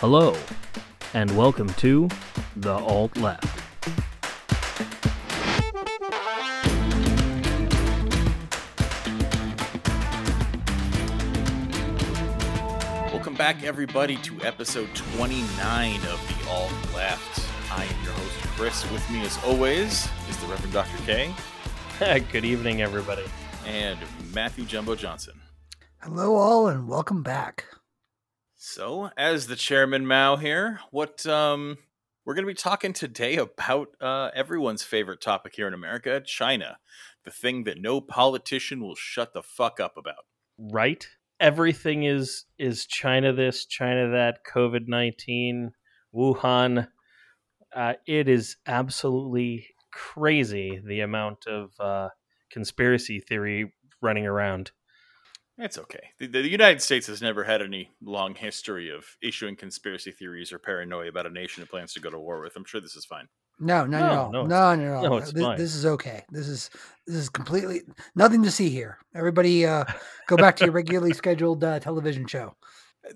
Hello, 0.00 0.36
and 1.14 1.34
welcome 1.36 1.68
to 1.74 2.08
The 2.56 2.74
Alt 2.74 3.16
Left. 3.16 3.62
Welcome 13.12 13.34
back, 13.34 13.62
everybody, 13.64 14.16
to 14.18 14.40
episode 14.42 14.94
29 14.94 15.96
of 15.96 16.02
The 16.28 16.50
Alt 16.50 16.72
Left. 16.94 17.40
I 17.72 17.84
am 17.84 18.04
your 18.04 18.12
host, 18.12 18.32
Chris. 18.56 18.90
With 18.92 19.08
me, 19.10 19.22
as 19.24 19.38
always, 19.44 20.08
is 20.28 20.36
the 20.38 20.46
Reverend 20.46 20.72
Dr. 20.72 20.98
K 21.04 21.34
Good 22.32 22.44
evening, 22.44 22.82
everybody. 22.82 23.24
and 23.66 23.98
Matthew 24.34 24.64
Jumbo 24.64 24.94
Johnson. 24.94 25.40
Hello, 26.02 26.34
all, 26.36 26.68
and 26.68 26.86
welcome 26.86 27.22
back. 27.22 27.64
So, 28.68 29.12
as 29.16 29.46
the 29.46 29.54
chairman 29.54 30.08
Mao 30.08 30.34
here, 30.34 30.80
what 30.90 31.24
um 31.24 31.78
we're 32.24 32.34
going 32.34 32.44
to 32.44 32.50
be 32.50 32.54
talking 32.54 32.92
today 32.92 33.36
about 33.36 33.90
uh, 34.00 34.30
everyone's 34.34 34.82
favorite 34.82 35.20
topic 35.20 35.54
here 35.54 35.68
in 35.68 35.72
America, 35.72 36.20
China, 36.20 36.78
the 37.24 37.30
thing 37.30 37.62
that 37.62 37.80
no 37.80 38.00
politician 38.00 38.80
will 38.80 38.96
shut 38.96 39.32
the 39.34 39.44
fuck 39.44 39.78
up 39.78 39.96
about. 39.96 40.26
Right? 40.58 41.06
Everything 41.38 42.02
is 42.02 42.46
is 42.58 42.86
China 42.86 43.32
this, 43.32 43.66
China 43.66 44.10
that, 44.10 44.40
COVID 44.44 44.88
nineteen, 44.88 45.70
Wuhan. 46.12 46.88
Uh, 47.72 47.92
it 48.04 48.28
is 48.28 48.56
absolutely 48.66 49.68
crazy 49.92 50.82
the 50.84 51.02
amount 51.02 51.46
of 51.46 51.70
uh, 51.78 52.08
conspiracy 52.50 53.20
theory 53.20 53.72
running 54.02 54.26
around. 54.26 54.72
It's 55.58 55.78
okay. 55.78 56.10
The, 56.18 56.26
the 56.26 56.48
United 56.48 56.82
States 56.82 57.06
has 57.06 57.22
never 57.22 57.42
had 57.42 57.62
any 57.62 57.90
long 58.02 58.34
history 58.34 58.90
of 58.90 59.06
issuing 59.22 59.56
conspiracy 59.56 60.10
theories 60.10 60.52
or 60.52 60.58
paranoia 60.58 61.08
about 61.08 61.26
a 61.26 61.30
nation 61.30 61.62
it 61.62 61.70
plans 61.70 61.94
to 61.94 62.00
go 62.00 62.10
to 62.10 62.18
war 62.18 62.40
with. 62.42 62.56
I'm 62.56 62.64
sure 62.64 62.80
this 62.80 62.96
is 62.96 63.06
fine. 63.06 63.26
No, 63.58 63.86
no, 63.86 63.98
No, 63.98 64.30
no, 64.30 64.42
no, 64.42 64.46
no, 64.46 64.76
no, 64.76 65.02
no. 65.02 65.08
no, 65.08 65.16
it's 65.16 65.32
this, 65.32 65.42
fine. 65.42 65.56
this 65.56 65.74
is 65.74 65.86
okay. 65.86 66.24
This 66.30 66.46
is 66.46 66.68
this 67.06 67.16
is 67.16 67.28
completely 67.30 67.82
nothing 68.14 68.42
to 68.42 68.50
see 68.50 68.68
here. 68.68 68.98
Everybody, 69.14 69.64
uh, 69.64 69.84
go 70.26 70.36
back 70.36 70.56
to 70.56 70.64
your 70.66 70.74
regularly 70.74 71.14
scheduled 71.14 71.64
uh, 71.64 71.80
television 71.80 72.26
show. 72.26 72.54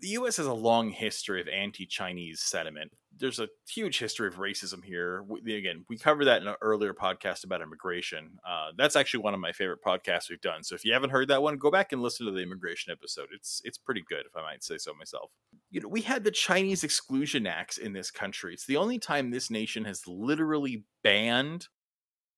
The 0.00 0.08
U.S. 0.08 0.38
has 0.38 0.46
a 0.46 0.52
long 0.52 0.90
history 0.90 1.42
of 1.42 1.48
anti-Chinese 1.48 2.40
sentiment. 2.40 2.92
There's 3.20 3.38
a 3.38 3.48
huge 3.68 3.98
history 3.98 4.26
of 4.28 4.36
racism 4.36 4.82
here. 4.82 5.22
We, 5.28 5.54
again, 5.56 5.84
we 5.88 5.98
covered 5.98 6.24
that 6.24 6.40
in 6.40 6.48
an 6.48 6.56
earlier 6.62 6.94
podcast 6.94 7.44
about 7.44 7.60
immigration. 7.60 8.38
Uh, 8.48 8.70
that's 8.76 8.96
actually 8.96 9.22
one 9.22 9.34
of 9.34 9.40
my 9.40 9.52
favorite 9.52 9.84
podcasts 9.86 10.30
we've 10.30 10.40
done. 10.40 10.64
So 10.64 10.74
if 10.74 10.84
you 10.84 10.92
haven't 10.94 11.10
heard 11.10 11.28
that 11.28 11.42
one, 11.42 11.58
go 11.58 11.70
back 11.70 11.92
and 11.92 12.00
listen 12.00 12.24
to 12.26 12.32
the 12.32 12.42
immigration 12.42 12.92
episode. 12.92 13.28
It's 13.32 13.60
it's 13.64 13.78
pretty 13.78 14.02
good, 14.08 14.24
if 14.26 14.34
I 14.36 14.42
might 14.42 14.64
say 14.64 14.78
so 14.78 14.94
myself. 14.94 15.30
You 15.70 15.82
know, 15.82 15.88
we 15.88 16.00
had 16.00 16.24
the 16.24 16.30
Chinese 16.30 16.82
Exclusion 16.82 17.46
Acts 17.46 17.76
in 17.76 17.92
this 17.92 18.10
country. 18.10 18.54
It's 18.54 18.66
the 18.66 18.78
only 18.78 18.98
time 18.98 19.30
this 19.30 19.50
nation 19.50 19.84
has 19.84 20.06
literally 20.06 20.84
banned 21.04 21.68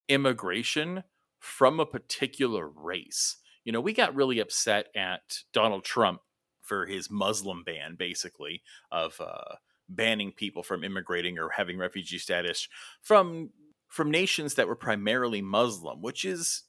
immigration 0.08 1.04
from 1.38 1.80
a 1.80 1.86
particular 1.86 2.68
race. 2.68 3.36
You 3.64 3.72
know, 3.72 3.80
we 3.80 3.92
got 3.92 4.14
really 4.14 4.40
upset 4.40 4.88
at 4.96 5.20
Donald 5.52 5.84
Trump 5.84 6.20
for 6.60 6.86
his 6.86 7.10
Muslim 7.10 7.62
ban, 7.64 7.96
basically, 7.96 8.62
of 8.90 9.20
uh, 9.20 9.56
banning 9.88 10.32
people 10.32 10.62
from 10.62 10.84
immigrating 10.84 11.38
or 11.38 11.50
having 11.50 11.78
refugee 11.78 12.18
status 12.18 12.68
from 13.02 13.50
from 13.88 14.10
nations 14.10 14.54
that 14.54 14.66
were 14.66 14.76
primarily 14.76 15.42
Muslim, 15.42 16.00
which 16.00 16.24
is 16.24 16.62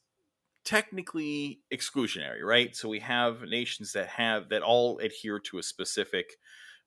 technically 0.64 1.60
exclusionary, 1.72 2.42
right? 2.42 2.76
So 2.76 2.88
we 2.88 3.00
have 3.00 3.42
nations 3.42 3.92
that 3.92 4.08
have 4.08 4.50
that 4.50 4.62
all 4.62 4.98
adhere 4.98 5.38
to 5.38 5.58
a 5.58 5.62
specific 5.62 6.34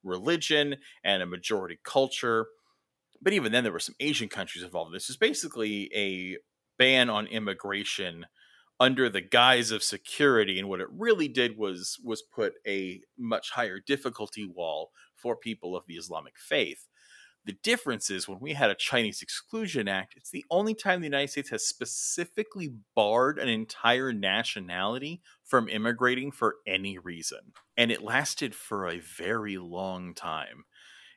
religion 0.04 0.76
and 1.04 1.24
a 1.24 1.28
majority 1.28 1.80
culture. 1.84 2.48
But 3.20 3.34
even 3.34 3.52
then, 3.52 3.64
there 3.64 3.74
were 3.74 3.80
some 3.80 3.96
Asian 4.00 4.30
countries 4.30 4.64
involved. 4.64 4.94
This 4.94 5.10
is 5.10 5.18
basically 5.18 5.90
a 5.96 6.38
ban 6.78 7.10
on 7.10 7.26
immigration 7.26 8.28
under 8.80 9.10
the 9.10 9.22
guise 9.22 9.72
of 9.72 9.84
security 9.84 10.60
and 10.60 10.70
what 10.70 10.82
it 10.82 10.88
really 10.92 11.28
did 11.28 11.58
was 11.58 12.00
was 12.04 12.22
put 12.22 12.54
a 12.68 13.02
much 13.18 13.52
higher 13.52 13.80
difficulty 13.80 14.46
wall 14.46 14.92
for 15.16 15.36
people 15.36 15.76
of 15.76 15.84
the 15.88 15.96
islamic 15.96 16.38
faith. 16.38 16.88
The 17.46 17.54
difference 17.54 18.10
is 18.10 18.28
when 18.28 18.40
we 18.40 18.54
had 18.54 18.70
a 18.70 18.76
chinese 18.76 19.22
exclusion 19.22 19.88
act 19.88 20.16
it's 20.18 20.30
the 20.32 20.46
only 20.52 20.76
time 20.76 21.00
the 21.02 21.08
united 21.08 21.30
states 21.30 21.50
has 21.50 21.66
specifically 21.66 22.74
barred 22.96 23.40
an 23.40 23.48
entire 23.48 24.12
nationality 24.14 25.22
from 25.44 25.70
immigrating 25.70 26.32
for 26.32 26.58
any 26.68 26.98
reason 26.98 27.54
and 27.78 27.92
it 27.92 28.02
lasted 28.04 28.54
for 28.54 28.88
a 28.88 29.00
very 29.00 29.58
long 29.58 30.14
time. 30.14 30.66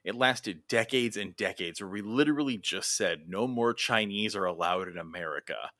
It 0.04 0.15
lasted 0.15 0.69
decades 0.69 1.16
and 1.16 1.37
decades 1.37 1.81
where 1.81 1.91
we 1.91 2.03
literally 2.03 2.59
just 2.59 2.97
said 2.97 3.28
no 3.28 3.47
more 3.47 3.75
chinese 3.75 4.37
are 4.37 4.47
allowed 4.47 4.88
in 4.88 4.98
america 4.98 5.71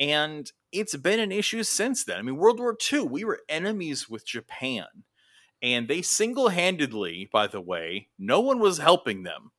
and 0.00 0.50
it's 0.72 0.96
been 0.96 1.20
an 1.20 1.32
issue 1.32 1.62
since 1.62 2.04
then. 2.04 2.18
I 2.18 2.22
mean, 2.22 2.36
World 2.36 2.60
War 2.60 2.76
II, 2.92 3.02
we 3.02 3.24
were 3.24 3.40
enemies 3.48 4.08
with 4.08 4.26
Japan. 4.26 4.86
And 5.60 5.88
they 5.88 6.02
single 6.02 6.50
handedly, 6.50 7.28
by 7.32 7.48
the 7.48 7.60
way, 7.60 8.08
no 8.18 8.40
one 8.40 8.60
was 8.60 8.78
helping 8.78 9.24
them. 9.24 9.50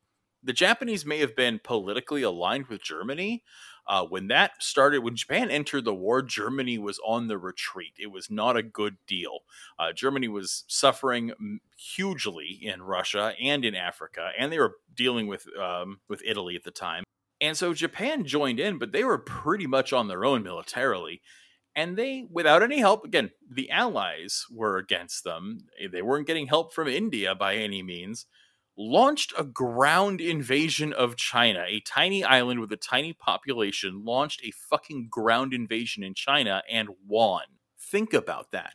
The 0.41 0.53
Japanese 0.53 1.05
may 1.05 1.19
have 1.19 1.35
been 1.35 1.59
politically 1.61 2.21
aligned 2.21 2.67
with 2.67 2.81
Germany. 2.81 3.43
Uh, 3.85 4.05
when 4.05 4.27
that 4.27 4.51
started, 4.63 5.03
when 5.03 5.15
Japan 5.15 5.49
entered 5.49 5.83
the 5.83 5.93
war, 5.93 6.21
Germany 6.21 6.77
was 6.77 6.99
on 7.05 7.27
the 7.27 7.37
retreat. 7.37 7.93
It 7.99 8.11
was 8.11 8.29
not 8.29 8.55
a 8.55 8.63
good 8.63 8.97
deal. 9.07 9.39
Uh, 9.77 9.91
Germany 9.91 10.29
was 10.29 10.63
suffering 10.67 11.59
hugely 11.75 12.59
in 12.61 12.83
Russia 12.83 13.33
and 13.41 13.65
in 13.65 13.75
Africa, 13.75 14.29
and 14.37 14.51
they 14.51 14.59
were 14.59 14.75
dealing 14.95 15.27
with 15.27 15.47
um, 15.57 15.99
with 16.07 16.21
Italy 16.23 16.55
at 16.55 16.63
the 16.63 16.71
time. 16.71 17.03
And 17.41 17.55
so 17.55 17.73
Japan 17.73 18.25
joined 18.25 18.59
in, 18.59 18.77
but 18.77 18.91
they 18.91 19.03
were 19.03 19.17
pretty 19.17 19.67
much 19.67 19.93
on 19.93 20.07
their 20.07 20.25
own 20.25 20.43
militarily. 20.43 21.21
And 21.75 21.95
they, 21.95 22.25
without 22.29 22.63
any 22.63 22.79
help, 22.79 23.05
again, 23.05 23.31
the 23.49 23.69
Allies 23.69 24.45
were 24.51 24.77
against 24.77 25.23
them. 25.23 25.59
Eh, 25.79 25.87
they 25.91 26.01
weren't 26.01 26.27
getting 26.27 26.47
help 26.47 26.73
from 26.73 26.87
India 26.87 27.35
by 27.35 27.55
any 27.55 27.81
means. 27.81 28.25
Launched 28.77 29.33
a 29.37 29.43
ground 29.43 30.19
invasion 30.19 30.91
of 30.93 31.15
China. 31.15 31.63
A 31.67 31.81
tiny 31.81 32.23
island 32.23 32.59
with 32.59 32.71
a 32.71 32.77
tiny 32.77 33.13
population 33.13 34.03
launched 34.03 34.41
a 34.43 34.51
fucking 34.51 35.07
ground 35.09 35.53
invasion 35.53 36.03
in 36.03 36.13
China 36.13 36.63
and 36.69 36.89
won. 37.05 37.43
Think 37.79 38.13
about 38.13 38.51
that 38.51 38.73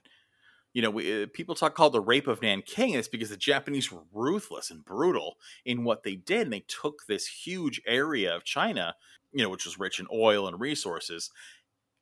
you 0.75 0.83
know, 0.83 0.91
we, 0.91 1.23
uh, 1.23 1.27
people 1.33 1.55
talk 1.55 1.75
called 1.75 1.95
the 1.95 2.01
rape 2.01 2.27
of 2.27 2.43
Nanking. 2.43 2.95
It's 2.95 3.09
because 3.09 3.31
the 3.31 3.37
Japanese 3.37 3.91
were 3.91 4.03
ruthless 4.12 4.71
and 4.71 4.85
brutal 4.85 5.37
in 5.65 5.85
what 5.85 6.03
they 6.03 6.17
did. 6.17 6.43
And 6.43 6.53
they 6.53 6.65
took 6.67 7.07
this 7.07 7.27
huge 7.27 7.81
area 7.87 8.35
of 8.35 8.45
China, 8.45 8.97
you 9.33 9.43
know, 9.43 9.49
which 9.49 9.65
was 9.65 9.79
rich 9.79 10.01
in 10.01 10.07
oil 10.12 10.49
and 10.49 10.61
resources, 10.61 11.31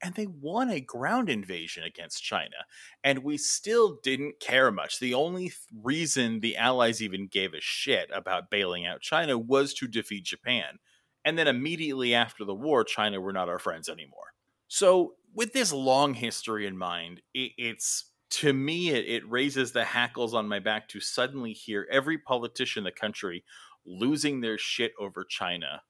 and 0.03 0.15
they 0.15 0.27
won 0.27 0.71
a 0.71 0.81
ground 0.81 1.29
invasion 1.29 1.85
against 1.85 2.25
China. 2.25 2.57
And 3.05 3.21
we 3.21 3.37
still 3.37 4.01
didn't 4.03 4.41
care 4.41 4.73
much. 4.73 4.99
The 4.99 5.15
only 5.15 5.45
th- 5.45 5.59
reason 5.81 6.41
the 6.41 6.57
Allies 6.57 7.01
even 7.01 7.29
gave 7.29 7.55
a 7.55 7.61
shit 7.61 8.11
about 8.13 8.51
bailing 8.51 8.85
out 8.85 9.01
China 9.01 9.39
was 9.39 9.75
to 9.75 9.87
defeat 9.87 10.25
Japan. 10.25 10.79
And 11.25 11.39
then 11.39 11.47
immediately 11.47 12.15
after 12.15 12.45
the 12.45 12.55
war, 12.55 12.83
China 12.83 13.21
were 13.21 13.33
not 13.33 13.49
our 13.49 13.61
friends 13.61 13.89
anymore. 13.89 14.33
So, 14.67 15.15
with 15.35 15.53
this 15.53 15.73
long 15.73 16.15
history 16.15 16.67
in 16.67 16.77
mind, 16.77 17.23
it, 17.33 17.53
it's 17.57 18.12
to 18.33 18.53
me, 18.53 18.91
it, 18.91 19.09
it 19.09 19.31
raises 19.31 19.73
the 19.73 19.85
hackles 19.85 20.35
on 20.35 20.49
my 20.49 20.59
back 20.59 20.89
to 20.89 21.01
suddenly 21.01 21.53
hear 21.53 21.87
every 21.91 22.19
politician 22.19 22.81
in 22.81 22.85
the 22.85 22.91
country 22.91 23.45
losing 23.85 24.41
their 24.41 24.59
shit 24.59 24.93
over 24.99 25.25
China 25.25 25.83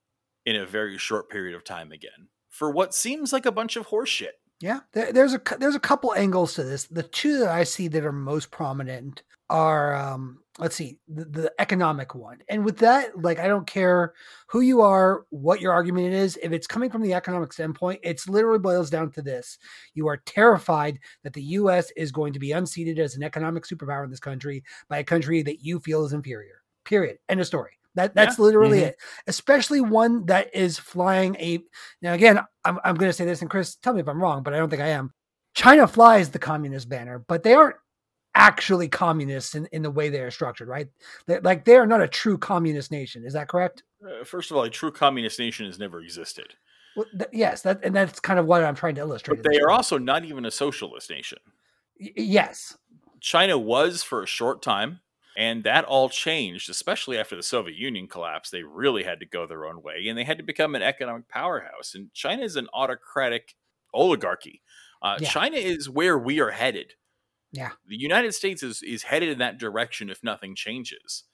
in 0.45 0.57
a 0.57 0.67
very 0.67 0.99
short 0.99 1.31
period 1.31 1.55
of 1.55 1.65
time 1.65 1.93
again 1.93 2.29
for 2.49 2.71
what 2.71 2.95
seems 2.95 3.33
like 3.33 3.47
a 3.47 3.53
bunch 3.53 3.77
of 3.77 3.89
horseshit. 3.89 4.33
Yeah, 4.61 4.81
there, 4.93 5.13
there's 5.13 5.35
a 5.35 5.41
there's 5.59 5.75
a 5.75 5.81
couple 5.81 6.15
angles 6.15 6.55
to 6.55 6.63
this. 6.63 6.85
The 6.85 7.03
two 7.03 7.39
that 7.41 7.49
I 7.49 7.65
see 7.65 7.89
that 7.89 8.05
are 8.05 8.13
most 8.13 8.51
prominent 8.51 9.23
are 9.53 9.95
um, 9.95 10.39
let's 10.59 10.75
see 10.75 10.99
the, 11.09 11.25
the 11.27 11.53
economic 11.59 12.15
one, 12.15 12.39
and 12.49 12.65
with 12.65 12.79
that, 12.79 13.21
like 13.21 13.39
I 13.39 13.47
don't 13.47 13.67
care 13.67 14.15
who 14.49 14.61
you 14.63 14.81
are, 14.81 15.27
what 15.31 15.61
your 15.61 15.73
argument 15.73 16.15
is. 16.15 16.39
If 16.43 16.53
it's 16.53 16.67
coming 16.67 16.91
from 16.91 17.03
the 17.03 17.13
economic 17.15 17.53
standpoint, 17.53 18.01
it's 18.03 18.29
literally 18.29 18.59
boils 18.59 18.91
down 18.91 19.13
to 19.13 19.23
this: 19.23 19.59
you 19.95 20.09
are 20.09 20.17
terrified 20.17 20.99
that 21.23 21.35
the 21.35 21.43
U.S. 21.43 21.93
is 21.97 22.11
going 22.11 22.33
to 22.33 22.39
be 22.39 22.53
unseated 22.53 22.99
as 22.99 23.15
an 23.15 23.23
economic 23.23 23.65
superpower 23.65 24.05
in 24.05 24.11
this 24.11 24.19
country 24.21 24.65
by 24.89 24.99
a 24.99 25.05
country 25.05 25.43
that 25.43 25.61
you 25.61 25.79
feel 25.81 26.05
is 26.05 26.15
inferior. 26.15 26.63
Period. 26.85 27.19
End 27.29 27.41
of 27.41 27.47
story. 27.47 27.73
That 27.95 28.15
that's 28.15 28.39
literally 28.39 28.81
Mhm. 28.81 28.87
it. 28.87 28.97
Especially 29.27 29.83
one 29.83 30.25
that 30.27 30.55
is 30.55 30.79
flying 30.79 31.37
a. 31.37 31.61
Now 32.01 32.15
again, 32.15 32.41
I'm 32.65 32.79
I'm 32.85 32.95
going 32.95 33.11
to 33.11 33.13
say 33.13 33.27
this, 33.27 33.43
and 33.43 33.51
Chris, 33.51 33.77
tell 33.77 33.93
me 33.93 34.01
if 34.01 34.09
I'm 34.09 34.21
wrong, 34.23 34.43
but 34.43 34.55
I 34.55 34.57
don't 34.57 34.71
think 34.71 34.83
I 34.83 34.89
am. 34.89 35.13
China 35.55 35.87
flies 35.87 36.31
the 36.31 36.39
communist 36.39 36.89
banner, 36.89 37.19
but 37.29 37.43
they 37.43 37.53
aren't 37.53 37.77
actually 38.35 38.89
communists 38.89 39.55
in, 39.55 39.67
in 39.73 39.83
the 39.83 39.91
way 39.91 40.09
they 40.09 40.21
are 40.21 40.31
structured, 40.31 40.69
right? 40.69 40.89
They're, 41.27 41.41
like 41.43 41.65
they 41.65 41.77
are 41.77 41.87
not 41.87 42.01
a 42.03 42.09
true 42.09 42.39
communist 42.39 42.91
nation. 42.91 43.25
Is 43.25 43.33
that 43.35 43.49
correct? 43.49 43.83
Uh, 44.05 44.25
first 44.25 44.51
of 44.51 44.57
all, 44.57 44.63
a 44.65 44.71
true 44.71 44.91
communist 44.93 45.39
nation 45.39 45.67
has 45.67 45.79
never 45.79 46.01
existed, 46.01 46.55
Well, 46.97 47.07
th- 47.17 47.31
yes, 47.33 47.63
that 47.63 47.81
and 47.85 47.95
that's 47.95 48.21
kind 48.21 48.39
of 48.39 48.47
what 48.47 48.65
I'm 48.65 48.75
trying 48.75 48.95
to 48.97 49.01
illustrate. 49.03 49.43
but 49.43 49.51
they 49.53 49.61
are 49.61 49.71
also 49.71 49.99
not 49.99 50.25
even 50.25 50.45
a 50.45 50.51
socialist 50.51 51.11
nation. 51.11 51.39
Y- 52.01 52.11
yes, 52.17 52.77
China 53.21 53.59
was 53.59 54.03
for 54.03 54.23
a 54.23 54.27
short 54.27 54.63
time. 54.63 55.01
And 55.35 55.65
that 55.65 55.87
all 55.87 56.11
changed, 56.11 56.69
especially 56.69 57.17
after 57.17 57.35
the 57.35 57.43
Soviet 57.43 57.75
Union 57.79 58.07
collapsed. 58.07 58.53
They 58.53 58.65
really 58.65 59.03
had 59.05 59.19
to 59.21 59.25
go 59.27 59.47
their 59.47 59.65
own 59.65 59.81
way 59.83 60.07
and 60.07 60.19
they 60.19 60.25
had 60.25 60.37
to 60.37 60.45
become 60.45 60.75
an 60.75 60.83
economic 60.83 61.27
powerhouse. 61.27 61.95
And 61.95 62.13
China 62.13 62.43
is 62.43 62.57
an 62.57 62.69
autocratic 62.75 63.55
oligarchy. 63.95 64.61
Uh, 65.01 65.17
Yeah. 65.23 65.31
China 65.31 65.57
is 65.57 65.89
where 65.89 66.19
we 66.19 66.39
are 66.41 66.51
headed. 66.51 66.97
Yeah. 67.53 67.71
The 67.87 67.99
United 67.99 68.33
States 68.35 68.63
is, 68.63 68.83
is 68.83 69.03
headed 69.03 69.29
in 69.29 69.39
that 69.39 69.59
direction 69.59 70.09
if 70.11 70.25
nothing 70.25 70.55
changes. 70.55 71.25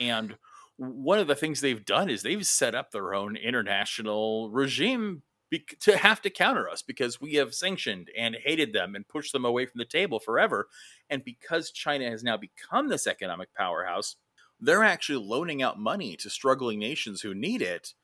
And 0.00 0.36
one 0.76 1.18
of 1.18 1.26
the 1.26 1.34
things 1.34 1.60
they've 1.60 1.84
done 1.84 2.10
is 2.10 2.22
they've 2.22 2.46
set 2.46 2.74
up 2.74 2.90
their 2.90 3.14
own 3.14 3.36
international 3.36 4.50
regime 4.50 5.22
be- 5.50 5.66
to 5.80 5.96
have 5.96 6.22
to 6.22 6.30
counter 6.30 6.68
us 6.68 6.82
because 6.82 7.20
we 7.20 7.34
have 7.34 7.54
sanctioned 7.54 8.10
and 8.16 8.36
hated 8.42 8.72
them 8.72 8.94
and 8.94 9.06
pushed 9.06 9.32
them 9.32 9.44
away 9.44 9.66
from 9.66 9.78
the 9.78 9.84
table 9.84 10.18
forever. 10.18 10.68
And 11.08 11.22
because 11.22 11.70
China 11.70 12.08
has 12.08 12.24
now 12.24 12.36
become 12.36 12.88
this 12.88 13.06
economic 13.06 13.54
powerhouse, 13.54 14.16
they're 14.58 14.84
actually 14.84 15.24
loaning 15.24 15.62
out 15.62 15.78
money 15.78 16.16
to 16.16 16.30
struggling 16.30 16.78
nations 16.78 17.20
who 17.20 17.34
need 17.34 17.62
it 17.62 17.94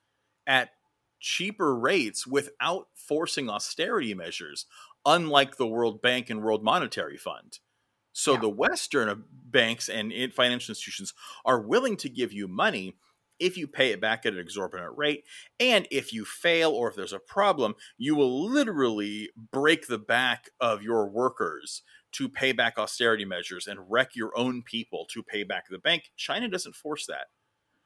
at 0.47 0.71
cheaper 1.19 1.75
rates 1.77 2.27
without 2.27 2.89
forcing 2.95 3.49
austerity 3.49 4.15
measures, 4.15 4.67
unlike 5.07 5.57
the 5.57 5.67
World 5.67 6.03
Bank 6.03 6.31
and 6.31 6.43
World 6.43 6.65
Monetary 6.65 7.17
Fund. 7.17 7.61
So 8.13 8.35
Yeah. 8.35 8.41
the 8.41 8.49
Western 8.49 9.09
uh, 9.09 9.17
banks 9.31 9.89
and 9.89 10.13
financial 10.35 10.73
institutions 10.73 11.15
are 11.45 11.61
willing 11.61 11.97
to 11.99 12.09
give 12.09 12.33
you 12.33 12.49
money 12.49 12.97
if 13.39 13.59
you 13.59 13.69
pay 13.69 13.93
it 13.93 14.01
back 14.01 14.25
at 14.25 14.33
an 14.33 14.39
exorbitant 14.39 14.97
rate. 14.97 15.25
And 15.61 15.87
if 15.91 16.13
you 16.13 16.25
fail 16.25 16.71
or 16.73 16.89
if 16.89 16.97
there's 16.97 17.13
a 17.13 17.19
problem, 17.19 17.75
you 17.99 18.15
will 18.17 18.49
literally 18.49 19.31
break 19.53 19.87
the 19.89 19.99
back 19.99 20.51
of 20.61 20.83
your 20.83 21.09
workers 21.09 21.83
to 22.13 22.29
pay 22.31 22.53
back 22.53 22.79
austerity 22.79 23.27
measures 23.27 23.67
and 23.67 23.91
wreck 23.91 24.17
your 24.17 24.37
own 24.39 24.63
people 24.63 25.07
to 25.13 25.23
pay 25.23 25.45
back 25.45 25.65
the 25.69 25.79
bank. 25.79 26.11
China 26.17 26.49
doesn't 26.49 26.75
force 26.77 27.07
that. 27.07 27.27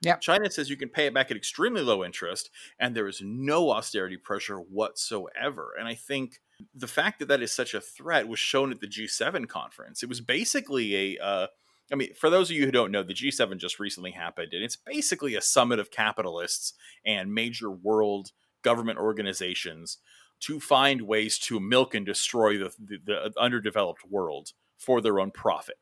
Yep. 0.02 0.20
China 0.22 0.50
says 0.50 0.70
you 0.70 0.76
can 0.76 0.88
pay 0.88 1.06
it 1.06 1.14
back 1.14 1.30
at 1.30 1.36
extremely 1.36 1.82
low 1.82 2.02
interest, 2.04 2.50
and 2.78 2.94
there 2.96 3.06
is 3.08 3.20
no 3.22 3.70
austerity 3.70 4.16
pressure 4.16 4.56
whatsoever. 4.56 5.74
And 5.78 5.86
I 5.86 5.94
think 5.94 6.40
the 6.74 6.86
fact 6.86 7.18
that 7.18 7.28
that 7.28 7.42
is 7.42 7.52
such 7.52 7.74
a 7.74 7.80
threat 7.80 8.26
was 8.28 8.38
shown 8.38 8.70
at 8.70 8.80
the 8.80 8.86
G7 8.86 9.46
conference. 9.48 10.02
It 10.02 10.08
was 10.08 10.20
basically 10.20 11.16
a, 11.16 11.22
uh, 11.22 11.46
I 11.92 11.96
mean, 11.96 12.14
for 12.14 12.30
those 12.30 12.50
of 12.50 12.56
you 12.56 12.64
who 12.64 12.70
don't 12.70 12.92
know, 12.92 13.02
the 13.02 13.14
G7 13.14 13.58
just 13.58 13.78
recently 13.78 14.12
happened, 14.12 14.52
and 14.54 14.64
it's 14.64 14.76
basically 14.76 15.34
a 15.34 15.40
summit 15.42 15.78
of 15.78 15.90
capitalists 15.90 16.72
and 17.04 17.34
major 17.34 17.70
world 17.70 18.32
government 18.62 18.98
organizations 18.98 19.98
to 20.40 20.60
find 20.60 21.02
ways 21.02 21.38
to 21.38 21.60
milk 21.60 21.94
and 21.94 22.06
destroy 22.06 22.56
the, 22.56 22.72
the, 22.78 22.98
the 23.04 23.32
underdeveloped 23.38 24.06
world 24.08 24.52
for 24.78 25.02
their 25.02 25.20
own 25.20 25.30
profit. 25.30 25.76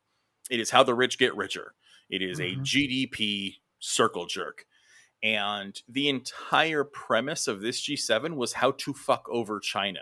It 0.51 0.59
is 0.59 0.71
how 0.71 0.83
the 0.83 0.95
rich 0.95 1.19
get 1.19 1.37
richer. 1.37 1.75
It 2.11 2.23
is 2.23 2.41
Mhm. 2.41 2.53
a 2.53 2.63
GDP 2.63 3.57
circle 3.79 4.27
jerk. 4.27 4.65
And 5.23 5.81
the 5.89 6.09
entire 6.09 6.85
premise 6.85 7.49
of 7.49 7.61
this 7.61 7.81
G7 7.81 8.37
was 8.37 8.55
how 8.55 8.73
to 8.73 8.95
fuck 8.95 9.27
over 9.31 9.59
China. 9.59 10.01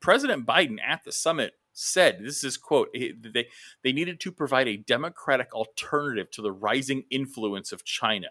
President 0.00 0.46
Biden 0.46 0.78
at 0.84 1.04
the 1.04 1.12
summit 1.12 1.54
said, 1.72 2.18
this 2.20 2.42
is 2.42 2.56
quote, 2.56 2.88
they, 2.92 3.48
they 3.84 3.92
needed 3.92 4.18
to 4.20 4.32
provide 4.32 4.66
a 4.66 4.76
democratic 4.76 5.54
alternative 5.54 6.30
to 6.32 6.42
the 6.42 6.52
rising 6.52 7.04
influence 7.10 7.70
of 7.70 7.84
China. 7.84 8.28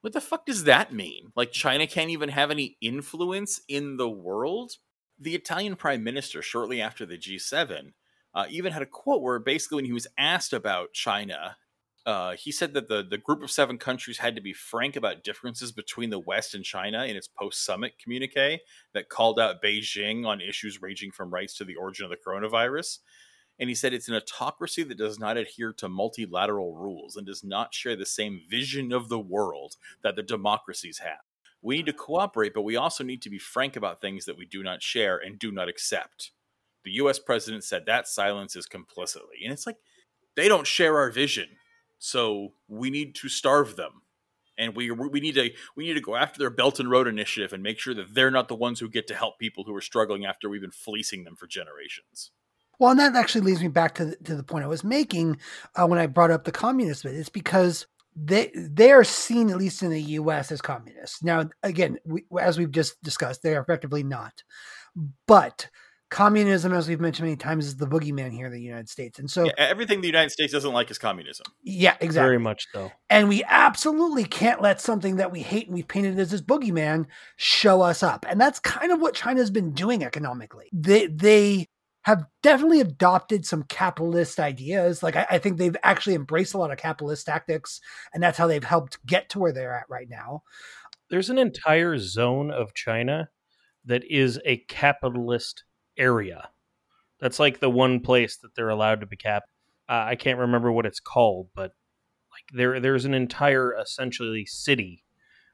What 0.00 0.12
the 0.12 0.20
fuck 0.20 0.46
does 0.46 0.64
that 0.64 0.92
mean? 0.92 1.32
Like 1.36 1.52
China 1.52 1.86
can't 1.86 2.10
even 2.10 2.30
have 2.30 2.50
any 2.50 2.76
influence 2.80 3.60
in 3.68 3.96
the 3.96 4.08
world? 4.08 4.72
The 5.18 5.34
Italian 5.34 5.76
prime 5.76 6.02
minister, 6.02 6.40
shortly 6.40 6.80
after 6.80 7.04
the 7.04 7.18
G7, 7.18 7.92
uh, 8.34 8.46
even 8.48 8.72
had 8.72 8.82
a 8.82 8.86
quote 8.86 9.22
where 9.22 9.38
basically 9.38 9.76
when 9.76 9.84
he 9.84 9.92
was 9.92 10.06
asked 10.16 10.52
about 10.52 10.94
China, 10.94 11.56
uh, 12.10 12.32
he 12.32 12.50
said 12.50 12.74
that 12.74 12.88
the, 12.88 13.04
the 13.08 13.18
group 13.18 13.40
of 13.40 13.52
seven 13.52 13.78
countries 13.78 14.18
had 14.18 14.34
to 14.34 14.42
be 14.42 14.52
frank 14.52 14.96
about 14.96 15.22
differences 15.22 15.70
between 15.70 16.10
the 16.10 16.18
West 16.18 16.54
and 16.54 16.64
China 16.64 17.04
in 17.04 17.14
its 17.14 17.28
post 17.28 17.64
summit 17.64 17.92
communique 18.02 18.60
that 18.92 19.08
called 19.08 19.38
out 19.38 19.62
Beijing 19.62 20.26
on 20.26 20.40
issues 20.40 20.82
ranging 20.82 21.12
from 21.12 21.32
rights 21.32 21.56
to 21.58 21.64
the 21.64 21.76
origin 21.76 22.04
of 22.04 22.10
the 22.10 22.16
coronavirus. 22.16 22.98
And 23.60 23.68
he 23.68 23.76
said 23.76 23.92
it's 23.92 24.08
an 24.08 24.16
autocracy 24.16 24.82
that 24.82 24.98
does 24.98 25.20
not 25.20 25.36
adhere 25.36 25.72
to 25.74 25.88
multilateral 25.88 26.74
rules 26.74 27.14
and 27.14 27.24
does 27.24 27.44
not 27.44 27.74
share 27.74 27.94
the 27.94 28.06
same 28.06 28.40
vision 28.50 28.92
of 28.92 29.08
the 29.08 29.20
world 29.20 29.76
that 30.02 30.16
the 30.16 30.22
democracies 30.22 30.98
have. 30.98 31.20
We 31.62 31.76
need 31.76 31.86
to 31.86 31.92
cooperate, 31.92 32.54
but 32.54 32.62
we 32.62 32.74
also 32.74 33.04
need 33.04 33.22
to 33.22 33.30
be 33.30 33.38
frank 33.38 33.76
about 33.76 34.00
things 34.00 34.24
that 34.24 34.36
we 34.36 34.46
do 34.46 34.64
not 34.64 34.82
share 34.82 35.16
and 35.16 35.38
do 35.38 35.52
not 35.52 35.68
accept. 35.68 36.32
The 36.82 36.92
US 36.92 37.20
president 37.20 37.62
said 37.62 37.86
that 37.86 38.08
silence 38.08 38.56
is 38.56 38.66
complicity. 38.66 39.44
And 39.44 39.52
it's 39.52 39.66
like, 39.66 39.76
they 40.34 40.48
don't 40.48 40.66
share 40.66 40.98
our 40.98 41.10
vision. 41.10 41.48
So 42.00 42.54
we 42.66 42.90
need 42.90 43.14
to 43.16 43.28
starve 43.28 43.76
them. 43.76 44.02
And 44.58 44.74
we, 44.74 44.90
we 44.90 45.20
need 45.20 45.36
to 45.36 45.50
we 45.74 45.86
need 45.86 45.94
to 45.94 46.00
go 46.00 46.16
after 46.16 46.38
their 46.38 46.50
Belt 46.50 46.80
and 46.80 46.90
Road 46.90 47.06
initiative 47.06 47.54
and 47.54 47.62
make 47.62 47.78
sure 47.78 47.94
that 47.94 48.14
they're 48.14 48.30
not 48.30 48.48
the 48.48 48.54
ones 48.54 48.80
who 48.80 48.90
get 48.90 49.06
to 49.06 49.14
help 49.14 49.38
people 49.38 49.64
who 49.64 49.74
are 49.74 49.80
struggling 49.80 50.26
after 50.26 50.50
we've 50.50 50.60
been 50.60 50.70
fleecing 50.70 51.24
them 51.24 51.36
for 51.36 51.46
generations. 51.46 52.30
Well, 52.78 52.90
and 52.90 53.00
that 53.00 53.14
actually 53.14 53.42
leads 53.42 53.62
me 53.62 53.68
back 53.68 53.94
to 53.96 54.06
the, 54.06 54.16
to 54.24 54.34
the 54.34 54.42
point 54.42 54.64
I 54.64 54.68
was 54.68 54.84
making 54.84 55.38
uh, 55.76 55.86
when 55.86 55.98
I 55.98 56.06
brought 56.06 56.30
up 56.30 56.44
the 56.44 56.52
communist 56.52 57.04
bit. 57.04 57.14
It's 57.14 57.28
because 57.30 57.86
they 58.16 58.50
they 58.54 58.90
are 58.92 59.04
seen, 59.04 59.50
at 59.50 59.56
least 59.56 59.82
in 59.82 59.90
the 59.90 60.02
U.S., 60.02 60.50
as 60.52 60.60
communists. 60.60 61.22
Now, 61.22 61.48
again, 61.62 61.98
we, 62.04 62.24
as 62.38 62.58
we've 62.58 62.70
just 62.70 63.02
discussed, 63.02 63.42
they 63.42 63.54
are 63.54 63.62
effectively 63.62 64.02
not. 64.02 64.42
But 65.26 65.68
communism, 66.10 66.72
as 66.72 66.88
we've 66.88 67.00
mentioned 67.00 67.26
many 67.26 67.36
times, 67.36 67.66
is 67.66 67.76
the 67.76 67.86
boogeyman 67.86 68.32
here 68.32 68.46
in 68.46 68.52
the 68.52 68.60
United 68.60 68.88
States. 68.88 69.18
And 69.18 69.30
so, 69.30 69.44
Yeah, 69.44 69.52
everything 69.56 70.00
the 70.00 70.08
United 70.08 70.30
States 70.30 70.52
doesn't 70.52 70.72
like 70.72 70.90
is 70.90 70.98
communism. 70.98 71.46
yeah, 71.62 71.96
exactly. 72.00 72.26
Very 72.28 72.38
much 72.38 72.66
so. 72.72 72.90
And 73.08 73.28
we 73.28 73.42
absolutely 73.44 74.24
can't 74.24 74.60
let 74.60 74.80
something 74.80 75.16
that 75.16 75.32
we 75.32 75.40
hate 75.40 75.66
and 75.66 75.74
we've 75.74 75.88
painted 75.88 76.18
as 76.18 76.30
this 76.30 76.40
boogeyman 76.42 77.06
show 77.36 77.80
us 77.82 78.02
up. 78.02 78.26
And 78.28 78.40
that's 78.40 78.58
kind 78.58 78.92
of 78.92 79.00
what 79.00 79.14
China's 79.14 79.50
been 79.50 79.72
doing 79.72 80.02
economically. 80.04 80.68
They 80.72 81.06
they 81.06 81.68
have 82.02 82.24
definitely 82.42 82.80
adopted 82.80 83.44
some 83.44 83.62
capitalist 83.64 84.40
ideas. 84.40 85.02
Like 85.02 85.16
I, 85.16 85.26
I 85.32 85.38
think 85.38 85.58
they've 85.58 85.76
actually 85.82 86.14
embraced 86.14 86.54
a 86.54 86.58
lot 86.58 86.70
of 86.72 86.78
capitalist 86.78 87.26
tactics, 87.26 87.80
and 88.14 88.22
that's 88.22 88.38
how 88.38 88.46
they've 88.46 88.64
helped 88.64 89.04
get 89.06 89.28
to 89.30 89.38
where 89.38 89.52
they're 89.52 89.74
at 89.74 89.88
right 89.88 90.08
now. 90.08 90.42
There's 91.10 91.30
an 91.30 91.38
entire 91.38 91.98
zone 91.98 92.50
of 92.50 92.72
China 92.74 93.28
that 93.84 94.02
is 94.10 94.40
a 94.44 94.58
capitalist 94.68 95.64
area. 96.00 96.48
That's 97.20 97.38
like 97.38 97.60
the 97.60 97.70
one 97.70 98.00
place 98.00 98.36
that 98.38 98.54
they're 98.54 98.70
allowed 98.70 99.00
to 99.00 99.06
be 99.06 99.16
capped. 99.16 99.50
Uh, 99.88 100.04
I 100.08 100.16
can't 100.16 100.38
remember 100.38 100.72
what 100.72 100.86
it's 100.86 101.00
called, 101.00 101.48
but 101.54 101.72
like 102.32 102.44
there 102.54 102.80
there's 102.80 103.04
an 103.04 103.14
entire 103.14 103.74
essentially 103.74 104.46
city 104.46 105.04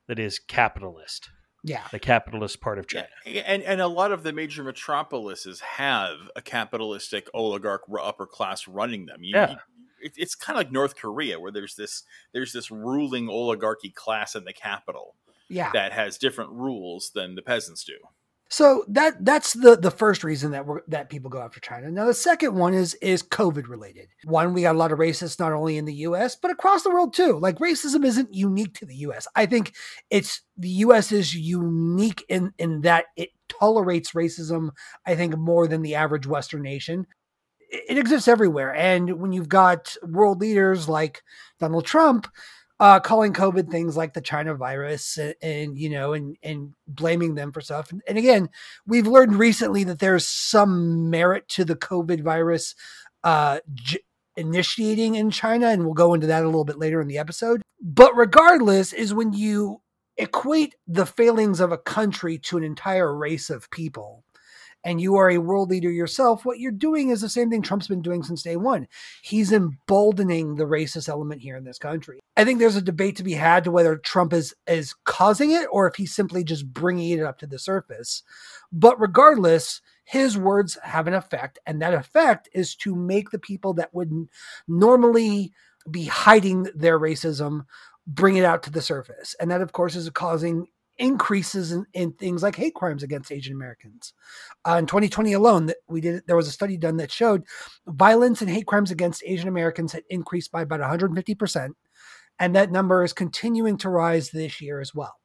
that 0.07 0.19
is 0.19 0.39
capitalist, 0.39 1.31
Yeah. 1.65 1.83
the 1.91 1.99
capitalist 1.99 2.61
part 2.61 2.79
of 2.79 2.87
China. 2.87 3.09
Yeah, 3.25 3.43
and 3.47 3.63
and 3.65 3.81
a 3.81 3.89
lot 3.89 4.13
of 4.13 4.23
the 4.23 4.33
major 4.33 4.63
metropolises 4.63 5.61
have 5.61 6.17
a 6.37 6.43
capitalistic 6.43 7.29
oligarch 7.35 7.83
upper 8.01 8.27
class 8.27 8.69
running 8.69 9.07
them. 9.07 9.25
You- 9.25 9.35
Yeah. 9.37 9.51
you- 9.51 9.57
it, 9.99 10.13
it's 10.17 10.35
kind 10.37 10.57
of 10.57 10.61
like 10.61 10.71
North 10.71 10.95
Korea, 10.95 11.41
where 11.41 11.51
there's 11.51 11.75
this 11.75 12.05
there's 12.33 12.53
this 12.53 12.71
ruling 12.71 13.29
oligarchy 13.29 13.91
class 13.91 14.37
in 14.37 14.45
the 14.45 14.53
capital 14.53 15.17
Yeah. 15.49 15.73
that 15.73 15.93
has 15.93 16.19
different 16.19 16.51
rules 16.53 17.11
than 17.15 17.35
the 17.35 17.43
peasants 17.43 17.83
do. 17.83 17.97
So 18.49 18.85
that 18.89 19.25
that's 19.25 19.55
the 19.55 19.77
the 19.77 19.91
first 19.91 20.23
reason 20.23 20.53
that 20.53 20.67
we're 20.67 20.83
that 20.87 21.11
people 21.11 21.31
go 21.31 21.41
after 21.41 21.59
China. 21.59 21.91
Now 21.91 22.05
the 22.05 22.15
second 22.15 22.55
one 22.55 22.75
is 22.75 22.95
is 23.03 23.23
COVID 23.23 23.67
related. 23.67 24.09
One, 24.25 24.55
we 24.55 24.63
got 24.63 24.77
a 24.77 24.79
lot 24.79 24.93
of 24.93 25.01
racists 25.01 25.41
not 25.41 25.53
only 25.53 25.79
in 25.79 25.85
the 25.85 25.95
U.S. 25.95 26.37
but 26.37 26.53
across 26.53 26.85
the 26.85 26.91
world 26.91 27.13
too. 27.13 27.39
Like 27.41 27.59
racism 27.59 28.05
isn't 28.05 28.33
unique 28.33 28.75
to 28.75 28.87
the 28.87 28.95
U.S. 28.97 29.27
I 29.35 29.47
think 29.47 29.75
it's 30.11 30.43
the 30.57 30.69
U.S. 30.69 31.11
is 31.11 31.35
unique 31.35 32.25
in 32.29 32.53
in 32.59 32.83
that 32.83 33.07
it 33.17 33.31
tolerates 33.49 34.13
racism. 34.13 34.71
I 35.05 35.17
think 35.17 35.37
more 35.37 35.67
than 35.67 35.83
the 35.83 35.97
average 35.97 36.27
Western 36.27 36.63
nation. 36.63 37.07
It, 37.69 37.97
it 37.97 37.99
exists 37.99 38.29
everywhere, 38.29 38.73
and 38.73 39.19
when 39.19 39.33
you've 39.33 39.49
got 39.49 39.97
world 40.05 40.41
leaders 40.41 40.89
like 40.89 41.25
Donald 41.59 41.85
Trump 41.85 42.29
uh, 42.79 43.01
calling 43.01 43.33
COVID 43.33 43.71
things 43.71 43.97
like 43.97 44.13
the 44.13 44.21
China 44.21 44.55
virus 44.55 45.17
and, 45.17 45.35
and 45.43 45.79
you 45.79 45.89
know, 45.89 46.13
and, 46.13 46.37
and 46.43 46.75
blaming 46.87 47.35
them 47.35 47.53
for 47.53 47.61
stuff. 47.61 47.91
And, 47.91 48.03
and 48.07 48.19
again, 48.19 48.51
we've 48.87 49.07
learned 49.07 49.35
recently 49.37 49.85
that 49.85 49.99
there's 49.99 50.27
some 50.29 51.09
merit 51.11 51.49
to 51.51 51.65
the 51.65 51.77
COVID 51.77 52.23
virus 52.23 52.75
uh, 53.25 53.61
j- 53.73 54.01
initiating 54.37 55.15
in 55.15 55.31
China, 55.31 55.69
and 55.69 55.85
we'll 55.85 55.95
go 55.95 56.15
into 56.15 56.27
that 56.27 56.43
a 56.43 56.47
little 56.47 56.65
bit 56.65 56.79
later 56.79 57.01
in 57.01 57.09
the 57.09 57.19
episode. 57.19 57.63
But 57.81 58.15
regardless, 58.15 58.93
is 58.93 59.15
when 59.15 59.33
you 59.33 59.81
equate 60.19 60.75
the 60.87 61.07
failings 61.07 61.61
of 61.61 61.73
a 61.73 61.79
country 61.79 62.39
to 62.39 62.57
an 62.57 62.65
entire 62.65 63.15
race 63.15 63.51
of 63.51 63.71
people 63.71 64.25
and 64.87 65.01
you 65.01 65.17
are 65.17 65.31
a 65.31 65.39
world 65.39 65.69
leader 65.69 65.91
yourself, 65.91 66.45
what 66.45 66.61
you're 66.61 66.71
doing 66.71 67.11
is 67.11 67.21
the 67.21 67.29
same 67.29 67.51
thing 67.51 67.61
Trump's 67.61 67.89
been 67.89 68.03
doing 68.03 68.23
since 68.23 68.45
day 68.45 68.55
one. 68.55 68.87
He's 69.21 69.53
emboldening 69.53 70.55
the 70.55 70.65
racist 70.65 71.09
element 71.09 71.43
here 71.43 71.57
in 71.57 71.65
this 71.65 71.77
country. 71.77 72.21
I 72.37 72.45
think 72.45 72.61
there's 72.61 72.77
a 72.77 72.83
debate 72.83 73.17
to 73.17 73.25
be 73.25 73.33
had 73.33 73.65
to 73.65 73.73
whether 73.73 73.97
Trump 73.97 74.33
is 74.33 74.55
is 74.69 74.95
causing 75.05 75.51
it 75.51 75.67
or 75.73 75.89
if 75.89 75.97
he's 75.97 76.15
simply 76.15 76.45
just 76.45 76.73
bringing 76.73 77.19
it 77.19 77.25
up 77.25 77.39
to 77.41 77.49
the 77.49 77.59
surface. 77.59 78.23
But 78.71 79.01
regardless, 79.01 79.83
his 80.05 80.39
words 80.39 80.79
have 80.85 81.09
an 81.09 81.15
effect, 81.15 81.59
and 81.67 81.83
that 81.83 81.93
effect 81.93 82.49
is 82.53 82.77
to 82.77 82.95
make 82.95 83.31
the 83.31 83.41
people 83.41 83.75
that 83.75 83.93
would 83.93 84.13
normally 84.69 85.53
be 85.91 86.05
hiding 86.05 86.69
their 86.77 86.97
racism, 86.97 87.67
bring 88.07 88.37
it 88.37 88.45
out 88.45 88.63
to 88.63 88.71
the 88.71 88.83
surface. 88.83 89.35
And 89.41 89.51
that, 89.51 89.63
of 89.63 89.73
course, 89.73 89.97
is 89.97 90.09
causing 90.11 90.69
increases 90.99 91.73
in, 91.73 91.87
in 91.93 92.13
things 92.13 92.43
like 92.43 92.57
hate 92.57 92.75
crimes 92.75 93.03
against 93.03 93.33
Asian 93.33 93.55
Americans. 93.55 94.15
Uh, 94.67 94.77
in 94.77 94.87
2020 94.87 95.33
alone, 95.33 95.67
that 95.67 95.77
we 95.89 96.01
did 96.01 96.23
there 96.27 96.37
was 96.37 96.49
a 96.49 96.53
study 96.53 96.77
done 96.77 96.97
that 96.97 97.13
showed 97.13 97.45
violence 97.87 98.41
and 98.41 98.51
hate 98.51 98.67
crimes 98.67 98.91
against 98.91 99.23
Asian 99.27 99.49
Americans 99.49 99.93
had 99.93 100.05
increased 100.11 100.53
by 100.53 100.63
about 100.63 100.81
150 100.81 101.35
percent, 101.35 101.77
and 102.39 102.55
that 102.55 102.73
number 102.73 103.03
is 103.05 103.13
continuing 103.13 103.77
to 103.79 103.89
rise 103.89 104.31
this 104.31 104.61
year 104.61 104.81
as 104.81 104.95
well 104.95 105.17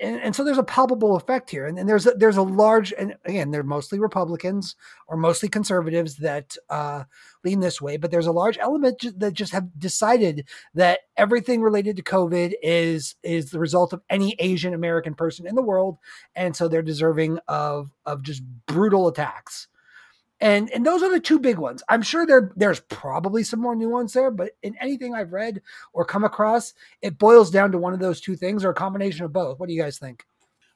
and, 0.00 0.20
and 0.20 0.36
so 0.36 0.44
there's 0.44 0.58
a 0.58 0.62
palpable 0.62 1.16
effect 1.16 1.50
here, 1.50 1.66
and, 1.66 1.78
and 1.78 1.88
there's 1.88 2.06
a, 2.06 2.12
there's 2.12 2.36
a 2.36 2.42
large, 2.42 2.92
and 2.98 3.14
again, 3.24 3.50
they're 3.50 3.62
mostly 3.62 3.98
Republicans 3.98 4.74
or 5.08 5.16
mostly 5.16 5.48
conservatives 5.48 6.16
that 6.16 6.56
uh, 6.68 7.04
lean 7.44 7.60
this 7.60 7.80
way, 7.80 7.96
but 7.96 8.10
there's 8.10 8.26
a 8.26 8.32
large 8.32 8.58
element 8.58 9.04
that 9.18 9.34
just 9.34 9.52
have 9.52 9.68
decided 9.78 10.48
that 10.74 11.00
everything 11.16 11.62
related 11.62 11.96
to 11.96 12.02
COVID 12.02 12.54
is 12.62 13.14
is 13.22 13.50
the 13.50 13.58
result 13.58 13.92
of 13.92 14.02
any 14.08 14.36
Asian 14.38 14.74
American 14.74 15.14
person 15.14 15.46
in 15.46 15.54
the 15.54 15.62
world, 15.62 15.98
and 16.34 16.56
so 16.56 16.68
they're 16.68 16.82
deserving 16.82 17.38
of 17.48 17.90
of 18.06 18.22
just 18.22 18.42
brutal 18.66 19.08
attacks 19.08 19.68
and 20.40 20.70
and 20.70 20.86
those 20.86 21.02
are 21.02 21.10
the 21.10 21.20
two 21.20 21.38
big 21.38 21.58
ones. 21.58 21.82
I'm 21.88 22.02
sure 22.02 22.26
there 22.26 22.52
there's 22.56 22.80
probably 22.80 23.42
some 23.42 23.60
more 23.60 23.76
nuance 23.76 24.12
there, 24.12 24.30
but 24.30 24.52
in 24.62 24.76
anything 24.80 25.14
I've 25.14 25.32
read 25.32 25.60
or 25.92 26.04
come 26.04 26.24
across, 26.24 26.74
it 27.02 27.18
boils 27.18 27.50
down 27.50 27.72
to 27.72 27.78
one 27.78 27.92
of 27.92 28.00
those 28.00 28.20
two 28.20 28.36
things 28.36 28.64
or 28.64 28.70
a 28.70 28.74
combination 28.74 29.24
of 29.24 29.32
both. 29.32 29.58
What 29.58 29.68
do 29.68 29.74
you 29.74 29.82
guys 29.82 29.98
think? 29.98 30.24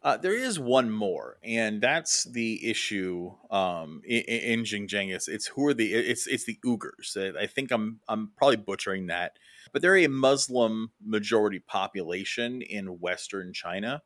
Uh, 0.03 0.19
there 0.19 0.35
is 0.35 0.61
one 0.61 0.91
more, 0.91 1.39
and 1.43 1.81
that's 1.81 2.25
the 2.25 2.69
issue 2.69 3.33
um, 3.51 4.03
in, 4.05 4.21
in 4.21 4.61
Xinjiang. 4.61 5.15
It's, 5.15 5.47
who 5.47 5.67
are 5.67 5.73
the 5.73 5.95
it's 5.95 6.27
it's 6.27 6.45
the 6.45 6.59
Uyghurs. 6.63 7.17
I 7.39 7.47
think 7.47 7.71
I'm 7.71 8.01
I'm 8.07 8.33
probably 8.37 8.59
butchering 8.59 9.07
that, 9.07 9.39
but 9.73 9.81
they're 9.81 9.97
a 9.97 10.09
Muslim 10.09 10.91
majority 11.03 11.59
population 11.59 12.61
in 12.61 13.01
Western 13.01 13.55
China 13.55 14.03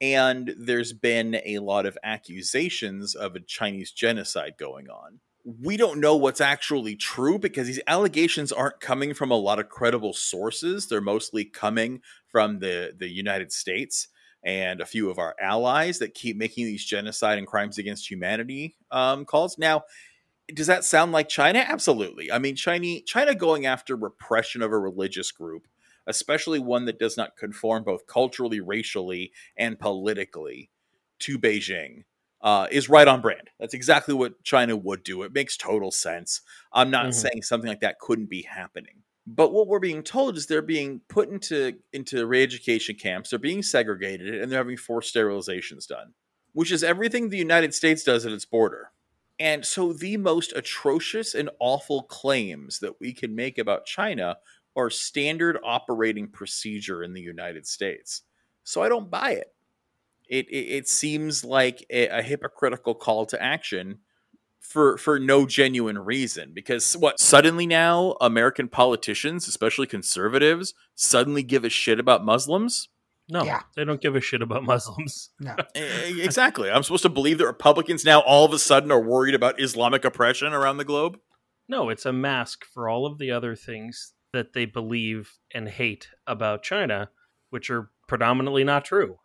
and 0.00 0.54
there's 0.58 0.92
been 0.92 1.40
a 1.44 1.58
lot 1.58 1.86
of 1.86 1.98
accusations 2.02 3.14
of 3.14 3.34
a 3.34 3.40
Chinese 3.40 3.92
genocide 3.92 4.54
going 4.58 4.88
on. 4.88 5.20
We 5.44 5.76
don't 5.76 6.00
know 6.00 6.16
what's 6.16 6.40
actually 6.40 6.96
true 6.96 7.38
because 7.38 7.66
these 7.66 7.80
allegations 7.86 8.50
aren't 8.50 8.80
coming 8.80 9.12
from 9.12 9.30
a 9.30 9.36
lot 9.36 9.58
of 9.58 9.68
credible 9.68 10.14
sources. 10.14 10.88
They're 10.88 11.02
mostly 11.02 11.44
coming 11.44 12.00
from 12.28 12.60
the, 12.60 12.94
the 12.98 13.08
United 13.08 13.52
States 13.52 14.08
and 14.42 14.80
a 14.80 14.86
few 14.86 15.10
of 15.10 15.18
our 15.18 15.34
allies 15.40 15.98
that 15.98 16.14
keep 16.14 16.36
making 16.36 16.66
these 16.66 16.84
genocide 16.84 17.38
and 17.38 17.46
crimes 17.46 17.78
against 17.78 18.10
humanity 18.10 18.76
um, 18.90 19.24
calls. 19.24 19.58
Now, 19.58 19.82
does 20.52 20.66
that 20.66 20.84
sound 20.84 21.12
like 21.12 21.28
China? 21.28 21.64
Absolutely. 21.66 22.30
I 22.30 22.38
mean, 22.38 22.56
China, 22.56 23.00
China 23.06 23.34
going 23.34 23.66
after 23.66 23.96
repression 23.96 24.62
of 24.62 24.72
a 24.72 24.78
religious 24.78 25.32
group 25.32 25.66
especially 26.06 26.58
one 26.58 26.84
that 26.86 26.98
does 26.98 27.16
not 27.16 27.36
conform 27.36 27.84
both 27.84 28.06
culturally, 28.06 28.60
racially, 28.60 29.32
and 29.56 29.78
politically 29.78 30.70
to 31.20 31.38
Beijing, 31.38 32.04
uh, 32.42 32.66
is 32.70 32.88
right 32.88 33.08
on 33.08 33.22
brand. 33.22 33.50
That's 33.58 33.74
exactly 33.74 34.14
what 34.14 34.42
China 34.44 34.76
would 34.76 35.02
do. 35.02 35.22
It 35.22 35.32
makes 35.32 35.56
total 35.56 35.90
sense. 35.90 36.42
I'm 36.72 36.90
not 36.90 37.06
mm-hmm. 37.06 37.12
saying 37.12 37.42
something 37.42 37.68
like 37.68 37.80
that 37.80 37.98
couldn't 37.98 38.28
be 38.28 38.42
happening. 38.42 39.02
But 39.26 39.52
what 39.52 39.66
we're 39.66 39.78
being 39.78 40.02
told 40.02 40.36
is 40.36 40.46
they're 40.46 40.60
being 40.60 41.00
put 41.08 41.30
into 41.30 41.74
into 41.94 42.26
re-education 42.26 42.96
camps. 42.96 43.30
They're 43.30 43.38
being 43.38 43.62
segregated, 43.62 44.34
and 44.34 44.52
they're 44.52 44.58
having 44.58 44.76
forced 44.76 45.14
sterilizations 45.14 45.86
done, 45.86 46.12
which 46.52 46.70
is 46.70 46.84
everything 46.84 47.30
the 47.30 47.38
United 47.38 47.74
States 47.74 48.04
does 48.04 48.26
at 48.26 48.32
its 48.32 48.44
border. 48.44 48.90
And 49.38 49.64
so, 49.64 49.94
the 49.94 50.18
most 50.18 50.52
atrocious 50.54 51.34
and 51.34 51.48
awful 51.58 52.02
claims 52.02 52.80
that 52.80 53.00
we 53.00 53.14
can 53.14 53.34
make 53.34 53.56
about 53.56 53.86
China 53.86 54.36
are 54.76 54.90
standard 54.90 55.58
operating 55.64 56.28
procedure 56.28 57.02
in 57.02 57.12
the 57.12 57.20
United 57.20 57.66
States. 57.66 58.22
So 58.64 58.82
I 58.82 58.88
don't 58.88 59.10
buy 59.10 59.32
it. 59.32 59.54
It 60.28 60.48
it, 60.48 60.68
it 60.68 60.88
seems 60.88 61.44
like 61.44 61.84
a, 61.90 62.08
a, 62.08 62.22
hypocritical 62.22 62.94
call 62.94 63.26
to 63.26 63.42
action 63.42 63.98
for 64.58 64.96
for 64.96 65.20
no 65.20 65.46
genuine 65.46 65.98
reason. 65.98 66.52
Because 66.54 66.96
what 66.96 67.20
suddenly 67.20 67.66
now 67.66 68.16
American 68.20 68.68
politicians, 68.68 69.46
especially 69.46 69.86
conservatives, 69.86 70.72
suddenly 70.94 71.42
give 71.42 71.64
a 71.64 71.68
shit 71.68 72.00
about 72.00 72.24
Muslims? 72.24 72.88
No, 73.28 73.42
yeah. 73.44 73.62
they 73.74 73.84
don't 73.84 74.00
give 74.00 74.16
a 74.16 74.20
shit 74.20 74.42
about 74.42 74.64
Muslims. 74.64 75.30
No. 75.38 75.56
exactly. 75.74 76.70
I'm 76.70 76.82
supposed 76.82 77.02
to 77.02 77.10
believe 77.10 77.38
that 77.38 77.46
Republicans 77.46 78.04
now 78.04 78.20
all 78.20 78.46
of 78.46 78.52
a 78.52 78.58
sudden 78.58 78.90
are 78.90 79.00
worried 79.00 79.34
about 79.34 79.60
Islamic 79.60 80.04
oppression 80.04 80.52
around 80.52 80.78
the 80.78 80.84
globe? 80.84 81.18
No, 81.68 81.88
it's 81.88 82.04
a 82.04 82.12
mask 82.12 82.64
for 82.64 82.88
all 82.88 83.06
of 83.06 83.18
the 83.18 83.30
other 83.30 83.54
things 83.54 84.13
that 84.34 84.52
they 84.52 84.66
believe 84.66 85.38
and 85.54 85.68
hate 85.68 86.08
about 86.26 86.62
China, 86.62 87.08
which 87.50 87.70
are 87.70 87.90
predominantly 88.06 88.64
not 88.64 88.84
true. 88.84 89.18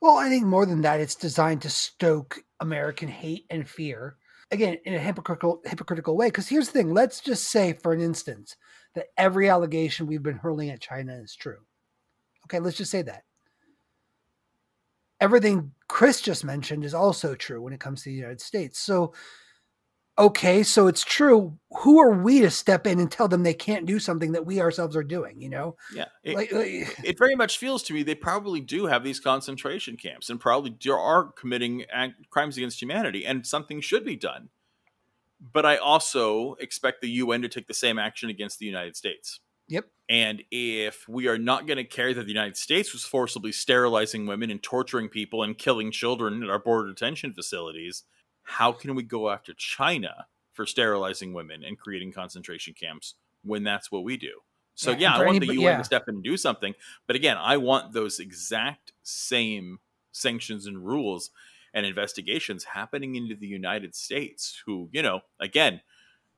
Well, 0.00 0.16
I 0.16 0.28
think 0.28 0.44
more 0.44 0.66
than 0.66 0.82
that, 0.82 1.00
it's 1.00 1.14
designed 1.14 1.62
to 1.62 1.70
stoke 1.70 2.40
American 2.60 3.08
hate 3.08 3.46
and 3.50 3.68
fear. 3.68 4.16
Again, 4.50 4.78
in 4.84 4.94
a 4.94 4.98
hypocritical 4.98 5.60
hypocritical 5.64 6.16
way. 6.16 6.28
Because 6.28 6.48
here's 6.48 6.66
the 6.66 6.72
thing: 6.72 6.92
let's 6.92 7.20
just 7.20 7.50
say, 7.50 7.72
for 7.72 7.92
an 7.92 8.00
instance, 8.00 8.56
that 8.94 9.06
every 9.16 9.48
allegation 9.48 10.06
we've 10.06 10.22
been 10.22 10.38
hurling 10.38 10.70
at 10.70 10.80
China 10.80 11.14
is 11.14 11.34
true. 11.34 11.58
Okay, 12.46 12.58
let's 12.58 12.76
just 12.76 12.90
say 12.90 13.02
that. 13.02 13.24
Everything 15.20 15.72
Chris 15.88 16.20
just 16.20 16.44
mentioned 16.44 16.84
is 16.84 16.94
also 16.94 17.34
true 17.34 17.62
when 17.62 17.72
it 17.72 17.80
comes 17.80 18.02
to 18.02 18.10
the 18.10 18.16
United 18.16 18.40
States. 18.40 18.78
So 18.78 19.14
okay, 20.18 20.62
so 20.62 20.86
it's 20.86 21.04
true. 21.04 21.58
Who 21.78 22.00
are 22.00 22.12
we 22.12 22.40
to 22.40 22.50
step 22.50 22.86
in 22.86 23.00
and 23.00 23.10
tell 23.10 23.28
them 23.28 23.42
they 23.42 23.54
can't 23.54 23.86
do 23.86 23.98
something 23.98 24.32
that 24.32 24.46
we 24.46 24.60
ourselves 24.60 24.96
are 24.96 25.02
doing? 25.02 25.40
You 25.40 25.50
know? 25.50 25.76
Yeah. 25.94 26.06
It, 26.22 26.36
like, 26.36 26.52
like, 26.52 26.98
it 27.04 27.18
very 27.18 27.34
much 27.34 27.58
feels 27.58 27.82
to 27.84 27.94
me 27.94 28.02
they 28.02 28.14
probably 28.14 28.60
do 28.60 28.86
have 28.86 29.04
these 29.04 29.20
concentration 29.20 29.96
camps 29.96 30.30
and 30.30 30.40
probably 30.40 30.76
are 30.90 31.32
committing 31.32 31.84
crimes 32.30 32.56
against 32.56 32.80
humanity, 32.80 33.26
and 33.26 33.46
something 33.46 33.80
should 33.80 34.04
be 34.04 34.16
done. 34.16 34.50
But 35.40 35.66
I 35.66 35.76
also 35.76 36.54
expect 36.54 37.02
the 37.02 37.10
UN 37.10 37.42
to 37.42 37.48
take 37.48 37.66
the 37.66 37.74
same 37.74 37.98
action 37.98 38.30
against 38.30 38.58
the 38.58 38.66
United 38.66 38.96
States. 38.96 39.40
Yep. 39.68 39.86
And 40.08 40.42
if 40.50 41.08
we 41.08 41.28
are 41.28 41.38
not 41.38 41.66
going 41.66 41.78
to 41.78 41.84
care 41.84 42.12
that 42.12 42.22
the 42.22 42.32
United 42.32 42.56
States 42.56 42.92
was 42.92 43.04
forcibly 43.04 43.50
sterilizing 43.50 44.26
women 44.26 44.50
and 44.50 44.62
torturing 44.62 45.08
people 45.08 45.42
and 45.42 45.56
killing 45.56 45.90
children 45.90 46.42
at 46.42 46.50
our 46.50 46.58
border 46.58 46.88
detention 46.88 47.32
facilities, 47.32 48.04
how 48.44 48.72
can 48.72 48.94
we 48.94 49.02
go 49.02 49.30
after 49.30 49.52
China 49.54 50.26
for 50.52 50.66
sterilizing 50.66 51.32
women 51.32 51.64
and 51.64 51.78
creating 51.78 52.12
concentration 52.12 52.74
camps 52.74 53.14
when 53.42 53.64
that's 53.64 53.90
what 53.90 54.04
we 54.04 54.16
do? 54.16 54.40
So 54.74 54.90
yeah, 54.90 54.98
yeah 54.98 55.16
I 55.16 55.26
want 55.26 55.40
the 55.40 55.46
UN 55.46 55.60
yeah. 55.60 55.76
to 55.78 55.84
step 55.84 56.08
in 56.08 56.16
and 56.16 56.24
do 56.24 56.36
something, 56.36 56.74
but 57.06 57.16
again, 57.16 57.36
I 57.38 57.56
want 57.56 57.92
those 57.92 58.20
exact 58.20 58.92
same 59.02 59.78
sanctions 60.12 60.66
and 60.66 60.84
rules 60.84 61.30
and 61.72 61.84
investigations 61.84 62.64
happening 62.64 63.16
into 63.16 63.34
the 63.34 63.46
United 63.46 63.94
States. 63.94 64.62
Who 64.66 64.88
you 64.92 65.02
know, 65.02 65.20
again, 65.40 65.80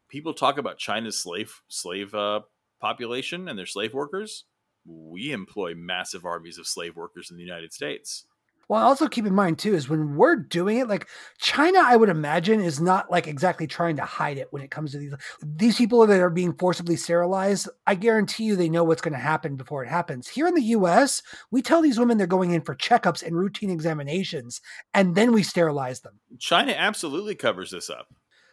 people 0.08 0.34
talk 0.34 0.58
about 0.58 0.78
China's 0.78 1.18
slave 1.18 1.62
slave 1.68 2.14
uh, 2.14 2.40
population 2.80 3.48
and 3.48 3.58
their 3.58 3.66
slave 3.66 3.94
workers. 3.94 4.44
We 4.84 5.32
employ 5.32 5.74
massive 5.74 6.24
armies 6.24 6.58
of 6.58 6.66
slave 6.66 6.96
workers 6.96 7.30
in 7.30 7.36
the 7.36 7.42
United 7.42 7.72
States. 7.72 8.26
Well, 8.68 8.82
also 8.82 9.06
keep 9.06 9.26
in 9.26 9.34
mind 9.34 9.58
too 9.58 9.74
is 9.74 9.88
when 9.88 10.16
we're 10.16 10.36
doing 10.36 10.78
it, 10.78 10.88
like 10.88 11.08
China, 11.38 11.80
I 11.84 11.94
would 11.94 12.08
imagine 12.08 12.60
is 12.60 12.80
not 12.80 13.10
like 13.10 13.28
exactly 13.28 13.68
trying 13.68 13.96
to 13.96 14.04
hide 14.04 14.38
it 14.38 14.48
when 14.50 14.62
it 14.62 14.72
comes 14.72 14.92
to 14.92 14.98
these 14.98 15.14
these 15.42 15.76
people 15.76 16.04
that 16.04 16.20
are 16.20 16.30
being 16.30 16.52
forcibly 16.52 16.96
sterilized. 16.96 17.68
I 17.86 17.94
guarantee 17.94 18.44
you 18.44 18.56
they 18.56 18.68
know 18.68 18.82
what's 18.82 19.02
going 19.02 19.14
to 19.14 19.20
happen 19.20 19.54
before 19.54 19.84
it 19.84 19.88
happens. 19.88 20.26
Here 20.26 20.48
in 20.48 20.54
the 20.54 20.62
U.S., 20.62 21.22
we 21.52 21.62
tell 21.62 21.80
these 21.80 21.98
women 21.98 22.18
they're 22.18 22.26
going 22.26 22.52
in 22.52 22.62
for 22.62 22.74
checkups 22.74 23.22
and 23.22 23.36
routine 23.36 23.70
examinations, 23.70 24.60
and 24.92 25.14
then 25.14 25.32
we 25.32 25.44
sterilize 25.44 26.00
them. 26.00 26.18
China 26.40 26.72
absolutely 26.72 27.36
covers 27.36 27.70
this 27.70 27.88
up. 27.88 28.08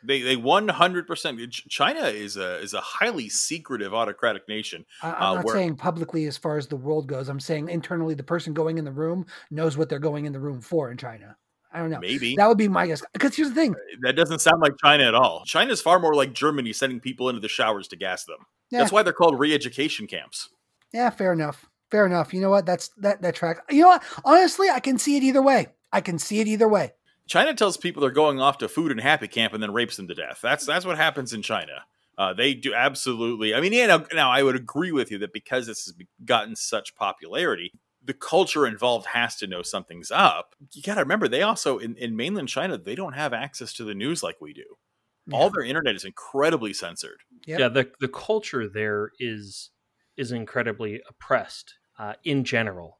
They 0.06 0.22
they 0.22 0.36
one 0.36 0.68
hundred 0.68 1.08
percent. 1.08 1.40
China 1.52 2.02
is 2.02 2.38
a 2.38 2.60
is 2.60 2.74
a 2.74 2.82
highly 2.82 3.30
secretive 3.30 3.94
autocratic 3.94 4.48
nation. 4.48 4.86
Uh, 5.02 5.12
not 5.12 5.46
where, 5.46 5.56
saying 5.56 5.76
publicly 5.76 6.26
as 6.26 6.38
far 6.38 6.58
as 6.58 6.68
the 6.68 6.76
world 6.76 7.08
goes. 7.08 7.30
I'm 7.30 7.40
saying 7.40 7.70
internally, 7.70 8.14
the 8.14 8.24
person 8.24 8.54
going 8.54 8.78
in 8.78 8.86
the 8.86 8.92
room 8.92 9.26
knows 9.52 9.78
what 9.78 9.90
they're 9.90 10.00
going 10.00 10.26
in 10.26 10.34
the 10.34 10.40
room 10.40 10.62
for 10.62 10.92
in 10.92 10.98
China. 10.98 11.38
I 11.72 11.80
don't 11.80 11.90
know. 11.90 12.00
Maybe 12.00 12.36
that 12.36 12.48
would 12.48 12.58
be 12.58 12.68
my 12.68 12.86
guess. 12.86 13.04
Because 13.14 13.36
here's 13.36 13.50
the 13.50 13.56
thing: 13.56 13.74
uh, 13.74 13.98
that 14.02 14.16
doesn't 14.16 14.40
sound 14.40 14.62
like 14.62 14.74
China 14.84 15.06
at 15.06 15.16
all. 15.16 15.44
China 15.46 15.72
is 15.72 15.82
far 15.82 16.00
more 16.00 16.14
like 16.14 16.34
Germany, 16.34 16.72
sending 16.74 17.00
people 17.00 17.30
into 17.30 17.42
the 17.42 17.48
showers 17.48 17.88
to 17.88 17.96
gas 17.96 18.26
them. 18.26 18.38
Yeah. 18.70 18.80
That's 18.80 18.92
why 18.92 19.04
they're 19.04 19.14
called 19.14 19.40
re-education 19.40 20.08
camps. 20.08 20.50
Yeah, 20.94 21.10
fair 21.10 21.34
enough. 21.34 21.68
Fair 21.90 22.06
enough. 22.06 22.34
You 22.34 22.42
know 22.42 22.50
what? 22.50 22.66
That's 22.66 22.90
that 22.98 23.22
that 23.22 23.36
track. 23.36 23.58
You 23.70 23.82
know 23.82 23.88
what? 23.88 24.04
Honestly, 24.26 24.70
I 24.70 24.80
can 24.80 24.98
see 24.98 25.18
it 25.18 25.24
either 25.24 25.42
way. 25.42 25.68
I 25.92 26.02
can 26.02 26.20
see 26.20 26.40
it 26.40 26.48
either 26.48 26.68
way. 26.68 26.94
China 27.28 27.54
tells 27.54 27.78
people 27.78 28.02
they're 28.02 28.12
going 28.12 28.40
off 28.40 28.58
to 28.60 28.68
food 28.68 28.92
and 28.92 29.00
happy 29.00 29.28
camp 29.28 29.54
and 29.54 29.64
then 29.64 29.74
rapes 29.74 29.98
them 29.98 30.08
to 30.08 30.16
death. 30.16 30.40
That's 30.42 30.66
that's 30.66 30.86
what 30.86 30.98
happens 30.98 31.34
in 31.34 31.42
China. 31.42 31.86
Uh, 32.18 32.34
they 32.34 32.54
do 32.54 32.74
absolutely. 32.74 33.56
I 33.56 33.62
mean, 33.62 33.74
yeah. 33.74 33.88
Now, 33.88 34.06
now, 34.14 34.32
I 34.32 34.44
would 34.44 34.56
agree 34.56 34.92
with 34.92 35.10
you 35.10 35.18
that 35.20 35.34
because 35.34 35.66
this 35.66 35.86
has 35.86 35.96
gotten 36.26 36.56
such 36.56 36.96
popularity, 36.96 37.72
the 38.04 38.14
culture 38.14 38.68
involved 38.68 39.08
has 39.08 39.36
to 39.38 39.48
know 39.48 39.62
something's 39.62 40.12
up. 40.12 40.56
You 40.74 40.84
got 40.84 40.96
to 40.96 41.02
remember, 41.02 41.28
they 41.28 41.42
also 41.42 41.80
in, 41.80 41.96
in 41.96 42.16
mainland 42.16 42.50
China 42.50 42.78
they 42.78 42.96
don't 42.96 43.14
have 43.14 43.34
access 43.34 43.74
to 43.74 43.84
the 43.84 43.96
news 43.96 44.22
like 44.22 44.42
we 44.42 44.54
do. 44.54 44.78
Yeah. 45.26 45.38
All 45.38 45.50
their 45.50 45.64
internet 45.64 45.96
is 45.96 46.04
incredibly 46.04 46.74
censored. 46.74 47.22
Yep. 47.48 47.60
Yeah, 47.60 47.70
the 47.70 47.90
the 48.00 48.10
culture 48.10 48.68
there 48.68 49.12
is 49.20 49.72
is 50.18 50.32
incredibly 50.32 51.02
oppressed 51.10 51.76
uh, 51.98 52.14
in 52.24 52.44
general. 52.44 53.00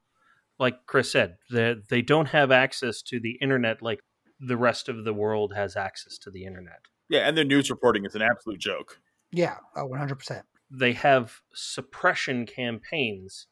Like 0.58 0.86
Chris 0.88 1.12
said, 1.12 1.36
they 1.52 1.76
they 1.90 2.02
don't 2.02 2.28
have 2.30 2.52
access 2.52 3.02
to 3.04 3.20
the 3.20 3.38
internet 3.42 3.82
like 3.82 4.00
the 4.46 4.58
rest 4.58 4.90
of 4.90 5.04
the 5.04 5.14
world 5.14 5.54
has 5.56 5.76
access 5.76 6.18
to 6.20 6.32
the 6.32 6.46
internet. 6.46 6.82
Yeah, 7.10 7.28
and 7.28 7.38
their 7.38 7.44
news 7.44 7.70
reporting 7.70 8.06
is 8.06 8.16
an 8.16 8.22
absolute 8.22 8.60
joke. 8.60 9.00
Yeah, 9.32 9.58
oh, 9.76 9.88
100%. 9.88 10.44
They 10.72 10.94
have 10.94 11.42
suppression 11.54 12.46
campaigns. 12.46 13.48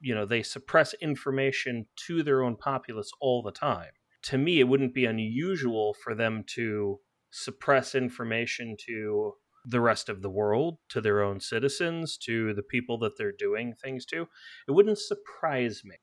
You 0.00 0.14
know, 0.14 0.26
they 0.26 0.42
suppress 0.42 0.94
information 0.94 1.86
to 2.06 2.22
their 2.22 2.42
own 2.42 2.56
populace 2.56 3.10
all 3.20 3.42
the 3.42 3.52
time. 3.52 3.90
To 4.24 4.38
me, 4.38 4.60
it 4.60 4.64
wouldn't 4.68 4.94
be 4.94 5.04
unusual 5.04 5.94
for 5.94 6.14
them 6.14 6.44
to 6.54 7.00
suppress 7.30 7.94
information 7.94 8.76
to 8.86 9.34
the 9.64 9.80
rest 9.80 10.08
of 10.08 10.22
the 10.22 10.30
world, 10.30 10.78
to 10.88 11.00
their 11.00 11.22
own 11.22 11.40
citizens, 11.40 12.16
to 12.18 12.54
the 12.54 12.62
people 12.62 12.98
that 12.98 13.18
they're 13.18 13.32
doing 13.32 13.74
things 13.74 14.06
to. 14.06 14.28
It 14.68 14.72
wouldn't 14.72 14.98
surprise 14.98 15.82
me. 15.84 15.96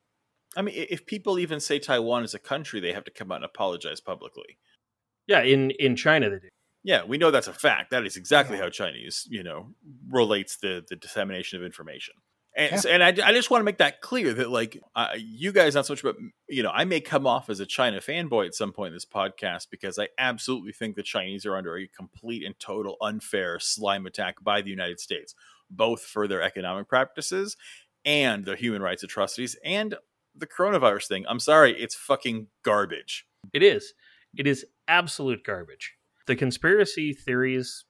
I 0.55 0.61
mean, 0.61 0.75
if 0.77 1.05
people 1.05 1.39
even 1.39 1.59
say 1.59 1.79
Taiwan 1.79 2.23
is 2.23 2.33
a 2.33 2.39
country, 2.39 2.79
they 2.79 2.93
have 2.93 3.03
to 3.05 3.11
come 3.11 3.31
out 3.31 3.37
and 3.37 3.45
apologize 3.45 3.99
publicly. 4.01 4.57
Yeah, 5.27 5.41
in 5.41 5.71
in 5.71 5.95
China 5.95 6.29
they 6.29 6.39
do. 6.39 6.49
Yeah, 6.83 7.03
we 7.05 7.17
know 7.17 7.31
that's 7.31 7.47
a 7.47 7.53
fact. 7.53 7.91
That 7.91 8.05
is 8.05 8.17
exactly 8.17 8.57
Yeah. 8.57 8.63
how 8.63 8.69
Chinese, 8.69 9.25
you 9.29 9.43
know, 9.43 9.73
relates 10.09 10.57
the 10.57 10.83
the 10.87 10.95
dissemination 10.95 11.57
of 11.59 11.65
information. 11.65 12.15
And 12.55 12.83
Yeah. 12.83 12.91
and 12.91 13.03
I, 13.03 13.07
I 13.29 13.31
just 13.33 13.49
want 13.49 13.61
to 13.61 13.65
make 13.65 13.77
that 13.77 14.01
clear 14.01 14.33
that 14.33 14.49
like 14.49 14.79
uh, 14.95 15.15
you 15.17 15.51
guys 15.51 15.73
not 15.75 15.85
so 15.85 15.93
much, 15.93 16.03
but 16.03 16.17
you 16.49 16.61
know, 16.61 16.71
I 16.71 16.83
may 16.85 16.99
come 16.99 17.25
off 17.25 17.49
as 17.49 17.59
a 17.59 17.65
China 17.65 17.99
fanboy 17.99 18.45
at 18.45 18.53
some 18.53 18.73
point 18.73 18.89
in 18.89 18.93
this 18.95 19.05
podcast 19.05 19.69
because 19.71 19.97
I 19.97 20.09
absolutely 20.17 20.73
think 20.73 20.95
the 20.95 21.03
Chinese 21.03 21.45
are 21.45 21.55
under 21.55 21.77
a 21.77 21.87
complete 21.87 22.43
and 22.45 22.59
total 22.59 22.97
unfair 23.01 23.59
slime 23.59 24.05
attack 24.05 24.35
by 24.43 24.61
the 24.61 24.69
United 24.69 24.99
States, 24.99 25.33
both 25.71 26.01
for 26.01 26.27
their 26.27 26.41
economic 26.43 26.87
practices 26.89 27.55
and 28.05 28.43
their 28.45 28.57
human 28.57 28.81
rights 28.81 29.01
atrocities 29.03 29.55
and 29.63 29.95
the 30.35 30.47
coronavirus 30.47 31.07
thing. 31.07 31.25
I'm 31.27 31.39
sorry, 31.39 31.79
it's 31.79 31.95
fucking 31.95 32.47
garbage. 32.63 33.25
It 33.53 33.63
is. 33.63 33.93
It 34.35 34.47
is 34.47 34.65
absolute 34.87 35.43
garbage. 35.43 35.93
The 36.25 36.35
conspiracy 36.35 37.13
theories 37.13 37.85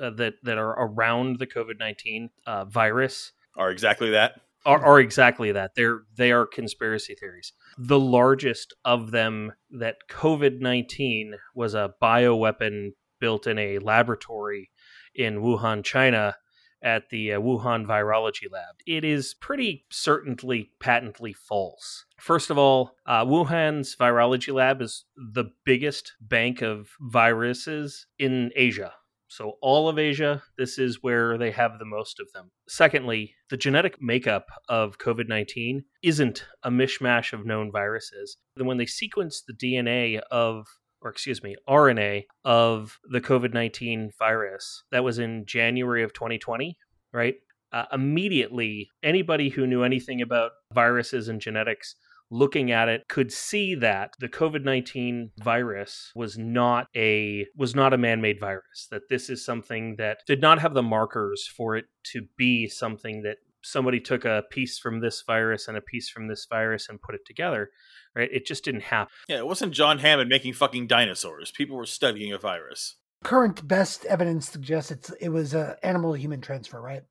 uh, 0.00 0.10
that 0.10 0.34
that 0.42 0.58
are 0.58 0.70
around 0.70 1.38
the 1.38 1.46
COVID 1.46 1.78
nineteen 1.78 2.30
uh, 2.46 2.64
virus 2.64 3.32
Are 3.56 3.70
exactly 3.70 4.10
that. 4.10 4.40
are, 4.64 4.84
are 4.84 5.00
exactly 5.00 5.52
that. 5.52 5.72
They're 5.74 6.00
they 6.16 6.32
are 6.32 6.46
conspiracy 6.46 7.14
theories. 7.14 7.52
The 7.78 7.98
largest 7.98 8.74
of 8.84 9.10
them 9.10 9.52
that 9.70 9.96
COVID 10.08 10.60
nineteen 10.60 11.34
was 11.54 11.74
a 11.74 11.94
bioweapon 12.02 12.90
built 13.20 13.46
in 13.46 13.58
a 13.58 13.78
laboratory 13.78 14.70
in 15.14 15.40
Wuhan, 15.40 15.84
China, 15.84 16.36
at 16.82 17.10
the 17.10 17.32
uh, 17.32 17.40
Wuhan 17.40 17.86
Virology 17.86 18.50
Lab. 18.50 18.76
It 18.86 19.04
is 19.04 19.34
pretty 19.34 19.84
certainly 19.90 20.70
patently 20.80 21.32
false. 21.32 22.04
First 22.18 22.50
of 22.50 22.58
all, 22.58 22.92
uh, 23.06 23.24
Wuhan's 23.24 23.96
virology 23.96 24.52
lab 24.52 24.82
is 24.82 25.04
the 25.16 25.46
biggest 25.64 26.12
bank 26.20 26.62
of 26.62 26.90
viruses 27.00 28.06
in 28.18 28.50
Asia. 28.54 28.92
So, 29.28 29.58
all 29.62 29.88
of 29.88 29.96
Asia, 29.96 30.42
this 30.58 30.76
is 30.76 31.04
where 31.04 31.38
they 31.38 31.52
have 31.52 31.78
the 31.78 31.84
most 31.84 32.18
of 32.18 32.32
them. 32.32 32.50
Secondly, 32.68 33.36
the 33.48 33.56
genetic 33.56 34.02
makeup 34.02 34.46
of 34.68 34.98
COVID 34.98 35.28
19 35.28 35.84
isn't 36.02 36.44
a 36.64 36.70
mishmash 36.70 37.32
of 37.32 37.46
known 37.46 37.70
viruses. 37.70 38.38
When 38.56 38.76
they 38.76 38.86
sequence 38.86 39.40
the 39.40 39.52
DNA 39.52 40.18
of, 40.32 40.66
or 41.02 41.10
excuse 41.10 41.42
me, 41.42 41.56
RNA 41.68 42.24
of 42.44 42.98
the 43.10 43.20
COVID 43.20 43.54
19 43.54 44.10
virus, 44.18 44.84
that 44.92 45.04
was 45.04 45.18
in 45.18 45.44
January 45.46 46.02
of 46.02 46.12
2020, 46.12 46.76
right? 47.12 47.34
Uh, 47.72 47.84
immediately, 47.92 48.90
anybody 49.02 49.48
who 49.48 49.66
knew 49.66 49.84
anything 49.84 50.20
about 50.20 50.50
viruses 50.74 51.28
and 51.28 51.40
genetics 51.40 51.94
looking 52.30 52.70
at 52.70 52.88
it 52.88 53.08
could 53.08 53.32
see 53.32 53.74
that 53.74 54.14
the 54.20 54.28
COVID-19 54.28 55.30
virus 55.42 56.12
was 56.14 56.38
not 56.38 56.86
a 56.96 57.46
was 57.56 57.74
not 57.74 57.92
a 57.92 57.98
man-made 57.98 58.38
virus 58.38 58.86
that 58.90 59.08
this 59.10 59.28
is 59.28 59.44
something 59.44 59.96
that 59.96 60.18
did 60.26 60.40
not 60.40 60.60
have 60.60 60.74
the 60.74 60.82
markers 60.82 61.46
for 61.56 61.76
it 61.76 61.86
to 62.04 62.22
be 62.36 62.68
something 62.68 63.22
that 63.22 63.38
somebody 63.62 64.00
took 64.00 64.24
a 64.24 64.42
piece 64.50 64.78
from 64.78 65.00
this 65.00 65.22
virus 65.26 65.68
and 65.68 65.76
a 65.76 65.80
piece 65.80 66.08
from 66.08 66.28
this 66.28 66.46
virus 66.48 66.88
and 66.88 67.00
put 67.02 67.14
it 67.14 67.24
together 67.26 67.70
right 68.16 68.30
it 68.32 68.46
just 68.46 68.64
didn't 68.64 68.82
happen 68.82 69.12
Yeah, 69.28 69.38
it 69.38 69.46
wasn't 69.46 69.72
John 69.74 69.98
Hammond 69.98 70.28
making 70.28 70.54
fucking 70.54 70.86
dinosaurs. 70.86 71.50
People 71.50 71.76
were 71.76 71.86
studying 71.86 72.32
a 72.32 72.38
virus. 72.38 72.96
Current 73.22 73.68
best 73.68 74.04
evidence 74.06 74.48
suggests 74.48 74.90
it's, 74.90 75.10
it 75.20 75.28
was 75.28 75.52
a 75.54 75.76
animal 75.82 76.14
human 76.14 76.40
transfer, 76.40 76.80
right? 76.80 77.02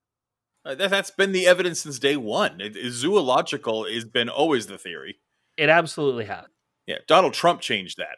Uh, 0.65 0.75
that, 0.75 0.89
that's 0.89 1.11
been 1.11 1.31
the 1.31 1.47
evidence 1.47 1.79
since 1.81 1.99
day 1.99 2.17
one. 2.17 2.59
It, 2.59 2.75
it- 2.75 2.91
zoological 2.91 3.85
has 3.85 4.05
been 4.05 4.27
always 4.29 4.65
the 4.67 4.77
theory. 4.77 5.17
it 5.57 5.69
absolutely 5.69 6.25
has 6.25 6.45
Yeah, 6.87 6.97
Donald 7.07 7.33
Trump 7.33 7.61
changed 7.61 7.97
that. 7.97 8.17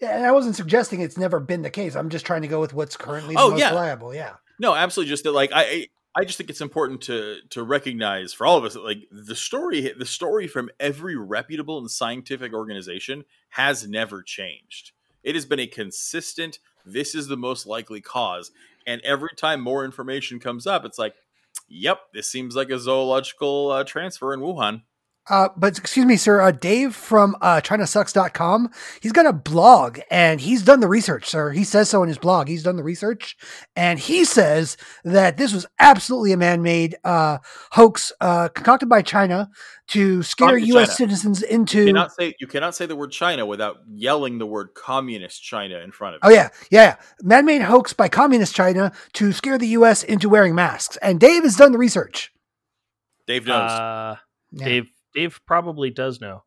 Yeah, 0.00 0.16
and 0.16 0.24
I 0.26 0.32
wasn't 0.32 0.56
suggesting 0.56 1.00
it's 1.00 1.18
never 1.18 1.38
been 1.38 1.62
the 1.62 1.70
case. 1.70 1.94
I'm 1.96 2.08
just 2.10 2.24
trying 2.26 2.42
to 2.42 2.48
go 2.48 2.60
with 2.60 2.72
what's 2.74 2.96
currently 2.96 3.34
the 3.34 3.40
Oh, 3.40 3.50
most 3.50 3.60
yeah. 3.60 3.70
reliable. 3.70 4.14
Yeah. 4.14 4.34
No, 4.58 4.74
absolutely. 4.74 5.10
Just 5.10 5.24
that, 5.24 5.32
like, 5.32 5.50
I, 5.52 5.88
I, 6.14 6.24
just 6.24 6.38
think 6.38 6.50
it's 6.50 6.60
important 6.60 7.00
to 7.02 7.38
to 7.50 7.62
recognize 7.62 8.32
for 8.32 8.46
all 8.46 8.58
of 8.58 8.64
us 8.64 8.74
that, 8.74 8.84
like, 8.84 9.08
the 9.10 9.36
story, 9.36 9.92
the 9.96 10.06
story 10.06 10.46
from 10.46 10.70
every 10.78 11.16
reputable 11.16 11.78
and 11.78 11.90
scientific 11.90 12.52
organization 12.52 13.24
has 13.50 13.86
never 13.86 14.22
changed. 14.22 14.92
It 15.22 15.34
has 15.34 15.46
been 15.46 15.60
a 15.60 15.66
consistent. 15.66 16.58
This 16.84 17.14
is 17.14 17.28
the 17.28 17.36
most 17.36 17.66
likely 17.66 18.00
cause, 18.00 18.50
and 18.86 19.00
every 19.02 19.30
time 19.36 19.60
more 19.60 19.84
information 19.84 20.40
comes 20.40 20.66
up, 20.66 20.84
it's 20.84 20.98
like, 20.98 21.14
yep, 21.68 22.00
this 22.12 22.28
seems 22.28 22.56
like 22.56 22.70
a 22.70 22.78
zoological 22.78 23.70
uh, 23.70 23.84
transfer 23.84 24.34
in 24.34 24.40
Wuhan. 24.40 24.82
Uh, 25.30 25.48
but 25.56 25.78
excuse 25.78 26.04
me, 26.04 26.16
sir. 26.16 26.40
Uh, 26.40 26.50
Dave 26.50 26.94
from 26.96 27.36
uh, 27.40 27.60
ChinaSucks.com, 27.60 28.68
he's 29.00 29.12
got 29.12 29.24
a 29.24 29.32
blog 29.32 30.00
and 30.10 30.40
he's 30.40 30.62
done 30.62 30.80
the 30.80 30.88
research, 30.88 31.28
sir. 31.28 31.50
He 31.52 31.62
says 31.62 31.88
so 31.88 32.02
in 32.02 32.08
his 32.08 32.18
blog. 32.18 32.48
He's 32.48 32.64
done 32.64 32.74
the 32.76 32.82
research 32.82 33.36
and 33.76 34.00
he 34.00 34.24
says 34.24 34.76
that 35.04 35.36
this 35.36 35.52
was 35.54 35.64
absolutely 35.78 36.32
a 36.32 36.36
man 36.36 36.60
made 36.62 36.96
uh, 37.04 37.38
hoax 37.70 38.10
uh, 38.20 38.48
concocted 38.48 38.88
by 38.88 39.00
China 39.02 39.48
to 39.88 40.22
scare 40.24 40.48
Communist 40.48 40.68
U.S. 40.68 40.86
China. 40.88 40.96
citizens 40.96 41.40
You 41.42 41.48
into. 41.48 41.86
cannot 41.86 42.12
say 42.12 42.34
you 42.40 42.46
cannot 42.48 42.74
say 42.74 42.86
the 42.86 42.96
word 42.96 43.12
China 43.12 43.46
without 43.46 43.76
yelling 43.92 44.38
the 44.38 44.46
word 44.46 44.70
communist 44.74 45.40
China 45.42 45.78
in 45.78 45.92
front 45.92 46.16
of 46.16 46.20
it. 46.22 46.26
Oh 46.26 46.30
yeah, 46.30 46.48
yeah, 46.70 46.96
man 47.22 47.44
made 47.44 47.62
hoax 47.62 47.92
by 47.92 48.08
communist 48.08 48.54
China 48.56 48.90
to 49.12 49.32
scare 49.32 49.58
the 49.58 49.68
U.S. 49.68 50.02
into 50.02 50.28
wearing 50.28 50.54
masks. 50.56 50.96
And 51.02 51.20
Dave 51.20 51.42
has 51.44 51.56
done 51.56 51.70
the 51.72 51.78
research. 51.78 52.32
Dave 53.28 53.46
knows. 53.46 53.70
uh, 53.70 54.16
Yeah. 54.50 54.64
dave 54.64 54.84
dave 55.14 55.40
probably 55.46 55.90
does 55.90 56.20
know 56.20 56.44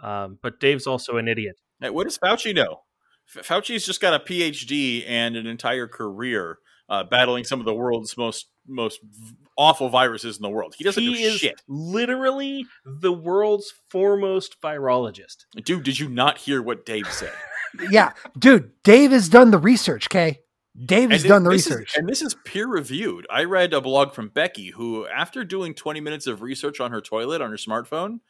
um, 0.00 0.38
but 0.42 0.60
dave's 0.60 0.86
also 0.86 1.16
an 1.16 1.28
idiot 1.28 1.56
Hey, 1.80 1.90
what 1.90 2.04
does 2.04 2.18
Fauci 2.18 2.54
know? 2.54 2.80
F- 3.36 3.46
Fauci's 3.46 3.84
just 3.84 4.00
got 4.00 4.14
a 4.14 4.24
PhD 4.24 5.04
and 5.06 5.36
an 5.36 5.46
entire 5.46 5.86
career 5.86 6.58
uh, 6.88 7.04
battling 7.04 7.44
some 7.44 7.60
of 7.60 7.66
the 7.66 7.74
world's 7.74 8.16
most 8.16 8.48
most 8.66 9.00
awful 9.58 9.90
viruses 9.90 10.36
in 10.36 10.42
the 10.42 10.48
world. 10.48 10.74
He 10.76 10.84
doesn't 10.84 11.02
he 11.02 11.12
do 11.12 11.18
is 11.18 11.36
shit, 11.36 11.60
literally 11.68 12.64
the 12.84 13.12
world's 13.12 13.72
foremost 13.90 14.60
virologist 14.62 15.44
dude. 15.62 15.82
Did 15.82 15.98
you 15.98 16.08
not 16.08 16.38
hear 16.38 16.62
what 16.62 16.86
Dave 16.86 17.10
said? 17.12 17.32
yeah, 17.90 18.12
dude, 18.38 18.70
Dave 18.82 19.10
has 19.10 19.28
done 19.28 19.50
the 19.50 19.58
research. 19.58 20.06
Okay, 20.06 20.40
Dave 20.84 21.10
has 21.10 21.22
done 21.22 21.44
the 21.44 21.50
this 21.50 21.66
is- 21.66 21.72
research. 21.76 21.96
and 21.96 22.08
this 22.08 22.20
is 22.22 22.34
peer 22.44 22.66
reviewed. 22.66 23.26
I 23.30 23.44
read 23.44 23.72
a 23.72 23.80
blog 23.80 24.12
from 24.12 24.28
Becky 24.28 24.70
who, 24.70 25.06
after 25.06 25.44
doing 25.44 25.74
20 25.74 26.00
minutes 26.00 26.26
of 26.26 26.42
research 26.42 26.80
on 26.80 26.90
her 26.90 27.00
toilet 27.00 27.40
on 27.40 27.50
her 27.50 27.56
smartphone, 27.56 28.20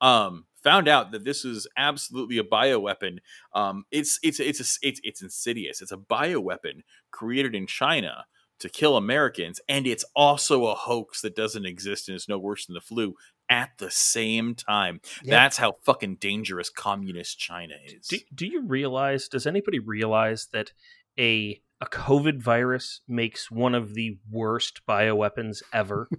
um, 0.00 0.46
found 0.62 0.88
out 0.88 1.12
that 1.12 1.24
this 1.24 1.44
is 1.44 1.66
absolutely 1.76 2.38
a 2.38 2.42
bioweapon. 2.44 3.18
Um, 3.54 3.84
it's 3.90 4.18
it's 4.22 4.40
it's 4.40 4.60
a, 4.60 4.86
it's 4.86 5.00
it's 5.04 5.22
insidious. 5.22 5.82
It's 5.82 5.92
a 5.92 5.96
bioweapon 5.98 6.82
created 7.10 7.54
in 7.54 7.66
China 7.66 8.24
to 8.60 8.68
kill 8.70 8.96
Americans, 8.96 9.60
and 9.68 9.86
it's 9.86 10.04
also 10.16 10.66
a 10.66 10.74
hoax 10.74 11.20
that 11.22 11.36
doesn't 11.36 11.66
exist 11.66 12.08
and 12.08 12.16
is 12.16 12.28
no 12.28 12.38
worse 12.38 12.64
than 12.66 12.74
the 12.74 12.80
flu. 12.80 13.14
At 13.50 13.70
the 13.78 13.90
same 13.90 14.54
time, 14.54 15.00
Yep. 15.24 15.30
that's 15.30 15.56
how 15.56 15.72
fucking 15.82 16.16
dangerous 16.16 16.70
communist 16.70 17.38
China 17.38 17.74
is. 17.84 18.06
Do, 18.06 18.18
do 18.34 18.46
you 18.46 18.62
realize? 18.62 19.28
Does 19.28 19.46
anybody 19.46 19.80
realize 19.80 20.46
that 20.52 20.72
a 21.18 21.60
a 21.80 21.86
COVID 21.86 22.42
virus 22.42 23.00
makes 23.08 23.50
one 23.50 23.74
of 23.74 23.94
the 23.94 24.18
worst 24.30 24.82
bioweapons 24.88 25.62
ever? 25.72 26.08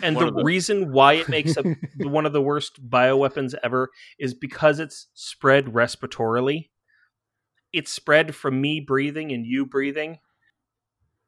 And 0.00 0.16
the 0.16 0.30
the- 0.30 0.44
reason 0.44 0.92
why 0.92 1.14
it 1.14 1.28
makes 1.28 1.56
a, 1.56 1.62
one 1.98 2.24
of 2.24 2.32
the 2.32 2.40
worst 2.40 2.88
bioweapons 2.88 3.52
ever 3.64 3.90
is 4.16 4.32
because 4.32 4.78
it's 4.78 5.08
spread 5.12 5.66
respiratorily. 5.66 6.70
It's 7.72 7.90
spread 7.92 8.36
from 8.36 8.60
me 8.60 8.78
breathing 8.78 9.32
and 9.32 9.44
you 9.44 9.66
breathing. 9.66 10.18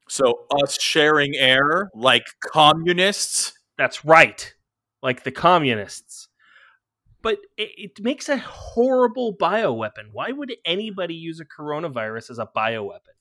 so 0.08 0.46
us 0.62 0.80
sharing 0.80 1.34
air 1.34 1.90
like 1.94 2.26
communists. 2.52 3.52
That's 3.76 4.04
right, 4.04 4.54
like 5.02 5.24
the 5.24 5.32
communists. 5.32 6.28
But 7.22 7.38
it, 7.56 7.70
it 7.76 8.02
makes 8.04 8.28
a 8.28 8.36
horrible 8.36 9.34
bioweapon. 9.36 10.10
Why 10.12 10.30
would 10.30 10.52
anybody 10.64 11.14
use 11.14 11.40
a 11.40 11.44
coronavirus 11.44 12.30
as 12.30 12.38
a 12.38 12.48
bioweapon? 12.56 13.13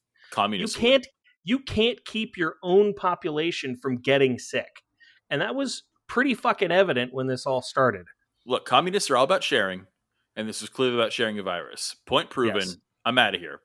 You 0.76 0.82
can't 0.82 1.08
you 1.44 1.60
can't 1.60 2.04
keep 2.06 2.38
your 2.38 2.56
own 2.64 2.94
population 2.94 3.76
from 3.76 3.98
getting 3.98 4.40
sick. 4.40 4.84
And 5.30 5.42
that 5.42 5.56
was 5.56 5.84
pretty 6.08 6.36
fucking 6.36 6.72
evident 6.72 7.14
when 7.14 7.28
this 7.28 7.46
all 7.46 7.62
started. 7.62 8.06
Look, 8.46 8.66
communists 8.66 9.10
are 9.10 9.18
all 9.18 9.24
about 9.24 9.44
sharing, 9.44 9.88
and 10.36 10.48
this 10.48 10.62
is 10.62 10.70
clearly 10.70 10.96
about 10.96 11.14
sharing 11.14 11.40
a 11.40 11.44
virus. 11.44 11.96
Point 12.06 12.30
proven. 12.30 12.62
Yes. 12.62 12.78
I'm 13.06 13.18
out 13.18 13.36
of 13.36 13.42
here. 13.42 13.60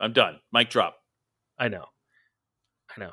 I'm 0.00 0.12
done. 0.12 0.40
Mic 0.52 0.70
drop. 0.70 0.96
I 1.58 1.68
know. 1.68 1.84
I 2.96 3.00
know. 3.00 3.12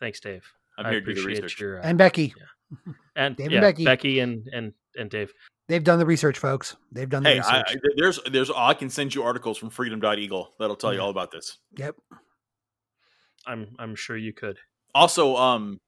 Thanks, 0.00 0.20
Dave. 0.20 0.44
I'm 0.78 0.86
I 0.86 0.90
here 0.90 1.00
to 1.00 1.06
do 1.06 1.14
the 1.14 1.20
appreciate 1.20 1.42
research. 1.44 1.60
your 1.60 1.78
uh, 1.78 1.82
And 1.82 1.98
Becky, 1.98 2.34
and 3.16 3.36
Dave 3.36 3.46
and 3.46 3.54
yeah, 3.54 3.60
Becky. 3.60 3.84
Becky 3.84 4.20
and 4.20 4.48
and 4.52 4.72
and 4.96 5.10
Dave. 5.10 5.32
They've 5.70 5.82
done 5.84 5.98
the 5.98 6.06
research, 6.06 6.38
folks. 6.38 6.76
They've 6.92 7.08
done 7.08 7.22
the 7.22 7.30
Hey, 7.30 7.38
I, 7.40 7.58
research. 7.60 7.76
I- 7.76 7.88
there's 7.96 8.20
there's 8.30 8.50
I 8.54 8.74
can 8.74 8.90
send 8.90 9.14
you 9.14 9.22
articles 9.22 9.56
from 9.56 9.70
Freedom.eagle 9.70 10.54
that'll 10.58 10.76
tell 10.76 10.92
you 10.92 11.00
all 11.00 11.10
about 11.10 11.30
this. 11.30 11.58
yep. 11.76 11.96
I'm 13.46 13.68
I'm 13.78 13.94
sure 13.94 14.16
you 14.16 14.32
could. 14.32 14.58
Also, 14.94 15.36
um, 15.36 15.80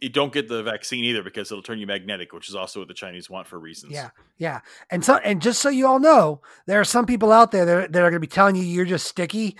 you 0.00 0.08
don't 0.10 0.32
get 0.32 0.48
the 0.48 0.62
vaccine 0.62 1.04
either 1.04 1.22
because 1.22 1.50
it'll 1.50 1.62
turn 1.62 1.78
you 1.78 1.86
magnetic, 1.86 2.32
which 2.32 2.48
is 2.48 2.54
also 2.54 2.80
what 2.80 2.88
the 2.88 2.94
Chinese 2.94 3.30
want 3.30 3.46
for 3.46 3.58
reasons. 3.58 3.92
Yeah, 3.92 4.10
yeah. 4.36 4.60
And 4.90 5.04
so, 5.04 5.16
and 5.16 5.40
just 5.40 5.60
so 5.62 5.68
you 5.70 5.86
all 5.86 5.98
know, 5.98 6.40
there 6.66 6.78
are 6.80 6.84
some 6.84 7.06
people 7.06 7.32
out 7.32 7.52
there 7.52 7.64
that, 7.64 7.92
that 7.92 7.98
are 8.02 8.10
going 8.10 8.20
to 8.20 8.20
be 8.20 8.26
telling 8.26 8.54
you 8.54 8.62
you're 8.62 8.84
just 8.84 9.06
sticky. 9.06 9.56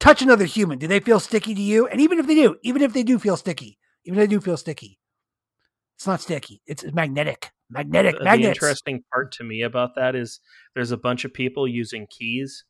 Touch 0.00 0.20
another 0.22 0.44
human. 0.44 0.78
Do 0.78 0.88
they 0.88 0.98
feel 1.00 1.20
sticky 1.20 1.54
to 1.54 1.62
you? 1.62 1.86
And 1.86 2.00
even 2.00 2.18
if 2.18 2.26
they 2.26 2.34
do, 2.34 2.56
even 2.62 2.82
if 2.82 2.92
they 2.92 3.04
do 3.04 3.18
feel 3.18 3.36
sticky, 3.36 3.78
even 4.04 4.18
if 4.18 4.28
they 4.28 4.34
do 4.34 4.40
feel 4.40 4.56
sticky, 4.56 4.98
it's 6.02 6.06
not 6.08 6.20
sticky. 6.20 6.60
It's 6.66 6.82
magnetic. 6.92 7.52
Magnetic. 7.70 8.18
The, 8.18 8.24
the 8.24 8.42
interesting 8.42 9.04
part 9.12 9.30
to 9.34 9.44
me 9.44 9.62
about 9.62 9.94
that 9.94 10.16
is 10.16 10.40
there's 10.74 10.90
a 10.90 10.96
bunch 10.96 11.24
of 11.24 11.32
people 11.32 11.68
using 11.68 12.08
keys 12.10 12.64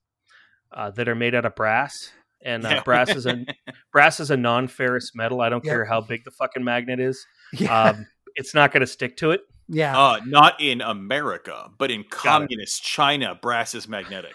uh, 0.71 0.91
that 0.91 1.09
are 1.09 1.15
made 1.15 1.35
out 1.35 1.47
of 1.47 1.55
brass, 1.55 2.11
and 2.45 2.67
uh, 2.67 2.69
Yeah. 2.69 2.83
brass 2.83 3.09
is 3.09 3.25
a 3.25 3.47
brass 3.93 4.21
is 4.21 4.31
a 4.31 4.37
non-ferrous 4.37 5.13
metal. 5.15 5.41
I 5.41 5.49
don't 5.49 5.65
Yep. 5.65 5.73
care 5.73 5.85
how 5.87 6.03
big 6.03 6.25
the 6.25 6.31
fucking 6.31 6.63
magnet 6.63 7.01
is. 7.01 7.27
yeah. 7.55 7.89
Um, 7.91 8.07
it's 8.37 8.55
not 8.55 8.71
going 8.71 8.83
to 8.83 8.87
stick 8.87 9.17
to 9.19 9.31
it. 9.31 9.41
yeah. 9.67 9.99
Uh, 9.99 10.21
not 10.27 10.61
in 10.61 10.83
America, 10.83 11.71
but 11.79 11.91
in 11.91 12.05
communist 12.11 12.83
China, 12.83 13.35
brass 13.41 13.75
is 13.75 13.89
magnetic. 13.89 14.35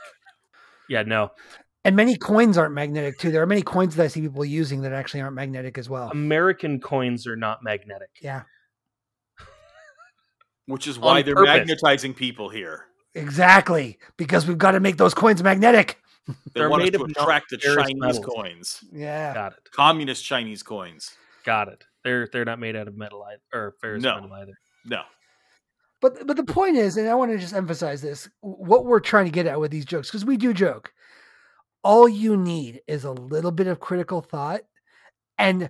Yeah, 0.89 1.03
no. 1.03 1.31
and 1.85 1.95
many 1.95 2.15
coins 2.17 2.57
aren't 2.57 2.73
magnetic 2.73 3.19
too. 3.19 3.29
There 3.31 3.43
are 3.43 3.47
many 3.47 3.61
coins 3.61 3.95
that 3.95 4.03
I 4.05 4.07
see 4.07 4.21
people 4.21 4.43
using 4.43 4.81
that 4.81 4.91
actually 4.93 5.21
aren't 5.21 5.35
magnetic 5.35 5.77
as 5.77 5.87
well. 5.87 6.09
American 6.09 6.79
coins 6.79 7.27
are 7.27 7.35
not 7.35 7.63
magnetic. 7.63 8.09
yeah. 8.21 8.41
Which 10.67 10.85
is 10.87 10.99
why 10.99 11.21
they're 11.21 11.35
purpose. 11.35 11.57
magnetizing 11.57 12.13
people 12.13 12.49
here. 12.49 12.85
Exactly. 13.15 13.97
Because 14.17 14.45
we've 14.47 14.57
got 14.57 14.71
to 14.71 14.79
make 14.79 14.97
those 14.97 15.13
coins 15.13 15.41
magnetic. 15.41 15.99
They 16.27 16.33
They're 16.55 16.69
want 16.69 16.83
us 16.83 16.87
made 16.87 16.97
to 16.97 17.03
of 17.05 17.09
attract 17.09 17.49
the 17.49 17.57
Chinese 17.57 17.95
metals. 17.95 18.19
coins, 18.25 18.83
Yeah. 18.91 19.33
Got 19.33 19.53
it. 19.53 19.71
communist 19.71 20.25
Chinese 20.25 20.61
coins. 20.61 21.15
Got 21.45 21.69
it. 21.69 21.83
They're 22.03 22.27
they're 22.31 22.43
not 22.45 22.59
made 22.59 22.75
out 22.75 22.87
of 22.89 22.97
metal 22.97 23.23
either, 23.23 23.41
or 23.53 23.75
ferrous 23.79 24.03
No. 24.03 24.15
metal 24.15 24.33
either. 24.33 24.53
No, 24.85 25.03
But 26.01 26.27
but 26.27 26.35
the 26.37 26.43
point 26.43 26.75
is, 26.75 26.97
and 26.97 27.07
I 27.09 27.15
want 27.15 27.31
to 27.31 27.37
just 27.37 27.53
emphasize 27.53 28.01
this: 28.01 28.29
what 28.41 28.85
we're 28.85 28.99
trying 28.99 29.25
to 29.25 29.31
get 29.31 29.45
at 29.45 29.59
with 29.59 29.71
these 29.71 29.85
jokes, 29.85 30.09
because 30.09 30.25
we 30.25 30.35
do 30.37 30.53
joke. 30.53 30.91
All 31.83 32.09
you 32.09 32.35
need 32.35 32.81
is 32.87 33.05
a 33.05 33.11
little 33.11 33.51
bit 33.51 33.67
of 33.67 33.79
critical 33.79 34.19
thought, 34.21 34.61
and 35.37 35.69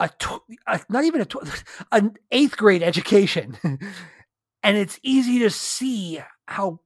a, 0.00 0.08
tw- 0.08 0.42
a 0.66 0.80
not 0.88 1.04
even 1.04 1.20
a 1.20 1.24
tw- 1.24 1.64
an 1.92 2.14
eighth 2.30 2.56
grade 2.56 2.82
education, 2.82 3.56
and 4.62 4.76
it's 4.76 4.98
easy 5.02 5.38
to 5.40 5.50
see 5.50 6.20
how 6.46 6.80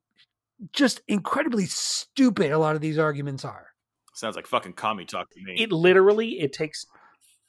just 0.72 1.00
incredibly 1.08 1.66
stupid 1.66 2.52
a 2.52 2.58
lot 2.58 2.76
of 2.76 2.80
these 2.80 2.98
arguments 2.98 3.44
are. 3.44 3.68
sounds 4.14 4.36
like 4.36 4.46
fucking 4.46 4.74
commie 4.74 5.04
talk 5.04 5.28
to 5.30 5.40
me. 5.42 5.62
It 5.62 5.72
literally 5.72 6.40
it 6.40 6.52
takes 6.52 6.86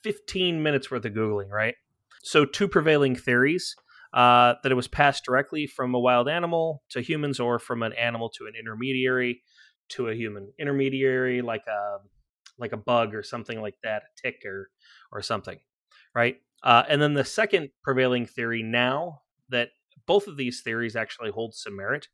15 0.04 0.62
minutes 0.62 0.90
worth 0.92 1.06
of 1.06 1.14
googling, 1.14 1.50
right? 1.50 1.76
So 2.24 2.46
two 2.46 2.68
prevailing 2.68 3.16
theories 3.16 3.76
uh, 4.14 4.56
that 4.64 4.72
it 4.72 4.76
was 4.76 4.88
passed 4.88 5.26
directly 5.26 5.68
from 5.68 5.94
a 5.94 6.00
wild 6.00 6.30
animal 6.30 6.84
to 6.90 7.02
humans, 7.02 7.40
or 7.40 7.60
from 7.60 7.84
an 7.84 7.94
animal 7.94 8.30
to 8.38 8.46
an 8.46 8.54
intermediary 8.60 9.42
to 9.90 10.08
a 10.08 10.16
human 10.16 10.52
intermediary, 10.60 11.42
like 11.42 11.66
a 11.68 11.98
like 12.58 12.72
a 12.72 12.78
bug 12.78 13.14
or 13.16 13.24
something 13.24 13.62
like 13.62 13.76
that, 13.84 14.04
a 14.04 14.22
tick 14.22 14.44
or 14.46 14.70
or 15.12 15.22
something, 15.22 15.60
right? 16.16 16.38
Uh, 16.64 16.84
and 16.88 17.02
then 17.02 17.14
the 17.14 17.26
second 17.26 17.70
prevailing 17.84 18.26
theory 18.26 18.64
now 18.64 19.22
that 19.50 19.70
both 20.06 20.28
of 20.28 20.38
these 20.38 20.62
theories 20.62 20.96
actually 20.96 21.32
hold 21.32 21.54
some 21.54 21.76
merit 21.76 22.08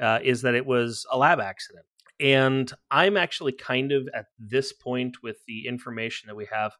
uh, 0.00 0.18
is 0.22 0.42
that 0.42 0.54
it 0.54 0.66
was 0.66 1.06
a 1.10 1.18
lab 1.18 1.40
accident. 1.40 1.84
And 2.20 2.72
I'm 2.90 3.16
actually 3.16 3.52
kind 3.52 3.90
of 3.90 4.08
at 4.14 4.26
this 4.38 4.72
point 4.72 5.22
with 5.22 5.38
the 5.46 5.66
information 5.66 6.28
that 6.28 6.36
we 6.36 6.46
have, 6.52 6.72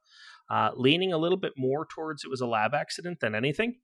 uh, 0.51 0.70
leaning 0.75 1.12
a 1.12 1.18
little 1.18 1.38
bit 1.38 1.53
more 1.57 1.87
towards 1.87 2.25
it 2.25 2.31
was 2.31 2.40
a 2.40 2.46
lab 2.46 2.75
accident 2.75 3.20
than 3.20 3.35
anything. 3.35 3.77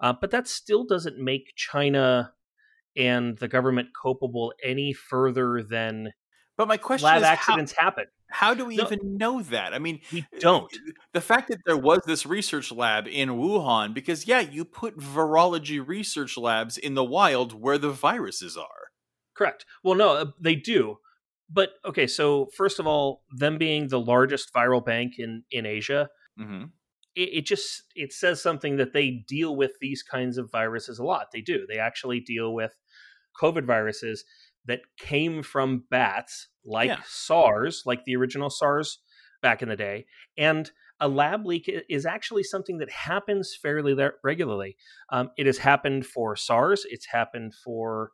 Uh, 0.00 0.14
but 0.20 0.30
that 0.30 0.48
still 0.48 0.84
doesn't 0.84 1.18
make 1.18 1.52
China 1.54 2.32
and 2.96 3.38
the 3.38 3.48
government 3.48 3.88
culpable 4.00 4.52
any 4.64 4.92
further 4.92 5.62
than 5.62 6.12
but 6.56 6.68
my 6.68 6.78
question 6.78 7.06
lab 7.06 7.18
is, 7.18 7.24
how, 7.24 7.32
accidents 7.32 7.72
happen. 7.72 8.06
How 8.28 8.54
do 8.54 8.64
we 8.66 8.76
No. 8.76 8.82
even 8.82 9.16
know 9.16 9.42
that? 9.42 9.74
I 9.74 9.78
mean, 9.78 10.00
We 10.10 10.26
don't. 10.40 10.72
the 11.12 11.20
fact 11.20 11.48
that 11.48 11.60
there 11.66 11.76
was 11.76 12.00
this 12.06 12.26
research 12.26 12.72
lab 12.72 13.06
in 13.06 13.30
Wuhan, 13.30 13.94
because 13.94 14.26
yeah, 14.26 14.40
you 14.40 14.64
put 14.64 14.96
virology 14.98 15.84
research 15.86 16.36
labs 16.36 16.76
in 16.78 16.94
the 16.94 17.04
wild 17.04 17.52
where 17.60 17.78
the 17.78 17.90
viruses 17.90 18.56
are. 18.56 18.90
Correct. 19.34 19.66
Well, 19.84 19.94
no, 19.94 20.10
uh, 20.14 20.26
they 20.40 20.54
do. 20.54 20.98
But 21.48 21.70
okay, 21.84 22.06
so 22.06 22.46
first 22.56 22.78
of 22.80 22.86
all, 22.86 23.22
them 23.30 23.58
being 23.58 23.88
the 23.88 24.00
largest 24.00 24.52
viral 24.52 24.84
bank 24.84 25.14
in 25.18 25.44
in 25.50 25.64
Asia, 25.66 26.08
hmm 26.36 26.70
it, 27.14 27.28
it 27.38 27.46
just 27.46 27.84
it 27.94 28.12
says 28.12 28.42
something 28.42 28.76
that 28.76 28.92
they 28.92 29.10
deal 29.28 29.56
with 29.56 29.72
these 29.80 30.02
kinds 30.02 30.38
of 30.38 30.50
viruses 30.50 30.98
a 30.98 31.04
lot. 31.04 31.28
They 31.32 31.40
do. 31.40 31.66
They 31.68 31.78
actually 31.78 32.20
deal 32.20 32.54
with 32.54 32.72
COVID 33.40 33.64
viruses 33.66 34.24
that 34.66 34.80
came 34.98 35.42
from 35.42 35.84
bats, 35.90 36.48
like 36.64 36.88
Yeah. 36.88 37.00
SARS, 37.06 37.82
like 37.86 38.04
the 38.04 38.16
original 38.16 38.50
SARS 38.50 38.98
back 39.42 39.62
in 39.62 39.68
the 39.68 39.76
day, 39.76 40.06
and 40.36 40.70
a 40.98 41.08
lab 41.08 41.44
leak 41.44 41.70
is 41.90 42.06
actually 42.06 42.42
something 42.42 42.78
that 42.78 42.90
happens 42.90 43.54
fairly 43.60 43.94
regularly. 44.24 44.76
Um, 45.10 45.30
it 45.36 45.44
has 45.46 45.58
happened 45.58 46.06
for 46.06 46.34
SARS. 46.36 46.86
It's 46.88 47.04
happened 47.06 47.52
for 47.62 48.12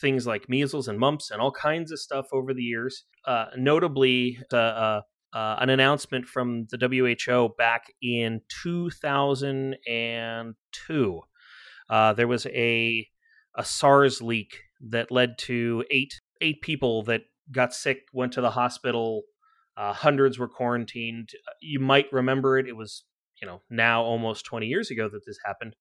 things 0.00 0.26
like 0.26 0.48
measles 0.50 0.88
and 0.88 0.98
mumps 0.98 1.30
and 1.30 1.40
all 1.40 1.50
kinds 1.52 1.90
of 1.90 1.98
stuff 1.98 2.26
over 2.32 2.52
the 2.52 2.62
years. 2.62 3.04
Uh, 3.24 3.46
notably, 3.56 4.38
uh, 4.52 4.56
uh, 4.56 5.00
uh, 5.32 5.56
an 5.60 5.70
announcement 5.70 6.26
from 6.26 6.66
the 6.70 6.76
WHO 6.78 7.54
back 7.56 7.86
in 8.02 8.42
2002. 8.62 11.20
Uh, 11.90 12.12
there 12.12 12.28
was 12.28 12.46
a 12.46 13.08
a 13.54 13.64
SARS 13.64 14.20
leak 14.22 14.60
that 14.80 15.10
led 15.10 15.38
to 15.38 15.84
eight 15.90 16.20
eight 16.40 16.60
people 16.62 17.02
that 17.04 17.22
got 17.50 17.74
sick, 17.74 18.02
went 18.12 18.32
to 18.34 18.40
the 18.40 18.50
hospital. 18.50 19.22
Uh, 19.76 19.92
hundreds 19.92 20.38
were 20.38 20.48
quarantined. 20.48 21.30
You 21.60 21.80
might 21.80 22.12
remember 22.12 22.58
it. 22.58 22.66
It 22.68 22.76
was 22.76 23.04
you 23.40 23.46
know 23.46 23.62
now 23.70 24.02
almost 24.02 24.44
20 24.46 24.66
years 24.66 24.90
ago 24.90 25.08
that 25.08 25.24
this 25.26 25.38
happened. 25.44 25.76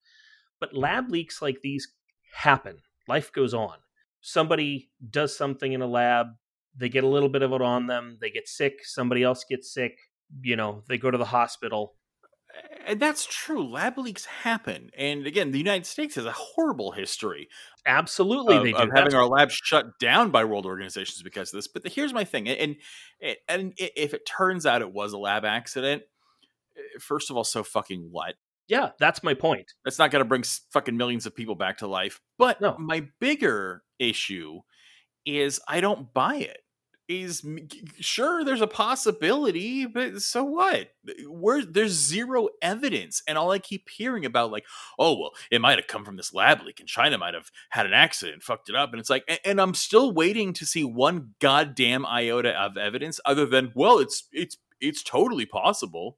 But 0.60 0.76
lab 0.76 1.10
leaks 1.12 1.42
like 1.42 1.58
these 1.62 1.88
happen. 2.34 2.78
Life 3.08 3.32
goes 3.32 3.54
on. 3.54 3.78
Somebody 4.22 4.90
does 5.10 5.38
something 5.38 5.74
in 5.74 5.82
a 5.82 5.88
lab 5.88 6.28
they 6.78 6.90
get 6.90 7.04
a 7.04 7.08
little 7.08 7.30
bit 7.30 7.42
of 7.42 7.52
it 7.52 7.62
on 7.62 7.88
them 7.88 8.18
they 8.22 8.30
get 8.30 8.48
sick 8.48 8.80
somebody 8.84 9.24
else 9.24 9.44
gets 9.50 9.74
sick 9.74 9.98
you 10.42 10.56
know 10.56 10.84
they 10.88 10.98
go 10.98 11.12
to 11.12 11.18
the 11.18 11.26
hospital 11.26 11.96
And 12.86 13.00
that's 13.00 13.26
true. 13.26 13.68
Lab 13.68 13.98
leaks 13.98 14.26
happen, 14.26 14.92
and 14.98 15.28
again, 15.28 15.52
the 15.52 15.58
United 15.58 15.86
States 15.86 16.16
has 16.16 16.26
a 16.26 16.32
horrible 16.32 16.92
history 16.92 17.50
absolutely 17.86 18.56
of, 18.56 18.64
they 18.64 18.72
do 18.72 18.78
of 18.78 18.90
having 18.96 19.14
our 19.14 19.26
labs 19.28 19.54
shut 19.54 20.00
down 20.00 20.32
by 20.32 20.46
world 20.46 20.66
organizations 20.66 21.22
because 21.22 21.50
of 21.54 21.58
this. 21.58 21.68
But 21.68 21.84
the, 21.84 21.90
here's 21.90 22.14
my 22.14 22.24
thing, 22.24 22.48
and, 22.48 22.78
and 23.22 23.36
and 23.50 23.74
if 23.78 24.14
it 24.14 24.26
turns 24.26 24.66
out 24.66 24.82
it 24.82 24.94
was 24.94 25.12
a 25.14 25.18
lab 25.18 25.44
accident, 25.44 26.04
eh, 26.78 26.82
first 27.00 27.30
of 27.30 27.36
all, 27.36 27.44
so 27.44 27.64
fucking 27.64 28.08
what? 28.12 28.36
yeah 28.70 28.90
that's 29.00 29.24
my 29.24 29.34
point 29.34 29.72
That's 29.86 29.98
not 29.98 30.12
going 30.12 30.20
to 30.20 30.28
bring 30.28 30.44
fucking 30.72 30.98
millions 30.98 31.26
of 31.26 31.34
people 31.34 31.56
back 31.56 31.78
to 31.78 31.88
life. 31.88 32.20
But 32.38 32.60
No. 32.60 32.76
my 32.78 33.08
bigger 33.20 33.84
issue 33.98 34.60
is 35.26 35.60
I 35.68 35.80
don't 35.82 36.14
buy 36.14 36.36
it. 36.36 36.58
Is 37.10 37.42
sure 38.02 38.44
there's 38.44 38.60
a 38.60 38.68
possibility, 38.68 39.86
but 39.86 40.22
so 40.22 40.44
what? 40.44 40.90
Where 41.30 41.64
there's 41.64 41.94
zero 41.94 42.50
evidence, 42.62 43.24
and 43.28 43.38
all 43.38 43.52
I 43.52 43.60
keep 43.60 43.88
hearing 43.90 44.26
about, 44.26 44.52
like, 44.52 44.66
oh 45.00 45.18
well, 45.18 45.32
it 45.50 45.62
might 45.62 45.78
have 45.80 45.88
come 45.88 46.04
from 46.04 46.18
this 46.18 46.34
lab 46.34 46.62
leak, 46.64 46.82
and 46.82 46.90
China 46.90 47.18
might 47.18 47.34
have 47.34 47.50
had 47.70 47.86
an 47.86 47.94
accident, 47.94 48.44
fucked 48.44 48.68
it 48.68 48.76
up, 48.76 48.92
and 48.92 49.00
it's 49.00 49.10
like, 49.10 49.24
a- 49.30 49.48
and 49.48 49.62
I'm 49.62 49.74
still 49.74 50.12
waiting 50.12 50.52
to 50.54 50.66
see 50.66 50.84
one 50.84 51.34
goddamn 51.40 52.06
iota 52.06 52.52
of 52.52 52.76
evidence 52.76 53.22
other 53.24 53.46
than, 53.46 53.72
well, 53.74 54.00
it's 54.00 54.28
it's 54.34 54.58
it's 54.82 55.02
totally 55.02 55.46
possible. 55.46 56.18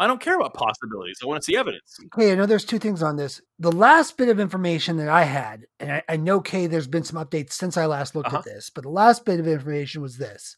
I 0.00 0.06
don't 0.06 0.20
care 0.20 0.36
about 0.36 0.54
possibilities. 0.54 1.18
I 1.22 1.26
want 1.26 1.42
to 1.42 1.44
see 1.44 1.56
evidence. 1.56 1.98
Okay, 2.14 2.30
I 2.30 2.36
know 2.36 2.46
there's 2.46 2.64
two 2.64 2.78
things 2.78 3.02
on 3.02 3.16
this. 3.16 3.40
The 3.58 3.72
last 3.72 4.16
bit 4.16 4.28
of 4.28 4.38
information 4.38 4.96
that 4.98 5.08
I 5.08 5.24
had, 5.24 5.66
and 5.80 5.90
I, 5.92 6.02
I 6.08 6.16
know 6.16 6.40
Kay, 6.40 6.68
there's 6.68 6.86
been 6.86 7.02
some 7.02 7.22
updates 7.22 7.52
since 7.54 7.76
I 7.76 7.86
last 7.86 8.14
looked 8.14 8.28
Uh-huh. 8.28 8.38
at 8.38 8.44
this, 8.44 8.70
but 8.70 8.82
the 8.84 8.90
last 8.90 9.24
bit 9.24 9.40
of 9.40 9.48
information 9.48 10.00
was 10.00 10.16
this: 10.16 10.56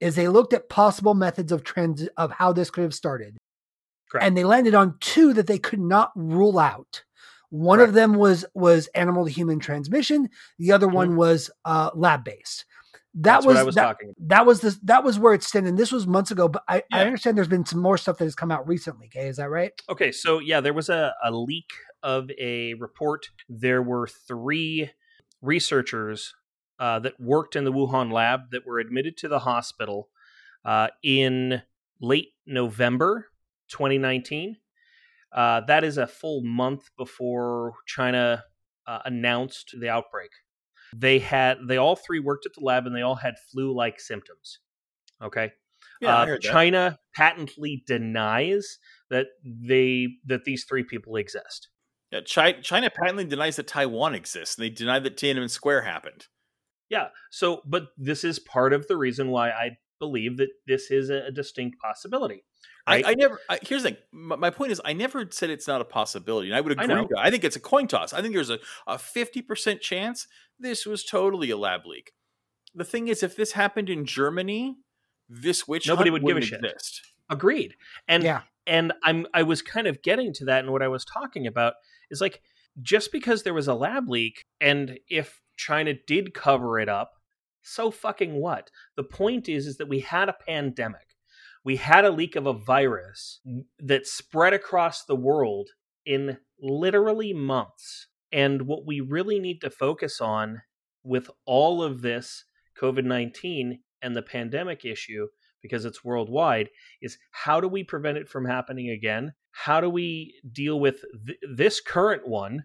is 0.00 0.14
they 0.14 0.28
looked 0.28 0.52
at 0.52 0.68
possible 0.68 1.14
methods 1.14 1.52
of 1.52 1.64
trans 1.64 2.06
of 2.18 2.32
how 2.32 2.52
this 2.52 2.70
could 2.70 2.84
have 2.84 2.94
started, 2.94 3.38
Correct. 4.10 4.26
and 4.26 4.36
they 4.36 4.44
landed 4.44 4.74
on 4.74 4.96
two 5.00 5.32
that 5.34 5.46
they 5.46 5.58
could 5.58 5.80
not 5.80 6.12
rule 6.14 6.58
out. 6.58 7.02
One 7.48 7.80
of 7.80 7.92
them 7.94 8.14
was 8.14 8.44
was 8.54 8.88
animal 8.94 9.24
to 9.26 9.30
human 9.30 9.58
transmission. 9.58 10.28
The 10.58 10.72
other 10.72 10.88
one 10.88 11.16
was 11.16 11.50
uh, 11.64 11.90
lab 11.94 12.24
based. 12.24 12.64
That 13.14 13.38
was, 13.38 13.46
what 13.46 13.56
I 13.56 13.62
was 13.62 13.74
that, 13.74 13.82
talking 13.84 14.10
about. 14.10 14.28
that 14.28 14.46
was 14.46 14.60
this. 14.62 14.78
that 14.84 15.04
was 15.04 15.18
where 15.18 15.34
it 15.34 15.42
stood, 15.42 15.64
and 15.64 15.78
this 15.78 15.92
was 15.92 16.06
months 16.06 16.30
ago. 16.30 16.48
But 16.48 16.62
I, 16.66 16.82
I 16.90 17.04
understand 17.04 17.36
there's 17.36 17.48
been 17.48 17.66
some 17.66 17.80
more 17.80 17.98
stuff 17.98 18.16
that 18.18 18.24
has 18.24 18.34
come 18.34 18.50
out 18.50 18.66
recently. 18.66 19.06
Okay, 19.06 19.28
is 19.28 19.36
that 19.36 19.50
right? 19.50 19.72
Okay, 19.90 20.12
so 20.12 20.38
yeah, 20.38 20.60
there 20.60 20.72
was 20.72 20.88
a, 20.88 21.14
a 21.22 21.30
leak 21.30 21.70
of 22.02 22.30
a 22.38 22.74
report. 22.74 23.28
There 23.48 23.82
were 23.82 24.06
three 24.06 24.90
researchers 25.42 26.34
uh, 26.78 27.00
that 27.00 27.20
worked 27.20 27.54
in 27.54 27.64
the 27.64 27.72
Wuhan 27.72 28.10
lab 28.10 28.50
that 28.50 28.66
were 28.66 28.78
admitted 28.78 29.16
to 29.18 29.28
the 29.28 29.40
hospital 29.40 30.08
uh, 30.64 30.88
in 31.02 31.62
late 32.00 32.30
November 32.46 33.28
2019. 33.68 34.56
Uh, 35.32 35.60
that 35.66 35.84
is 35.84 35.98
a 35.98 36.06
full 36.06 36.42
month 36.42 36.90
before 36.96 37.74
China 37.86 38.44
uh, 38.86 39.00
announced 39.04 39.74
the 39.78 39.88
outbreak. 39.88 40.30
They 40.94 41.18
had 41.18 41.58
they 41.66 41.76
all 41.76 41.96
three 41.96 42.20
worked 42.20 42.46
at 42.46 42.52
the 42.54 42.64
lab 42.64 42.86
and 42.86 42.94
they 42.94 43.02
all 43.02 43.16
had 43.16 43.34
flu-like 43.50 44.00
symptoms. 44.00 44.58
Okay, 45.22 45.52
Yeah, 46.00 46.18
uh, 46.18 46.26
heard 46.26 46.42
that. 46.42 46.52
China 46.52 46.98
patently 47.14 47.82
denies 47.86 48.78
that 49.10 49.26
they 49.44 50.08
that 50.26 50.44
these 50.44 50.64
three 50.64 50.84
people 50.84 51.16
exist. 51.16 51.68
Yeah, 52.10 52.20
China, 52.20 52.60
China 52.60 52.90
patently 52.90 53.24
denies 53.24 53.56
that 53.56 53.66
Taiwan 53.66 54.14
exists. 54.14 54.54
They 54.54 54.68
deny 54.68 54.98
that 54.98 55.16
Tiananmen 55.16 55.48
Square 55.48 55.82
happened. 55.82 56.26
Yeah. 56.90 57.08
So, 57.30 57.62
but 57.64 57.86
this 57.96 58.22
is 58.22 58.38
part 58.38 58.74
of 58.74 58.86
the 58.86 58.98
reason 58.98 59.28
why 59.28 59.50
I 59.50 59.78
believe 59.98 60.36
that 60.36 60.50
this 60.66 60.90
is 60.90 61.08
a, 61.08 61.28
a 61.28 61.30
distinct 61.30 61.78
possibility. 61.80 62.44
Right? 62.88 63.04
I, 63.04 63.12
I 63.12 63.14
never. 63.14 63.38
I, 63.48 63.58
here's 63.62 63.82
the 63.82 63.90
thing. 63.90 63.98
My, 64.12 64.36
my 64.36 64.50
point 64.50 64.72
is, 64.72 64.80
I 64.84 64.92
never 64.92 65.28
said 65.30 65.50
it's 65.50 65.68
not 65.68 65.80
a 65.80 65.84
possibility, 65.84 66.48
and 66.48 66.56
I 66.56 66.60
would 66.60 66.72
agree. 66.72 66.86
know. 66.86 67.02
with 67.02 67.10
that. 67.10 67.20
I 67.20 67.30
think 67.30 67.44
it's 67.44 67.56
a 67.56 67.60
coin 67.60 67.86
toss. 67.86 68.12
I 68.12 68.22
think 68.22 68.34
there's 68.34 68.50
a 68.50 68.58
a 68.86 68.98
fifty 68.98 69.40
percent 69.40 69.80
chance 69.80 70.26
this 70.58 70.86
was 70.86 71.04
totally 71.04 71.50
a 71.50 71.56
lab 71.56 71.86
leak. 71.86 72.12
The 72.74 72.84
thing 72.84 73.08
is, 73.08 73.22
if 73.22 73.36
this 73.36 73.52
happened 73.52 73.90
in 73.90 74.04
Germany, 74.04 74.76
this 75.28 75.68
witch 75.68 75.86
Nobody 75.86 76.10
hunt 76.10 76.24
would 76.24 76.28
give 76.28 76.42
a 76.42 76.44
shit. 76.44 76.64
exist. 76.64 77.02
Agreed. 77.30 77.74
And 78.08 78.22
yeah. 78.22 78.42
and 78.66 78.92
I'm 79.02 79.26
I 79.32 79.42
was 79.42 79.62
kind 79.62 79.86
of 79.86 80.02
getting 80.02 80.32
to 80.34 80.44
that, 80.46 80.64
and 80.64 80.72
what 80.72 80.82
I 80.82 80.88
was 80.88 81.04
talking 81.04 81.46
about 81.46 81.74
is 82.10 82.20
like 82.20 82.42
just 82.80 83.12
because 83.12 83.42
there 83.42 83.54
was 83.54 83.68
a 83.68 83.74
lab 83.74 84.08
leak, 84.08 84.44
and 84.60 84.98
if 85.08 85.40
China 85.56 85.94
did 86.06 86.34
cover 86.34 86.78
it 86.78 86.88
up, 86.88 87.12
so 87.62 87.90
fucking 87.90 88.34
what? 88.34 88.70
The 88.96 89.04
point 89.04 89.48
is, 89.48 89.66
is 89.66 89.76
that 89.76 89.88
we 89.88 90.00
had 90.00 90.28
a 90.28 90.36
pandemic, 90.46 91.11
we 91.64 91.76
had 91.76 92.04
a 92.04 92.10
leak 92.10 92.36
of 92.36 92.46
a 92.46 92.52
virus 92.52 93.40
that 93.78 94.06
spread 94.06 94.52
across 94.52 95.04
the 95.04 95.16
world 95.16 95.68
in 96.04 96.38
literally 96.60 97.32
months, 97.32 98.08
and 98.32 98.62
what 98.62 98.86
we 98.86 99.00
really 99.00 99.38
need 99.38 99.60
to 99.60 99.70
focus 99.70 100.20
on 100.20 100.62
with 101.04 101.30
all 101.46 101.82
of 101.82 102.02
this 102.02 102.44
COVID 102.80 103.04
nineteen 103.04 103.80
and 104.00 104.16
the 104.16 104.22
pandemic 104.22 104.84
issue, 104.84 105.28
because 105.62 105.84
it's 105.84 106.04
worldwide, 106.04 106.68
is 107.00 107.18
how 107.30 107.60
do 107.60 107.68
we 107.68 107.84
prevent 107.84 108.18
it 108.18 108.28
from 108.28 108.46
happening 108.46 108.90
again? 108.90 109.32
How 109.52 109.80
do 109.80 109.88
we 109.88 110.40
deal 110.50 110.80
with 110.80 111.02
th- 111.26 111.38
this 111.54 111.80
current 111.80 112.26
one? 112.26 112.64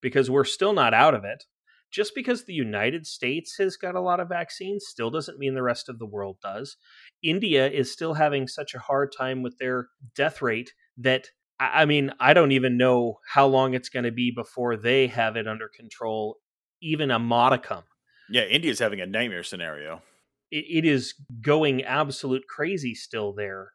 Because 0.00 0.30
we're 0.30 0.44
still 0.44 0.72
not 0.72 0.94
out 0.94 1.14
of 1.14 1.24
it. 1.24 1.44
Just 1.90 2.14
because 2.14 2.44
the 2.44 2.52
United 2.52 3.06
States 3.06 3.56
has 3.58 3.76
got 3.76 3.94
a 3.94 4.00
lot 4.00 4.20
of 4.20 4.28
vaccines 4.28 4.84
still 4.86 5.10
doesn't 5.10 5.38
mean 5.38 5.54
the 5.54 5.62
rest 5.62 5.88
of 5.88 5.98
the 5.98 6.06
world 6.06 6.36
does. 6.42 6.76
India 7.22 7.68
is 7.68 7.92
still 7.92 8.14
having 8.14 8.48
such 8.48 8.74
a 8.74 8.78
hard 8.78 9.12
time 9.16 9.42
with 9.42 9.58
their 9.58 9.88
death 10.14 10.42
rate 10.42 10.72
that, 10.98 11.28
I 11.58 11.84
mean, 11.86 12.12
I 12.20 12.34
don't 12.34 12.52
even 12.52 12.76
know 12.76 13.18
how 13.26 13.46
long 13.46 13.74
it's 13.74 13.88
going 13.88 14.04
to 14.04 14.12
be 14.12 14.30
before 14.30 14.76
they 14.76 15.06
have 15.08 15.36
it 15.36 15.48
under 15.48 15.68
control, 15.68 16.36
even 16.82 17.10
a 17.10 17.18
modicum 17.18 17.84
Yeah, 18.28 18.42
India's 18.42 18.78
having 18.78 19.00
a 19.00 19.06
nightmare 19.06 19.42
scenario. 19.42 20.02
it, 20.50 20.64
it 20.68 20.84
is 20.84 21.14
going 21.40 21.82
absolute 21.82 22.46
crazy 22.48 22.94
still 22.94 23.32
there. 23.32 23.72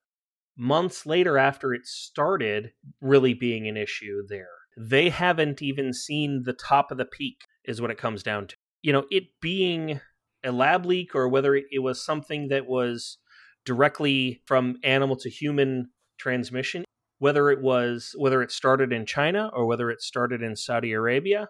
Months 0.57 1.05
later, 1.05 1.37
after 1.37 1.73
it 1.73 1.85
started 1.85 2.71
really 2.99 3.33
being 3.33 3.67
an 3.67 3.77
issue 3.77 4.21
there, 4.27 4.49
they 4.77 5.09
haven't 5.09 5.61
even 5.61 5.93
seen 5.93 6.43
the 6.43 6.53
top 6.53 6.91
of 6.91 6.97
the 6.97 7.05
peak, 7.05 7.37
is 7.65 7.81
what 7.81 7.91
it 7.91 7.97
comes 7.97 8.21
down 8.23 8.47
to. 8.47 8.55
You 8.81 8.93
know, 8.93 9.05
it 9.09 9.23
being 9.41 9.99
a 10.43 10.51
lab 10.51 10.85
leak 10.85 11.15
or 11.15 11.27
whether 11.27 11.55
it 11.55 11.81
was 11.81 12.03
something 12.03 12.49
that 12.49 12.67
was 12.67 13.17
directly 13.65 14.41
from 14.45 14.77
animal 14.83 15.15
to 15.17 15.29
human 15.29 15.89
transmission, 16.17 16.83
whether 17.19 17.49
it 17.49 17.61
was 17.61 18.15
whether 18.17 18.41
it 18.41 18.51
started 18.51 18.91
in 18.91 19.05
China 19.05 19.49
or 19.53 19.65
whether 19.65 19.89
it 19.89 20.01
started 20.01 20.41
in 20.41 20.55
Saudi 20.55 20.91
Arabia 20.93 21.49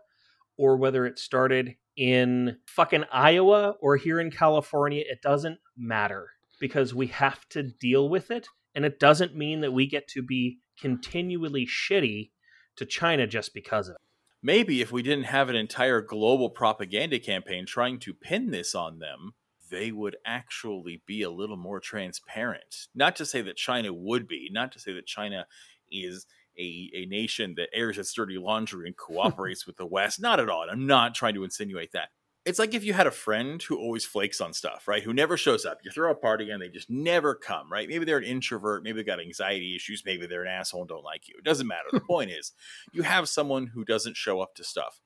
or 0.58 0.78
whether 0.78 1.06
it 1.06 1.18
started 1.18 1.76
in 1.98 2.58
fucking 2.68 3.06
Iowa 3.12 3.76
or 3.82 3.98
here 3.98 4.20
in 4.20 4.32
California, 4.32 5.04
it 5.06 5.22
doesn't 5.22 5.60
matter 5.78 6.30
because 6.60 6.94
we 6.94 7.08
have 7.08 7.48
to 7.50 7.64
deal 7.64 8.10
with 8.10 8.32
it. 8.32 8.48
And 8.74 8.86
it 8.86 9.00
doesn't 9.00 9.36
mean 9.36 9.62
that 9.62 9.74
we 9.74 9.88
get 9.88 10.08
to 10.10 10.22
be 10.22 10.60
continually 10.80 11.68
shitty 11.68 12.32
to 12.78 12.86
China 12.86 13.28
just 13.28 13.54
because 13.54 13.90
of 13.90 13.96
it. 13.96 14.02
Maybe 14.44 14.82
if 14.82 14.92
we 14.92 15.04
didn't 15.04 15.26
have 15.26 15.50
an 15.50 15.56
entire 15.56 16.02
global 16.02 16.50
propaganda 16.50 17.20
campaign 17.20 17.66
trying 17.66 18.00
to 18.00 18.14
pin 18.14 18.52
this 18.52 18.74
on 18.74 19.00
them, 19.00 19.34
they 19.72 19.92
would 19.92 20.18
actually 20.26 21.02
be 21.08 21.24
a 21.24 21.32
little 21.32 21.58
more 21.58 21.80
transparent. 21.80 22.88
Not 22.94 23.16
to 23.16 23.26
say 23.26 23.42
that 23.42 23.56
China 23.56 23.92
would 23.92 24.28
be, 24.28 24.50
not 24.52 24.72
to 24.74 24.80
say 24.80 24.94
that 24.94 25.08
China 25.08 25.48
is 25.92 26.28
a, 26.60 26.92
a 26.94 27.06
nation 27.06 27.56
that 27.58 27.70
airs 27.74 27.98
its 27.98 28.14
dirty 28.14 28.38
laundry 28.38 28.88
and 28.88 28.98
cooperates 28.98 29.66
with 29.66 29.78
the 29.78 29.86
West. 29.86 30.22
Not 30.22 30.40
at 30.40 30.50
all. 30.50 30.68
I'm 30.70 30.86
not 30.86 31.16
trying 31.16 31.34
to 31.36 31.44
insinuate 31.44 31.94
that. 31.94 32.10
It's 32.44 32.58
like 32.58 32.74
if 32.74 32.84
you 32.84 32.94
had 32.94 33.06
a 33.06 33.12
friend 33.12 33.62
who 33.62 33.78
always 33.78 34.04
flakes 34.04 34.42
on 34.42 34.52
stuff, 34.52 34.88
right? 34.88 35.04
Who 35.04 35.14
never 35.14 35.38
shows 35.38 35.64
up. 35.64 35.78
You 35.84 35.92
throw 35.92 36.12
a 36.12 36.16
party 36.16 36.50
and 36.50 36.60
they 36.60 36.70
just 36.70 36.90
never 36.90 37.36
come, 37.36 37.72
right? 37.72 37.88
Maybe 37.88 38.04
they're 38.04 38.18
an 38.18 38.24
introvert, 38.24 38.84
maybe 38.84 38.98
they've 38.98 39.06
got 39.06 39.20
anxiety 39.20 39.76
issues, 39.76 40.02
maybe 40.04 40.26
they're 40.26 40.42
an 40.42 40.48
asshole 40.52 40.82
and 40.82 40.90
don't 40.90 41.04
like 41.04 41.28
you. 41.28 41.36
It 41.38 41.44
doesn't 41.44 41.68
matter. 41.68 41.90
The 41.92 42.00
point 42.10 42.32
is, 42.32 42.52
you 42.92 43.04
have 43.04 43.30
someone 43.30 43.68
who 43.68 43.86
doesn't 43.86 44.18
show 44.18 44.42
up 44.42 44.56
to 44.56 44.64
stuff. 44.64 45.02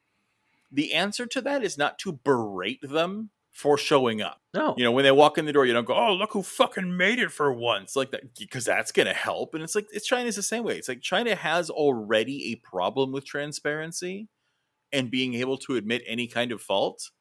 The 0.71 0.93
answer 0.93 1.25
to 1.25 1.41
that 1.41 1.62
is 1.62 1.78
not 1.78 1.99
to 1.99 2.13
berate 2.13 2.82
them 2.82 3.32
for 3.56 3.78
showing 3.78 4.22
up. 4.22 4.41
No. 4.54 4.76
You 4.78 4.84
know, 4.84 4.91
when 4.91 5.06
they 5.06 5.13
walk 5.13 5.38
in 5.38 5.46
the 5.46 5.54
door, 5.54 5.65
you 5.65 5.72
don't 5.74 5.86
go, 5.86 5.96
"Oh, 5.96 6.13
look 6.13 6.34
who 6.34 6.44
fucking 6.44 6.98
made 6.98 7.20
it 7.20 7.32
for 7.32 7.54
once," 7.54 7.96
like 7.96 8.12
that, 8.12 8.36
because 8.38 8.65
that's 8.65 8.91
gonna 8.91 9.13
help. 9.13 9.56
And 9.56 9.63
it's 9.63 9.76
like 9.76 9.88
it's 9.94 10.06
China's 10.06 10.36
the 10.36 10.44
same 10.44 10.65
way. 10.65 10.78
It's 10.78 10.89
like 10.89 11.02
China 11.02 11.36
has 11.36 11.70
already 11.70 12.52
a 12.52 12.56
problem 12.58 13.13
with 13.13 13.26
transparency 13.26 14.28
and 14.91 15.10
being 15.10 15.36
able 15.36 15.58
to 15.60 15.78
admit 15.78 16.04
any 16.06 16.28
kind 16.28 16.52
of 16.52 16.62
fault. 16.62 17.12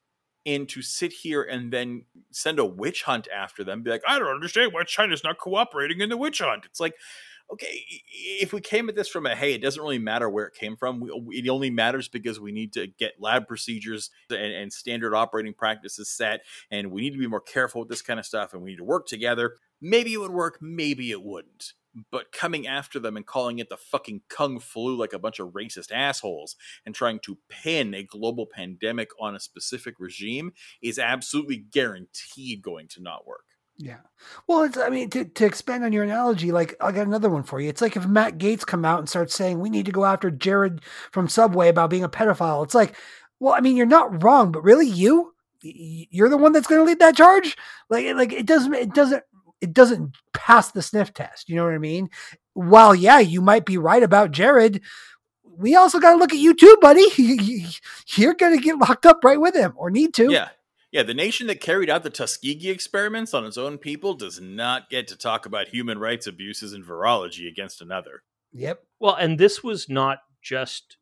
And 0.46 0.68
to 0.70 0.82
sit 0.82 1.12
here 1.12 1.42
and 1.42 1.72
then 1.72 2.04
send 2.30 2.58
a 2.58 2.66
witch 2.66 3.04
hunt 3.04 3.28
after 3.34 3.64
them, 3.64 3.82
be 3.82 3.90
like, 3.90 4.02
I 4.06 4.18
don't 4.18 4.28
understand 4.28 4.74
why 4.74 4.84
China's 4.84 5.24
not 5.24 5.38
cooperating 5.38 6.00
in 6.02 6.10
the 6.10 6.18
witch 6.18 6.40
hunt. 6.40 6.66
It's 6.66 6.80
like, 6.80 6.94
okay, 7.52 7.84
if 8.40 8.52
we 8.52 8.60
came 8.60 8.88
at 8.88 8.96
this 8.96 9.08
from 9.08 9.26
a 9.26 9.34
hey, 9.34 9.54
it 9.54 9.62
doesn't 9.62 9.82
really 9.82 9.98
matter 9.98 10.28
where 10.28 10.46
it 10.46 10.54
came 10.54 10.76
from. 10.76 11.00
We, 11.00 11.38
it 11.38 11.48
only 11.48 11.70
matters 11.70 12.08
because 12.08 12.40
we 12.40 12.52
need 12.52 12.72
to 12.74 12.86
get 12.86 13.20
lab 13.20 13.46
procedures 13.46 14.10
and, 14.30 14.40
and 14.40 14.72
standard 14.72 15.14
operating 15.14 15.54
practices 15.54 16.08
set, 16.08 16.42
and 16.70 16.90
we 16.90 17.02
need 17.02 17.12
to 17.12 17.18
be 17.18 17.26
more 17.26 17.40
careful 17.40 17.80
with 17.80 17.88
this 17.88 18.02
kind 18.02 18.18
of 18.18 18.26
stuff, 18.26 18.52
and 18.52 18.62
we 18.62 18.70
need 18.70 18.78
to 18.78 18.84
work 18.84 19.06
together. 19.06 19.56
Maybe 19.80 20.14
it 20.14 20.20
would 20.20 20.30
work, 20.30 20.58
maybe 20.60 21.10
it 21.10 21.22
wouldn't. 21.22 21.74
But 22.10 22.32
coming 22.32 22.66
after 22.66 22.98
them 22.98 23.16
and 23.16 23.24
calling 23.24 23.60
it 23.60 23.68
the 23.68 23.76
fucking 23.76 24.22
kung 24.28 24.58
flu 24.58 24.96
like 24.96 25.12
a 25.12 25.18
bunch 25.18 25.38
of 25.38 25.50
racist 25.50 25.92
assholes 25.92 26.56
and 26.84 26.92
trying 26.92 27.20
to 27.20 27.38
pin 27.48 27.94
a 27.94 28.02
global 28.02 28.46
pandemic 28.46 29.10
on 29.20 29.36
a 29.36 29.40
specific 29.40 29.94
regime 30.00 30.52
is 30.82 30.98
absolutely 30.98 31.58
guaranteed 31.58 32.62
going 32.62 32.88
to 32.88 33.02
not 33.02 33.26
work. 33.28 33.53
Yeah. 33.76 33.98
Well, 34.46 34.62
it's, 34.62 34.78
I 34.78 34.88
mean, 34.88 35.10
to, 35.10 35.24
to 35.24 35.44
expand 35.44 35.84
on 35.84 35.92
your 35.92 36.04
analogy, 36.04 36.52
like 36.52 36.74
I 36.80 36.92
got 36.92 37.06
another 37.06 37.30
one 37.30 37.42
for 37.42 37.60
you. 37.60 37.68
It's 37.68 37.82
like 37.82 37.96
if 37.96 38.06
Matt 38.06 38.38
Gaetz 38.38 38.64
come 38.64 38.84
out 38.84 39.00
and 39.00 39.08
starts 39.08 39.34
saying 39.34 39.58
we 39.58 39.70
need 39.70 39.86
to 39.86 39.92
go 39.92 40.04
after 40.04 40.30
Jared 40.30 40.82
from 41.12 41.28
Subway 41.28 41.68
about 41.68 41.90
being 41.90 42.04
a 42.04 42.08
pedophile. 42.08 42.64
It's 42.64 42.74
like, 42.74 42.94
well, 43.40 43.54
I 43.54 43.60
mean, 43.60 43.76
you're 43.76 43.86
not 43.86 44.22
wrong, 44.22 44.52
but 44.52 44.64
really, 44.64 44.86
you 44.86 45.32
you're 45.60 46.28
the 46.28 46.36
one 46.36 46.52
that's 46.52 46.66
going 46.66 46.80
to 46.80 46.84
lead 46.84 46.98
that 46.98 47.16
charge. 47.16 47.56
Like, 47.88 48.06
like 48.14 48.32
it 48.32 48.46
doesn't, 48.46 48.74
it 48.74 48.94
doesn't, 48.94 49.22
it 49.60 49.72
doesn't 49.72 50.14
pass 50.34 50.70
the 50.70 50.82
sniff 50.82 51.12
test. 51.14 51.48
You 51.48 51.56
know 51.56 51.64
what 51.64 51.74
I 51.74 51.78
mean? 51.78 52.10
While 52.52 52.94
yeah, 52.94 53.18
you 53.18 53.40
might 53.40 53.64
be 53.64 53.78
right 53.78 54.02
about 54.02 54.30
Jared. 54.30 54.82
We 55.56 55.76
also 55.76 56.00
got 56.00 56.12
to 56.12 56.18
look 56.18 56.32
at 56.32 56.40
you 56.40 56.52
too, 56.52 56.76
buddy. 56.80 57.06
You're 58.16 58.34
going 58.34 58.58
to 58.58 58.62
get 58.62 58.76
locked 58.76 59.06
up 59.06 59.22
right 59.22 59.40
with 59.40 59.54
him, 59.54 59.72
or 59.76 59.88
need 59.88 60.12
to. 60.14 60.30
Yeah. 60.30 60.48
Yeah, 60.94 61.02
the 61.02 61.12
nation 61.12 61.48
that 61.48 61.60
carried 61.60 61.90
out 61.90 62.04
the 62.04 62.08
Tuskegee 62.08 62.70
experiments 62.70 63.34
on 63.34 63.44
its 63.44 63.58
own 63.58 63.78
people 63.78 64.14
does 64.14 64.40
not 64.40 64.88
get 64.88 65.08
to 65.08 65.18
talk 65.18 65.44
about 65.44 65.66
human 65.66 65.98
rights 65.98 66.28
abuses 66.28 66.72
and 66.72 66.84
virology 66.84 67.48
against 67.48 67.82
another. 67.82 68.22
Yep. 68.52 68.84
Well, 69.00 69.16
and 69.16 69.36
this 69.36 69.64
was 69.64 69.88
not 69.88 70.20
just 70.40 70.98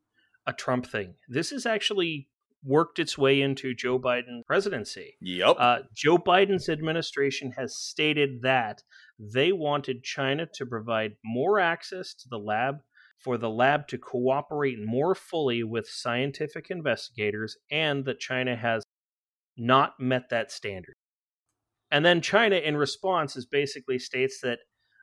a 0.47 0.55
Trump 0.55 0.87
thing. 0.87 1.17
This 1.29 1.51
has 1.51 1.67
actually 1.67 2.31
worked 2.65 2.99
its 2.99 3.19
way 3.19 3.43
into 3.43 3.75
Joe 3.75 3.99
Biden's 3.99 4.45
presidency. 4.47 5.19
Yep. 5.21 5.57
Uh, 5.59 5.79
Joe 5.95 6.17
Biden's 6.17 6.71
administration 6.71 7.53
has 7.59 7.77
stated 7.77 8.41
that 8.41 8.83
they 9.19 9.53
wanted 9.53 10.05
China 10.05 10.49
to 10.55 10.65
provide 10.65 11.17
more 11.23 11.61
access 11.61 12.15
to 12.15 12.31
the 12.31 12.39
lab, 12.39 12.77
for 13.19 13.37
the 13.37 13.51
lab 13.51 13.89
to 13.89 13.99
cooperate 13.99 14.79
more 14.83 15.15
fully 15.15 15.63
with 15.63 15.87
scientific 15.87 16.71
investigators, 16.71 17.59
and 17.71 18.07
that 18.07 18.21
China 18.21 18.57
has 18.57 18.83
not 19.57 19.95
met 19.99 20.31
that 20.31 20.51
standard. 20.51 20.95
And 21.91 22.05
then 22.05 22.21
China, 22.23 22.57
in 22.57 22.77
response, 22.77 23.37
is 23.37 23.47
basically 23.47 23.99
states 23.99 24.41
that 24.43 24.61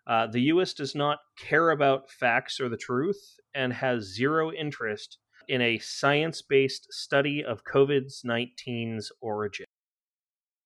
uh, 0.07 0.25
the 0.25 0.41
U.S. 0.41 0.73
does 0.73 0.95
not 0.95 1.19
care 1.37 1.69
about 1.69 2.09
facts 2.09 2.59
or 2.59 2.67
the 2.67 2.77
truth 2.77 3.35
and 3.53 3.71
has 3.73 4.15
zero 4.15 4.51
interest 4.51 5.19
in 5.47 5.61
a 5.61 5.79
science 5.79 6.41
based 6.41 6.87
study 6.91 7.43
of 7.43 7.63
COVID 7.63 8.05
19's 8.25 9.11
origin. 9.21 9.65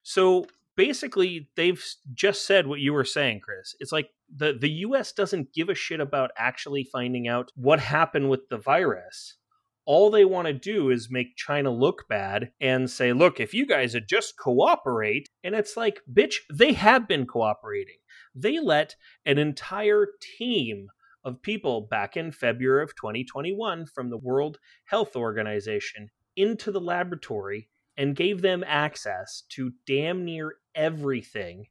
So 0.04 0.46
basically, 0.76 1.50
they've 1.56 1.84
just 2.14 2.46
said 2.46 2.68
what 2.68 2.80
you 2.80 2.94
were 2.94 3.06
saying, 3.06 3.42
Chris. 3.44 3.76
It's 3.80 3.92
like 3.92 4.10
the, 4.34 4.54
the 4.60 4.70
US 4.70 5.12
doesn't 5.12 5.54
give 5.54 5.70
a 5.70 5.76
shit 5.76 6.00
about 6.00 6.32
actually 6.38 6.88
finding 6.92 7.28
out 7.28 7.52
what 7.56 7.80
happened 7.80 8.30
with 8.30 8.48
the 8.50 8.58
virus. 8.58 9.38
All 9.86 10.10
they 10.10 10.24
want 10.24 10.48
to 10.48 10.54
do 10.54 10.90
is 10.90 11.10
make 11.12 11.36
China 11.36 11.70
look 11.70 12.08
bad 12.08 12.52
and 12.62 12.90
say, 12.90 13.12
look, 13.12 13.40
if 13.40 13.54
you 13.54 13.66
guys 13.66 13.94
would 13.94 14.08
just 14.08 14.38
cooperate. 14.38 15.30
And 15.44 15.56
it's 15.56 15.76
like, 15.76 16.02
bitch, 16.12 16.36
they 16.52 16.74
have 16.74 17.08
been 17.08 17.26
cooperating. 17.26 17.98
They 18.34 18.60
let 18.60 18.96
an 19.26 19.38
entire 19.38 20.08
team 20.38 20.88
of 21.24 21.42
people 21.42 21.82
back 21.82 22.18
in 22.18 22.32
February 22.32 22.84
of 22.84 22.96
2021 22.96 23.86
from 23.86 24.10
the 24.10 24.18
World 24.18 24.58
Health 24.86 25.16
Organization 25.16 26.10
into 26.36 26.72
the 26.72 26.82
laboratory 26.82 27.70
and 27.96 28.16
gave 28.16 28.42
them 28.42 28.64
access 28.66 29.44
to 29.50 29.74
damn 29.86 30.26
near 30.26 30.56
everything. 30.76 31.68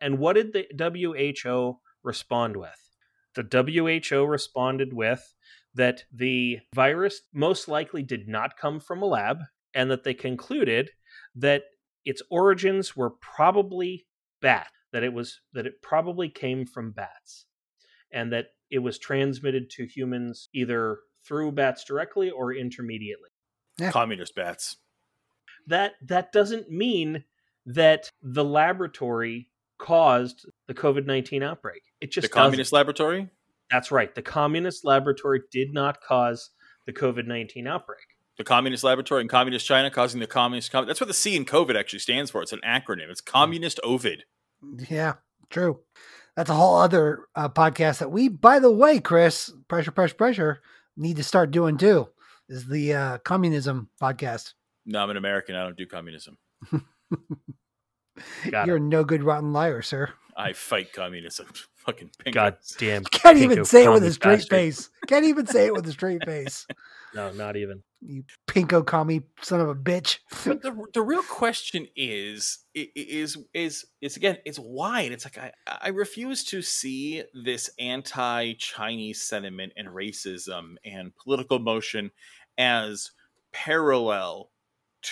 And 0.00 0.18
what 0.18 0.34
did 0.34 0.52
the 0.52 0.66
WHO 0.76 1.78
respond 2.02 2.56
with? 2.56 2.70
The 3.34 4.02
WHO 4.10 4.24
responded 4.24 4.92
with 4.92 5.34
that 5.74 6.04
the 6.12 6.58
virus 6.74 7.22
most 7.32 7.68
likely 7.68 8.02
did 8.02 8.28
not 8.28 8.56
come 8.56 8.80
from 8.80 9.02
a 9.02 9.06
lab 9.06 9.38
and 9.74 9.90
that 9.90 10.04
they 10.04 10.14
concluded 10.14 10.90
that 11.34 11.62
its 12.04 12.22
origins 12.30 12.96
were 12.96 13.10
probably 13.10 14.06
bat 14.40 14.68
that 14.92 15.02
it 15.02 15.12
was 15.12 15.40
that 15.52 15.66
it 15.66 15.82
probably 15.82 16.28
came 16.28 16.66
from 16.66 16.92
bats 16.92 17.46
and 18.12 18.32
that 18.32 18.46
it 18.70 18.80
was 18.80 18.98
transmitted 18.98 19.70
to 19.70 19.86
humans 19.86 20.48
either 20.54 20.98
through 21.26 21.52
bats 21.52 21.84
directly 21.84 22.30
or 22.30 22.54
intermediately. 22.54 23.28
Yeah. 23.78 23.90
Communist 23.90 24.34
bats. 24.34 24.76
That 25.66 25.92
that 26.06 26.32
doesn't 26.32 26.70
mean 26.70 27.24
that 27.66 28.10
the 28.22 28.44
laboratory 28.44 29.50
caused 29.78 30.46
the 30.66 30.74
COVID 30.74 31.06
nineteen 31.06 31.42
outbreak. 31.42 31.82
It 32.00 32.10
just 32.10 32.28
the 32.28 32.32
communist 32.32 32.70
doesn't. 32.70 32.76
laboratory. 32.76 33.28
That's 33.70 33.90
right. 33.90 34.14
The 34.14 34.22
communist 34.22 34.84
laboratory 34.84 35.42
did 35.50 35.72
not 35.72 36.00
cause 36.00 36.50
the 36.86 36.92
COVID 36.92 37.26
nineteen 37.26 37.66
outbreak. 37.66 37.98
The 38.38 38.44
communist 38.44 38.84
laboratory 38.84 39.22
in 39.22 39.28
communist 39.28 39.66
China 39.66 39.90
causing 39.90 40.20
the 40.20 40.26
communist. 40.26 40.72
Com- 40.72 40.86
that's 40.86 41.00
what 41.00 41.08
the 41.08 41.14
C 41.14 41.36
in 41.36 41.44
COVID 41.44 41.78
actually 41.78 41.98
stands 41.98 42.30
for. 42.30 42.42
It's 42.42 42.52
an 42.52 42.60
acronym. 42.66 43.10
It's 43.10 43.20
Communist 43.20 43.78
Ovid. 43.84 44.24
Yeah, 44.88 45.14
true 45.50 45.80
that's 46.36 46.50
a 46.50 46.54
whole 46.54 46.76
other 46.76 47.26
uh, 47.34 47.48
podcast 47.48 47.98
that 47.98 48.10
we, 48.10 48.28
by 48.28 48.58
the 48.58 48.70
way, 48.70 48.98
Chris, 48.98 49.52
pressure, 49.68 49.90
pressure, 49.90 50.14
pressure, 50.14 50.62
need 50.96 51.16
to 51.16 51.24
start 51.24 51.50
doing 51.50 51.76
too. 51.76 52.08
Is 52.48 52.66
the 52.66 52.94
uh, 52.94 53.18
communism 53.18 53.90
podcast? 54.00 54.54
No, 54.86 55.02
I'm 55.02 55.10
an 55.10 55.16
American. 55.16 55.54
I 55.54 55.64
don't 55.64 55.76
do 55.76 55.86
communism. 55.86 56.38
You're 58.44 58.76
it. 58.76 58.82
no 58.82 59.04
good 59.04 59.22
rotten 59.22 59.52
liar, 59.52 59.82
sir. 59.82 60.10
I 60.40 60.52
fight 60.52 60.92
communism. 60.92 61.46
Fucking 61.76 62.10
pinko. 62.18 62.32
God 62.32 62.56
damn. 62.78 63.04
Can't 63.10 63.38
even 63.38 63.64
say 63.64 63.84
it 63.84 63.92
with 63.92 64.04
a 64.04 64.12
straight 64.12 64.36
bastard. 64.36 64.50
face. 64.50 64.90
Can't 65.06 65.24
even 65.24 65.46
say 65.46 65.66
it 65.66 65.74
with 65.74 65.86
a 65.86 65.92
straight 65.92 66.24
face. 66.24 66.66
No, 67.12 67.32
not 67.32 67.56
even. 67.56 67.82
You 68.00 68.22
pinko 68.46 68.86
commie 68.86 69.22
son 69.42 69.58
of 69.60 69.68
a 69.68 69.74
bitch. 69.74 70.18
but 70.46 70.62
the 70.62 70.72
the 70.94 71.02
real 71.02 71.24
question 71.24 71.88
is 71.96 72.60
is 72.72 73.36
is 73.52 73.84
is 74.00 74.16
again 74.16 74.38
it's 74.44 74.60
wide. 74.60 75.10
It's 75.10 75.24
like 75.24 75.36
I 75.36 75.50
I 75.66 75.88
refuse 75.88 76.44
to 76.44 76.62
see 76.62 77.24
this 77.34 77.68
anti-Chinese 77.80 79.20
sentiment 79.22 79.72
and 79.76 79.88
racism 79.88 80.76
and 80.84 81.10
political 81.16 81.58
motion 81.58 82.12
as 82.56 83.10
parallel 83.50 84.50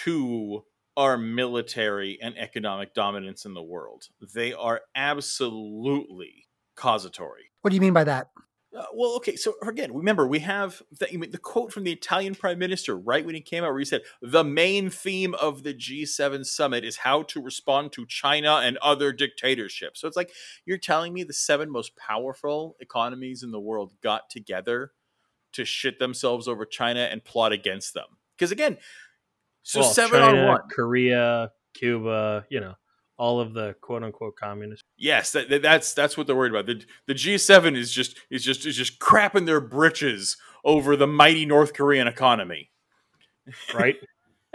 to 0.05 0.63
our 0.99 1.17
military 1.17 2.19
and 2.21 2.37
economic 2.37 2.93
dominance 2.93 3.45
in 3.45 3.55
the 3.55 3.63
world. 3.63 4.09
They 4.35 4.53
are 4.53 4.81
absolutely 4.97 6.49
causatory. 6.75 7.53
What 7.63 7.71
do 7.71 7.77
you 7.77 7.81
mean 7.81 7.93
by 7.93 8.03
that? 8.03 8.31
Uh, 8.77 8.83
well, 8.93 9.13
okay. 9.13 9.37
So 9.37 9.55
again, 9.63 9.95
remember 9.95 10.27
we 10.27 10.41
have 10.41 10.83
the, 10.99 11.07
the, 11.31 11.39
quote 11.39 11.73
from 11.73 11.85
the 11.85 11.93
Italian 11.93 12.35
Prime 12.35 12.59
Minister 12.59 12.99
right 12.99 13.25
when 13.25 13.37
he 13.37 13.41
came 13.41 13.63
out, 13.63 13.71
where 13.71 13.79
he 13.79 13.85
said, 13.85 14.03
"The 14.21 14.45
main 14.45 14.91
theme 14.91 15.35
of 15.35 15.63
the 15.63 15.73
G7 15.73 16.45
summit 16.45 16.85
is 16.85 16.99
how 16.99 17.23
to 17.23 17.41
respond 17.41 17.93
to 17.93 18.05
China 18.05 18.57
and 18.57 18.77
other 18.79 19.13
dictatorships." 19.13 20.01
So 20.01 20.09
it's 20.09 20.19
like 20.19 20.33
you're 20.67 20.79
telling 20.79 21.15
me 21.15 21.23
the 21.23 21.33
seven 21.33 21.71
most 21.71 21.97
powerful 21.97 22.77
economies 22.81 23.43
in 23.43 23.53
the 23.53 23.61
world 23.61 23.95
got 24.03 24.29
together 24.29 24.93
to 25.53 25.65
shit 25.65 25.99
themselves 25.99 26.47
over 26.47 26.67
China 26.67 27.01
and 27.01 27.25
plot 27.25 27.53
against 27.53 27.95
them. 27.95 28.19
Because 28.37 28.53
again, 28.53 28.77
so 29.69 29.81
well, 29.81 29.91
seven 29.91 30.21
China, 30.21 30.41
on 30.41 30.49
one, 30.49 30.61
Korea, 30.71 31.53
Cuba, 31.75 32.47
you 32.49 32.61
know 32.61 32.75
all 33.19 33.41
of 33.41 33.53
the 33.53 33.75
quote 33.83 34.03
unquote 34.03 34.37
communists. 34.37 34.85
Yes, 34.97 35.33
that, 35.33 35.61
that's 35.61 35.93
that's 35.93 36.17
what 36.17 36.27
they're 36.27 36.37
worried 36.37 36.53
about. 36.53 36.67
The 36.67 36.83
the 37.07 37.15
G7 37.15 37.77
is 37.77 37.93
just 37.93 38.17
is 38.31 38.43
just 38.43 38.65
is 38.65 38.77
just 38.77 38.99
crapping 38.99 39.45
their 39.45 39.61
britches 39.61 40.39
over 40.65 40.97
the 40.97 41.07
mighty 41.07 41.45
North 41.45 41.75
Korean 41.75 42.07
economy. 42.07 42.71
Right? 43.75 43.97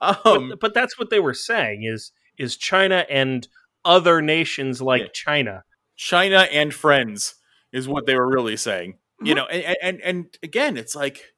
um, 0.00 0.50
but, 0.50 0.60
but, 0.60 0.74
that's 0.74 0.98
what 0.98 1.10
they 1.10 1.20
were 1.20 1.34
saying 1.34 1.84
is 1.84 2.12
is 2.38 2.56
China 2.56 3.04
and 3.10 3.46
other 3.84 4.22
nations 4.22 4.80
like 4.80 5.02
yeah. 5.02 5.08
China. 5.12 5.64
China 5.96 6.48
and 6.50 6.72
friends 6.72 7.34
is 7.70 7.86
what 7.86 8.06
they 8.06 8.14
were 8.14 8.28
really 8.28 8.56
saying. 8.56 8.96
You 9.22 9.34
know, 9.34 9.44
and 9.44 9.76
and, 9.82 10.00
and 10.00 10.38
again, 10.42 10.78
it's 10.78 10.96
like 10.96 11.34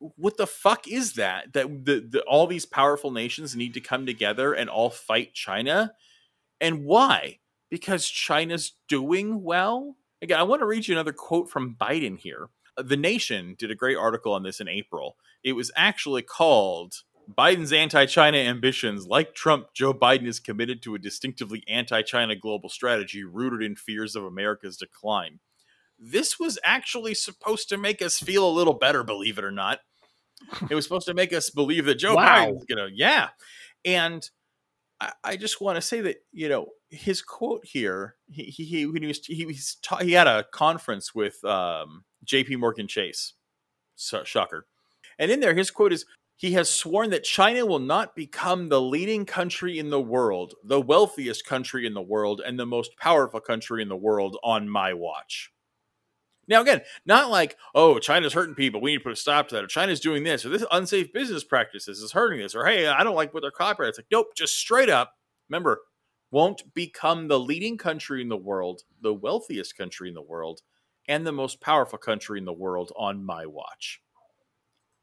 what 0.00 0.36
the 0.36 0.46
fuck 0.46 0.88
is 0.88 1.14
that? 1.14 1.52
That 1.52 1.84
the, 1.84 2.00
the 2.08 2.22
all 2.22 2.46
these 2.46 2.66
powerful 2.66 3.10
nations 3.10 3.54
need 3.54 3.74
to 3.74 3.80
come 3.80 4.06
together 4.06 4.52
and 4.52 4.70
all 4.70 4.90
fight 4.90 5.34
China, 5.34 5.92
and 6.60 6.84
why? 6.84 7.38
Because 7.70 8.08
China's 8.08 8.72
doing 8.88 9.42
well. 9.42 9.96
Again, 10.22 10.38
I 10.38 10.42
want 10.42 10.60
to 10.60 10.66
read 10.66 10.88
you 10.88 10.94
another 10.94 11.12
quote 11.12 11.50
from 11.50 11.76
Biden 11.80 12.18
here. 12.18 12.48
The 12.76 12.96
Nation 12.96 13.56
did 13.58 13.70
a 13.70 13.76
great 13.76 13.96
article 13.96 14.32
on 14.32 14.42
this 14.42 14.60
in 14.60 14.68
April. 14.68 15.16
It 15.44 15.52
was 15.52 15.70
actually 15.76 16.22
called 16.22 16.94
Biden's 17.32 17.72
anti 17.72 18.06
China 18.06 18.38
ambitions. 18.38 19.06
Like 19.06 19.34
Trump, 19.34 19.68
Joe 19.74 19.92
Biden 19.92 20.26
is 20.26 20.40
committed 20.40 20.82
to 20.82 20.94
a 20.94 20.98
distinctively 20.98 21.62
anti 21.68 22.00
China 22.02 22.34
global 22.36 22.70
strategy 22.70 23.22
rooted 23.22 23.62
in 23.62 23.76
fears 23.76 24.16
of 24.16 24.24
America's 24.24 24.78
decline. 24.78 25.40
This 25.98 26.40
was 26.40 26.58
actually 26.64 27.14
supposed 27.14 27.68
to 27.68 27.76
make 27.76 28.00
us 28.00 28.18
feel 28.18 28.48
a 28.48 28.50
little 28.50 28.72
better, 28.72 29.04
believe 29.04 29.36
it 29.36 29.44
or 29.44 29.50
not 29.50 29.80
it 30.68 30.74
was 30.74 30.84
supposed 30.84 31.06
to 31.06 31.14
make 31.14 31.32
us 31.32 31.50
believe 31.50 31.86
that 31.86 31.96
Joe 31.96 32.16
wow. 32.16 32.46
Biden's 32.46 32.64
gonna, 32.64 32.88
yeah. 32.92 33.28
And 33.84 34.28
I, 35.00 35.12
I 35.24 35.36
just 35.36 35.60
want 35.60 35.76
to 35.76 35.82
say 35.82 36.00
that 36.02 36.16
you 36.32 36.48
know 36.48 36.68
his 36.90 37.22
quote 37.22 37.64
here. 37.64 38.16
He 38.28 38.44
he 38.44 38.64
he 38.64 38.86
when 38.86 39.02
he 39.02 39.08
was 39.08 39.24
he 39.24 39.46
was 39.46 39.76
ta- 39.82 39.98
he 39.98 40.12
had 40.12 40.26
a 40.26 40.44
conference 40.52 41.14
with 41.14 41.42
um, 41.44 42.04
J.P. 42.24 42.56
Morgan 42.56 42.88
Chase. 42.88 43.34
So, 43.96 44.24
shocker. 44.24 44.66
And 45.18 45.30
in 45.30 45.40
there, 45.40 45.54
his 45.54 45.70
quote 45.70 45.92
is 45.92 46.06
he 46.36 46.52
has 46.52 46.70
sworn 46.70 47.10
that 47.10 47.22
China 47.22 47.66
will 47.66 47.80
not 47.80 48.16
become 48.16 48.70
the 48.70 48.80
leading 48.80 49.26
country 49.26 49.78
in 49.78 49.90
the 49.90 50.00
world, 50.00 50.54
the 50.64 50.80
wealthiest 50.80 51.44
country 51.44 51.84
in 51.84 51.92
the 51.92 52.00
world, 52.00 52.40
and 52.44 52.58
the 52.58 52.64
most 52.64 52.96
powerful 52.96 53.40
country 53.40 53.82
in 53.82 53.88
the 53.88 53.96
world 53.96 54.38
on 54.42 54.66
my 54.66 54.94
watch. 54.94 55.52
Now, 56.50 56.62
again, 56.62 56.80
not 57.06 57.30
like, 57.30 57.56
oh, 57.76 58.00
China's 58.00 58.32
hurting 58.32 58.56
people. 58.56 58.80
We 58.80 58.90
need 58.90 58.98
to 58.98 59.04
put 59.04 59.12
a 59.12 59.16
stop 59.16 59.48
to 59.48 59.54
that. 59.54 59.64
Or 59.64 59.68
China's 59.68 60.00
doing 60.00 60.24
this. 60.24 60.44
Or 60.44 60.48
this 60.48 60.66
unsafe 60.72 61.12
business 61.12 61.44
practices 61.44 62.00
is 62.00 62.10
hurting 62.10 62.40
this. 62.40 62.56
Or, 62.56 62.66
hey, 62.66 62.88
I 62.88 63.04
don't 63.04 63.14
like 63.14 63.32
what 63.32 63.42
they're 63.42 63.52
copyright. 63.52 63.90
It's 63.90 63.98
like, 63.98 64.08
nope, 64.10 64.34
just 64.36 64.56
straight 64.56 64.90
up. 64.90 65.14
Remember, 65.48 65.82
won't 66.32 66.74
become 66.74 67.28
the 67.28 67.38
leading 67.38 67.78
country 67.78 68.20
in 68.20 68.28
the 68.28 68.36
world, 68.36 68.82
the 69.00 69.14
wealthiest 69.14 69.78
country 69.78 70.08
in 70.08 70.14
the 70.14 70.22
world, 70.22 70.62
and 71.08 71.24
the 71.24 71.32
most 71.32 71.60
powerful 71.60 71.98
country 71.98 72.38
in 72.38 72.44
the 72.44 72.52
world 72.52 72.92
on 72.96 73.24
my 73.24 73.46
watch. 73.46 74.02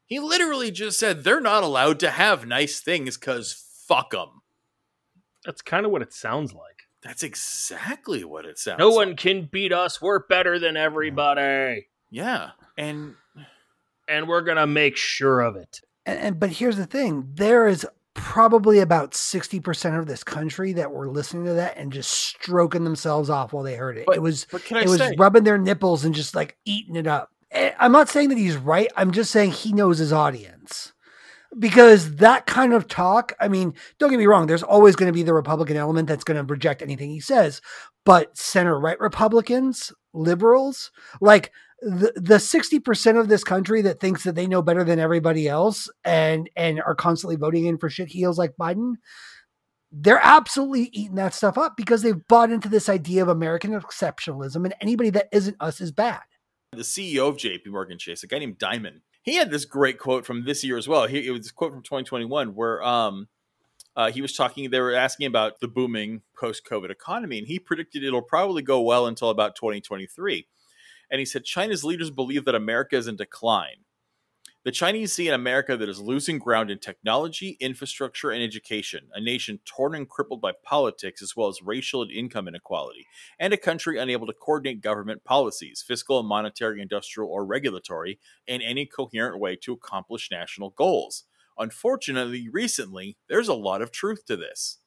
He 0.04 0.20
literally 0.20 0.70
just 0.70 0.98
said 0.98 1.24
they're 1.24 1.40
not 1.40 1.64
allowed 1.64 1.98
to 2.00 2.10
have 2.10 2.46
nice 2.46 2.80
things 2.80 3.16
because 3.16 3.64
fuck 3.86 4.10
them. 4.10 4.42
That's 5.46 5.62
kind 5.62 5.86
of 5.86 5.92
what 5.92 6.02
it 6.02 6.12
sounds 6.12 6.52
like. 6.52 6.77
That's 7.02 7.22
exactly 7.22 8.24
what 8.24 8.44
it 8.44 8.58
sounds. 8.58 8.78
No 8.78 8.88
like. 8.88 9.06
one 9.06 9.16
can 9.16 9.48
beat 9.50 9.72
us. 9.72 10.02
We're 10.02 10.20
better 10.20 10.58
than 10.58 10.76
everybody, 10.76 11.86
Yeah, 12.10 12.50
and 12.76 13.14
and 14.08 14.26
we're 14.28 14.40
gonna 14.42 14.66
make 14.66 14.96
sure 14.96 15.40
of 15.40 15.56
it. 15.56 15.80
And, 16.06 16.18
and 16.18 16.40
but 16.40 16.50
here's 16.50 16.76
the 16.76 16.86
thing: 16.86 17.28
there 17.34 17.66
is 17.68 17.86
probably 18.14 18.80
about 18.80 19.14
sixty 19.14 19.60
percent 19.60 19.96
of 19.96 20.06
this 20.06 20.24
country 20.24 20.72
that 20.72 20.90
were 20.90 21.08
listening 21.08 21.44
to 21.44 21.54
that 21.54 21.76
and 21.76 21.92
just 21.92 22.10
stroking 22.10 22.82
themselves 22.84 23.30
off 23.30 23.52
while 23.52 23.62
they 23.62 23.76
heard 23.76 23.96
it. 23.96 24.06
But- 24.06 24.16
it 24.16 24.22
was 24.22 24.46
but 24.50 24.64
can 24.64 24.78
I 24.78 24.82
it 24.82 24.88
was 24.88 25.12
rubbing 25.18 25.44
their 25.44 25.58
nipples 25.58 26.04
and 26.04 26.14
just 26.14 26.34
like 26.34 26.56
eating 26.64 26.96
it 26.96 27.06
up. 27.06 27.30
Eh, 27.52 27.72
I'm 27.78 27.92
not 27.92 28.08
saying 28.08 28.30
that 28.30 28.38
he's 28.38 28.56
right. 28.56 28.90
I'm 28.96 29.12
just 29.12 29.30
saying 29.30 29.52
he 29.52 29.72
knows 29.72 29.98
his 29.98 30.12
audience. 30.12 30.92
Because 31.58 32.16
that 32.16 32.46
kind 32.46 32.74
of 32.74 32.88
talk, 32.88 33.32
I 33.40 33.48
mean, 33.48 33.74
don't 33.98 34.10
get 34.10 34.18
me 34.18 34.26
wrong, 34.26 34.46
there's 34.46 34.62
always 34.62 34.96
going 34.96 35.06
to 35.06 35.14
be 35.14 35.22
the 35.22 35.32
Republican 35.32 35.76
element 35.76 36.06
that's 36.08 36.24
going 36.24 36.36
to 36.36 36.52
reject 36.52 36.82
anything 36.82 37.10
he 37.10 37.20
says. 37.20 37.62
But 38.04 38.36
center 38.36 38.78
right 38.78 39.00
Republicans, 39.00 39.92
liberals, 40.12 40.90
like 41.20 41.52
the 41.80 42.12
the 42.16 42.36
60% 42.36 43.20
of 43.20 43.28
this 43.28 43.44
country 43.44 43.82
that 43.82 44.00
thinks 44.00 44.24
that 44.24 44.34
they 44.34 44.46
know 44.46 44.62
better 44.62 44.84
than 44.84 44.98
everybody 44.98 45.48
else 45.48 45.88
and 46.04 46.50
and 46.56 46.80
are 46.82 46.94
constantly 46.94 47.36
voting 47.36 47.66
in 47.66 47.78
for 47.78 47.88
shit 47.88 48.08
heels 48.08 48.38
like 48.38 48.56
Biden, 48.60 48.94
they're 49.92 50.20
absolutely 50.22 50.90
eating 50.92 51.14
that 51.14 51.34
stuff 51.34 51.56
up 51.56 51.76
because 51.76 52.02
they've 52.02 52.26
bought 52.28 52.50
into 52.50 52.68
this 52.68 52.88
idea 52.88 53.22
of 53.22 53.28
American 53.28 53.78
exceptionalism 53.78 54.64
and 54.64 54.74
anybody 54.80 55.10
that 55.10 55.28
isn't 55.32 55.56
us 55.60 55.80
is 55.80 55.92
bad. 55.92 56.22
the 56.72 56.82
CEO 56.82 57.28
of 57.28 57.36
JP 57.36 57.66
Morgan 57.68 57.98
Chase, 57.98 58.22
a 58.22 58.26
guy 58.26 58.38
named 58.38 58.58
Dimon, 58.58 59.00
he 59.28 59.36
had 59.36 59.50
this 59.50 59.64
great 59.64 59.98
quote 59.98 60.24
from 60.24 60.44
this 60.44 60.64
year 60.64 60.78
as 60.78 60.88
well. 60.88 61.06
He, 61.06 61.26
it 61.26 61.30
was 61.30 61.50
a 61.50 61.52
quote 61.52 61.72
from 61.72 61.82
2021 61.82 62.54
where 62.54 62.82
um, 62.82 63.28
uh, 63.94 64.10
he 64.10 64.22
was 64.22 64.34
talking, 64.34 64.70
they 64.70 64.80
were 64.80 64.94
asking 64.94 65.26
about 65.26 65.60
the 65.60 65.68
booming 65.68 66.22
post 66.38 66.64
COVID 66.64 66.90
economy, 66.90 67.38
and 67.38 67.46
he 67.46 67.58
predicted 67.58 68.02
it'll 68.02 68.22
probably 68.22 68.62
go 68.62 68.80
well 68.80 69.06
until 69.06 69.28
about 69.28 69.54
2023. 69.56 70.46
And 71.10 71.18
he 71.18 71.24
said, 71.24 71.44
China's 71.44 71.84
leaders 71.84 72.10
believe 72.10 72.44
that 72.44 72.54
America 72.54 72.96
is 72.96 73.08
in 73.08 73.16
decline. 73.16 73.84
The 74.68 74.72
Chinese 74.72 75.14
see 75.14 75.28
an 75.28 75.34
America 75.34 75.78
that 75.78 75.88
is 75.88 75.98
losing 75.98 76.38
ground 76.38 76.70
in 76.70 76.78
technology, 76.78 77.56
infrastructure, 77.58 78.30
and 78.32 78.42
education, 78.42 79.08
a 79.14 79.18
nation 79.18 79.60
torn 79.64 79.94
and 79.94 80.06
crippled 80.06 80.42
by 80.42 80.52
politics 80.62 81.22
as 81.22 81.34
well 81.34 81.48
as 81.48 81.62
racial 81.62 82.02
and 82.02 82.10
income 82.10 82.46
inequality 82.48 83.06
and 83.40 83.54
a 83.54 83.56
country 83.56 83.98
unable 83.98 84.26
to 84.26 84.34
coordinate 84.34 84.82
government 84.82 85.24
policies, 85.24 85.82
fiscal 85.88 86.22
monetary, 86.22 86.82
industrial, 86.82 87.30
or 87.30 87.46
regulatory, 87.46 88.20
in 88.46 88.60
any 88.60 88.84
coherent 88.84 89.40
way 89.40 89.56
to 89.56 89.72
accomplish 89.72 90.30
national 90.30 90.68
goals. 90.68 91.24
Unfortunately, 91.56 92.50
recently, 92.52 93.16
there's 93.26 93.48
a 93.48 93.54
lot 93.54 93.80
of 93.80 93.90
truth 93.90 94.26
to 94.26 94.36
this. 94.36 94.80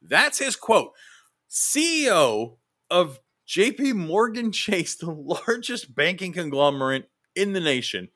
That's 0.00 0.38
his 0.38 0.54
quote. 0.54 0.92
CEO 1.50 2.58
of 2.88 3.18
JP 3.48 3.94
Morgan 3.94 4.52
Chase, 4.52 4.94
the 4.94 5.10
largest 5.10 5.92
banking 5.92 6.32
conglomerate 6.32 7.10
in 7.34 7.52
the 7.52 7.60
nation, 7.60 8.10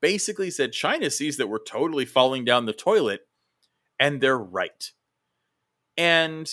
basically 0.00 0.50
said 0.50 0.72
China 0.72 1.10
sees 1.10 1.36
that 1.36 1.48
we're 1.48 1.62
totally 1.62 2.04
falling 2.04 2.44
down 2.44 2.66
the 2.66 2.72
toilet, 2.72 3.22
and 3.98 4.20
they're 4.20 4.38
right. 4.38 4.92
And 5.96 6.52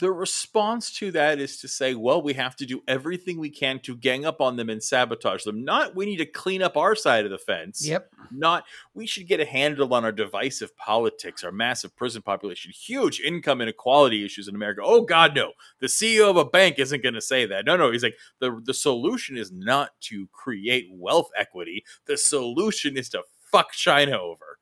the 0.00 0.10
response 0.10 0.90
to 0.98 1.10
that 1.12 1.38
is 1.38 1.58
to 1.58 1.68
say, 1.68 1.94
well, 1.94 2.22
we 2.22 2.32
have 2.34 2.56
to 2.56 2.66
do 2.66 2.82
everything 2.88 3.38
we 3.38 3.50
can 3.50 3.78
to 3.80 3.96
gang 3.96 4.24
up 4.24 4.40
on 4.40 4.56
them 4.56 4.70
and 4.70 4.82
sabotage 4.82 5.44
them. 5.44 5.64
Not 5.64 5.94
we 5.94 6.06
need 6.06 6.16
to 6.16 6.26
clean 6.26 6.62
up 6.62 6.76
our 6.76 6.94
side 6.94 7.24
of 7.24 7.30
the 7.30 7.38
fence. 7.38 7.86
Yep. 7.86 8.10
Not 8.30 8.64
we 8.94 9.06
should 9.06 9.26
get 9.26 9.40
a 9.40 9.44
handle 9.44 9.92
on 9.92 10.04
our 10.04 10.12
divisive 10.12 10.74
politics, 10.76 11.44
our 11.44 11.52
massive 11.52 11.94
prison 11.94 12.22
population, 12.22 12.72
huge 12.72 13.20
income 13.20 13.60
inequality 13.60 14.24
issues 14.24 14.48
in 14.48 14.54
America. 14.54 14.80
Oh 14.82 15.02
God, 15.02 15.34
no. 15.34 15.52
The 15.80 15.88
CEO 15.88 16.30
of 16.30 16.36
a 16.36 16.44
bank 16.44 16.78
isn't 16.78 17.02
going 17.02 17.14
to 17.14 17.20
say 17.20 17.44
that. 17.46 17.66
No, 17.66 17.76
no. 17.76 17.90
He's 17.90 18.02
like 18.02 18.16
the 18.40 18.60
the 18.64 18.74
solution 18.74 19.36
is 19.36 19.52
not 19.52 19.90
to 20.02 20.26
create 20.32 20.88
wealth 20.92 21.30
equity. 21.36 21.84
The 22.06 22.16
solution 22.16 22.96
is 22.96 23.10
to 23.10 23.22
fuck 23.50 23.72
China 23.72 24.18
over. 24.18 24.58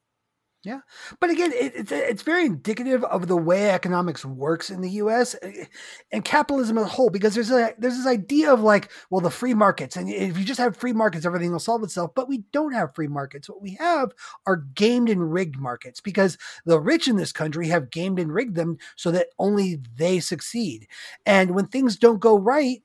Yeah, 0.63 0.81
but 1.21 1.31
again, 1.31 1.53
it, 1.55 1.73
it's 1.75 1.91
it's 1.91 2.23
very 2.23 2.45
indicative 2.45 3.03
of 3.05 3.29
the 3.29 3.37
way 3.37 3.71
economics 3.71 4.27
works 4.27 4.69
in 4.69 4.83
the 4.83 4.91
U.S. 4.91 5.35
eh, 5.41 5.65
and 6.13 6.23
capitalism 6.23 6.77
as 6.77 6.85
a 6.85 6.89
whole. 6.89 7.09
Because 7.09 7.35
there's 7.35 7.51
a 7.51 7.73
there's 7.79 7.97
this 7.97 8.07
idea 8.07 8.53
of 8.53 8.61
like, 8.61 8.91
well, 9.09 9.23
the 9.23 9.31
free 9.31 9.55
markets, 9.55 9.97
and 9.97 10.11
if 10.11 10.37
you 10.37 10.45
just 10.45 10.61
have 10.61 10.77
free 10.77 10.93
markets, 10.93 11.25
everything 11.25 11.51
will 11.51 11.61
solve 11.61 11.83
itself. 11.83 12.11
But 12.15 12.29
we 12.29 12.45
don't 12.53 12.75
have 12.75 12.95
free 12.95 13.07
markets. 13.09 13.49
What 13.49 13.63
we 13.63 13.77
have 13.81 14.13
are 14.47 14.57
gamed 14.75 15.09
and 15.09 15.33
rigged 15.33 15.57
markets 15.59 16.03
because 16.03 16.37
the 16.67 16.79
rich 16.79 17.09
in 17.09 17.17
this 17.17 17.33
country 17.33 17.69
have 17.69 17.91
gamed 17.91 18.19
and 18.19 18.31
rigged 18.31 18.55
them 18.55 18.77
so 18.97 19.11
that 19.13 19.29
only 19.39 19.81
they 19.97 20.21
succeed. 20.21 20.87
And 21.25 21.53
when 21.55 21.69
things 21.69 21.97
don't 21.97 22.21
go 22.21 22.39
right, 22.39 22.83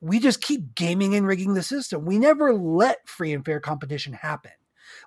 we 0.00 0.20
just 0.20 0.42
keep 0.42 0.74
gaming 0.74 1.14
and 1.14 1.26
rigging 1.26 1.54
the 1.54 1.62
system. 1.62 2.04
We 2.06 2.18
never 2.18 2.54
let 2.54 3.08
free 3.08 3.32
and 3.32 3.44
fair 3.44 3.60
competition 3.60 4.14
happen 4.14 4.52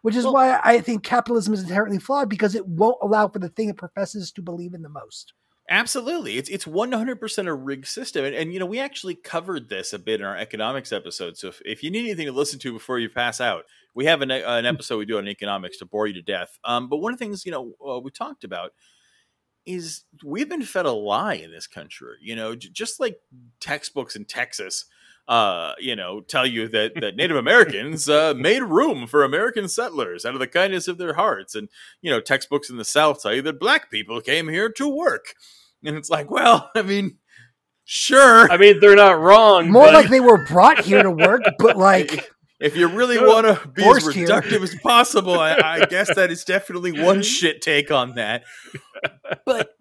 which 0.04 0.16
is 0.16 0.24
Well- 0.24 0.34
why 0.34 0.60
I 0.64 0.80
think 0.80 1.04
capitalism 1.04 1.54
is 1.54 1.64
inherently 1.64 1.98
flawed 1.98 2.30
because 2.30 2.54
it 2.56 2.68
won't 2.68 2.98
allow 3.02 3.28
for 3.28 3.40
the 3.40 3.50
thing 3.50 3.70
it 3.70 3.78
professes 3.78 4.32
to 4.34 4.42
believe 4.44 4.74
in 4.76 4.84
the 4.84 4.90
most. 4.90 5.34
Absolutely. 5.70 6.38
It's 6.38 6.50
it's 6.50 6.66
100% 6.68 7.48
a 7.48 7.54
rigged 7.54 7.88
system. 7.88 8.26
And, 8.26 8.36
and, 8.36 8.54
you 8.54 8.60
know, 8.60 8.66
we 8.66 8.80
actually 8.80 9.16
covered 9.16 9.70
this 9.70 9.94
a 9.94 9.98
bit 10.00 10.20
in 10.20 10.26
our 10.26 10.36
economics 10.36 10.92
episode. 10.92 11.38
So 11.38 11.48
if, 11.48 11.62
if 11.66 11.82
you 11.84 11.90
need 11.90 12.02
anything 12.04 12.26
to 12.26 12.34
listen 12.34 12.60
to 12.60 12.74
before 12.74 13.00
you 13.00 13.10
pass 13.10 13.40
out, 13.40 13.64
we 13.96 14.04
have 14.06 14.22
an, 14.22 14.30
an 14.30 14.66
episode 14.66 14.98
we 14.98 15.06
do 15.06 15.18
on 15.18 15.28
economics 15.28 15.78
to 15.78 15.86
bore 15.86 16.06
you 16.06 16.14
to 16.16 16.22
death. 16.22 16.60
Um, 16.66 16.90
but 16.90 16.98
one 16.98 17.14
of 17.14 17.18
the 17.20 17.26
things, 17.26 17.46
you 17.46 17.52
know, 17.54 17.74
uh, 17.88 18.00
we 18.02 18.12
talked 18.12 18.44
about 18.44 18.74
is 19.66 20.04
we've 20.24 20.50
been 20.50 20.64
fed 20.64 20.86
a 20.86 20.92
lie 20.92 21.36
in 21.36 21.52
this 21.52 21.68
country. 21.68 22.18
You 22.22 22.36
know, 22.36 22.56
j- 22.56 22.70
just 22.74 23.00
like 23.00 23.18
textbooks 23.62 24.18
in 24.18 24.26
Texas, 24.26 24.84
uh, 25.28 25.74
you 25.80 25.96
know, 25.96 26.22
tell 26.22 26.46
you 26.46 26.68
that, 26.70 26.94
that 27.02 27.16
Native 27.16 27.38
Americans 27.38 28.10
uh, 28.10 28.34
made 28.36 28.64
room 28.64 29.08
for 29.08 29.24
American 29.24 29.68
settlers 29.68 30.26
out 30.26 30.34
of 30.34 30.40
the 30.40 30.48
kindness 30.48 30.88
of 30.88 30.98
their 30.98 31.14
hearts. 31.14 31.56
And, 31.56 31.70
you 32.02 32.12
know, 32.12 32.20
textbooks 32.20 32.70
in 32.70 32.78
the 32.78 32.86
South 32.86 33.22
tell 33.22 33.34
you 33.34 33.42
that 33.44 33.60
black 33.60 33.90
people 33.90 34.22
came 34.22 34.48
here 34.48 34.70
to 34.70 34.88
work. 34.88 35.36
And 35.84 35.96
it's 35.96 36.10
like, 36.10 36.30
well, 36.30 36.70
I 36.76 36.82
mean, 36.82 37.18
sure. 37.86 38.52
I 38.52 38.58
mean, 38.58 38.80
they're 38.80 38.96
not 38.96 39.20
wrong. 39.20 39.72
More 39.72 39.86
but 39.86 39.94
like 39.94 40.10
they 40.10 40.20
were 40.20 40.46
brought 40.46 40.84
here 40.86 41.04
to 41.04 41.12
work, 41.12 41.42
but 41.60 41.78
like 41.78 42.30
if 42.60 42.78
you 42.78 42.88
really 42.88 43.18
want 43.18 43.46
to 43.46 43.68
be 43.70 43.84
as 43.84 43.88
Forced 43.88 44.14
here. 44.14 44.28
reductive 44.28 44.62
as 44.62 44.76
possible, 44.76 45.38
I, 45.38 45.56
I 45.56 45.86
guess 45.86 46.16
that 46.16 46.32
is 46.32 46.46
definitely 46.46 46.94
one 47.02 47.22
shit 47.22 47.62
take 47.62 47.92
on 47.92 48.16
that. 48.16 48.44
But 49.46 49.72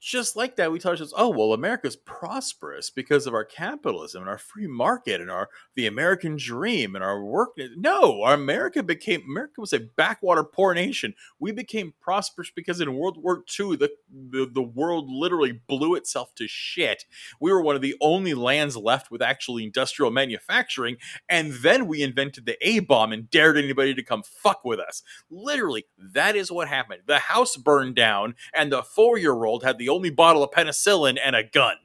just 0.00 0.34
like 0.34 0.56
that, 0.56 0.72
we 0.72 0.78
tell 0.78 0.92
ourselves, 0.92 1.12
oh 1.14 1.28
well, 1.28 1.52
America's 1.52 1.94
prosperous 1.94 2.88
because 2.88 3.26
of 3.26 3.34
our 3.34 3.44
capitalism 3.44 4.22
and 4.22 4.30
our 4.30 4.38
free 4.38 4.66
market 4.66 5.20
and 5.20 5.30
our 5.30 5.50
the 5.74 5.86
American 5.86 6.36
dream 6.38 6.94
and 6.94 7.04
our 7.04 7.22
work. 7.22 7.50
No, 7.76 8.22
our 8.22 8.32
America 8.32 8.82
became 8.82 9.22
America 9.28 9.60
was 9.60 9.74
a 9.74 9.80
backwater 9.80 10.42
poor 10.42 10.72
nation. 10.72 11.14
We 11.38 11.52
became 11.52 11.92
prosperous 12.00 12.50
because 12.50 12.80
in 12.80 12.94
World 12.94 13.22
War 13.22 13.44
II, 13.58 13.76
the, 13.76 13.90
the 14.10 14.48
the 14.50 14.62
world 14.62 15.10
literally 15.10 15.52
blew 15.52 15.94
itself 15.96 16.34
to 16.36 16.48
shit. 16.48 17.04
We 17.38 17.52
were 17.52 17.60
one 17.60 17.76
of 17.76 17.82
the 17.82 17.96
only 18.00 18.32
lands 18.32 18.78
left 18.78 19.10
with 19.10 19.20
actually 19.20 19.64
industrial 19.64 20.10
manufacturing, 20.10 20.96
and 21.28 21.52
then 21.52 21.86
we 21.86 22.02
invented 22.02 22.46
the 22.46 22.56
A 22.66 22.78
bomb 22.78 23.12
and 23.12 23.28
dared 23.30 23.58
anybody 23.58 23.94
to 23.94 24.02
come 24.02 24.22
fuck 24.22 24.64
with 24.64 24.80
us. 24.80 25.02
Literally, 25.28 25.84
that 25.98 26.36
is 26.36 26.50
what 26.50 26.68
happened. 26.68 27.02
The 27.04 27.18
house 27.18 27.56
burned 27.58 27.96
down, 27.96 28.34
and 28.54 28.72
the 28.72 28.82
four 28.82 29.18
year 29.18 29.44
old 29.44 29.62
had 29.62 29.76
the 29.76 29.90
only 29.90 29.99
bottle 30.08 30.42
of 30.42 30.50
penicillin 30.50 31.18
and 31.22 31.36
a 31.36 31.42
gun. 31.44 31.76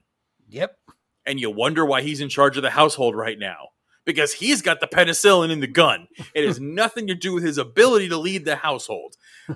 yep. 0.47 0.79
And 1.25 1.39
you 1.39 1.49
wonder 1.49 1.83
why 1.85 2.03
he's 2.03 2.21
in 2.21 2.29
charge 2.29 2.55
of 2.55 2.63
the 2.63 2.69
household 2.69 3.15
right 3.15 3.37
now. 3.37 3.69
Because 4.05 4.33
he's 4.33 4.61
got 4.61 4.79
the 4.79 4.87
penicillin 4.87 5.51
in 5.51 5.59
the 5.59 5.67
gun. 5.67 6.07
It 6.33 6.45
has 6.45 6.59
nothing 6.61 7.07
to 7.07 7.15
do 7.15 7.33
with 7.33 7.43
his 7.43 7.57
ability 7.57 8.07
to 8.09 8.17
lead 8.17 8.45
the 8.45 8.57
household. 8.57 9.15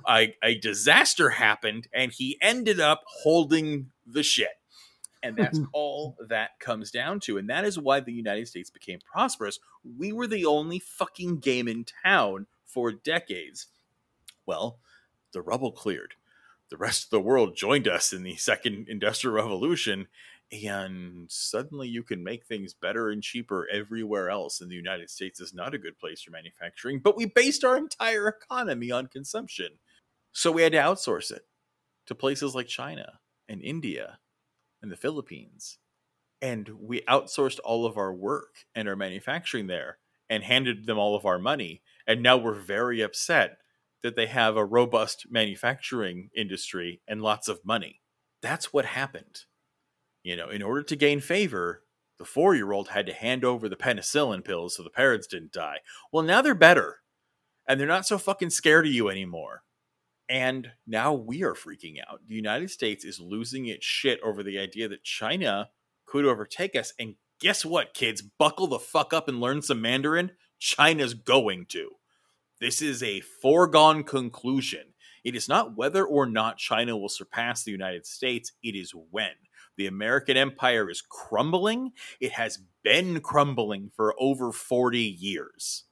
A, 0.09 0.35
a 0.43 0.55
disaster 0.55 1.29
happened, 1.29 1.87
and 1.93 2.11
he 2.11 2.37
ended 2.41 2.79
up 2.79 3.03
holding 3.05 3.91
the 4.05 4.23
shit. 4.23 4.49
And 5.21 5.37
that's 5.37 5.59
all 5.73 6.17
that 6.27 6.59
comes 6.59 6.89
down 6.89 7.19
to. 7.21 7.37
And 7.37 7.49
that 7.49 7.63
is 7.63 7.77
why 7.77 7.99
the 7.99 8.11
United 8.11 8.47
States 8.47 8.71
became 8.71 8.99
prosperous. 8.99 9.59
We 9.97 10.11
were 10.11 10.27
the 10.27 10.45
only 10.45 10.79
fucking 10.79 11.37
game 11.37 11.67
in 11.67 11.85
town 12.03 12.47
for 12.65 12.91
decades. 12.91 13.67
Well, 14.47 14.79
the 15.33 15.41
rubble 15.41 15.71
cleared. 15.71 16.15
The 16.69 16.77
rest 16.77 17.05
of 17.05 17.09
the 17.09 17.19
world 17.19 17.55
joined 17.55 17.87
us 17.87 18.13
in 18.13 18.23
the 18.23 18.35
second 18.35 18.87
industrial 18.89 19.35
revolution. 19.35 20.07
And 20.51 21.29
suddenly 21.29 21.87
you 21.87 22.03
can 22.03 22.23
make 22.23 22.45
things 22.45 22.73
better 22.73 23.09
and 23.09 23.21
cheaper 23.21 23.67
everywhere 23.71 24.29
else. 24.29 24.61
And 24.61 24.69
the 24.69 24.75
United 24.75 25.09
States 25.09 25.39
is 25.39 25.53
not 25.53 25.73
a 25.73 25.79
good 25.79 25.97
place 25.99 26.21
for 26.21 26.31
manufacturing, 26.31 26.99
but 26.99 27.17
we 27.17 27.25
based 27.25 27.63
our 27.63 27.77
entire 27.77 28.27
economy 28.27 28.91
on 28.91 29.07
consumption. 29.07 29.69
So 30.31 30.51
we 30.51 30.61
had 30.61 30.71
to 30.73 30.79
outsource 30.79 31.31
it 31.31 31.43
to 32.07 32.15
places 32.15 32.55
like 32.55 32.67
China 32.67 33.19
and 33.47 33.61
India 33.61 34.19
and 34.81 34.91
the 34.91 34.97
Philippines. 34.97 35.77
And 36.41 36.69
we 36.79 37.01
outsourced 37.01 37.59
all 37.63 37.85
of 37.85 37.97
our 37.97 38.13
work 38.13 38.55
and 38.73 38.87
our 38.87 38.95
manufacturing 38.95 39.67
there 39.67 39.97
and 40.29 40.43
handed 40.43 40.85
them 40.85 40.97
all 40.97 41.15
of 41.15 41.25
our 41.25 41.39
money. 41.39 41.81
And 42.07 42.23
now 42.23 42.37
we're 42.37 42.53
very 42.53 43.01
upset 43.01 43.57
that 44.03 44.15
they 44.15 44.27
have 44.27 44.55
a 44.55 44.65
robust 44.65 45.27
manufacturing 45.29 46.29
industry 46.35 47.01
and 47.07 47.21
lots 47.21 47.47
of 47.47 47.65
money. 47.65 48.01
That's 48.41 48.71
what 48.71 48.85
happened. 48.85 49.41
You 50.23 50.35
know, 50.35 50.49
in 50.49 50.61
order 50.61 50.83
to 50.83 50.95
gain 50.95 51.19
favor, 51.19 51.83
the 52.17 52.25
four 52.25 52.55
year 52.55 52.71
old 52.71 52.89
had 52.89 53.05
to 53.07 53.13
hand 53.13 53.45
over 53.45 53.67
the 53.67 53.75
penicillin 53.75 54.43
pills 54.43 54.75
so 54.75 54.83
the 54.83 54.89
parents 54.89 55.27
didn't 55.27 55.53
die. 55.53 55.79
Well, 56.11 56.23
now 56.23 56.41
they're 56.41 56.55
better 56.55 56.97
and 57.67 57.79
they're 57.79 57.87
not 57.87 58.05
so 58.05 58.17
fucking 58.17 58.49
scared 58.49 58.85
of 58.85 58.91
you 58.91 59.09
anymore. 59.09 59.63
And 60.27 60.71
now 60.85 61.13
we 61.13 61.43
are 61.43 61.55
freaking 61.55 61.95
out. 62.07 62.21
The 62.27 62.35
United 62.35 62.69
States 62.69 63.03
is 63.03 63.19
losing 63.19 63.65
its 63.65 63.85
shit 63.85 64.19
over 64.21 64.43
the 64.43 64.59
idea 64.59 64.87
that 64.89 65.03
China 65.03 65.69
could 66.05 66.25
overtake 66.25 66.75
us. 66.75 66.93
And 66.99 67.15
guess 67.39 67.65
what, 67.65 67.93
kids? 67.93 68.21
Buckle 68.21 68.67
the 68.67 68.79
fuck 68.79 69.13
up 69.13 69.27
and 69.27 69.39
learn 69.39 69.61
some 69.61 69.81
Mandarin. 69.81 70.31
China's 70.59 71.13
going 71.13 71.65
to. 71.69 71.91
This 72.59 72.81
is 72.81 73.01
a 73.01 73.21
foregone 73.21 74.03
conclusion. 74.03 74.93
It 75.23 75.35
is 75.35 75.47
not 75.47 75.77
whether 75.77 76.05
or 76.05 76.25
not 76.25 76.57
China 76.57 76.97
will 76.97 77.09
surpass 77.09 77.63
the 77.63 77.71
United 77.71 78.05
States, 78.05 78.51
it 78.61 78.75
is 78.75 78.93
when. 79.11 79.31
The 79.77 79.87
American 79.87 80.35
empire 80.35 80.89
is 80.89 81.01
crumbling. 81.01 81.91
It 82.19 82.33
has 82.33 82.59
been 82.83 83.21
crumbling 83.21 83.91
for 83.95 84.13
over 84.19 84.51
40 84.51 84.99
years. 84.99 85.85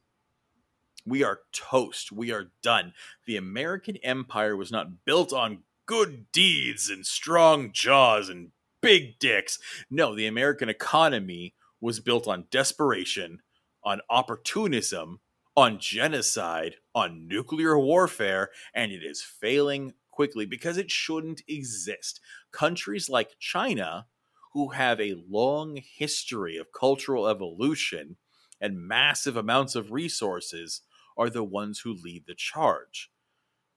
We 1.05 1.23
are 1.23 1.39
toast. 1.53 2.11
We 2.11 2.33
are 2.33 2.51
done. 2.61 2.91
The 3.25 3.37
American 3.37 3.95
empire 4.03 4.57
was 4.57 4.71
not 4.71 5.05
built 5.05 5.31
on 5.31 5.59
good 5.85 6.25
deeds 6.33 6.89
and 6.89 7.05
strong 7.05 7.71
jaws 7.71 8.27
and 8.27 8.49
big 8.81 9.19
dicks. 9.19 9.57
No, 9.89 10.13
the 10.13 10.27
American 10.27 10.67
economy 10.67 11.55
was 11.79 12.01
built 12.01 12.27
on 12.27 12.47
desperation, 12.51 13.39
on 13.85 14.01
opportunism, 14.09 15.21
on 15.57 15.79
genocide, 15.79 16.77
on 16.95 17.27
nuclear 17.27 17.79
warfare, 17.79 18.51
and 18.75 18.93
it 18.93 19.03
is 19.03 19.23
failing 19.23 19.93
quickly 20.11 20.45
because 20.45 20.77
it 20.77 20.91
shouldn't 20.91 21.41
exist. 21.49 22.21
Countries 22.53 23.09
like 23.09 23.39
China, 23.39 24.07
who 24.53 24.69
have 24.69 25.01
a 25.01 25.23
long 25.29 25.77
history 25.77 26.57
of 26.57 26.71
cultural 26.73 27.27
evolution 27.27 28.17
and 28.61 28.87
massive 28.87 29.37
amounts 29.37 29.75
of 29.75 29.91
resources, 29.91 30.83
are 31.17 31.29
the 31.29 31.43
ones 31.43 31.81
who 31.81 31.93
lead 31.93 32.25
the 32.27 32.35
charge. 32.35 33.11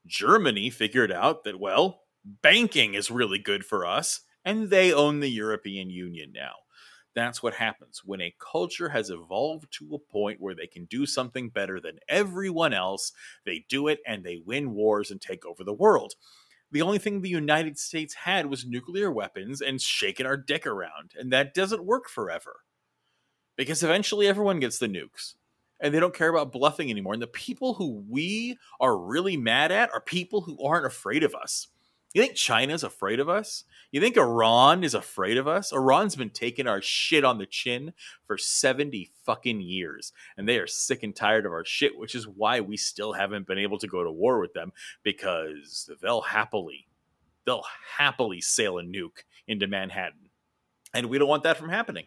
Germany 0.07 0.69
figured 0.69 1.11
out 1.11 1.43
that, 1.43 1.59
well, 1.59 2.03
banking 2.25 2.93
is 2.95 3.11
really 3.11 3.39
good 3.39 3.65
for 3.65 3.85
us, 3.85 4.21
and 4.45 4.69
they 4.69 4.93
own 4.93 5.19
the 5.21 5.29
European 5.31 5.89
Union 5.89 6.31
now. 6.33 6.55
That's 7.13 7.43
what 7.43 7.55
happens 7.55 8.01
when 8.05 8.21
a 8.21 8.33
culture 8.39 8.89
has 8.89 9.09
evolved 9.09 9.71
to 9.79 9.95
a 9.95 9.99
point 9.99 10.39
where 10.39 10.55
they 10.55 10.67
can 10.67 10.85
do 10.85 11.05
something 11.05 11.49
better 11.49 11.79
than 11.79 11.99
everyone 12.07 12.73
else. 12.73 13.11
They 13.45 13.65
do 13.67 13.87
it 13.87 13.99
and 14.07 14.23
they 14.23 14.41
win 14.45 14.73
wars 14.73 15.11
and 15.11 15.21
take 15.21 15.45
over 15.45 15.63
the 15.63 15.73
world. 15.73 16.13
The 16.71 16.81
only 16.81 16.99
thing 16.99 17.21
the 17.21 17.29
United 17.29 17.77
States 17.77 18.13
had 18.13 18.45
was 18.45 18.65
nuclear 18.65 19.11
weapons 19.11 19.61
and 19.61 19.81
shaking 19.81 20.25
our 20.25 20.37
dick 20.37 20.65
around, 20.65 21.11
and 21.19 21.31
that 21.33 21.53
doesn't 21.53 21.83
work 21.83 22.07
forever. 22.07 22.61
Because 23.57 23.83
eventually 23.83 24.27
everyone 24.27 24.61
gets 24.61 24.79
the 24.79 24.87
nukes 24.87 25.35
and 25.81 25.93
they 25.93 25.99
don't 25.99 26.15
care 26.15 26.29
about 26.29 26.53
bluffing 26.53 26.89
anymore. 26.89 27.13
And 27.13 27.21
the 27.21 27.27
people 27.27 27.73
who 27.73 28.03
we 28.07 28.57
are 28.79 28.97
really 28.97 29.35
mad 29.35 29.71
at 29.71 29.91
are 29.91 29.99
people 29.99 30.41
who 30.41 30.63
aren't 30.65 30.85
afraid 30.85 31.23
of 31.23 31.35
us. 31.35 31.67
You 32.13 32.21
think 32.21 32.35
China's 32.35 32.83
afraid 32.83 33.21
of 33.21 33.29
us? 33.29 33.63
You 33.91 34.01
think 34.01 34.17
Iran 34.17 34.83
is 34.83 34.93
afraid 34.93 35.37
of 35.37 35.47
us? 35.47 35.71
Iran's 35.71 36.15
been 36.15 36.29
taking 36.29 36.67
our 36.67 36.81
shit 36.81 37.23
on 37.23 37.37
the 37.37 37.45
chin 37.45 37.93
for 38.25 38.37
70 38.37 39.11
fucking 39.25 39.61
years. 39.61 40.11
And 40.37 40.47
they 40.47 40.57
are 40.57 40.67
sick 40.67 41.03
and 41.03 41.15
tired 41.15 41.45
of 41.45 41.53
our 41.53 41.63
shit, 41.63 41.97
which 41.97 42.15
is 42.15 42.27
why 42.27 42.59
we 42.59 42.75
still 42.75 43.13
haven't 43.13 43.47
been 43.47 43.57
able 43.57 43.77
to 43.79 43.87
go 43.87 44.03
to 44.03 44.11
war 44.11 44.39
with 44.39 44.53
them 44.53 44.73
because 45.03 45.89
they'll 46.01 46.21
happily, 46.21 46.87
they'll 47.45 47.65
happily 47.97 48.41
sail 48.41 48.77
a 48.77 48.83
nuke 48.83 49.23
into 49.47 49.67
Manhattan. 49.67 50.30
And 50.93 51.07
we 51.07 51.17
don't 51.17 51.29
want 51.29 51.43
that 51.43 51.57
from 51.57 51.69
happening. 51.69 52.05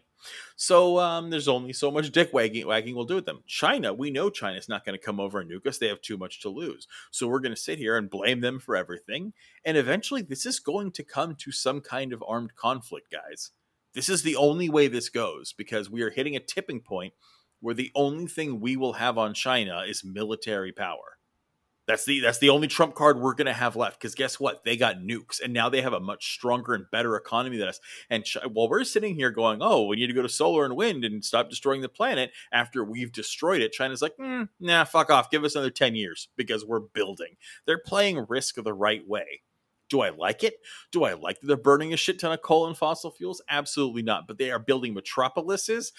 So 0.55 0.99
um, 0.99 1.29
there's 1.29 1.47
only 1.47 1.73
so 1.73 1.89
much 1.89 2.11
dick 2.11 2.31
wagging, 2.33 2.67
wagging 2.67 2.95
we'll 2.95 3.05
do 3.05 3.15
with 3.15 3.25
them. 3.25 3.43
China, 3.47 3.93
we 3.93 4.11
know 4.11 4.29
China's 4.29 4.69
not 4.69 4.85
going 4.85 4.97
to 4.97 5.03
come 5.03 5.19
over 5.19 5.39
and 5.39 5.49
nuke 5.49 5.65
us. 5.65 5.79
They 5.79 5.87
have 5.87 6.01
too 6.01 6.17
much 6.17 6.41
to 6.41 6.49
lose. 6.49 6.87
So 7.11 7.27
we're 7.27 7.39
going 7.39 7.55
to 7.55 7.59
sit 7.61 7.79
here 7.79 7.97
and 7.97 8.09
blame 8.09 8.41
them 8.41 8.59
for 8.59 8.75
everything. 8.75 9.33
And 9.65 9.75
eventually, 9.75 10.21
this 10.21 10.45
is 10.45 10.59
going 10.59 10.91
to 10.93 11.03
come 11.03 11.35
to 11.35 11.51
some 11.51 11.81
kind 11.81 12.13
of 12.13 12.23
armed 12.27 12.55
conflict, 12.55 13.11
guys. 13.11 13.51
This 13.93 14.09
is 14.09 14.21
the 14.21 14.35
only 14.35 14.69
way 14.69 14.87
this 14.87 15.09
goes 15.09 15.53
because 15.53 15.89
we 15.89 16.01
are 16.01 16.09
hitting 16.09 16.35
a 16.35 16.39
tipping 16.39 16.81
point 16.81 17.13
where 17.61 17.73
the 17.73 17.91
only 17.95 18.27
thing 18.27 18.59
we 18.59 18.77
will 18.77 18.93
have 18.93 19.17
on 19.17 19.33
China 19.33 19.83
is 19.87 20.03
military 20.03 20.71
power. 20.71 21.14
That's 21.87 22.05
the 22.05 22.19
that's 22.19 22.39
the 22.39 22.49
only 22.49 22.67
trump 22.67 22.95
card 22.95 23.19
we're 23.19 23.35
going 23.35 23.45
to 23.45 23.53
have 23.53 23.75
left 23.75 23.99
because 23.99 24.15
guess 24.15 24.39
what? 24.39 24.63
They 24.63 24.75
got 24.75 24.97
nukes 24.97 25.39
and 25.41 25.53
now 25.53 25.69
they 25.69 25.81
have 25.81 25.93
a 25.93 25.99
much 25.99 26.33
stronger 26.33 26.73
and 26.73 26.85
better 26.91 27.15
economy 27.15 27.57
than 27.57 27.67
us. 27.67 27.79
And 28.09 28.23
ch- 28.25 28.37
while 28.51 28.67
we're 28.67 28.83
sitting 28.83 29.15
here 29.15 29.29
going, 29.29 29.59
"Oh, 29.61 29.85
we 29.85 29.95
need 29.95 30.07
to 30.07 30.13
go 30.13 30.23
to 30.23 30.29
solar 30.29 30.65
and 30.65 30.75
wind 30.75 31.05
and 31.05 31.23
stop 31.23 31.49
destroying 31.49 31.81
the 31.81 31.89
planet," 31.89 32.31
after 32.51 32.83
we've 32.83 33.11
destroyed 33.11 33.61
it, 33.61 33.71
China's 33.71 34.01
like, 34.01 34.17
mm, 34.17 34.49
"Nah, 34.59 34.85
fuck 34.85 35.11
off. 35.11 35.29
Give 35.29 35.43
us 35.43 35.55
another 35.55 35.69
ten 35.69 35.95
years 35.95 36.29
because 36.35 36.65
we're 36.65 36.79
building." 36.79 37.37
They're 37.65 37.77
playing 37.77 38.25
risk 38.27 38.55
the 38.55 38.73
right 38.73 39.07
way. 39.07 39.41
Do 39.87 40.01
I 40.01 40.09
like 40.09 40.43
it? 40.43 40.55
Do 40.91 41.03
I 41.03 41.13
like 41.13 41.39
that 41.39 41.47
they're 41.47 41.57
burning 41.57 41.93
a 41.93 41.97
shit 41.97 42.19
ton 42.19 42.31
of 42.31 42.41
coal 42.41 42.65
and 42.65 42.75
fossil 42.75 43.11
fuels? 43.11 43.41
Absolutely 43.49 44.01
not. 44.01 44.27
But 44.27 44.39
they 44.39 44.49
are 44.49 44.57
building 44.57 44.95
metropolises 44.95 45.93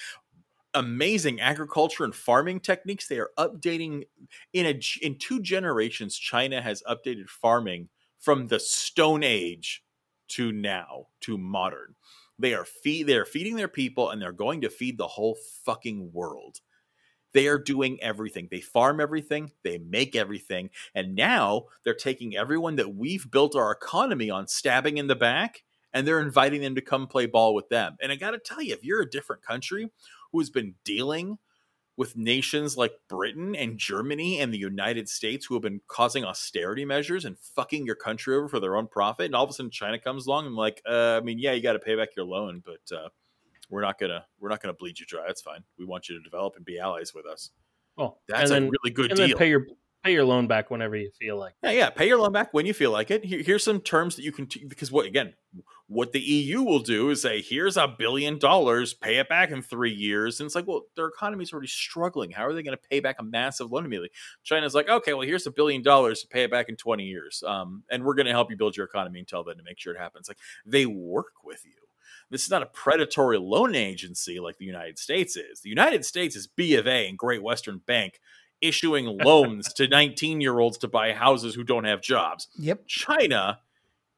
amazing 0.77 1.41
agriculture 1.41 2.05
and 2.05 2.15
farming 2.15 2.61
techniques. 2.61 3.09
They 3.09 3.19
are 3.19 3.31
updating 3.39 4.05
in 4.53 4.67
a 4.67 4.81
in 5.03 5.19
two 5.19 5.41
generations. 5.41 6.17
China 6.17 6.63
has 6.63 6.83
updated 6.89 7.29
farming 7.29 7.89
from 8.21 8.47
the 8.47 8.61
Stone 8.61 9.25
Age 9.25 9.83
to 10.29 10.53
now 10.53 11.07
to 11.23 11.39
modern. 11.39 11.95
They 12.39 12.55
are 12.55 12.65
feed 12.65 13.07
they 13.07 13.17
are 13.17 13.25
feeding 13.25 13.57
their 13.57 13.69
people 13.69 14.11
and 14.11 14.21
they're 14.21 14.33
going 14.33 14.61
to 14.61 14.71
feed 14.71 14.99
the 14.99 15.07
whole 15.07 15.37
fucking 15.65 16.13
world. 16.13 16.61
They 17.33 17.49
are 17.49 17.59
doing 17.59 17.99
everything. 18.03 18.49
They 18.51 18.61
farm 18.61 19.01
everything, 19.01 19.53
they 19.63 19.79
make 19.79 20.17
everything, 20.17 20.71
and 20.95 21.15
now 21.15 21.67
they're 21.85 21.95
taking 21.95 22.37
everyone 22.37 22.77
that 22.77 22.95
we've 22.95 23.31
built 23.31 23.57
our 23.57 23.73
economy 23.73 24.31
on 24.31 24.49
stabbing 24.49 24.99
in 24.99 25.07
the 25.07 25.17
back 25.17 25.63
and 25.93 26.07
they're 26.07 26.21
inviting 26.21 26.61
them 26.61 26.75
to 26.75 26.83
come 26.83 27.07
play 27.07 27.25
ball 27.25 27.55
with 27.55 27.69
them. 27.71 27.97
And 28.03 28.13
I 28.13 28.17
got 28.17 28.33
to 28.33 28.39
tell 28.39 28.61
you, 28.61 28.75
if 28.75 28.85
you're 28.85 29.01
a 29.01 29.11
different 29.11 29.43
country 29.43 29.91
who 30.37 30.41
has 30.41 30.51
been 30.51 30.75
dealing 30.85 31.39
with 31.97 32.15
nations 32.15 32.77
like 32.77 32.93
Britain 33.09 33.57
and 33.57 33.79
Germany 33.79 34.39
and 34.41 34.53
the 34.53 34.59
United 34.59 35.09
States 35.09 35.47
who 35.47 35.55
have 35.55 35.63
been 35.63 35.81
causing 35.89 36.27
austerity 36.27 36.85
measures 36.85 37.25
and 37.25 37.39
fucking 37.39 37.87
your 37.87 37.95
country 37.95 38.37
over 38.37 38.49
for 38.49 38.61
their 38.61 38.77
own 38.77 38.87
profit. 38.87 39.25
And 39.25 39.35
all 39.35 39.45
of 39.45 39.49
a 39.49 39.53
sudden 39.55 39.71
China 39.71 39.99
comes 39.99 40.27
along 40.27 40.45
and 40.45 40.55
like, 40.55 40.83
uh, 40.87 41.17
I 41.17 41.21
mean, 41.21 41.39
yeah, 41.39 41.53
you 41.53 41.63
got 41.63 41.73
to 41.73 41.79
pay 41.79 41.95
back 41.95 42.15
your 42.15 42.27
loan, 42.27 42.63
but 42.67 42.95
uh, 42.95 43.09
we're 43.71 43.81
not 43.81 43.99
gonna 43.99 44.27
we're 44.39 44.51
not 44.51 44.61
gonna 44.61 44.75
bleed 44.75 45.01
you 45.01 45.07
dry. 45.07 45.25
That's 45.27 45.41
fine. 45.41 45.65
We 45.79 45.87
want 45.87 46.11
you 46.11 46.19
to 46.19 46.23
develop 46.23 46.57
and 46.57 46.67
be 46.67 46.79
allies 46.79 47.15
with 47.15 47.25
us. 47.25 47.51
Oh, 47.97 48.19
that's 48.29 48.51
then, 48.51 48.65
a 48.65 48.67
really 48.67 48.95
good 48.95 49.11
and 49.13 49.17
deal. 49.17 49.29
Then 49.29 49.39
pay 49.39 49.49
your 49.49 49.67
pay 50.07 50.13
your 50.13 50.25
loan 50.25 50.47
back 50.47 50.71
whenever 50.71 50.97
you 50.97 51.11
feel 51.11 51.37
like. 51.37 51.55
Yeah, 51.63 51.73
yeah. 51.73 51.91
Pay 51.91 52.09
your 52.09 52.19
loan 52.19 52.33
back 52.33 52.53
when 52.53 52.67
you 52.67 52.75
feel 52.75 52.91
like 52.91 53.11
it. 53.11 53.25
Here, 53.25 53.43
here's 53.43 53.65
some 53.65 53.81
terms 53.81 54.17
that 54.17 54.23
you 54.23 54.33
can 54.33 54.47
t- 54.47 54.65
because 54.65 54.91
what 54.93 55.07
again, 55.07 55.35
what 55.89 56.13
the 56.13 56.21
EU 56.21 56.63
will 56.63 56.81
do 56.81 57.11
is 57.11 57.23
say, 57.23 57.41
here's 57.41 57.77
a 57.77 57.87
billion 57.87 58.39
dollars, 58.39 58.93
pay 58.93 59.17
it 59.19 59.29
back 59.29 59.51
in 59.51 59.63
three 59.63 59.93
years. 59.93 60.41
And 60.41 60.47
it's 60.47 60.55
like, 60.55 60.67
well, 60.67 60.83
their 60.97 61.07
economy 61.07 61.45
is 61.45 61.53
already 61.53 61.69
struggling. 61.69 62.31
How 62.31 62.45
are 62.47 62.53
they 62.53 62.63
going 62.63 62.77
to 62.77 62.89
pay 62.91 63.01
back 63.01 63.17
a 63.21 63.23
massive 63.23 63.71
loan 63.71 63.85
immediately? 63.85 64.11
China's 64.43 64.75
like, 64.75 64.89
okay, 64.89 65.13
well, 65.13 65.27
here's 65.27 65.47
a 65.47 65.53
billion 65.53 65.83
dollars 65.83 66.23
to 66.23 66.29
pay 66.29 66.43
it 66.43 66.51
back 66.51 66.69
in 66.69 66.77
20 66.77 67.05
years. 67.05 67.43
Um, 67.47 67.85
and 67.91 68.05
we're 68.05 68.15
going 68.15 68.27
to 68.27 68.33
help 68.33 68.51
you 68.51 68.57
build 68.57 68.77
your 68.77 68.87
economy 68.87 69.21
until 69.21 69.45
then 69.45 69.57
to 69.57 69.63
make 69.63 69.79
sure 69.79 69.95
it 69.95 70.01
happens. 70.01 70.29
Like 70.29 70.39
they 70.65 70.87
work 70.87 71.35
with 71.45 71.65
you. 71.65 71.73
This 72.31 72.43
is 72.43 72.51
not 72.51 72.63
a 72.63 72.67
predatory 72.67 73.39
loan 73.39 73.77
agency 73.77 74.41
like 74.41 74.59
the 74.59 74.65
United 74.65 74.99
States 74.99 75.37
is. 75.37 75.61
The 75.61 75.69
United 75.69 76.05
States 76.05 76.35
is 76.35 76.49
B 76.49 76.75
of 76.75 76.89
A 76.89 77.09
and 77.09 77.17
Great 77.17 77.43
Western 77.43 77.79
Bank 77.87 78.21
issuing 78.61 79.19
loans 79.19 79.73
to 79.75 79.89
19 79.89 80.41
year 80.41 80.59
olds 80.59 80.79
to 80.79 80.89
buy 80.89 81.13
houses 81.13 81.55
who 81.55 81.65
don't 81.65 81.85
have 81.85 82.01
jobs. 82.01 82.49
Yep. 82.59 82.87
China 82.87 83.61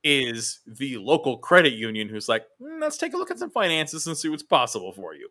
is 0.05 0.61
the 0.67 0.97
local 0.99 1.39
credit 1.39 1.73
union 1.73 2.09
who's 2.09 2.29
like, 2.29 2.45
mm, 2.61 2.81
let's 2.81 2.97
take 2.97 3.15
a 3.15 3.17
look 3.17 3.31
at 3.31 3.39
some 3.39 3.51
finances 3.51 4.07
and 4.07 4.17
see 4.17 4.29
what's 4.29 4.43
possible 4.43 4.93
for 4.93 5.15
you. 5.15 5.29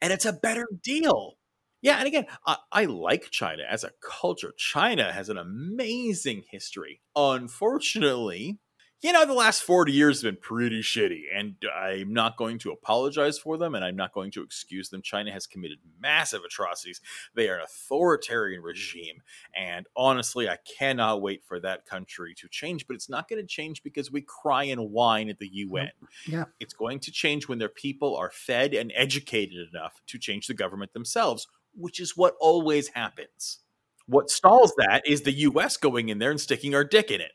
And 0.00 0.12
it's 0.12 0.26
a 0.26 0.32
better 0.32 0.66
deal. 0.82 1.36
Yeah, 1.80 1.96
and 1.96 2.06
again, 2.06 2.26
I, 2.46 2.58
I, 2.70 2.84
like 2.84 3.30
China 3.32 3.64
as 3.68 3.82
a 3.82 3.90
culture. 4.00 4.52
China 4.56 5.12
has 5.12 5.28
an 5.28 5.36
amazing 5.36 6.44
history. 6.48 7.00
Unfortunately, 7.16 8.58
you 9.02 9.12
know, 9.12 9.26
the 9.26 9.32
last 9.32 9.64
40 9.64 9.92
years 9.92 10.22
have 10.22 10.32
been 10.32 10.40
pretty 10.40 10.80
shitty, 10.80 11.22
and 11.34 11.56
I'm 11.76 12.12
not 12.12 12.36
going 12.36 12.58
to 12.60 12.70
apologize 12.70 13.36
for 13.38 13.58
them, 13.58 13.74
and 13.74 13.84
I'm 13.84 13.96
not 13.96 14.12
going 14.12 14.30
to 14.32 14.42
excuse 14.42 14.90
them. 14.90 15.02
China 15.02 15.32
has 15.32 15.46
committed 15.46 15.78
massive 16.00 16.42
atrocities. 16.44 17.00
They 17.34 17.48
are 17.48 17.56
an 17.56 17.62
authoritarian 17.62 18.62
regime, 18.62 19.22
and 19.56 19.86
honestly, 19.96 20.48
I 20.48 20.58
cannot 20.78 21.20
wait 21.20 21.42
for 21.44 21.58
that 21.60 21.84
country 21.84 22.34
to 22.36 22.48
change, 22.48 22.86
but 22.86 22.94
it's 22.94 23.08
not 23.08 23.28
going 23.28 23.42
to 23.42 23.46
change 23.46 23.82
because 23.82 24.12
we 24.12 24.22
cry 24.22 24.64
and 24.64 24.92
whine 24.92 25.28
at 25.28 25.38
the 25.38 25.48
UN. 25.52 25.90
Yeah. 26.26 26.44
It's 26.60 26.74
going 26.74 27.00
to 27.00 27.10
change 27.10 27.48
when 27.48 27.58
their 27.58 27.68
people 27.68 28.16
are 28.16 28.30
fed 28.30 28.72
and 28.72 28.92
educated 28.94 29.68
enough 29.72 30.00
to 30.06 30.18
change 30.18 30.46
the 30.46 30.54
government 30.54 30.92
themselves, 30.92 31.48
which 31.74 31.98
is 31.98 32.16
what 32.16 32.36
always 32.40 32.88
happens 32.88 33.58
What 34.06 34.30
stalls 34.30 34.74
that 34.76 35.02
is 35.06 35.22
the 35.22 35.32
US 35.32 35.76
going 35.76 36.08
in 36.08 36.18
there 36.18 36.30
and 36.30 36.40
sticking 36.40 36.74
our 36.74 36.84
dick 36.84 37.10
in 37.10 37.20
it. 37.20 37.32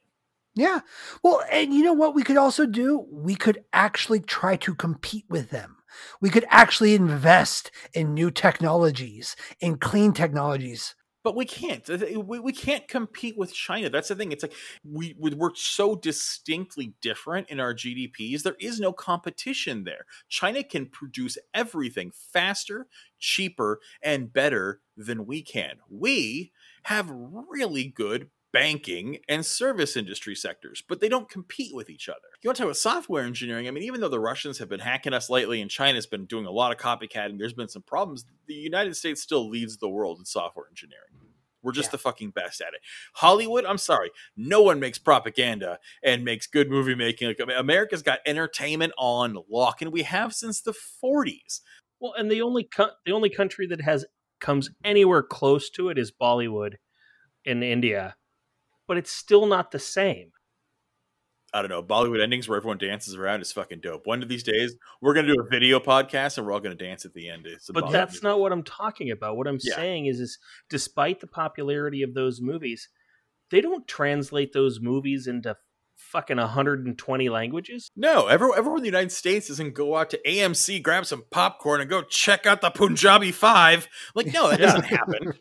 Yeah. 0.57 0.79
Well, 1.23 1.43
and 1.51 1.71
you 1.71 1.83
know 1.83 1.93
what 1.93 2.15
we 2.15 2.23
could 2.23 2.35
also 2.35 2.65
do? 2.65 3.05
We 3.11 3.35
could 3.35 3.63
actually 3.73 4.21
try 4.21 4.55
to 4.57 4.73
compete 4.73 5.25
with 5.29 5.51
them. 5.51 5.77
We 6.19 6.31
could 6.31 6.45
actually 6.49 6.95
invest 6.95 7.69
in 7.93 8.15
new 8.15 8.31
technologies, 8.31 9.35
in 9.59 9.77
clean 9.77 10.13
technologies. 10.13 10.95
But 11.23 11.35
we 11.35 11.45
can't. 11.45 11.87
We, 12.25 12.39
we 12.39 12.53
can't 12.53 12.87
compete 12.87 13.37
with 13.37 13.53
China. 13.53 13.89
That's 13.89 14.07
the 14.07 14.15
thing. 14.15 14.31
It's 14.31 14.43
like 14.43 14.55
we 14.83 15.13
we're 15.19 15.53
so 15.55 15.95
distinctly 15.95 16.93
different 17.01 17.49
in 17.49 17.59
our 17.59 17.73
GDPs. 17.75 18.41
There 18.41 18.55
is 18.59 18.79
no 18.79 18.93
competition 18.93 19.83
there. 19.83 20.05
China 20.27 20.63
can 20.63 20.87
produce 20.87 21.37
everything 21.53 22.13
faster, 22.33 22.87
cheaper, 23.19 23.79
and 24.01 24.33
better 24.33 24.79
than 24.95 25.27
we 25.27 25.43
can. 25.43 25.77
We 25.89 26.51
have 26.83 27.11
really 27.11 27.85
good 27.85 28.29
banking 28.57 29.19
and 29.29 29.45
service 29.45 29.95
industry 29.95 30.35
sectors, 30.35 30.83
but 30.87 30.99
they 30.99 31.09
don't 31.09 31.29
compete 31.29 31.75
with 31.75 31.89
each 31.89 32.09
other. 32.09 32.17
You 32.41 32.47
want 32.47 32.57
to 32.57 32.63
talk 32.63 32.67
about 32.67 32.77
software 32.77 33.23
engineering? 33.23 33.67
I 33.67 33.71
mean, 33.71 33.83
even 33.83 34.01
though 34.01 34.09
the 34.09 34.19
Russians 34.19 34.57
have 34.57 34.69
been 34.69 34.79
hacking 34.79 35.13
us 35.13 35.29
lately 35.29 35.61
and 35.61 35.69
China's 35.69 36.07
been 36.07 36.25
doing 36.25 36.45
a 36.45 36.51
lot 36.51 36.71
of 36.71 36.77
copycatting, 36.77 37.37
there's 37.37 37.53
been 37.53 37.67
some 37.67 37.83
problems. 37.83 38.25
The 38.47 38.55
United 38.55 38.95
States 38.95 39.21
still 39.21 39.47
leads 39.47 39.77
the 39.77 39.89
world 39.89 40.17
in 40.19 40.25
software 40.25 40.65
engineering. 40.69 41.11
We're 41.61 41.71
just 41.71 41.87
yeah. 41.87 41.91
the 41.91 41.97
fucking 41.99 42.31
best 42.31 42.61
at 42.61 42.73
it. 42.73 42.81
Hollywood, 43.13 43.65
I'm 43.65 43.77
sorry, 43.77 44.09
no 44.35 44.61
one 44.61 44.79
makes 44.79 44.97
propaganda 44.97 45.79
and 46.03 46.23
makes 46.23 46.47
good 46.47 46.69
movie 46.69 46.95
making. 46.95 47.27
Like 47.27 47.41
I 47.41 47.45
mean, 47.45 47.57
America's 47.57 48.01
got 48.01 48.19
entertainment 48.25 48.93
on 48.97 49.37
lock, 49.49 49.81
and 49.81 49.91
we 49.91 50.03
have 50.03 50.33
since 50.33 50.61
the 50.61 50.73
40s. 51.03 51.61
Well, 51.99 52.13
and 52.17 52.31
the 52.31 52.41
only 52.41 52.63
co- 52.63 52.91
the 53.05 53.11
only 53.11 53.29
country 53.29 53.67
that 53.67 53.81
has 53.81 54.05
comes 54.39 54.69
anywhere 54.83 55.23
close 55.23 55.69
to 55.71 55.89
it 55.89 55.97
is 55.97 56.11
Bollywood 56.11 56.75
in 57.43 57.63
India 57.63 58.15
but 58.87 58.97
it's 58.97 59.11
still 59.11 59.45
not 59.45 59.71
the 59.71 59.79
same. 59.79 60.31
I 61.53 61.61
don't 61.61 61.69
know. 61.69 61.81
Bollywood 61.81 62.21
endings 62.21 62.47
where 62.47 62.57
everyone 62.57 62.77
dances 62.77 63.15
around 63.15 63.41
is 63.41 63.51
fucking 63.51 63.79
dope. 63.79 64.05
One 64.05 64.21
of 64.21 64.27
these 64.27 64.43
days, 64.43 64.75
we're 65.01 65.13
going 65.13 65.25
to 65.25 65.33
do 65.33 65.41
a 65.41 65.49
video 65.49 65.79
podcast 65.79 66.37
and 66.37 66.45
we're 66.45 66.53
all 66.53 66.59
going 66.59 66.77
to 66.77 66.85
dance 66.85 67.05
at 67.05 67.13
the 67.13 67.29
end. 67.29 67.47
but 67.69 67.85
Bollywood 67.85 67.91
that's 67.91 68.15
movie. 68.15 68.27
not 68.27 68.39
what 68.39 68.51
I'm 68.51 68.63
talking 68.63 69.11
about. 69.11 69.37
What 69.37 69.47
I'm 69.47 69.59
yeah. 69.61 69.75
saying 69.75 70.07
is, 70.07 70.19
is 70.19 70.39
despite 70.69 71.21
the 71.21 71.27
popularity 71.27 72.03
of 72.03 72.13
those 72.13 72.41
movies, 72.41 72.89
they 73.49 73.61
don't 73.61 73.87
translate 73.87 74.51
those 74.51 74.81
movies 74.81 75.25
into 75.25 75.55
fucking 75.95 76.37
120 76.37 77.29
languages. 77.29 77.91
No, 77.95 78.27
everyone, 78.27 78.57
everyone 78.57 78.79
in 78.79 78.83
the 78.83 78.89
United 78.89 79.11
States 79.11 79.47
doesn't 79.47 79.73
go 79.73 79.95
out 79.95 80.09
to 80.11 80.19
AMC, 80.27 80.83
grab 80.83 81.05
some 81.05 81.23
popcorn, 81.31 81.81
and 81.81 81.89
go 81.89 82.01
check 82.01 82.45
out 82.45 82.61
the 82.61 82.69
Punjabi 82.69 83.31
Five. 83.31 83.87
Like, 84.15 84.33
no, 84.33 84.49
that 84.49 84.59
doesn't 84.59 84.85
happen. 84.85 85.33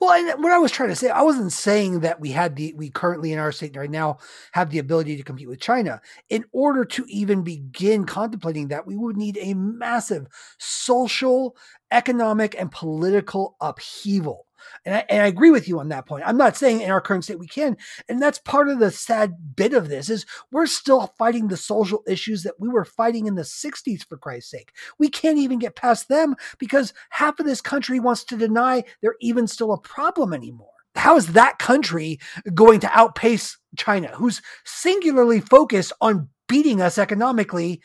Well, 0.00 0.36
what 0.38 0.52
I 0.52 0.58
was 0.58 0.72
trying 0.72 0.88
to 0.90 0.96
say, 0.96 1.10
I 1.10 1.22
wasn't 1.22 1.52
saying 1.52 2.00
that 2.00 2.20
we 2.20 2.30
had 2.30 2.56
the 2.56 2.74
we 2.74 2.90
currently 2.90 3.32
in 3.32 3.38
our 3.38 3.52
state 3.52 3.76
right 3.76 3.90
now 3.90 4.18
have 4.52 4.70
the 4.70 4.78
ability 4.78 5.16
to 5.16 5.22
compete 5.22 5.48
with 5.48 5.60
China. 5.60 6.00
In 6.28 6.44
order 6.52 6.84
to 6.84 7.04
even 7.08 7.42
begin 7.42 8.04
contemplating 8.04 8.68
that, 8.68 8.86
we 8.86 8.96
would 8.96 9.16
need 9.16 9.38
a 9.40 9.54
massive 9.54 10.26
social, 10.58 11.56
economic, 11.90 12.54
and 12.58 12.70
political 12.70 13.56
upheaval. 13.60 14.43
And 14.84 14.94
I, 14.94 15.04
and 15.08 15.22
I 15.22 15.26
agree 15.26 15.50
with 15.50 15.68
you 15.68 15.80
on 15.80 15.88
that 15.88 16.06
point. 16.06 16.24
I'm 16.26 16.36
not 16.36 16.56
saying 16.56 16.80
in 16.80 16.90
our 16.90 17.00
current 17.00 17.24
state 17.24 17.38
we 17.38 17.46
can. 17.46 17.76
And 18.08 18.20
that's 18.20 18.38
part 18.38 18.68
of 18.68 18.78
the 18.78 18.90
sad 18.90 19.56
bit 19.56 19.74
of 19.74 19.88
this 19.88 20.10
is 20.10 20.26
we're 20.50 20.66
still 20.66 21.12
fighting 21.18 21.48
the 21.48 21.56
social 21.56 22.02
issues 22.06 22.42
that 22.42 22.58
we 22.58 22.68
were 22.68 22.84
fighting 22.84 23.26
in 23.26 23.34
the 23.34 23.42
60s, 23.42 24.04
for 24.04 24.16
Christ's 24.16 24.50
sake. 24.50 24.72
We 24.98 25.08
can't 25.08 25.38
even 25.38 25.58
get 25.58 25.76
past 25.76 26.08
them 26.08 26.34
because 26.58 26.92
half 27.10 27.38
of 27.38 27.46
this 27.46 27.60
country 27.60 28.00
wants 28.00 28.24
to 28.24 28.36
deny 28.36 28.84
they're 29.00 29.16
even 29.20 29.46
still 29.46 29.72
a 29.72 29.80
problem 29.80 30.32
anymore. 30.32 30.68
How 30.94 31.16
is 31.16 31.28
that 31.32 31.58
country 31.58 32.20
going 32.54 32.80
to 32.80 32.98
outpace 32.98 33.58
China, 33.76 34.08
who's 34.14 34.42
singularly 34.64 35.40
focused 35.40 35.92
on 36.00 36.28
beating 36.48 36.80
us 36.80 36.98
economically 36.98 37.80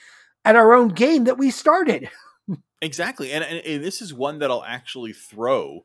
at 0.46 0.56
our 0.56 0.74
own 0.74 0.90
game 0.90 1.24
that 1.26 1.38
we 1.38 1.52
started? 1.52 2.10
Exactly. 2.82 3.34
And, 3.34 3.44
and, 3.44 3.58
and 3.66 3.84
this 3.84 4.02
is 4.02 4.14
one 4.14 4.40
that 4.40 4.50
I'll 4.50 4.64
actually 4.64 5.12
throw 5.12 5.84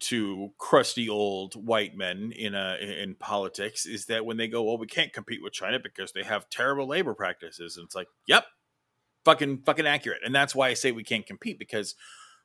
to 0.00 0.50
crusty 0.58 1.08
old 1.08 1.54
white 1.54 1.96
men 1.96 2.32
in 2.36 2.54
a 2.54 2.76
in 2.80 3.14
politics 3.14 3.86
is 3.86 4.06
that 4.06 4.26
when 4.26 4.36
they 4.36 4.48
go, 4.48 4.62
well, 4.62 4.78
we 4.78 4.86
can't 4.86 5.12
compete 5.12 5.42
with 5.42 5.52
China 5.52 5.78
because 5.82 6.12
they 6.12 6.22
have 6.22 6.50
terrible 6.50 6.86
labor 6.86 7.14
practices, 7.14 7.76
and 7.76 7.84
it's 7.84 7.94
like, 7.94 8.08
yep, 8.26 8.44
fucking 9.24 9.62
fucking 9.64 9.86
accurate, 9.86 10.20
and 10.24 10.34
that's 10.34 10.54
why 10.54 10.68
I 10.68 10.74
say 10.74 10.92
we 10.92 11.04
can't 11.04 11.26
compete 11.26 11.58
because 11.58 11.94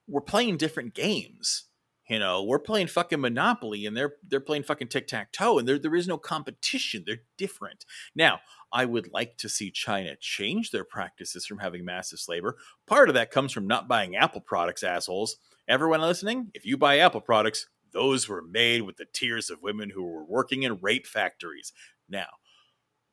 we're 0.08 0.22
playing 0.22 0.58
different 0.58 0.94
games. 0.94 1.66
You 2.10 2.20
know, 2.20 2.44
we're 2.44 2.60
playing 2.60 2.88
fucking 2.88 3.22
Monopoly, 3.22 3.86
and 3.86 3.96
they're 3.96 4.16
they're 4.28 4.40
playing 4.40 4.64
fucking 4.64 4.90
tic 4.90 5.08
tac 5.08 5.32
toe, 5.34 5.58
and 5.58 5.68
there 5.68 5.80
there 5.80 5.96
is 5.96 6.08
no 6.08 6.18
competition. 6.18 7.04
They're 7.06 7.24
different. 7.38 7.86
Now, 8.16 8.40
I 8.72 8.86
would 8.86 9.12
like 9.12 9.38
to 9.38 9.50
see 9.50 9.72
China 9.72 10.16
change 10.20 10.72
their 10.72 10.84
practices 10.84 11.46
from 11.46 11.60
having 11.60 11.84
massive 11.86 12.20
labor. 12.28 12.58
Part 12.88 13.10
of 13.10 13.16
that 13.16 13.32
comes 13.32 13.52
from 13.52 13.68
not 13.68 13.88
buying 13.88 14.16
Apple 14.16 14.42
products, 14.42 14.84
assholes 14.84 15.38
Everyone 15.68 16.02
listening, 16.02 16.52
if 16.54 16.66
you 16.66 16.78
buy 16.78 17.00
Apple 17.00 17.22
products, 17.22 17.68
those 17.94 18.28
were 18.28 18.42
made 18.42 18.82
with 18.82 18.98
the 18.98 19.06
tears 19.14 19.50
of 19.50 19.62
women 19.62 19.90
who 19.90 20.04
were 20.04 20.26
working 20.26 20.64
in 20.64 20.80
rape 20.82 21.08
factories. 21.08 21.72
Now, 22.10 22.28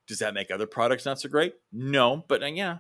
does 0.09 0.19
that 0.19 0.35
make 0.35 0.51
other 0.51 0.67
products 0.67 1.05
not 1.05 1.21
so 1.21 1.29
great? 1.29 1.55
No, 1.73 2.25
but 2.27 2.43
uh, 2.43 2.47
yeah, 2.47 2.79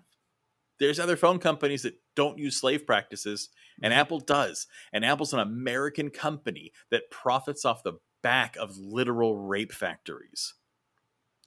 there's 0.80 0.98
other 0.98 1.16
phone 1.16 1.38
companies 1.38 1.82
that 1.82 2.00
don't 2.16 2.38
use 2.38 2.56
slave 2.56 2.86
practices, 2.86 3.50
and 3.82 3.92
mm-hmm. 3.92 4.00
Apple 4.00 4.18
does. 4.18 4.66
And 4.92 5.04
Apple's 5.04 5.32
an 5.32 5.38
American 5.38 6.10
company 6.10 6.72
that 6.90 7.10
profits 7.10 7.64
off 7.64 7.84
the 7.84 8.00
back 8.22 8.56
of 8.56 8.76
literal 8.76 9.36
rape 9.36 9.72
factories. 9.72 10.54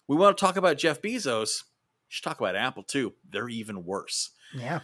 We 0.07 0.15
want 0.15 0.37
to 0.37 0.41
talk 0.41 0.55
about 0.55 0.77
Jeff 0.77 1.01
Bezos. 1.01 1.63
You 1.63 2.09
should 2.09 2.23
talk 2.23 2.39
about 2.39 2.55
Apple 2.55 2.83
too. 2.83 3.13
They're 3.29 3.49
even 3.49 3.83
worse. 3.83 4.31
Yeah. 4.55 4.81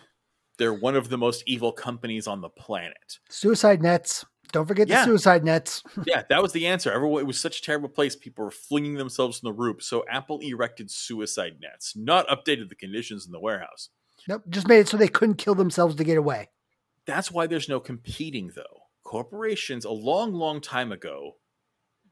They're 0.59 0.73
one 0.73 0.95
of 0.95 1.09
the 1.09 1.17
most 1.17 1.43
evil 1.47 1.71
companies 1.71 2.27
on 2.27 2.41
the 2.41 2.49
planet. 2.49 3.17
Suicide 3.29 3.81
nets. 3.81 4.25
Don't 4.51 4.67
forget 4.67 4.87
yeah. 4.87 4.99
the 4.99 5.05
suicide 5.05 5.43
nets. 5.43 5.83
yeah, 6.05 6.23
that 6.29 6.41
was 6.41 6.51
the 6.51 6.67
answer. 6.67 6.91
Everyone, 6.91 7.21
it 7.21 7.27
was 7.27 7.39
such 7.39 7.59
a 7.59 7.61
terrible 7.61 7.89
place. 7.89 8.15
People 8.15 8.45
were 8.45 8.51
flinging 8.51 8.95
themselves 8.95 9.39
from 9.39 9.47
the 9.47 9.53
roof. 9.53 9.81
So 9.81 10.03
Apple 10.09 10.39
erected 10.39 10.91
suicide 10.91 11.57
nets, 11.61 11.93
not 11.95 12.27
updated 12.27 12.69
the 12.69 12.75
conditions 12.75 13.25
in 13.25 13.31
the 13.31 13.39
warehouse. 13.39 13.89
Nope, 14.27 14.43
just 14.49 14.67
made 14.67 14.79
it 14.79 14.87
so 14.87 14.97
they 14.97 15.07
couldn't 15.07 15.37
kill 15.37 15.55
themselves 15.55 15.95
to 15.95 16.03
get 16.03 16.17
away. 16.17 16.49
That's 17.05 17.31
why 17.31 17.47
there's 17.47 17.69
no 17.69 17.79
competing, 17.79 18.51
though. 18.55 18.83
Corporations, 19.03 19.85
a 19.85 19.91
long, 19.91 20.33
long 20.33 20.61
time 20.61 20.91
ago, 20.91 21.37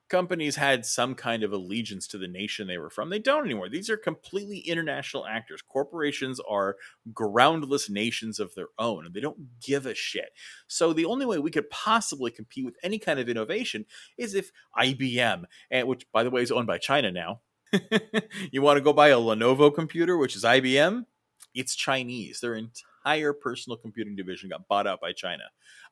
companies 0.10 0.56
had 0.56 0.86
some 0.86 1.16
kind 1.16 1.44
of 1.44 1.52
allegiance 1.52 2.08
to 2.08 2.18
the 2.18 2.28
nation 2.28 2.68
they 2.68 2.78
were 2.78 2.90
from. 2.90 3.10
They 3.10 3.20
don't 3.20 3.46
anymore. 3.46 3.70
These 3.70 3.90
are 3.90 3.98
completely 3.98 4.60
international 4.60 5.26
actors. 5.26 5.62
Corporations 5.62 6.40
are 6.50 6.78
groundless 7.14 7.90
nations 7.90 8.40
of 8.40 8.56
their 8.56 8.70
own, 8.78 9.06
and 9.06 9.14
they 9.14 9.20
don't 9.20 9.60
give 9.62 9.86
a 9.86 9.96
shit. 9.96 10.30
So 10.68 10.94
the 10.94 11.06
only 11.06 11.26
way 11.26 11.40
we 11.40 11.52
could 11.52 11.70
possibly 11.70 12.32
compete 12.32 12.66
with 12.66 12.76
any 12.84 13.00
kind 13.00 13.20
of 13.20 13.30
innovation 13.30 13.86
is 14.18 14.34
if 14.34 14.52
IBM, 14.78 15.44
eh, 15.72 15.84
which 15.84 16.06
by 16.12 16.24
the 16.24 16.32
way 16.32 16.42
is 16.42 16.52
owned 16.52 16.68
by 16.68 16.78
China 16.78 17.12
now. 17.12 17.42
you 18.52 18.62
want 18.62 18.78
to 18.78 18.84
go 18.84 18.94
buy 18.94 19.10
a 19.10 19.18
Lenovo 19.18 19.74
computer, 19.74 20.18
which 20.18 20.36
is 20.36 20.44
IBM? 20.44 21.06
It's 21.54 21.76
Chinese. 21.76 22.40
Their 22.40 22.56
entire 23.08 23.34
personal 23.34 23.78
computing 23.78 24.16
division 24.16 24.50
got 24.50 24.68
bought 24.68 24.88
out 24.88 25.02
by 25.02 25.12
China. 25.14 25.44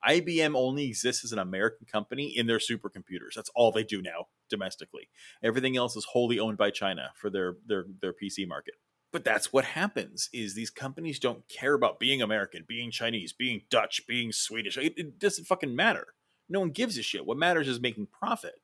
IBM 0.08 0.56
only 0.56 0.86
exists 0.86 1.24
as 1.24 1.32
an 1.32 1.40
American 1.40 1.88
company 1.90 2.34
in 2.36 2.48
their 2.48 2.58
supercomputers. 2.58 3.34
That's 3.36 3.52
all 3.56 3.72
they 3.72 3.84
do 3.84 4.02
now 4.02 4.28
domestically. 4.50 5.10
Everything 5.44 5.78
else 5.78 5.96
is 5.96 6.06
wholly 6.06 6.40
owned 6.40 6.58
by 6.58 6.72
China 6.72 7.12
for 7.16 7.30
their 7.30 7.56
their 7.66 7.86
their 8.02 8.14
PC 8.14 8.48
market. 8.48 8.76
But 9.12 9.24
that's 9.24 9.54
what 9.54 9.64
happens 9.64 10.30
is 10.34 10.56
these 10.56 10.70
companies 10.70 11.20
don't 11.20 11.48
care 11.48 11.74
about 11.74 12.00
being 12.00 12.22
American, 12.22 12.66
being 12.68 12.92
Chinese, 12.92 13.32
being 13.32 13.62
Dutch, 13.70 14.02
being 14.08 14.34
Swedish. 14.34 14.78
It, 14.78 14.94
it 14.98 15.20
doesn't 15.20 15.46
fucking 15.46 15.74
matter. 15.74 16.08
No 16.50 16.60
one 16.60 16.72
gives 16.72 16.98
a 16.98 17.02
shit. 17.02 17.26
What 17.26 17.38
matters 17.38 17.70
is 17.70 17.80
making 17.80 18.08
profit. 18.08 18.56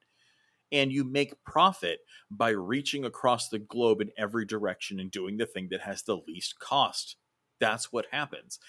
And 0.73 0.91
you 0.91 1.05
make 1.05 1.43
profit 1.45 1.99
by 2.29 2.49
reaching 2.49 3.05
across 3.05 3.47
the 3.47 3.59
globe 3.59 4.01
in 4.01 4.11
every 4.17 4.45
direction 4.45 4.99
and 4.99 5.11
doing 5.11 5.37
the 5.37 5.45
thing 5.45 5.67
that 5.71 5.81
has 5.81 6.03
the 6.03 6.17
least 6.27 6.59
cost. 6.59 7.15
That's 7.61 7.93
what 7.93 8.07
happens. 8.11 8.59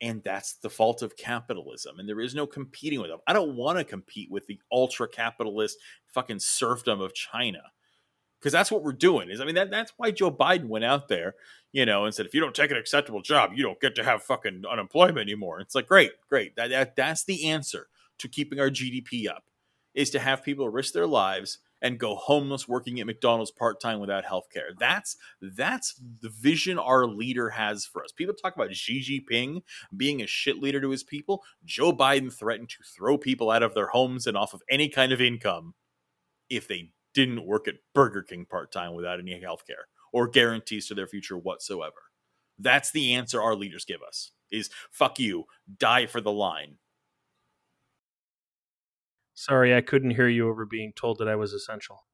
And 0.00 0.22
that's 0.24 0.54
the 0.54 0.70
fault 0.70 1.02
of 1.02 1.16
capitalism 1.16 1.98
and 1.98 2.08
there 2.08 2.20
is 2.20 2.34
no 2.34 2.46
competing 2.46 3.00
with 3.00 3.10
them 3.10 3.18
i 3.26 3.32
don't 3.32 3.56
want 3.56 3.78
to 3.78 3.84
compete 3.84 4.30
with 4.30 4.46
the 4.46 4.60
ultra 4.70 5.08
capitalist 5.08 5.76
fucking 6.06 6.38
serfdom 6.38 7.00
of 7.00 7.12
china 7.14 7.62
because 8.38 8.52
that's 8.52 8.70
what 8.70 8.84
we're 8.84 8.92
doing 8.92 9.28
is 9.28 9.40
i 9.40 9.44
mean 9.44 9.56
that, 9.56 9.72
that's 9.72 9.92
why 9.96 10.12
joe 10.12 10.30
biden 10.30 10.68
went 10.68 10.84
out 10.84 11.08
there 11.08 11.34
you 11.72 11.84
know 11.84 12.04
and 12.04 12.14
said 12.14 12.26
if 12.26 12.34
you 12.34 12.40
don't 12.40 12.54
take 12.54 12.70
an 12.70 12.76
acceptable 12.76 13.22
job 13.22 13.52
you 13.54 13.62
don't 13.62 13.80
get 13.80 13.94
to 13.94 14.04
have 14.04 14.22
fucking 14.22 14.64
unemployment 14.70 15.18
anymore. 15.18 15.60
It's 15.60 15.74
like 15.74 15.86
great 15.86 16.12
great. 16.28 16.56
That, 16.56 16.70
that 16.70 16.96
that's 16.96 17.24
the 17.24 17.48
answer 17.48 17.88
to 18.18 18.28
keeping 18.28 18.60
our 18.60 18.70
gdp 18.70 19.28
up 19.28 19.44
is 19.94 20.10
to 20.10 20.18
have 20.18 20.44
people 20.44 20.68
risk 20.68 20.94
their 20.94 21.06
lives 21.06 21.58
and 21.80 21.98
go 21.98 22.14
homeless 22.16 22.66
working 22.68 23.00
at 23.00 23.06
McDonald's 23.06 23.50
part 23.50 23.80
time 23.80 24.00
without 24.00 24.24
health 24.24 24.46
care. 24.52 24.70
That's 24.78 25.16
that's 25.40 26.00
the 26.20 26.28
vision 26.28 26.78
our 26.78 27.06
leader 27.06 27.50
has 27.50 27.84
for 27.84 28.02
us. 28.02 28.12
People 28.12 28.34
talk 28.34 28.56
about 28.56 28.74
Xi 28.74 29.00
Jinping 29.00 29.62
being 29.96 30.22
a 30.22 30.26
shit 30.26 30.60
leader 30.60 30.80
to 30.80 30.90
his 30.90 31.04
people. 31.04 31.42
Joe 31.64 31.92
Biden 31.92 32.32
threatened 32.32 32.70
to 32.70 32.84
throw 32.96 33.18
people 33.18 33.50
out 33.50 33.62
of 33.62 33.74
their 33.74 33.88
homes 33.88 34.26
and 34.26 34.36
off 34.36 34.54
of 34.54 34.62
any 34.68 34.88
kind 34.88 35.12
of 35.12 35.20
income 35.20 35.74
if 36.50 36.66
they 36.66 36.92
didn't 37.14 37.46
work 37.46 37.68
at 37.68 37.76
Burger 37.94 38.22
King 38.22 38.46
part 38.46 38.72
time 38.72 38.94
without 38.94 39.18
any 39.18 39.40
health 39.40 39.66
care 39.66 39.86
or 40.12 40.28
guarantees 40.28 40.86
to 40.88 40.94
their 40.94 41.06
future 41.06 41.36
whatsoever. 41.36 41.94
That's 42.58 42.90
the 42.90 43.14
answer 43.14 43.40
our 43.40 43.54
leaders 43.54 43.84
give 43.84 44.02
us 44.02 44.32
is 44.50 44.70
fuck 44.90 45.18
you, 45.18 45.44
die 45.78 46.06
for 46.06 46.20
the 46.20 46.32
line. 46.32 46.76
Sorry, 49.38 49.72
I 49.72 49.82
couldn't 49.82 50.16
hear 50.16 50.26
you 50.26 50.48
over 50.48 50.66
being 50.66 50.92
told 50.92 51.18
that 51.18 51.28
I 51.28 51.36
was 51.36 51.52
essential. 51.52 52.04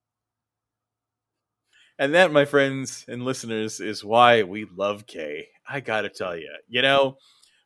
And 1.98 2.12
that, 2.12 2.30
my 2.30 2.44
friends 2.44 3.06
and 3.08 3.24
listeners, 3.24 3.80
is 3.80 4.04
why 4.04 4.42
we 4.42 4.66
love 4.66 5.06
Kay. 5.06 5.46
I 5.66 5.80
gotta 5.80 6.10
tell 6.10 6.36
you, 6.36 6.50
you 6.68 6.82
know, 6.82 7.16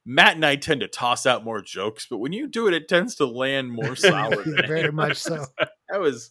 Matt 0.06 0.36
and 0.36 0.46
I 0.46 0.54
tend 0.54 0.82
to 0.82 0.86
toss 0.86 1.26
out 1.26 1.42
more 1.42 1.60
jokes, 1.60 2.06
but 2.08 2.18
when 2.18 2.32
you 2.32 2.46
do 2.46 2.68
it, 2.68 2.72
it 2.72 2.86
tends 2.86 3.16
to 3.16 3.26
land 3.26 3.72
more 3.72 3.96
solid. 3.96 4.46
Very 4.68 4.92
much 4.92 5.16
so. 5.16 5.44
That 5.90 5.98
was 5.98 6.30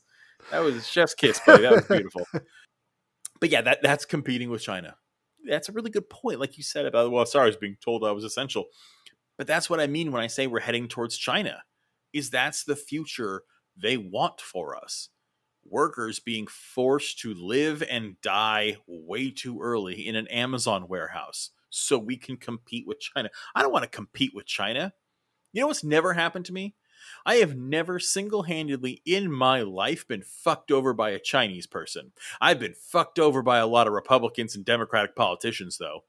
that 0.49 0.59
was 0.59 0.87
chef's 0.87 1.13
kiss, 1.13 1.41
buddy. 1.45 1.63
That 1.63 1.73
was 1.73 1.85
beautiful. 1.85 2.25
but 3.41 3.49
yeah, 3.49 3.61
that 3.61 3.79
that's 3.83 4.05
competing 4.05 4.49
with 4.49 4.61
China. 4.61 4.95
That's 5.49 5.67
a 5.67 5.73
really 5.73 5.89
good 5.89 6.09
point, 6.09 6.39
like 6.39 6.55
you 6.55 6.63
said 6.63 6.85
about. 6.85 7.11
Well, 7.11 7.25
sorry, 7.25 7.43
I 7.43 7.47
was 7.47 7.57
being 7.57 7.75
told 7.83 8.05
I 8.05 8.11
was 8.11 8.23
essential, 8.23 8.67
but 9.37 9.47
that's 9.47 9.69
what 9.69 9.81
I 9.81 9.87
mean 9.87 10.13
when 10.13 10.23
I 10.23 10.27
say 10.27 10.47
we're 10.47 10.61
heading 10.61 10.87
towards 10.87 11.17
China. 11.17 11.63
Is 12.13 12.29
that's 12.29 12.63
the 12.63 12.75
future 12.75 13.43
they 13.75 13.97
want 13.97 14.41
for 14.41 14.75
us? 14.75 15.09
Workers 15.63 16.19
being 16.19 16.47
forced 16.47 17.19
to 17.19 17.33
live 17.33 17.83
and 17.89 18.19
die 18.21 18.77
way 18.87 19.31
too 19.31 19.59
early 19.61 20.07
in 20.07 20.15
an 20.15 20.27
Amazon 20.27 20.87
warehouse 20.87 21.51
so 21.69 21.97
we 21.97 22.17
can 22.17 22.37
compete 22.37 22.87
with 22.87 22.99
China. 22.99 23.29
I 23.53 23.61
don't 23.61 23.73
want 23.73 23.83
to 23.83 23.89
compete 23.89 24.33
with 24.33 24.45
China. 24.45 24.93
You 25.53 25.61
know 25.61 25.67
what's 25.67 25.83
never 25.83 26.13
happened 26.13 26.45
to 26.45 26.53
me? 26.53 26.75
I 27.25 27.35
have 27.35 27.55
never 27.55 27.99
single 27.99 28.43
handedly 28.43 29.01
in 29.05 29.31
my 29.31 29.61
life 29.61 30.07
been 30.07 30.23
fucked 30.23 30.71
over 30.71 30.93
by 30.93 31.11
a 31.11 31.19
Chinese 31.19 31.67
person. 31.67 32.11
I've 32.41 32.59
been 32.59 32.73
fucked 32.73 33.19
over 33.19 33.41
by 33.41 33.59
a 33.59 33.67
lot 33.67 33.87
of 33.87 33.93
Republicans 33.93 34.55
and 34.55 34.65
Democratic 34.65 35.15
politicians, 35.15 35.77
though. 35.77 36.03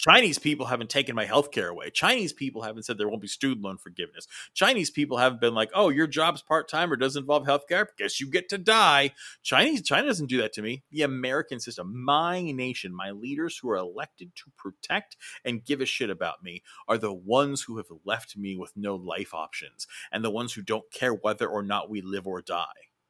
Chinese 0.00 0.38
people 0.38 0.64
haven't 0.64 0.88
taken 0.88 1.14
my 1.14 1.26
health 1.26 1.50
care 1.50 1.68
away. 1.68 1.90
Chinese 1.90 2.32
people 2.32 2.62
haven't 2.62 2.84
said 2.84 2.96
there 2.96 3.06
won't 3.06 3.20
be 3.20 3.28
student 3.28 3.62
loan 3.62 3.76
forgiveness. 3.76 4.26
Chinese 4.54 4.88
people 4.88 5.18
haven't 5.18 5.42
been 5.42 5.54
like, 5.54 5.70
oh, 5.74 5.90
your 5.90 6.06
job's 6.06 6.40
part 6.40 6.70
time 6.70 6.90
or 6.90 6.96
doesn't 6.96 7.24
involve 7.24 7.44
health 7.44 7.68
care. 7.68 7.86
Guess 7.98 8.18
you 8.18 8.30
get 8.30 8.48
to 8.48 8.56
die. 8.56 9.12
Chinese 9.42 9.82
China 9.82 10.06
doesn't 10.06 10.30
do 10.30 10.38
that 10.38 10.54
to 10.54 10.62
me. 10.62 10.84
The 10.90 11.02
American 11.02 11.60
system, 11.60 12.02
my 12.02 12.40
nation, 12.50 12.94
my 12.94 13.10
leaders 13.10 13.58
who 13.58 13.68
are 13.68 13.76
elected 13.76 14.34
to 14.36 14.50
protect 14.56 15.18
and 15.44 15.66
give 15.66 15.82
a 15.82 15.86
shit 15.86 16.08
about 16.08 16.42
me 16.42 16.62
are 16.88 16.96
the 16.96 17.12
ones 17.12 17.60
who 17.60 17.76
have 17.76 17.90
left 18.06 18.38
me 18.38 18.56
with 18.56 18.72
no 18.74 18.94
life 18.96 19.34
options 19.34 19.86
and 20.10 20.24
the 20.24 20.30
ones 20.30 20.54
who 20.54 20.62
don't 20.62 20.90
care 20.90 21.12
whether 21.12 21.46
or 21.46 21.62
not 21.62 21.90
we 21.90 22.00
live 22.00 22.26
or 22.26 22.40
die. 22.40 22.64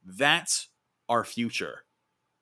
That's 0.05 0.69
our 1.09 1.23
future 1.23 1.85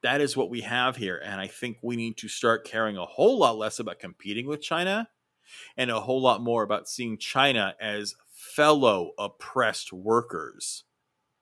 that 0.02 0.20
is 0.20 0.36
what 0.36 0.50
we 0.50 0.60
have 0.62 0.96
here. 0.96 1.20
And 1.24 1.40
I 1.40 1.46
think 1.46 1.78
we 1.82 1.96
need 1.96 2.16
to 2.18 2.28
start 2.28 2.64
caring 2.64 2.96
a 2.96 3.04
whole 3.04 3.38
lot 3.38 3.58
less 3.58 3.78
about 3.78 3.98
competing 3.98 4.46
with 4.46 4.62
China 4.62 5.08
and 5.76 5.90
a 5.90 6.00
whole 6.00 6.20
lot 6.20 6.42
more 6.42 6.62
about 6.62 6.88
seeing 6.88 7.18
China 7.18 7.74
as 7.80 8.14
fellow 8.32 9.12
oppressed 9.18 9.92
workers 9.92 10.84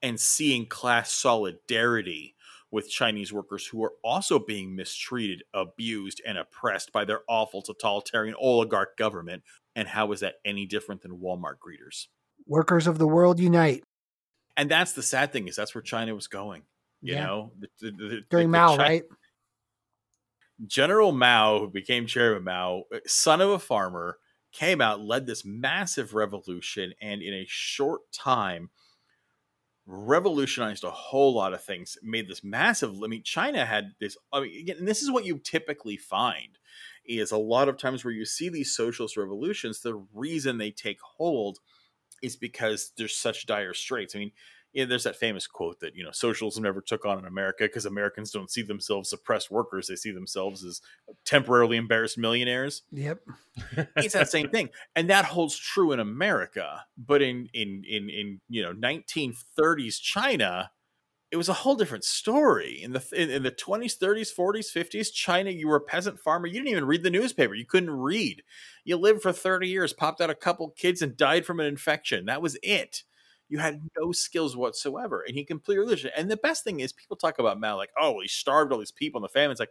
and 0.03 0.19
seeing 0.19 0.67
class 0.67 1.13
solidarity 1.13 2.35
with 2.71 2.91
Chinese 2.91 3.33
workers 3.33 3.67
who 3.67 3.83
are 3.85 3.93
also 4.03 4.39
being 4.39 4.75
mistreated, 4.75 5.43
abused, 5.55 6.21
and 6.27 6.37
oppressed 6.37 6.93
by 6.93 7.05
their 7.05 7.21
awful 7.29 7.63
totalitarian 7.63 8.35
oligarch 8.39 8.97
government. 8.97 9.43
And 9.75 9.89
how 9.89 10.13
is 10.13 10.21
that 10.21 10.37
any 10.45 10.67
different 10.67 11.03
than 11.03 11.19
Walmart 11.19 11.57
greeters? 11.57 12.07
Workers 12.47 12.87
of 12.87 12.99
the 12.99 13.07
world 13.07 13.39
unite. 13.39 13.85
And 14.57 14.71
that's 14.71 14.93
the 14.93 15.03
sad 15.03 15.33
thing 15.33 15.49
is 15.49 15.57
that's 15.57 15.75
where 15.75 15.83
China 15.83 16.15
was 16.15 16.29
going. 16.29 16.63
You 17.03 17.15
yeah. 17.15 17.27
know, 17.27 17.53
the, 17.59 17.69
the, 17.81 17.91
the, 17.91 18.21
during 18.31 18.51
Mao, 18.51 18.77
China, 18.77 18.83
right? 18.83 19.05
General 20.67 21.13
Mao, 21.13 21.61
who 21.61 21.69
became 21.69 22.07
chairman 22.07 22.45
Mao, 22.45 22.85
uh, 22.93 22.99
son 23.07 23.41
of 23.41 23.51
a 23.51 23.59
farmer, 23.59 24.19
came 24.53 24.81
out, 24.81 25.01
led 25.01 25.27
this 25.27 25.45
massive 25.45 26.15
revolution, 26.15 26.95
and 27.01 27.23
in 27.23 27.35
a 27.35 27.45
short 27.47 28.01
time, 28.13 28.71
revolutionized 29.87 30.83
a 30.85 30.91
whole 30.91 31.35
lot 31.35 31.53
of 31.53 31.63
things. 31.63 31.99
Made 32.03 32.29
this 32.29 32.43
massive. 32.43 33.03
I 33.03 33.07
mean, 33.07 33.23
China 33.23 33.65
had 33.65 33.93
this. 34.01 34.17
I 34.33 34.41
mean, 34.41 34.59
again, 34.59 34.77
and 34.79 34.89
this 34.89 35.03
is 35.03 35.11
what 35.11 35.27
you 35.27 35.39
typically 35.39 35.97
find 35.97 36.59
is 37.05 37.31
a 37.31 37.39
lot 37.39 37.69
of 37.69 37.77
times 37.77 38.05
where 38.05 38.15
you 38.15 38.25
see 38.25 38.49
these 38.49 38.75
socialist 38.75 39.17
revolutions. 39.17 39.81
The 39.81 40.03
reason 40.13 40.59
they 40.59 40.71
take 40.71 40.99
hold 41.01 41.59
is 42.23 42.37
because 42.37 42.93
there's 42.97 43.17
such 43.17 43.47
dire 43.47 43.75
straits. 43.75 44.17
I 44.17 44.21
mean, 44.21 44.33
you 44.73 44.85
know, 44.85 44.89
there's 44.89 45.05
that 45.05 45.17
famous 45.17 45.47
quote 45.47 45.81
that 45.81 45.97
you 45.97 46.05
know 46.05 46.11
socialism 46.11 46.63
never 46.63 46.81
took 46.81 47.07
on 47.07 47.19
in 47.19 47.25
America 47.25 47.65
because 47.65 47.87
Americans 47.87 48.31
don't 48.31 48.51
see 48.51 48.63
themselves 48.63 49.13
oppressed 49.13 49.51
workers; 49.51 49.87
they 49.87 49.97
see 49.97 50.11
themselves 50.11 50.65
as 50.65 50.83
temporarily 51.25 51.77
embarrassed 51.77 52.19
millionaires. 52.19 52.83
Yep, 52.93 53.21
it's 53.97 54.13
that 54.13 54.29
same 54.29 54.51
thing, 54.51 54.69
and 54.95 55.09
that 55.11 55.25
holds 55.25 55.57
true 55.57 55.93
in 55.93 56.01
America. 56.01 56.85
But 56.99 57.23
in 57.23 57.49
in 57.55 57.85
in 57.89 58.11
in 58.11 58.41
you 58.49 58.63
know 58.63 58.75
1930s 58.75 60.01
China, 60.01 60.71
it 61.31 61.37
was 61.37 61.49
a 61.49 61.55
whole 61.55 61.77
different 61.77 62.05
story. 62.05 62.83
In 62.83 62.93
the 62.93 63.05
in, 63.13 63.31
in 63.31 63.43
the 63.43 63.51
20s, 63.51 63.99
30s, 63.99 64.35
40s, 64.35 64.73
50s, 64.73 65.13
China, 65.13 65.51
you 65.51 65.69
were 65.69 65.77
a 65.77 65.81
peasant 65.81 66.21
farmer. 66.21 66.47
You 66.47 66.55
didn't 66.55 66.69
even 66.69 66.85
read 66.85 67.03
the 67.03 67.11
newspaper. 67.11 67.55
You 67.55 67.67
couldn't 67.67 67.91
read. 67.91 68.43
You 68.85 68.97
lived 68.97 69.23
for 69.23 69.33
30 69.33 69.69
years, 69.69 69.93
popped 69.93 70.21
out 70.21 70.31
a 70.31 70.35
couple 70.35 70.69
kids, 70.71 71.03
and 71.03 71.17
died 71.17 71.47
from 71.47 71.61
an 71.61 71.67
infection. 71.67 72.27
That 72.27 72.43
was 72.43 72.59
it 72.63 73.05
you 73.49 73.59
had 73.59 73.81
no 73.99 74.13
skills 74.13 74.57
whatsoever. 74.57 75.23
And 75.27 75.37
he 75.37 75.45
completely. 75.45 76.11
And 76.17 76.31
the 76.31 76.37
best 76.37 76.65
thing 76.65 76.81
is 76.81 76.93
people 76.93 77.17
talk 77.17 77.39
about 77.39 77.61
Mao 77.61 77.77
like, 77.77 77.91
oh, 78.01 78.21
he 78.21 78.29
starved 78.29 78.73
all 78.73 78.79
these 78.79 78.93
people 78.93 79.19
in 79.19 79.23
the 79.23 79.29
famine. 79.29 79.53
It's 79.53 79.61
like, 79.61 79.71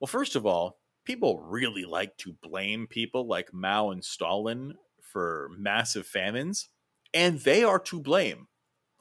well, 0.00 0.08
first 0.08 0.36
of 0.36 0.46
all, 0.46 0.78
people 1.04 1.40
really 1.40 1.84
like 1.84 2.16
to 2.18 2.34
blame 2.42 2.86
people 2.86 3.26
like 3.26 3.52
Mao 3.52 3.90
and 3.90 4.04
Stalin 4.04 4.74
for 5.02 5.50
massive 5.58 6.06
famines, 6.06 6.68
and 7.12 7.40
they 7.40 7.64
are 7.64 7.80
to 7.80 8.00
blame. 8.00 8.46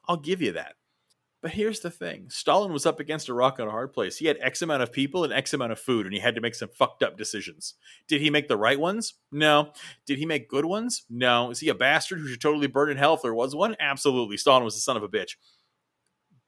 I'll 0.07 0.17
give 0.17 0.41
you 0.41 0.51
that. 0.53 0.75
But 1.41 1.51
here's 1.51 1.79
the 1.79 1.89
thing 1.89 2.29
Stalin 2.29 2.73
was 2.73 2.85
up 2.85 2.99
against 2.99 3.29
a 3.29 3.33
rock 3.33 3.59
and 3.59 3.67
a 3.67 3.71
hard 3.71 3.93
place. 3.93 4.17
He 4.17 4.25
had 4.25 4.37
X 4.41 4.61
amount 4.61 4.83
of 4.83 4.91
people 4.91 5.23
and 5.23 5.31
X 5.31 5.53
amount 5.53 5.71
of 5.71 5.79
food, 5.79 6.05
and 6.05 6.13
he 6.13 6.19
had 6.19 6.35
to 6.35 6.41
make 6.41 6.55
some 6.55 6.69
fucked 6.69 7.01
up 7.01 7.17
decisions. 7.17 7.75
Did 8.07 8.21
he 8.21 8.29
make 8.29 8.49
the 8.49 8.57
right 8.57 8.79
ones? 8.79 9.13
No. 9.31 9.71
Did 10.05 10.19
he 10.19 10.25
make 10.25 10.49
good 10.49 10.65
ones? 10.65 11.05
No. 11.09 11.49
Is 11.49 11.61
he 11.61 11.69
a 11.69 11.75
bastard 11.75 12.19
who 12.19 12.27
should 12.27 12.41
totally 12.41 12.67
burn 12.67 12.91
in 12.91 12.97
hell 12.97 13.13
if 13.13 13.21
there 13.21 13.33
was 13.33 13.55
one? 13.55 13.77
Absolutely. 13.79 14.35
Stalin 14.35 14.65
was 14.65 14.75
the 14.75 14.81
son 14.81 14.97
of 14.97 15.03
a 15.03 15.07
bitch 15.07 15.35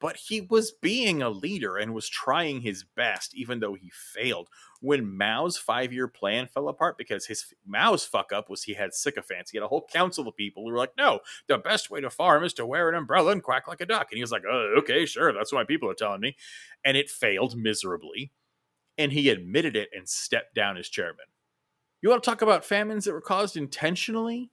but 0.02 0.16
he 0.16 0.40
was 0.40 0.72
being 0.72 1.22
a 1.22 1.30
leader 1.30 1.76
and 1.76 1.94
was 1.94 2.08
trying 2.08 2.60
his 2.60 2.82
best, 2.82 3.36
even 3.36 3.60
though 3.60 3.74
he 3.74 3.88
failed. 3.94 4.48
When 4.80 5.16
Mao's 5.16 5.56
five 5.56 5.92
year 5.92 6.08
plan 6.08 6.48
fell 6.48 6.68
apart, 6.68 6.98
because 6.98 7.26
his 7.26 7.54
Mao's 7.64 8.04
fuck 8.04 8.32
up 8.32 8.50
was 8.50 8.64
he 8.64 8.74
had 8.74 8.94
sycophants. 8.94 9.52
He 9.52 9.58
had 9.58 9.64
a 9.64 9.68
whole 9.68 9.86
council 9.92 10.26
of 10.26 10.36
people 10.36 10.64
who 10.64 10.72
were 10.72 10.76
like, 10.76 10.94
no, 10.98 11.20
the 11.46 11.56
best 11.56 11.88
way 11.88 12.00
to 12.00 12.10
farm 12.10 12.42
is 12.42 12.52
to 12.54 12.66
wear 12.66 12.88
an 12.88 12.96
umbrella 12.96 13.30
and 13.30 13.44
quack 13.44 13.68
like 13.68 13.80
a 13.80 13.86
duck. 13.86 14.08
And 14.10 14.16
he 14.16 14.24
was 14.24 14.32
like, 14.32 14.42
oh, 14.44 14.74
okay, 14.78 15.06
sure, 15.06 15.32
that's 15.32 15.52
what 15.52 15.60
my 15.60 15.64
people 15.64 15.88
are 15.88 15.94
telling 15.94 16.20
me. 16.20 16.36
And 16.84 16.96
it 16.96 17.08
failed 17.08 17.56
miserably. 17.56 18.32
And 18.98 19.12
he 19.12 19.28
admitted 19.28 19.76
it 19.76 19.90
and 19.96 20.08
stepped 20.08 20.56
down 20.56 20.76
as 20.76 20.88
chairman. 20.88 21.26
You 22.02 22.08
want 22.08 22.24
to 22.24 22.28
talk 22.28 22.42
about 22.42 22.64
famines 22.64 23.04
that 23.04 23.12
were 23.12 23.20
caused 23.20 23.56
intentionally? 23.56 24.50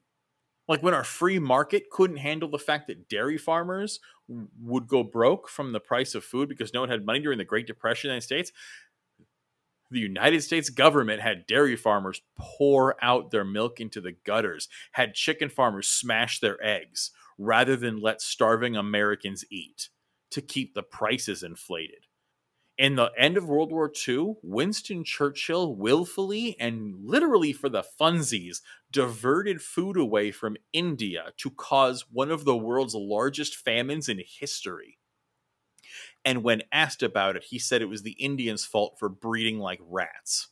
Like 0.70 0.84
when 0.84 0.93
our 0.93 1.03
free 1.03 1.39
market 1.39 1.89
couldn't 1.89 2.17
handle 2.17 2.47
the 2.47 2.59
fact 2.59 2.88
that 2.88 3.09
dairy 3.09 3.39
farmers 3.39 3.99
would 4.61 4.88
go 4.88 5.03
broke 5.03 5.49
from 5.49 5.74
the 5.74 5.80
price 5.80 6.13
of 6.13 6.24
food 6.24 6.47
because 6.47 6.76
no 6.76 6.82
one 6.82 6.89
had 6.89 7.07
money 7.07 7.20
during 7.20 7.39
the 7.39 7.43
Great 7.43 7.65
Depression 7.65 8.09
in 8.09 8.11
the 8.11 8.13
United 8.13 8.26
States. 8.26 8.51
The 9.89 9.99
United 9.99 10.43
States 10.43 10.70
government 10.70 11.22
had 11.22 11.47
dairy 11.47 11.76
farmers 11.76 12.22
pour 12.38 13.03
out 13.03 13.32
their 13.32 13.43
milk 13.43 13.82
into 13.82 13.99
the 13.99 14.11
gutters, 14.11 14.70
had 14.91 15.15
chicken 15.15 15.49
farmers 15.49 15.88
smash 15.88 16.39
their 16.39 16.63
eggs 16.63 17.09
rather 17.39 17.76
than 17.76 17.99
let 17.99 18.22
starving 18.22 18.78
Americans 18.78 19.43
eat 19.49 19.89
to 20.30 20.41
keep 20.41 20.76
the 20.76 20.84
prices 20.84 21.41
inflated 21.41 22.05
in 22.80 22.95
the 22.95 23.11
end 23.17 23.36
of 23.36 23.49
World 23.49 23.73
War 23.73 23.91
II, 24.07 24.36
Winston 24.41 25.03
Churchill 25.03 25.75
willfully 25.75 26.55
and 26.61 26.95
literally 27.03 27.51
for 27.51 27.67
the 27.67 27.84
funsies 27.99 28.61
diverted 28.89 29.61
food 29.61 29.97
away 29.97 30.32
from 30.32 30.55
India 30.71 31.34
to 31.39 31.49
cause 31.51 32.05
one 32.09 32.32
of 32.32 32.45
the 32.45 32.55
world's 32.55 32.95
largest 32.95 33.57
famines 33.57 34.07
in 34.07 34.21
history. 34.25 34.97
And 36.23 36.41
when 36.41 36.63
asked 36.71 37.03
about 37.03 37.36
it, 37.36 37.43
he 37.49 37.59
said 37.59 37.82
it 37.82 37.89
was 37.89 38.03
the 38.03 38.11
Indians' 38.11 38.65
fault 38.65 38.95
for 38.97 39.09
breeding 39.09 39.59
like 39.59 39.82
rats. 39.84 40.47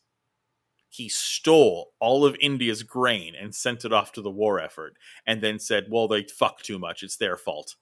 He 0.89 1.07
stole 1.07 1.93
all 2.01 2.25
of 2.25 2.35
India's 2.41 2.83
grain 2.83 3.35
and 3.39 3.55
sent 3.55 3.85
it 3.85 3.93
off 3.93 4.11
to 4.13 4.21
the 4.21 4.29
war 4.29 4.59
effort, 4.59 4.97
and 5.25 5.41
then 5.41 5.59
said, 5.59 5.85
Well, 5.89 6.09
they 6.09 6.23
fuck 6.23 6.61
too 6.61 6.77
much. 6.77 7.03
It's 7.03 7.17
their 7.17 7.37
fault 7.37 7.75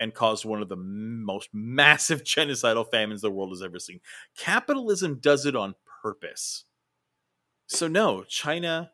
and 0.00 0.14
caused 0.14 0.44
one 0.44 0.62
of 0.62 0.68
the 0.68 0.76
most 0.76 1.50
massive 1.52 2.22
genocidal 2.24 2.90
famines 2.90 3.22
the 3.22 3.30
world 3.30 3.50
has 3.50 3.62
ever 3.62 3.78
seen. 3.78 4.00
Capitalism 4.36 5.18
does 5.20 5.46
it 5.46 5.56
on 5.56 5.74
purpose. 6.02 6.64
So, 7.66 7.88
no, 7.88 8.24
China 8.24 8.90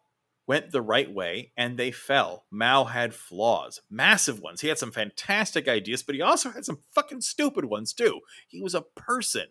went 0.47 0.71
the 0.71 0.83
right 0.83 1.13
way 1.13 1.53
and 1.57 1.79
they 1.79 1.91
fell. 1.91 2.45
Mao 2.51 2.85
had 2.85 3.15
flaws, 3.15 3.81
massive 3.91 4.41
ones. 4.41 4.61
He 4.61 4.69
had 4.69 4.79
some 4.79 4.93
fantastic 4.93 5.69
ideas, 5.69 6.03
but 6.03 6.15
he 6.15 6.23
also 6.23 6.51
had 6.51 6.65
some 6.65 6.81
fucking 6.93 7.23
stupid 7.23 7.65
ones 7.65 7.93
too. 7.93 8.21
He 8.49 8.61
was 8.61 8.75
a 8.75 8.83
person, 8.83 9.47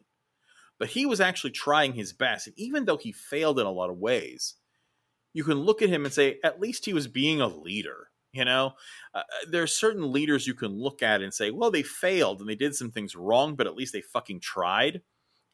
but 0.77 0.89
he 0.89 1.05
was 1.05 1.21
actually 1.21 1.51
trying 1.51 1.93
his 1.93 2.13
best. 2.13 2.47
And 2.47 2.59
even 2.59 2.85
though 2.85 2.97
he 2.97 3.11
failed 3.11 3.59
in 3.59 3.65
a 3.65 3.71
lot 3.71 3.89
of 3.89 3.97
ways, 3.97 4.55
you 5.33 5.43
can 5.43 5.57
look 5.59 5.81
at 5.81 5.89
him 5.89 6.05
and 6.05 6.13
say, 6.13 6.39
at 6.43 6.59
least 6.59 6.85
he 6.85 6.93
was 6.93 7.07
being 7.07 7.41
a 7.41 7.47
leader. 7.47 8.09
You 8.33 8.45
know, 8.45 8.73
uh, 9.13 9.19
uh 9.19 9.45
there 9.49 9.63
are 9.63 9.67
certain 9.67 10.11
leaders 10.11 10.47
you 10.47 10.55
can 10.55 10.71
look 10.71 11.03
at 11.03 11.21
and 11.21 11.33
say, 11.33 11.51
well, 11.51 11.71
they 11.71 11.83
failed 11.83 12.41
and 12.41 12.49
they 12.49 12.55
did 12.55 12.75
some 12.75 12.91
things 12.91 13.15
wrong, 13.15 13.55
but 13.55 13.67
at 13.67 13.75
least 13.75 13.93
they 13.93 14.01
fucking 14.01 14.39
tried. 14.39 15.01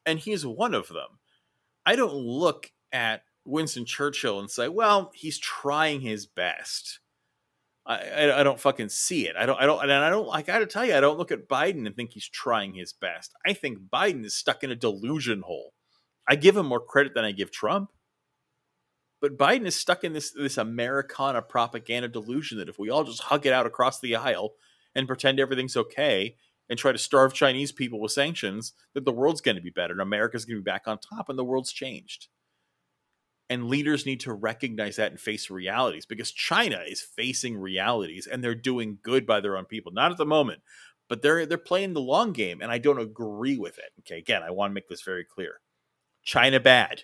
And 0.06 0.18
he's 0.18 0.46
one 0.46 0.74
of 0.74 0.88
them. 0.88 1.18
I 1.84 1.94
don't 1.94 2.14
look 2.14 2.70
at 2.92 3.22
Winston 3.44 3.84
Churchill 3.84 4.40
and 4.40 4.50
say, 4.50 4.68
well, 4.68 5.10
he's 5.14 5.38
trying 5.38 6.00
his 6.00 6.26
best. 6.26 7.00
I, 7.86 7.96
I, 7.96 8.40
I, 8.40 8.42
don't 8.42 8.60
fucking 8.60 8.90
see 8.90 9.26
it. 9.26 9.36
I 9.36 9.46
don't, 9.46 9.60
I 9.60 9.66
don't, 9.66 9.82
and 9.82 9.92
I 9.92 10.10
don't, 10.10 10.28
I 10.30 10.42
gotta 10.42 10.66
tell 10.66 10.84
you, 10.84 10.94
I 10.94 11.00
don't 11.00 11.18
look 11.18 11.32
at 11.32 11.48
Biden 11.48 11.86
and 11.86 11.96
think 11.96 12.12
he's 12.12 12.28
trying 12.28 12.74
his 12.74 12.92
best. 12.92 13.34
I 13.46 13.52
think 13.52 13.78
Biden 13.92 14.24
is 14.24 14.34
stuck 14.34 14.62
in 14.62 14.70
a 14.70 14.76
delusion 14.76 15.42
hole. 15.42 15.72
I 16.28 16.36
give 16.36 16.56
him 16.56 16.66
more 16.66 16.80
credit 16.80 17.14
than 17.14 17.24
I 17.24 17.32
give 17.32 17.50
Trump. 17.50 17.90
But 19.20 19.36
Biden 19.36 19.66
is 19.66 19.76
stuck 19.76 20.02
in 20.04 20.12
this, 20.12 20.30
this 20.30 20.56
Americana 20.56 21.42
propaganda 21.42 22.08
delusion 22.08 22.58
that 22.58 22.68
if 22.68 22.78
we 22.78 22.90
all 22.90 23.04
just 23.04 23.24
hug 23.24 23.46
it 23.46 23.52
out 23.52 23.66
across 23.66 24.00
the 24.00 24.16
aisle 24.16 24.54
and 24.94 25.06
pretend 25.06 25.38
everything's 25.38 25.76
okay 25.76 26.36
and 26.68 26.78
try 26.78 26.92
to 26.92 26.98
starve 26.98 27.34
Chinese 27.34 27.72
people 27.72 28.00
with 28.00 28.12
sanctions, 28.12 28.72
that 28.94 29.04
the 29.04 29.12
world's 29.12 29.40
going 29.40 29.56
to 29.56 29.62
be 29.62 29.70
better 29.70 29.92
and 29.92 30.00
America's 30.00 30.44
going 30.44 30.56
to 30.56 30.62
be 30.62 30.70
back 30.70 30.86
on 30.86 30.98
top 30.98 31.28
and 31.28 31.38
the 31.38 31.44
world's 31.44 31.72
changed 31.72 32.28
and 33.50 33.66
leaders 33.66 34.06
need 34.06 34.20
to 34.20 34.32
recognize 34.32 34.96
that 34.96 35.10
and 35.10 35.20
face 35.20 35.50
realities 35.50 36.06
because 36.06 36.30
China 36.30 36.80
is 36.86 37.02
facing 37.02 37.58
realities 37.58 38.28
and 38.28 38.42
they're 38.42 38.54
doing 38.54 38.98
good 39.02 39.26
by 39.26 39.40
their 39.40 39.56
own 39.56 39.64
people. 39.64 39.90
Not 39.92 40.12
at 40.12 40.18
the 40.18 40.24
moment, 40.24 40.62
but 41.08 41.20
they're 41.20 41.44
they're 41.44 41.58
playing 41.58 41.92
the 41.92 42.00
long 42.00 42.32
game 42.32 42.60
and 42.62 42.70
I 42.70 42.78
don't 42.78 43.00
agree 43.00 43.58
with 43.58 43.76
it. 43.78 43.90
Okay, 44.00 44.18
again, 44.18 44.44
I 44.44 44.52
want 44.52 44.70
to 44.70 44.74
make 44.74 44.88
this 44.88 45.02
very 45.02 45.24
clear. 45.24 45.60
China 46.22 46.60
bad. 46.60 47.02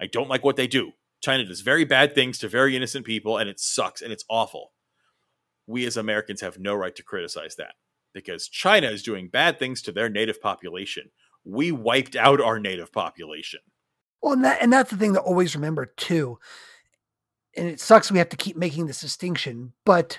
I 0.00 0.06
don't 0.06 0.28
like 0.28 0.44
what 0.44 0.56
they 0.56 0.66
do. 0.66 0.92
China 1.24 1.44
does 1.44 1.60
very 1.60 1.84
bad 1.84 2.14
things 2.14 2.38
to 2.38 2.48
very 2.48 2.76
innocent 2.76 3.06
people 3.06 3.38
and 3.38 3.48
it 3.48 3.58
sucks 3.58 4.02
and 4.02 4.12
it's 4.12 4.24
awful. 4.28 4.72
We 5.66 5.86
as 5.86 5.96
Americans 5.96 6.40
have 6.42 6.58
no 6.58 6.74
right 6.74 6.94
to 6.96 7.02
criticize 7.02 7.56
that 7.56 7.74
because 8.12 8.48
China 8.48 8.88
is 8.88 9.02
doing 9.02 9.28
bad 9.28 9.58
things 9.58 9.82
to 9.82 9.92
their 9.92 10.08
native 10.08 10.40
population. 10.40 11.10
We 11.44 11.72
wiped 11.72 12.16
out 12.16 12.40
our 12.40 12.58
native 12.58 12.92
population 12.92 13.60
well, 14.24 14.32
and 14.32 14.44
that 14.44 14.62
and 14.62 14.72
that's 14.72 14.90
the 14.90 14.96
thing 14.96 15.12
to 15.12 15.20
always 15.20 15.54
remember 15.54 15.84
too. 15.84 16.38
And 17.58 17.68
it 17.68 17.78
sucks 17.78 18.10
we 18.10 18.18
have 18.18 18.30
to 18.30 18.38
keep 18.38 18.56
making 18.56 18.86
this 18.86 19.02
distinction, 19.02 19.74
but 19.84 20.18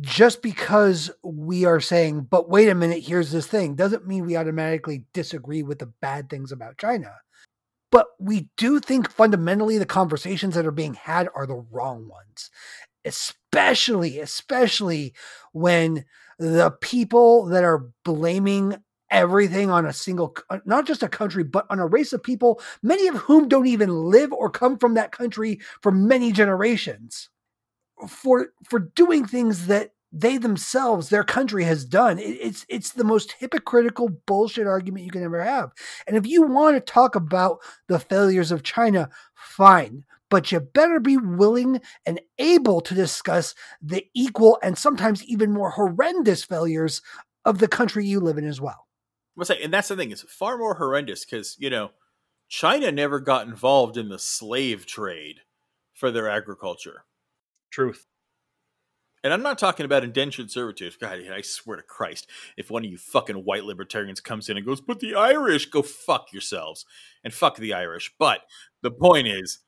just 0.00 0.42
because 0.42 1.12
we 1.22 1.64
are 1.64 1.80
saying, 1.80 2.22
but 2.22 2.50
wait 2.50 2.68
a 2.68 2.74
minute, 2.74 3.04
here's 3.04 3.30
this 3.30 3.46
thing, 3.46 3.76
doesn't 3.76 4.06
mean 4.06 4.26
we 4.26 4.36
automatically 4.36 5.04
disagree 5.12 5.62
with 5.62 5.78
the 5.78 5.86
bad 5.86 6.28
things 6.28 6.50
about 6.50 6.76
China. 6.76 7.14
But 7.96 8.08
we 8.20 8.50
do 8.58 8.78
think 8.78 9.10
fundamentally 9.10 9.78
the 9.78 9.86
conversations 9.86 10.54
that 10.54 10.66
are 10.66 10.70
being 10.70 10.92
had 10.92 11.30
are 11.34 11.46
the 11.46 11.64
wrong 11.70 12.08
ones, 12.08 12.50
especially, 13.06 14.18
especially 14.18 15.14
when 15.54 16.04
the 16.38 16.72
people 16.82 17.46
that 17.46 17.64
are 17.64 17.88
blaming 18.04 18.76
everything 19.10 19.70
on 19.70 19.86
a 19.86 19.94
single 19.94 20.36
uh, 20.50 20.58
not 20.66 20.86
just 20.86 21.02
a 21.02 21.08
country 21.08 21.42
but 21.42 21.64
on 21.70 21.78
a 21.78 21.86
race 21.86 22.12
of 22.12 22.22
people 22.22 22.60
many 22.82 23.06
of 23.06 23.14
whom 23.14 23.48
don't 23.48 23.68
even 23.68 23.88
live 23.88 24.32
or 24.32 24.50
come 24.50 24.76
from 24.76 24.94
that 24.94 25.12
country 25.12 25.60
for 25.80 25.92
many 25.92 26.32
generations 26.32 27.30
for 28.08 28.48
for 28.64 28.80
doing 28.80 29.24
things 29.24 29.68
that 29.68 29.92
they 30.12 30.38
themselves 30.38 31.08
their 31.08 31.24
country 31.24 31.64
has 31.64 31.84
done 31.84 32.18
it's 32.18 32.64
it's 32.68 32.92
the 32.92 33.04
most 33.04 33.34
hypocritical 33.38 34.08
bullshit 34.26 34.66
argument 34.66 35.04
you 35.04 35.10
can 35.10 35.24
ever 35.24 35.42
have 35.42 35.72
and 36.06 36.16
if 36.16 36.26
you 36.26 36.42
want 36.42 36.76
to 36.76 36.80
talk 36.80 37.14
about 37.14 37.58
the 37.88 37.98
failures 37.98 38.52
of 38.52 38.62
china 38.62 39.08
fine 39.34 40.04
but 40.30 40.50
you 40.50 40.60
better 40.60 41.00
be 41.00 41.16
willing 41.16 41.80
and 42.04 42.20
able 42.38 42.80
to 42.80 42.94
discuss 42.94 43.54
the 43.82 44.06
equal 44.14 44.58
and 44.62 44.78
sometimes 44.78 45.24
even 45.24 45.52
more 45.52 45.70
horrendous 45.70 46.44
failures 46.44 47.02
of 47.44 47.58
the 47.58 47.68
country 47.68 48.06
you 48.06 48.20
live 48.20 48.38
in 48.38 48.46
as 48.46 48.60
well 48.60 48.86
I'm 49.36 49.44
say, 49.44 49.62
and 49.62 49.72
that's 49.72 49.88
the 49.88 49.96
thing; 49.96 50.10
it's 50.10 50.22
far 50.22 50.56
more 50.56 50.74
horrendous 50.74 51.24
because 51.24 51.56
you 51.58 51.68
know 51.68 51.90
China 52.48 52.90
never 52.90 53.20
got 53.20 53.46
involved 53.46 53.96
in 53.96 54.08
the 54.08 54.18
slave 54.18 54.86
trade 54.86 55.40
for 55.94 56.10
their 56.10 56.28
agriculture. 56.28 57.04
Truth. 57.70 58.06
And 59.26 59.32
I'm 59.32 59.42
not 59.42 59.58
talking 59.58 59.84
about 59.84 60.04
indentured 60.04 60.52
servitude. 60.52 60.96
God, 61.00 61.18
I 61.18 61.40
swear 61.40 61.78
to 61.78 61.82
Christ, 61.82 62.30
if 62.56 62.70
one 62.70 62.84
of 62.84 62.90
you 62.92 62.96
fucking 62.96 63.44
white 63.44 63.64
libertarians 63.64 64.20
comes 64.20 64.48
in 64.48 64.56
and 64.56 64.64
goes, 64.64 64.80
"But 64.80 65.00
the 65.00 65.16
Irish, 65.16 65.66
go 65.66 65.82
fuck 65.82 66.32
yourselves," 66.32 66.86
and 67.24 67.34
fuck 67.34 67.56
the 67.56 67.74
Irish. 67.74 68.14
But 68.20 68.42
the 68.82 68.92
point 68.92 69.26
is, 69.26 69.58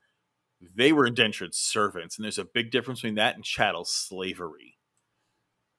they 0.61 0.92
were 0.92 1.09
indentured 1.09 1.56
servants, 1.56 2.16
and 2.16 2.24
there's 2.24 2.38
a 2.38 2.44
big 2.44 2.70
difference 2.70 3.00
between 3.00 3.16
that 3.16 3.34
and 3.34 3.44
chattel 3.44 3.84
slavery. 3.84 4.77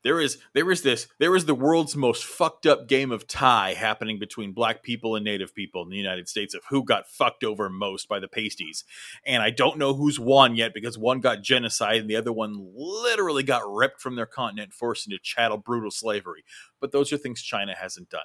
There 0.04 0.22
is 0.22 0.38
there 0.54 0.72
is 0.72 0.82
this 0.82 1.08
there 1.18 1.36
is 1.36 1.46
the 1.46 1.56
world's 1.56 1.96
most 1.96 2.24
fucked 2.24 2.66
up 2.66 2.88
game 2.88 3.12
of 3.12 3.28
tie 3.28 3.74
happening 3.74 4.18
between 4.18 4.54
black 4.54 4.82
people 4.82 5.16
and 5.16 5.26
native 5.26 5.54
people 5.54 5.84
in 5.84 5.90
the 5.90 5.98
United 5.98 6.30
States 6.30 6.54
of 6.54 6.62
who 6.70 6.84
got 6.84 7.08
fucked 7.08 7.44
over 7.44 7.70
most 7.70 8.08
by 8.08 8.20
the 8.20 8.28
pasties. 8.28 8.86
And 9.26 9.44
I 9.44 9.50
don't 9.50 9.78
know 9.78 9.94
who's 9.94 10.20
won 10.20 10.56
yet 10.56 10.74
because 10.74 10.98
one 10.98 11.20
got 11.20 11.44
genocide 11.44 11.98
and 11.98 12.10
the 12.10 12.16
other 12.16 12.32
one 12.32 12.72
literally 12.74 13.44
got 13.44 13.64
ripped 13.70 14.02
from 14.02 14.16
their 14.16 14.26
continent 14.26 14.74
forced 14.74 15.08
into 15.08 15.20
chattel 15.22 15.58
brutal 15.58 15.92
slavery. 15.92 16.44
But 16.80 16.92
those 16.92 17.12
are 17.12 17.18
things 17.18 17.42
China 17.42 17.76
hasn't 17.76 18.10
done. 18.10 18.22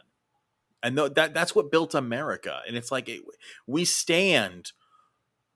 And 0.82 0.96
that 0.98 1.34
that's 1.34 1.54
what 1.54 1.72
built 1.72 1.94
America. 1.94 2.60
And 2.68 2.76
it's 2.76 2.92
like 2.92 3.08
it, 3.08 3.22
we 3.66 3.84
stand 3.84 4.72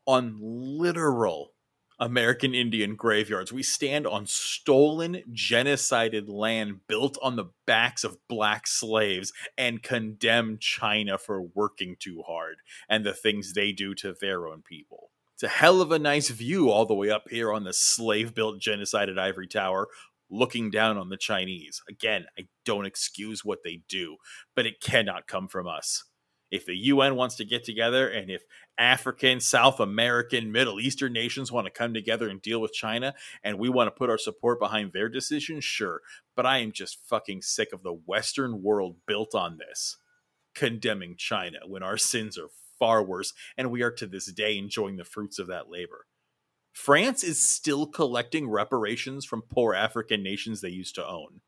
on 0.07 0.39
literal 0.41 1.53
American 2.01 2.55
Indian 2.55 2.95
graveyards. 2.95 3.53
We 3.53 3.63
stand 3.63 4.07
on 4.07 4.27
stolen, 4.27 5.23
genocided 5.33 6.29
land 6.29 6.87
built 6.87 7.19
on 7.23 7.37
the 7.37 7.51
backs 7.67 8.05
of 8.05 8.19
black 8.29 8.67
slaves 8.67 9.33
and 9.57 9.83
condemn 9.83 10.59
China 10.59 11.19
for 11.19 11.43
working 11.43 11.97
too 11.99 12.23
hard 12.27 12.59
and 12.89 13.05
the 13.05 13.15
things 13.15 13.53
they 13.53 13.73
do 13.73 13.95
to 13.97 14.15
their 14.21 14.47
own 14.47 14.63
people. 14.63 15.11
It's 15.35 15.43
a 15.43 15.49
hell 15.49 15.81
of 15.81 15.93
a 15.93 15.99
nice 15.99 16.31
view 16.31 16.71
all 16.71 16.87
the 16.87 16.95
way 16.95 17.11
up 17.11 17.29
here 17.31 17.53
on 17.53 17.65
the 17.65 17.73
slave 17.73 18.35
built, 18.35 18.61
genocided 18.61 19.19
ivory 19.19 19.47
tower, 19.47 19.89
looking 20.31 20.71
down 20.71 20.99
on 20.99 21.09
the 21.09 21.17
Chinese. 21.17 21.83
Again, 21.89 22.27
I 22.39 22.49
don't 22.65 22.87
excuse 22.87 23.45
what 23.45 23.61
they 23.65 23.83
do, 23.89 24.17
but 24.55 24.67
it 24.67 24.81
cannot 24.81 25.27
come 25.27 25.49
from 25.49 25.67
us 25.67 26.05
if 26.51 26.65
the 26.65 26.77
UN 26.77 27.17
wants 27.17 27.37
to 27.37 27.45
get 27.45 27.65
together 27.65 28.09
and 28.09 28.31
if 28.31 28.43
African, 28.79 29.41
South 29.41 29.81
American, 29.81 30.53
Middle 30.53 30.81
Eastern 30.81 31.13
nations 31.13 31.53
want 31.53 31.67
to 31.67 31.71
come 31.71 31.93
together 31.93 32.29
and 32.29 32.41
deal 32.41 32.61
with 32.61 32.73
China 32.73 33.15
and 33.43 33.59
we 33.59 33.69
want 33.69 33.89
to 33.89 33.99
put 33.99 34.11
our 34.11 34.19
support 34.19 34.59
behind 34.59 34.93
their 34.93 35.09
decision, 35.09 35.61
sure. 35.61 36.01
But 36.37 36.47
I 36.47 36.59
am 36.59 36.73
just 36.73 37.05
fucking 37.07 37.43
sick 37.43 37.73
of 37.73 37.83
the 37.83 37.93
Western 37.93 38.63
world 38.63 38.97
built 39.07 39.35
on 39.35 39.59
this, 39.59 39.97
condemning 40.55 41.17
China 41.17 41.59
when 41.67 41.83
our 41.83 41.99
sins 41.99 42.39
are 42.39 42.51
far 42.79 43.03
worse 43.03 43.33
and 43.57 43.71
we 43.71 43.83
are 43.83 43.91
to 43.91 44.07
this 44.07 44.33
day 44.33 44.57
enjoying 44.57 44.97
the 44.97 45.05
fruits 45.05 45.39
of 45.39 45.49
that 45.49 45.71
labor. 45.71 46.07
France 46.73 47.25
is 47.25 47.43
still 47.43 47.87
collecting 47.87 48.49
reparations 48.49 49.25
from 49.25 49.43
poor 49.43 49.75
African 49.75 50.23
nations 50.23 50.61
they 50.61 50.69
used 50.69 50.95
to 50.95 51.07
own 51.07 51.41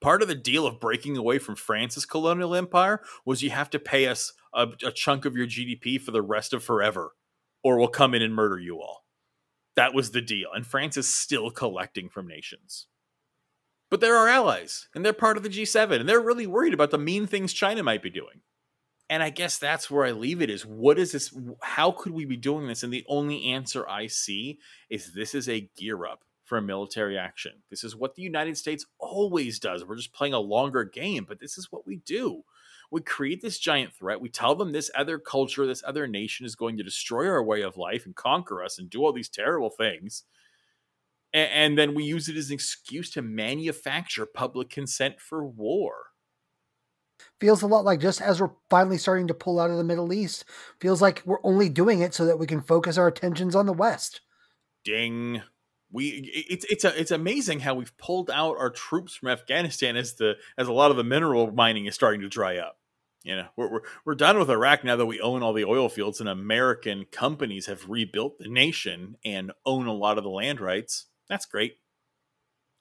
part 0.00 0.22
of 0.22 0.28
the 0.28 0.34
deal 0.34 0.66
of 0.66 0.80
breaking 0.80 1.16
away 1.16 1.38
from 1.38 1.56
France's 1.56 2.06
colonial 2.06 2.54
empire 2.54 3.02
was 3.24 3.42
you 3.42 3.50
have 3.50 3.70
to 3.70 3.78
pay 3.78 4.06
us 4.06 4.32
a, 4.54 4.68
a, 4.84 4.90
chunk 4.90 5.24
of 5.24 5.36
your 5.36 5.46
GDP 5.46 6.00
for 6.00 6.10
the 6.10 6.22
rest 6.22 6.52
of 6.52 6.64
forever, 6.64 7.12
or 7.62 7.78
we'll 7.78 7.88
come 7.88 8.14
in 8.14 8.22
and 8.22 8.34
murder 8.34 8.58
you 8.58 8.80
all. 8.80 9.04
That 9.76 9.94
was 9.94 10.10
the 10.10 10.20
deal. 10.20 10.48
And 10.54 10.66
France 10.66 10.96
is 10.96 11.08
still 11.08 11.50
collecting 11.50 12.08
from 12.08 12.26
nations. 12.26 12.86
But 13.90 14.00
they're 14.00 14.16
our 14.16 14.28
allies, 14.28 14.88
and 14.94 15.04
they're 15.04 15.12
part 15.12 15.36
of 15.36 15.42
the 15.42 15.48
G7, 15.48 16.00
and 16.00 16.08
they're 16.08 16.20
really 16.20 16.46
worried 16.46 16.74
about 16.74 16.90
the 16.90 16.98
mean 16.98 17.26
things 17.26 17.52
China 17.52 17.82
might 17.82 18.02
be 18.02 18.10
doing. 18.10 18.42
And 19.08 19.24
I 19.24 19.30
guess 19.30 19.58
that's 19.58 19.90
where 19.90 20.06
I 20.06 20.12
leave 20.12 20.40
it 20.40 20.50
is 20.50 20.64
what 20.64 20.96
is 20.96 21.10
this? 21.10 21.36
How 21.62 21.90
could 21.90 22.12
we 22.12 22.24
be 22.24 22.36
doing 22.36 22.68
this? 22.68 22.84
And 22.84 22.92
the 22.92 23.04
only 23.08 23.46
answer 23.46 23.88
I 23.88 24.06
see 24.06 24.60
is 24.88 25.12
this 25.12 25.34
is 25.34 25.48
a 25.48 25.68
gear 25.76 26.06
up 26.06 26.22
for 26.50 26.58
a 26.58 26.62
military 26.62 27.16
action. 27.16 27.52
This 27.70 27.84
is 27.84 27.94
what 27.94 28.16
the 28.16 28.22
United 28.22 28.58
States 28.58 28.84
always 28.98 29.60
does. 29.60 29.84
We're 29.84 29.94
just 29.94 30.12
playing 30.12 30.34
a 30.34 30.40
longer 30.40 30.82
game, 30.82 31.24
but 31.26 31.38
this 31.38 31.56
is 31.56 31.70
what 31.70 31.86
we 31.86 31.98
do. 32.04 32.42
We 32.90 33.02
create 33.02 33.40
this 33.40 33.60
giant 33.60 33.94
threat. 33.94 34.20
We 34.20 34.30
tell 34.30 34.56
them 34.56 34.72
this 34.72 34.90
other 34.96 35.16
culture, 35.20 35.64
this 35.64 35.84
other 35.86 36.08
nation 36.08 36.44
is 36.44 36.56
going 36.56 36.76
to 36.76 36.82
destroy 36.82 37.28
our 37.28 37.40
way 37.40 37.62
of 37.62 37.76
life 37.76 38.04
and 38.04 38.16
conquer 38.16 38.64
us 38.64 38.80
and 38.80 38.90
do 38.90 39.04
all 39.04 39.12
these 39.12 39.28
terrible 39.28 39.70
things. 39.70 40.24
And, 41.32 41.52
and 41.52 41.78
then 41.78 41.94
we 41.94 42.02
use 42.02 42.28
it 42.28 42.36
as 42.36 42.48
an 42.48 42.54
excuse 42.54 43.10
to 43.12 43.22
manufacture 43.22 44.26
public 44.26 44.70
consent 44.70 45.20
for 45.20 45.46
war 45.46 46.06
feels 47.38 47.60
a 47.60 47.66
lot 47.66 47.84
like 47.84 48.00
just 48.00 48.20
as 48.22 48.40
we're 48.40 48.50
finally 48.70 48.96
starting 48.96 49.26
to 49.28 49.34
pull 49.34 49.60
out 49.60 49.70
of 49.70 49.76
the 49.76 49.84
Middle 49.84 50.10
East, 50.10 50.44
feels 50.80 51.02
like 51.02 51.22
we're 51.26 51.44
only 51.44 51.68
doing 51.68 52.00
it 52.00 52.14
so 52.14 52.24
that 52.24 52.38
we 52.38 52.46
can 52.46 52.62
focus 52.62 52.96
our 52.96 53.08
attentions 53.08 53.54
on 53.54 53.66
the 53.66 53.74
West. 53.74 54.22
Ding. 54.84 55.42
We 55.92 56.30
it's 56.48 56.64
it's 56.66 56.84
a, 56.84 56.98
it's 57.00 57.10
amazing 57.10 57.60
how 57.60 57.74
we've 57.74 57.96
pulled 57.96 58.30
out 58.30 58.56
our 58.58 58.70
troops 58.70 59.16
from 59.16 59.28
Afghanistan 59.28 59.96
as 59.96 60.14
the 60.14 60.34
as 60.56 60.68
a 60.68 60.72
lot 60.72 60.90
of 60.90 60.96
the 60.96 61.04
mineral 61.04 61.50
mining 61.52 61.86
is 61.86 61.94
starting 61.94 62.20
to 62.20 62.28
dry 62.28 62.58
up. 62.58 62.76
You 63.22 63.36
know, 63.36 63.46
we're, 63.54 63.70
we're, 63.70 63.80
we're 64.04 64.14
done 64.14 64.38
with 64.38 64.48
Iraq 64.48 64.82
now 64.82 64.96
that 64.96 65.04
we 65.04 65.20
own 65.20 65.42
all 65.42 65.52
the 65.52 65.64
oil 65.64 65.88
fields 65.90 66.20
and 66.20 66.28
American 66.28 67.04
companies 67.04 67.66
have 67.66 67.88
rebuilt 67.88 68.38
the 68.38 68.48
nation 68.48 69.16
and 69.24 69.52
own 69.66 69.86
a 69.86 69.92
lot 69.92 70.16
of 70.16 70.24
the 70.24 70.30
land 70.30 70.58
rights. 70.58 71.06
That's 71.28 71.44
great. 71.44 71.76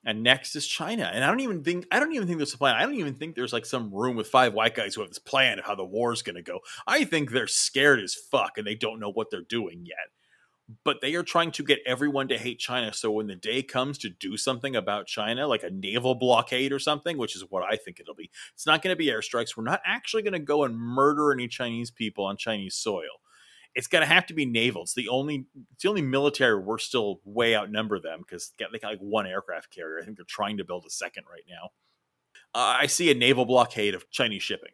And 0.05 0.23
next 0.23 0.55
is 0.55 0.65
China. 0.65 1.11
And 1.13 1.25
I 1.25 1.27
don't 1.27 1.41
even 1.41 1.61
think 1.63 1.87
I 1.91 1.99
don't 1.99 2.13
even 2.13 2.25
think 2.25 2.39
there's 2.39 2.53
a 2.53 2.57
plan. 2.57 2.75
I 2.75 2.83
don't 2.83 2.95
even 2.95 3.15
think 3.15 3.35
there's 3.35 3.51
like 3.51 3.65
some 3.65 3.93
room 3.93 4.15
with 4.15 4.27
five 4.27 4.53
white 4.53 4.75
guys 4.75 4.95
who 4.95 5.01
have 5.01 5.09
this 5.09 5.19
plan 5.19 5.59
of 5.59 5.65
how 5.65 5.75
the 5.75 5.83
war's 5.83 6.21
gonna 6.21 6.41
go. 6.41 6.59
I 6.87 7.03
think 7.03 7.31
they're 7.31 7.47
scared 7.47 7.99
as 7.99 8.15
fuck 8.15 8.57
and 8.57 8.65
they 8.65 8.75
don't 8.75 9.01
know 9.01 9.11
what 9.11 9.29
they're 9.29 9.41
doing 9.41 9.85
yet 9.85 10.07
but 10.83 11.01
they 11.01 11.15
are 11.15 11.23
trying 11.23 11.51
to 11.51 11.63
get 11.63 11.79
everyone 11.85 12.27
to 12.27 12.37
hate 12.37 12.59
China. 12.59 12.93
So 12.93 13.11
when 13.11 13.27
the 13.27 13.35
day 13.35 13.63
comes 13.63 13.97
to 13.99 14.09
do 14.09 14.37
something 14.37 14.75
about 14.75 15.07
China, 15.07 15.47
like 15.47 15.63
a 15.63 15.71
naval 15.71 16.13
blockade 16.13 16.71
or 16.71 16.79
something, 16.79 17.17
which 17.17 17.35
is 17.35 17.43
what 17.49 17.63
I 17.63 17.75
think 17.75 17.99
it'll 17.99 18.13
be, 18.13 18.29
it's 18.53 18.67
not 18.67 18.83
going 18.83 18.93
to 18.93 18.97
be 18.97 19.07
airstrikes. 19.07 19.57
We're 19.57 19.63
not 19.63 19.81
actually 19.83 20.21
going 20.21 20.33
to 20.33 20.39
go 20.39 20.65
and 20.65 20.77
murder 20.77 21.31
any 21.31 21.47
Chinese 21.47 21.89
people 21.89 22.25
on 22.25 22.37
Chinese 22.37 22.75
soil. 22.75 23.09
It's 23.73 23.87
going 23.87 24.01
to 24.01 24.13
have 24.13 24.27
to 24.27 24.33
be 24.33 24.45
naval. 24.45 24.83
It's 24.83 24.93
the 24.93 25.09
only, 25.09 25.47
it's 25.73 25.83
the 25.83 25.89
only 25.89 26.01
military 26.01 26.59
we're 26.59 26.77
still 26.77 27.21
way 27.23 27.55
outnumber 27.55 27.99
them 27.99 28.19
because 28.19 28.53
they 28.59 28.65
got 28.65 28.91
like 28.91 28.99
one 28.99 29.25
aircraft 29.25 29.73
carrier. 29.73 29.99
I 29.99 30.05
think 30.05 30.17
they're 30.17 30.25
trying 30.27 30.57
to 30.57 30.65
build 30.65 30.85
a 30.85 30.91
second 30.91 31.23
right 31.31 31.43
now. 31.49 31.69
Uh, 32.53 32.77
I 32.81 32.87
see 32.87 33.09
a 33.09 33.15
naval 33.15 33.45
blockade 33.45 33.95
of 33.95 34.09
Chinese 34.11 34.43
shipping 34.43 34.71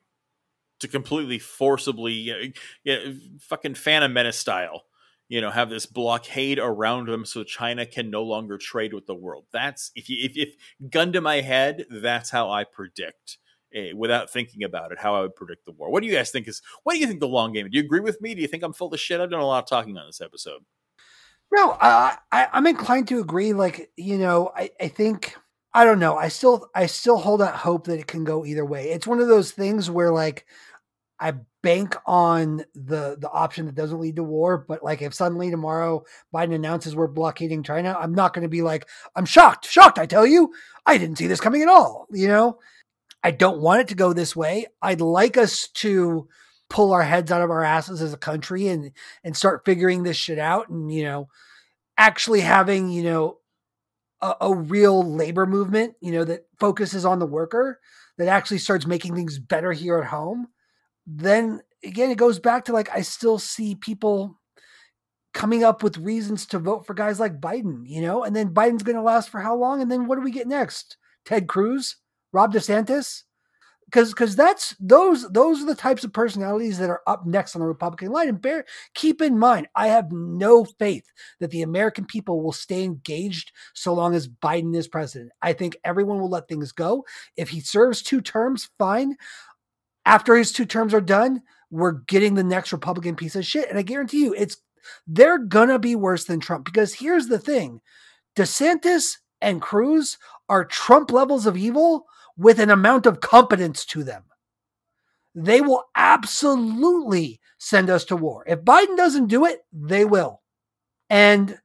to 0.79 0.87
completely 0.89 1.39
forcibly, 1.39 2.13
yeah, 2.13 2.35
yeah 2.83 3.11
fucking 3.39 3.75
Phantom 3.75 4.11
Menace 4.11 4.37
style 4.37 4.83
you 5.28 5.41
know 5.41 5.49
have 5.49 5.69
this 5.69 5.86
blockade 5.86 6.59
around 6.59 7.07
them 7.07 7.26
so 7.26 7.43
china 7.43 7.86
can 7.86 8.09
no 8.09 8.23
longer 8.23 8.57
trade 8.57 8.93
with 8.93 9.05
the 9.05 9.15
world 9.15 9.45
that's 9.51 9.91
if 9.95 10.09
you 10.09 10.17
if, 10.21 10.36
if 10.36 10.55
gun 10.89 11.11
to 11.11 11.21
my 11.21 11.41
head 11.41 11.86
that's 11.89 12.30
how 12.30 12.51
i 12.51 12.63
predict 12.63 13.38
eh, 13.73 13.91
without 13.95 14.30
thinking 14.30 14.63
about 14.63 14.91
it 14.91 14.99
how 14.99 15.15
i 15.15 15.21
would 15.21 15.36
predict 15.36 15.65
the 15.65 15.71
war 15.71 15.89
what 15.89 16.01
do 16.01 16.07
you 16.07 16.13
guys 16.13 16.32
think 16.32 16.47
is 16.47 16.61
what 16.84 16.93
do 16.93 16.99
you 16.99 17.07
think 17.07 17.19
the 17.19 17.28
long 17.28 17.53
game 17.53 17.69
do 17.69 17.78
you 17.78 17.84
agree 17.84 17.99
with 17.99 18.21
me 18.21 18.36
do 18.36 18.41
you 18.41 18.47
think 18.47 18.63
i'm 18.63 18.73
full 18.73 18.93
of 18.93 18.99
shit 18.99 19.19
i've 19.19 19.32
done 19.32 19.39
a 19.39 19.45
lot 19.45 19.63
of 19.63 19.69
talking 19.69 19.97
on 19.97 20.05
this 20.05 20.21
episode 20.21 20.61
no 21.51 21.71
uh, 21.71 22.15
I, 22.32 22.47
i'm 22.53 22.67
inclined 22.67 23.07
to 23.09 23.19
agree 23.19 23.53
like 23.53 23.91
you 23.97 24.17
know 24.17 24.51
i 24.55 24.69
i 24.80 24.88
think 24.88 25.36
I 25.78 25.84
don't 25.84 25.99
know. 25.99 26.15
I 26.15 26.30
still 26.30 26.69
I 26.73 26.86
still 26.86 27.17
hold 27.17 27.41
out 27.41 27.53
hope 27.53 27.88
that 27.88 27.99
it 27.99 28.07
can 28.07 28.23
go 28.23 28.45
either 28.45 28.63
way. 28.63 28.91
It's 28.91 29.05
one 29.05 29.19
of 29.19 29.28
those 29.28 29.51
things 29.51 29.91
where 29.91 30.09
like 30.09 30.45
I 31.20 31.34
bank 31.63 31.95
on 32.05 32.63
the 32.76 33.18
the 33.20 33.30
option 33.32 33.66
that 33.66 33.76
doesn't 33.76 33.99
lead 33.99 34.18
to 34.18 34.24
war. 34.24 34.57
But 34.57 34.84
like 34.84 35.01
if 35.01 35.13
suddenly 35.13 35.49
tomorrow 35.49 36.03
Biden 36.34 36.53
announces 36.53 36.95
we're 36.95 37.07
blockading 37.07 37.63
China, 37.63 37.97
I'm 37.99 38.13
not 38.13 38.34
going 38.34 38.43
to 38.43 38.49
be 38.49 38.61
like, 38.61 38.88
I'm 39.16 39.26
shocked, 39.26 39.66
shocked. 39.66 39.97
I 39.97 40.05
tell 40.05 40.28
you, 40.28 40.53
I 40.86 40.97
didn't 40.97 41.18
see 41.18 41.28
this 41.28 41.41
coming 41.41 41.61
at 41.61 41.70
all. 41.70 42.07
You 42.11 42.28
know, 42.28 42.59
I 43.24 43.32
don't 43.32 43.61
want 43.61 43.82
it 43.82 43.88
to 43.89 43.95
go 43.95 44.13
this 44.13 44.36
way. 44.36 44.68
I'd 44.82 45.01
like 45.01 45.38
us 45.38 45.68
to 45.76 46.28
pull 46.70 46.93
our 46.93 47.03
heads 47.03 47.32
out 47.32 47.41
of 47.41 47.49
our 47.49 47.63
asses 47.63 48.01
as 48.01 48.13
a 48.13 48.18
country 48.18 48.68
and 48.68 48.91
and 49.24 49.36
start 49.36 49.66
figuring 49.66 50.03
this 50.03 50.18
shit 50.18 50.39
out 50.39 50.70
and 50.70 50.91
you 50.91 51.03
know 51.03 51.28
actually 51.97 52.41
having 52.41 52.89
you 52.89 53.03
know 53.03 53.38
a, 54.22 54.34
a 54.41 54.55
real 54.55 55.03
labor 55.03 55.45
movement 55.45 55.93
you 56.01 56.11
know 56.11 56.24
that 56.24 56.47
focuses 56.59 57.05
on 57.05 57.20
the 57.20 57.26
worker 57.26 57.80
that 58.18 58.28
actually 58.28 58.57
starts 58.57 58.86
making 58.86 59.16
things 59.16 59.38
better 59.38 59.72
here 59.72 59.99
at 59.99 60.07
home 60.07 60.47
then 61.06 61.62
again, 61.84 62.12
it 62.12 62.18
goes 62.18 62.39
back 62.39 62.66
to 62.66 62.74
like 62.74 62.89
I 62.93 63.01
still 63.01 63.39
see 63.39 63.76
people 63.76 64.39
coming 65.34 65.64
up 65.64 65.84
with 65.84 65.97
reasons 65.97 66.45
to 66.47 66.60
vote 66.60 66.86
for 66.88 66.93
guys 66.93 67.20
like 67.20 67.41
Biden, 67.41 67.84
you 67.86 68.01
know, 68.01 68.24
and 68.24 68.36
then 68.36 68.53
Biden's 68.53 68.84
going 68.84 68.95
to 68.95 69.01
last 69.01 69.30
for 69.30 69.41
how 69.41 69.56
long? 69.56 69.82
And 69.82 69.91
then 69.91 70.08
what 70.08 70.16
do 70.16 70.22
we 70.22 70.32
get 70.32 70.47
next? 70.47 70.97
Ted 71.26 71.47
Cruz, 71.47 71.97
Ron 72.32 72.51
DeSantis? 72.51 73.24
Because 73.86 74.10
because 74.12 74.36
that's 74.36 74.76
those 74.80 75.30
those 75.30 75.62
are 75.62 75.68
the 75.68 75.76
types 75.76 76.03
of 76.03 76.12
personalities 76.12 76.80
that 76.80 76.89
are 76.89 77.03
up 77.06 77.28
next 77.28 77.56
on 77.56 77.60
the 77.60 77.68
Republican 77.68 78.10
line. 78.10 78.30
And 78.30 78.41
bear 78.41 78.66
keep 78.95 79.22
in 79.22 79.38
mind, 79.38 79.68
I 79.76 79.89
have 79.89 80.12
no 80.12 80.66
faith 80.66 81.06
that 81.39 81.51
the 81.51 81.62
American 81.62 82.06
people 82.06 82.41
will 82.41 82.51
stay 82.51 82.84
engaged 82.84 83.51
so 83.76 83.93
long 83.93 84.16
as 84.16 84.28
Biden 84.28 84.76
is 84.76 84.88
president. 84.88 85.34
I 85.43 85.53
think 85.53 85.78
everyone 85.84 86.20
will 86.20 86.30
let 86.30 86.47
things 86.47 86.72
go. 86.72 87.06
If 87.38 87.49
he 87.49 87.60
serves 87.60 88.01
two 88.01 88.22
terms, 88.22 88.70
fine 88.80 89.18
after 90.06 90.36
his 90.36 90.51
two 90.51 90.66
terms 90.66 90.93
are 90.93 91.01
done, 91.01 91.41
we're 91.72 91.93
getting 92.08 92.36
the 92.36 92.43
next 92.43 92.72
Republican 92.72 93.16
piece 93.16 93.36
of 93.36 93.45
shit. 93.45 93.70
And 93.70 93.78
I 93.78 93.82
guarantee 93.82 94.22
you, 94.22 94.34
it's 94.34 94.58
they're 95.08 95.39
gonna 95.39 95.80
be 95.80 95.95
worse 95.95 96.26
than 96.26 96.39
Trump 96.39 96.66
because 96.66 96.93
here's 96.93 97.28
the 97.28 97.39
thing: 97.39 97.82
DeSantis 98.36 99.18
and 99.41 99.62
Cruz 99.62 100.18
are 100.47 100.66
Trump 100.66 101.12
levels 101.12 101.45
of 101.45 101.58
evil 101.58 102.06
with 102.38 102.60
an 102.60 102.70
amount 102.70 103.06
of 103.06 103.22
competence 103.22 103.86
to 103.86 104.03
them. 104.03 104.24
They 105.34 105.62
will 105.62 105.84
absolutely 105.95 107.41
send 107.58 107.89
us 107.89 108.06
to 108.06 108.16
war. 108.16 108.43
If 108.47 108.62
Biden 108.62 108.95
doesn't 108.95 109.28
do 109.28 109.45
it, 109.45 109.66
they 109.74 110.06
will. 110.06 110.41
And 111.10 111.58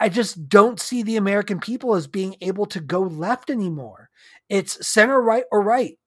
I 0.00 0.08
just 0.08 0.48
don't 0.48 0.80
see 0.80 1.02
the 1.02 1.16
American 1.16 1.60
people 1.60 1.94
as 1.94 2.06
being 2.06 2.36
able 2.40 2.66
to 2.66 2.80
go 2.80 3.00
left 3.02 3.50
anymore. 3.50 4.10
It's 4.48 4.86
center 4.86 5.20
right 5.20 5.44
or 5.50 5.62
right 5.62 5.98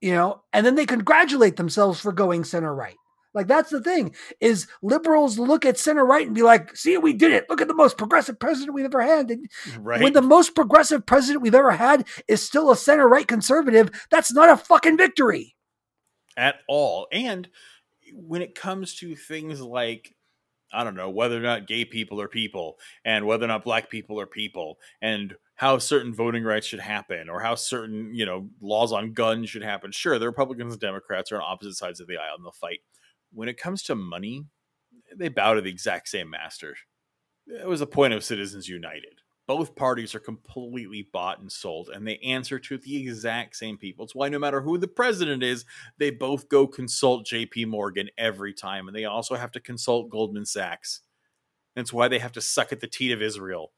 you 0.00 0.12
know, 0.12 0.42
and 0.52 0.64
then 0.64 0.74
they 0.74 0.86
congratulate 0.86 1.56
themselves 1.56 2.00
for 2.00 2.12
going 2.12 2.44
center 2.44 2.74
right. 2.74 2.96
Like 3.34 3.46
that's 3.46 3.70
the 3.70 3.82
thing 3.82 4.14
is 4.40 4.66
liberals 4.82 5.38
look 5.38 5.64
at 5.66 5.78
center 5.78 6.04
right 6.04 6.26
and 6.26 6.34
be 6.34 6.42
like, 6.42 6.74
"See, 6.76 6.96
we 6.96 7.12
did 7.12 7.32
it! 7.32 7.46
Look 7.48 7.60
at 7.60 7.68
the 7.68 7.74
most 7.74 7.98
progressive 7.98 8.40
president 8.40 8.74
we've 8.74 8.86
ever 8.86 9.02
had." 9.02 9.30
And 9.30 9.46
right. 9.78 10.00
When 10.00 10.14
the 10.14 10.22
most 10.22 10.54
progressive 10.54 11.04
president 11.04 11.42
we've 11.42 11.54
ever 11.54 11.72
had 11.72 12.06
is 12.26 12.42
still 12.42 12.70
a 12.70 12.76
center 12.76 13.06
right 13.06 13.28
conservative, 13.28 13.90
that's 14.10 14.32
not 14.32 14.48
a 14.48 14.56
fucking 14.56 14.96
victory 14.96 15.54
at 16.36 16.56
all. 16.68 17.06
And 17.12 17.48
when 18.14 18.40
it 18.40 18.54
comes 18.54 18.94
to 18.96 19.14
things 19.14 19.60
like 19.60 20.14
I 20.72 20.84
don't 20.84 20.96
know 20.96 21.10
whether 21.10 21.36
or 21.36 21.40
not 21.40 21.66
gay 21.66 21.84
people 21.84 22.20
are 22.20 22.28
people, 22.28 22.78
and 23.04 23.26
whether 23.26 23.44
or 23.44 23.48
not 23.48 23.64
black 23.64 23.90
people 23.90 24.20
are 24.20 24.26
people, 24.26 24.78
and 25.00 25.34
how 25.58 25.76
certain 25.76 26.14
voting 26.14 26.44
rights 26.44 26.68
should 26.68 26.78
happen 26.78 27.28
or 27.28 27.40
how 27.40 27.56
certain 27.56 28.14
you 28.14 28.24
know 28.24 28.48
laws 28.60 28.92
on 28.92 29.12
guns 29.12 29.50
should 29.50 29.62
happen. 29.62 29.90
Sure 29.90 30.18
the 30.18 30.26
republicans 30.26 30.72
and 30.72 30.80
democrats 30.80 31.30
are 31.30 31.36
on 31.36 31.52
opposite 31.52 31.74
sides 31.74 32.00
of 32.00 32.06
the 32.06 32.16
aisle 32.16 32.36
and 32.36 32.44
they'll 32.44 32.52
fight. 32.52 32.78
When 33.32 33.48
it 33.48 33.58
comes 33.58 33.82
to 33.84 33.94
money 33.94 34.46
they 35.14 35.28
bow 35.28 35.54
to 35.54 35.60
the 35.60 35.70
exact 35.70 36.08
same 36.08 36.30
master. 36.30 36.76
It 37.48 37.66
was 37.66 37.80
the 37.80 37.86
point 37.86 38.14
of 38.14 38.22
citizens 38.22 38.68
united. 38.68 39.20
Both 39.48 39.74
parties 39.74 40.14
are 40.14 40.20
completely 40.20 41.08
bought 41.12 41.40
and 41.40 41.50
sold 41.50 41.88
and 41.88 42.06
they 42.06 42.18
answer 42.18 42.60
to 42.60 42.78
the 42.78 42.96
exact 42.96 43.56
same 43.56 43.78
people. 43.78 44.04
It's 44.04 44.14
why 44.14 44.28
no 44.28 44.38
matter 44.38 44.60
who 44.60 44.78
the 44.78 44.86
president 44.86 45.42
is 45.42 45.64
they 45.98 46.10
both 46.10 46.48
go 46.48 46.68
consult 46.68 47.26
jp 47.26 47.66
morgan 47.66 48.10
every 48.16 48.54
time 48.54 48.86
and 48.86 48.96
they 48.96 49.06
also 49.06 49.34
have 49.34 49.50
to 49.52 49.60
consult 49.60 50.08
goldman 50.08 50.46
sachs. 50.46 51.00
That's 51.74 51.92
why 51.92 52.06
they 52.06 52.20
have 52.20 52.32
to 52.32 52.40
suck 52.40 52.70
at 52.70 52.78
the 52.78 52.86
teat 52.86 53.10
of 53.10 53.22
israel 53.22 53.72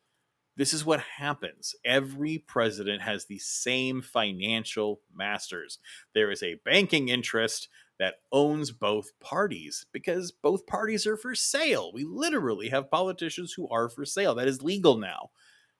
this 0.57 0.75
is 0.75 0.85
what 0.85 1.01
happens. 1.01 1.75
Every 1.85 2.39
president 2.39 3.03
has 3.03 3.27
the 3.27 3.39
same 3.39 4.03
financial 4.03 5.01
masters. 5.15 5.79
There 6.15 6.31
is 6.31 6.43
a 6.43 6.61
banking 6.65 7.09
interest 7.09 7.69
that 7.99 8.17
owns 8.33 8.71
both 8.71 9.11
parties 9.21 9.87
because 9.93 10.33
both 10.33 10.67
parties 10.67 11.07
are 11.07 11.17
for 11.17 11.35
sale. 11.35 11.93
We 11.93 12.05
literally 12.05 12.71
have 12.71 12.91
politicians 12.91 13.53
who 13.53 13.69
are 13.69 13.89
for 13.89 14.05
sale. 14.05 14.35
That 14.35 14.49
is 14.49 14.63
legal 14.63 14.97
now. 14.97 15.31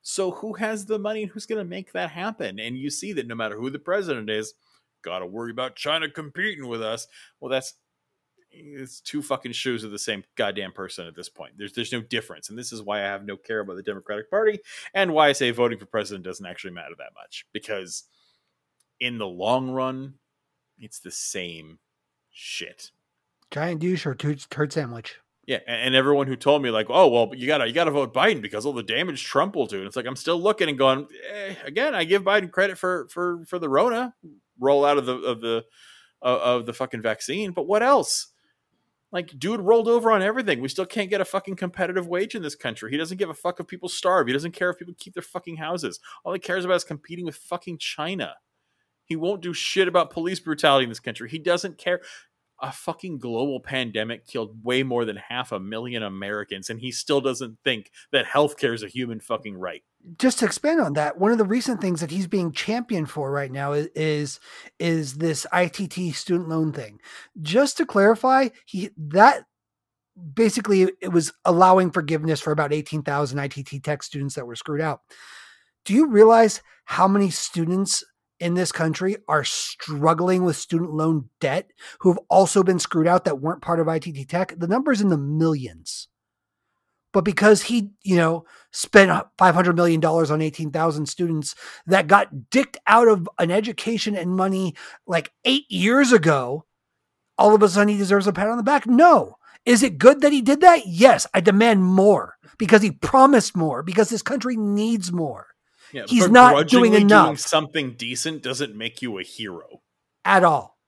So 0.03 0.31
who 0.31 0.55
has 0.55 0.87
the 0.87 0.99
money 0.99 1.23
and 1.23 1.33
who's 1.33 1.47
going 1.47 1.59
to 1.59 1.65
make 1.65 1.93
that 1.93 2.11
happen? 2.11 2.59
And 2.59 2.77
you 2.77 2.91
see 2.91 3.13
that 3.15 3.27
no 3.27 3.35
matter 3.35 3.57
who 3.57 3.71
the 3.71 3.79
president 3.79 4.31
is, 4.31 4.55
got 5.03 5.21
to 5.21 5.27
worry 5.27 5.51
about 5.51 5.77
China 5.77 6.11
competing 6.11 6.69
with 6.69 6.83
us. 6.83 7.07
Well, 7.41 7.51
that's 7.51 7.75
it's 8.53 9.01
two 9.01 9.23
fucking 9.23 9.53
shoes 9.53 9.85
of 9.85 9.91
the 9.91 9.99
same 9.99 10.25
goddamn 10.37 10.73
person 10.73 11.07
at 11.07 11.15
this 11.15 11.29
point. 11.29 11.53
There's 11.57 11.73
there's 11.73 11.93
no 11.93 12.01
difference, 12.01 12.49
and 12.49 12.59
this 12.59 12.73
is 12.73 12.83
why 12.83 13.01
I 13.01 13.05
have 13.05 13.25
no 13.25 13.37
care 13.37 13.61
about 13.61 13.77
the 13.77 13.83
Democratic 13.83 14.31
Party, 14.31 14.61
and 14.95 15.13
why 15.13 15.29
I 15.29 15.33
say 15.33 15.51
voting 15.51 15.79
for 15.79 15.87
president 15.87 16.25
doesn't 16.25 16.47
actually 16.47 16.73
matter 16.73 16.95
that 16.99 17.13
much 17.15 17.47
because 17.53 18.05
in 18.99 19.19
the 19.19 19.27
long 19.27 19.71
run, 19.71 20.15
it's 20.79 21.01
the 21.01 21.11
same 21.11 21.79
shit. 22.31 22.91
Giant 23.51 23.81
douche 23.81 24.07
or 24.07 24.15
turd 24.15 24.73
sandwich. 24.73 25.19
Yeah, 25.47 25.59
and 25.67 25.97
everyone 25.97 26.29
who 26.29 26.37
told 26.37 26.63
me 26.63 26.71
like, 26.71 26.87
oh 26.91 27.09
well, 27.09 27.31
you 27.35 27.47
gotta 27.47 27.67
you 27.67 27.73
gotta 27.73 27.91
vote 27.91 28.15
Biden 28.15 28.43
because 28.43 28.67
all 28.67 28.73
the 28.73 28.83
damage 28.83 29.25
Trump 29.25 29.57
will 29.57 29.67
do, 29.67 29.79
and 29.79 29.87
it's 29.87 29.97
like 29.97 30.07
I'm 30.07 30.17
still 30.17 30.41
looking 30.41 30.69
and 30.69 30.79
going. 30.79 31.09
Eh, 31.33 31.55
again, 31.65 31.95
I 31.95 32.05
give 32.05 32.23
Biden 32.23 32.51
credit 32.51 32.79
for 32.79 33.09
for 33.09 33.45
for 33.47 33.59
the 33.59 33.69
Rona 33.69 34.15
roll 34.61 34.85
out 34.85 34.99
of 34.99 35.07
the 35.07 35.15
of 35.15 35.41
the 35.41 35.65
of 36.23 36.67
the 36.67 36.73
fucking 36.73 37.03
vaccine, 37.03 37.53
but 37.53 37.67
what 37.67 37.83
else? 37.83 38.29
Like, 39.13 39.37
dude 39.39 39.61
rolled 39.61 39.89
over 39.89 40.13
on 40.13 40.23
everything. 40.23 40.61
We 40.61 40.69
still 40.69 40.87
can't 40.87 41.11
get 41.11 41.21
a 41.21 41.25
fucking 41.25 41.57
competitive 41.57 42.07
wage 42.07 42.35
in 42.37 42.43
this 42.43 42.55
country. 42.55 42.93
He 42.93 42.97
doesn't 42.97 43.19
give 43.19 43.31
a 43.31 43.35
fuck 43.35 43.59
if 43.59 43.67
people 43.67 43.89
starve. 43.89 44.29
He 44.29 44.33
doesn't 44.33 44.53
care 44.53 44.71
if 44.71 44.79
people 44.79 44.95
keep 44.97 45.15
their 45.15 45.23
fucking 45.23 45.57
houses. 45.57 45.99
All 46.25 46.33
he 46.33 46.39
cares 46.39 46.65
about 46.65 46.77
is 46.77 46.85
competing 46.85 47.25
with 47.25 47.37
fucking 47.37 47.79
China. 47.79 48.35
He 49.05 49.17
won't 49.17 49.43
do 49.43 49.53
shit 49.53 49.89
about 49.89 50.13
police 50.13 50.39
brutality 50.39 50.85
in 50.85 50.89
this 50.89 51.01
country. 51.01 51.29
He 51.29 51.41
doesn't 51.41 51.79
care. 51.79 52.01
A 52.61 52.73
fucking 52.73 53.19
global 53.19 53.61
pandemic 53.61 54.27
killed 54.27 54.65
way 54.65 54.83
more 54.83 55.05
than 55.05 55.17
half 55.17 55.53
a 55.53 55.61
million 55.61 56.03
Americans, 56.03 56.71
and 56.71 56.81
he 56.81 56.93
still 56.93 57.21
doesn't 57.21 57.59
think 57.65 57.91
that 58.13 58.27
healthcare 58.27 58.75
is 58.75 58.83
a 58.83 58.89
human 58.89 59.21
fucking 59.21 59.57
right. 59.57 59.83
Just 60.19 60.39
to 60.39 60.47
expand 60.47 60.81
on 60.81 60.95
that, 60.95 61.19
one 61.19 61.33
of 61.33 61.39
the 61.39 61.45
recent 61.45 61.81
things 61.81 62.01
that 62.01 62.11
he's 62.11 62.27
being 62.27 62.53
championed 62.53 63.11
for 63.11 63.31
right 63.31 63.53
now 63.53 63.73
is 63.73 63.89
is, 63.95 64.41
is 64.79 65.15
this 65.15 65.47
ITT 65.53 66.15
student 66.15 66.49
loan 66.49 66.73
thing. 66.73 67.01
Just 67.41 67.77
to 67.79 67.87
clarify, 67.87 68.49
he 68.67 68.91
that 68.97 69.45
basically 70.35 70.91
it 71.01 71.13
was 71.13 71.33
allowing 71.45 71.91
forgiveness 71.91 72.41
for 72.41 72.53
about 72.53 72.73
18,000 72.73 73.39
ITT 73.39 73.83
tech 73.83 74.03
students 74.03 74.35
that 74.35 74.47
were 74.47 74.57
screwed 74.57 74.81
out. 74.81 75.01
Do 75.85 75.95
you 75.95 76.09
realize 76.09 76.63
how 76.85 77.09
many 77.09 77.31
students 77.31 78.05
in 78.41 78.55
this 78.55 78.73
country 78.73 79.17
are 79.29 79.45
struggling 79.45 80.45
with 80.45 80.57
student 80.57 80.93
loan 80.93 81.29
debt 81.41 81.71
who 82.01 82.11
have 82.11 82.19
also 82.29 82.63
been 82.63 82.79
screwed 82.79 83.07
out 83.07 83.25
that 83.25 83.41
weren't 83.41 83.63
part 83.63 83.79
of 83.79 83.89
ITT 83.89 84.29
Tech, 84.29 84.55
the 84.59 84.67
number's 84.67 85.01
in 85.01 85.11
the 85.11 85.19
millions. 85.19 86.09
But 87.13 87.25
because 87.25 87.63
he, 87.63 87.91
you 88.03 88.17
know, 88.17 88.45
spent 88.71 89.11
$500 89.39 89.75
million 89.75 90.05
on 90.05 90.41
18,000 90.41 91.07
students 91.07 91.55
that 91.87 92.07
got 92.07 92.51
dicked 92.51 92.79
out 92.87 93.09
of 93.09 93.29
an 93.39 93.51
education 93.51 94.15
and 94.17 94.37
money 94.37 94.75
like 95.07 95.33
eight 95.45 95.69
years 95.69 96.13
ago, 96.13 96.67
all 97.37 97.55
of 97.55 97.63
a 97.63 97.69
sudden 97.69 97.89
he 97.89 97.97
deserves 97.97 98.27
a 98.27 98.33
pat 98.33 98.49
on 98.49 98.57
the 98.57 98.63
back? 98.63 98.87
No. 98.87 99.37
Is 99.67 99.83
it 99.83 99.99
good 99.99 100.21
that 100.21 100.33
he 100.33 100.41
did 100.41 100.61
that? 100.61 100.87
Yes. 100.87 101.27
I 101.35 101.41
demand 101.41 101.85
more 101.85 102.37
because 102.59 102.81
he 102.81 102.93
promised 102.93 103.57
more, 103.57 103.83
because 103.83 104.09
this 104.09 104.23
country 104.23 104.57
needs 104.57 105.11
more. 105.11 105.49
Yeah, 105.93 106.05
He's 106.09 106.29
not 106.29 106.69
doing 106.69 106.95
enough. 106.95 107.39
something 107.41 107.93
decent 107.93 108.43
doesn't 108.43 108.77
make 108.77 109.03
you 109.03 109.19
a 109.19 109.23
hero. 109.23 109.83
at 110.25 110.45
all. 110.45 110.79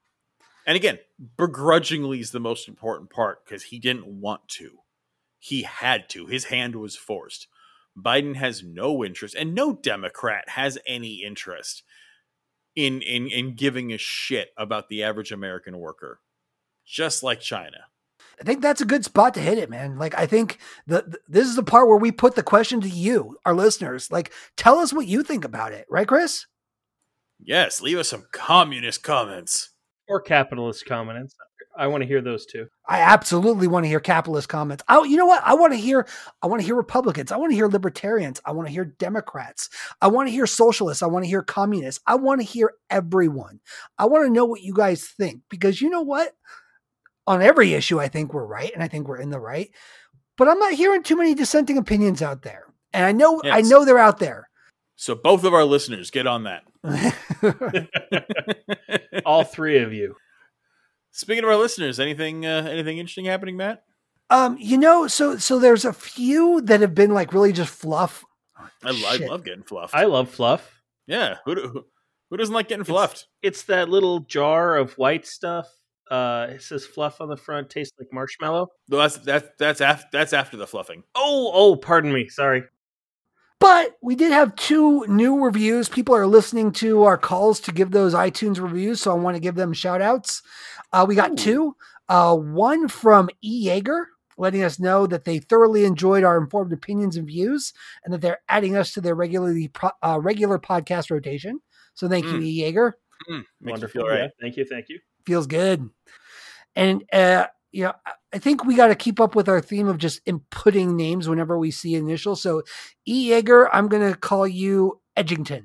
And 0.67 0.77
again, 0.77 0.99
begrudgingly 1.37 2.21
is 2.21 2.31
the 2.31 2.39
most 2.39 2.69
important 2.69 3.11
part 3.11 3.45
because 3.45 3.65
he 3.65 3.79
didn't 3.81 4.07
want 4.07 4.47
to. 4.51 4.79
He 5.41 5.63
had 5.63 6.09
to. 6.11 6.27
His 6.27 6.45
hand 6.45 6.77
was 6.77 6.95
forced. 6.97 7.49
Biden 7.99 8.37
has 8.37 8.63
no 8.63 9.05
interest, 9.05 9.35
and 9.35 9.55
no 9.55 9.73
Democrat 9.75 10.49
has 10.51 10.79
any 10.87 11.23
interest 11.25 11.83
in 12.77 13.03
in 13.03 13.27
in 13.27 13.55
giving 13.57 13.93
a 13.93 13.99
shit 13.99 14.51
about 14.57 14.89
the 14.89 15.03
average 15.03 15.33
American 15.33 15.79
worker. 15.79 16.21
Just 16.87 17.23
like 17.25 17.41
China. 17.41 17.87
I 18.41 18.45
think 18.45 18.61
that's 18.63 18.81
a 18.81 18.85
good 18.87 19.05
spot 19.05 19.35
to 19.35 19.41
hit 19.41 19.59
it, 19.59 19.71
man. 19.71 19.99
Like 19.99 20.17
I 20.19 20.27
think 20.27 20.59
the, 20.87 21.03
the- 21.07 21.19
this 21.29 21.47
is 21.47 21.57
the 21.57 21.63
part 21.63 21.89
where 21.89 21.97
we 21.99 22.11
put 22.13 22.35
the 22.35 22.43
question 22.43 22.81
to 22.81 22.89
you, 22.89 23.37
our 23.45 23.55
listeners. 23.55 24.11
Like, 24.11 24.33
tell 24.57 24.79
us 24.79 24.93
what 24.93 25.07
you 25.07 25.23
think 25.23 25.45
about 25.45 25.73
it, 25.73 25.87
right, 25.91 26.09
Chris? 26.09 26.47
Yes, 27.45 27.81
leave 27.81 27.99
us 27.99 28.09
some 28.09 28.27
communist 28.33 29.03
comments. 29.03 29.71
or 30.09 30.21
capitalist 30.21 30.85
comments. 30.87 31.35
I 31.77 31.87
want 31.87 32.03
to 32.03 32.07
hear 32.07 32.21
those 32.21 32.45
too. 32.45 32.69
I 32.87 33.01
absolutely 33.01 33.67
want 33.67 33.85
to 33.85 33.89
hear 33.89 33.99
capitalist 34.01 34.49
comments. 34.51 34.85
Oh, 34.91 35.05
you 35.05 35.17
know 35.17 35.25
what? 35.25 35.43
I 35.43 35.55
want 35.55 35.73
to 35.73 35.79
hear. 35.79 36.07
I 36.43 36.47
want 36.47 36.61
to 36.61 36.67
hear 36.67 36.75
Republicans. 36.75 37.33
I 37.33 37.39
want 37.39 37.51
to 37.51 37.57
hear 37.57 37.67
libertarians. 37.67 38.43
I 38.45 38.53
want 38.53 38.69
to 38.69 38.73
hear 38.73 38.85
Democrats. 38.85 39.71
I 40.03 40.09
want 40.09 40.29
to 40.29 40.33
hear 40.33 40.47
socialists. 40.47 41.03
I 41.03 41.07
want 41.07 41.25
to 41.25 41.29
hear 41.31 41.43
communists. 41.43 42.03
I 42.07 42.17
want 42.17 42.43
to 42.43 42.47
hear 42.47 42.75
everyone. 42.91 43.61
I 43.99 44.05
want 44.05 44.27
to 44.27 44.31
know 44.31 44.45
what 44.45 44.61
you 44.61 44.75
guys 44.75 45.09
think 45.09 45.41
because 45.49 45.81
you 45.81 45.89
know 45.89 46.03
what? 46.03 46.35
On 47.27 47.41
every 47.41 47.75
issue, 47.75 48.01
I 48.01 48.09
think 48.09 48.35
we're 48.35 48.45
right, 48.47 48.73
and 48.75 48.83
I 48.83 48.89
think 48.89 49.07
we're 49.07 49.21
in 49.21 49.31
the 49.31 49.39
right. 49.41 49.71
But 50.37 50.49
I'm 50.49 50.59
not 50.59 50.73
hearing 50.73 51.03
too 51.03 51.17
many 51.17 51.35
dissenting 51.35 51.79
opinions 51.79 52.23
out 52.23 52.43
there, 52.43 52.65
and 52.93 53.05
I 53.05 53.13
know 53.13 53.41
I 53.45 53.63
know 53.63 53.85
they're 53.85 53.99
out 53.99 54.19
there. 54.19 54.49
So 54.97 55.15
both 55.15 55.45
of 55.45 55.55
our 55.55 55.65
listeners 55.65 56.11
get 56.11 56.27
on 56.27 56.45
that. 56.45 56.65
All 59.27 59.45
three 59.45 59.79
of 59.79 59.93
you. 59.93 60.17
Speaking 61.13 61.45
of 61.45 61.51
our 61.51 61.57
listeners, 61.57 62.01
anything 62.01 62.47
uh, 62.47 62.67
anything 62.71 62.99
interesting 62.99 63.27
happening, 63.27 63.57
Matt? 63.57 63.85
um, 64.31 64.57
you 64.59 64.79
know, 64.79 65.07
so 65.07 65.37
so 65.37 65.59
there's 65.59 65.85
a 65.85 65.93
few 65.93 66.61
that 66.63 66.81
have 66.81 66.95
been 66.95 67.13
like 67.13 67.33
really 67.33 67.53
just 67.53 67.73
fluff. 67.73 68.25
I, 68.57 68.69
I 69.07 69.17
love 69.27 69.45
getting 69.45 69.63
fluff. 69.65 69.91
I 69.95 70.05
love 70.05 70.31
fluff. 70.31 70.81
yeah, 71.07 71.37
who, 71.45 71.55
do- 71.55 71.85
who 72.31 72.37
doesn't 72.37 72.55
like 72.55 72.69
getting 72.69 72.85
fluffed? 72.85 73.27
It's 73.43 73.65
that 73.65 73.89
little 73.91 74.21
jar 74.21 74.77
of 74.77 74.95
white 74.95 75.27
stuff. 75.27 75.69
Uh, 76.11 76.49
it 76.51 76.63
says 76.63 76.85
fluff 76.85 77.21
on 77.21 77.29
the 77.29 77.37
front. 77.37 77.71
Tastes 77.71 77.95
like 77.99 78.09
marshmallow. 78.13 78.69
Though 78.89 78.99
That's 78.99 79.17
that's 79.19 79.49
that's 79.59 79.81
after 79.81 80.07
that's 80.13 80.33
after 80.33 80.57
the 80.57 80.67
fluffing. 80.67 81.05
Oh, 81.15 81.51
oh, 81.55 81.77
pardon 81.77 82.13
me. 82.13 82.29
Sorry. 82.29 82.65
But 83.61 83.97
we 84.03 84.17
did 84.17 84.33
have 84.33 84.57
two 84.57 85.07
new 85.07 85.39
reviews. 85.45 85.89
People 85.89 86.17
are 86.17 86.27
listening 86.27 86.73
to 86.73 87.05
our 87.05 87.17
calls 87.17 87.61
to 87.61 87.73
give 87.73 87.93
those 87.93 88.13
iTunes 88.13 88.61
reviews, 88.61 89.01
so 89.01 89.13
I 89.13 89.15
want 89.15 89.37
to 89.37 89.41
give 89.41 89.55
them 89.55 89.73
shout 89.73 90.03
outs. 90.03 90.43
Uh, 90.93 91.05
we 91.09 91.15
got 91.15 91.33
Ooh. 91.33 91.37
two. 91.37 91.77
Uh, 92.09 92.37
one 92.37 92.89
from 92.89 93.31
E. 93.41 93.69
Yeager, 93.69 94.07
letting 94.37 94.65
us 94.65 94.81
know 94.81 95.07
that 95.07 95.25
they 95.25 95.39
thoroughly 95.39 95.85
enjoyed 95.85 96.25
our 96.25 96.37
informed 96.39 96.73
opinions 96.73 97.17
and 97.17 97.27
views, 97.29 97.73
and 98.05 98.13
that 98.13 98.21
they're 98.21 98.41
adding 98.49 98.77
us 98.77 98.93
to 98.95 99.01
their 99.01 99.15
regularly 99.15 99.69
pro- 99.69 99.91
uh, 100.03 100.19
regular 100.21 100.59
podcast 100.59 101.13
rotation. 101.13 101.61
So 101.95 102.09
thank 102.09 102.25
you, 102.27 102.33
Mm. 102.33 102.43
E. 102.43 102.61
Yeager. 102.63 102.93
Mm, 103.31 103.37
makes 103.37 103.47
you 103.61 103.71
Wonderful. 103.71 104.01
feel 104.01 104.09
right. 104.09 104.23
Yeah, 104.23 104.29
thank 104.41 104.57
you. 104.57 104.65
Thank 104.65 104.89
you. 104.89 104.99
Feels 105.27 105.47
good. 105.47 105.91
And 106.77 107.05
uh, 107.13 107.47
you 107.71 107.85
know, 107.85 107.93
I- 108.07 108.13
I 108.35 108.39
think 108.39 108.65
we 108.65 108.77
got 108.77 108.87
to 108.87 108.95
keep 108.95 109.21
up 109.21 109.35
with 109.35 109.47
our 109.47 109.61
theme 109.61 109.89
of 109.89 109.99
just 109.99 110.25
inputting 110.25 110.95
names 110.95 111.29
whenever 111.29 111.59
we 111.59 111.71
see 111.71 111.97
initials. 111.97 112.41
So, 112.41 112.63
E. 113.07 113.29
Yeager, 113.29 113.69
I'm 113.71 113.89
going 113.89 114.11
to 114.11 114.17
call 114.19 114.49
you 114.49 115.03
Edgington. 115.19 115.65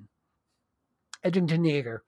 Edgington 1.24 1.62
Yeager. 1.62 1.99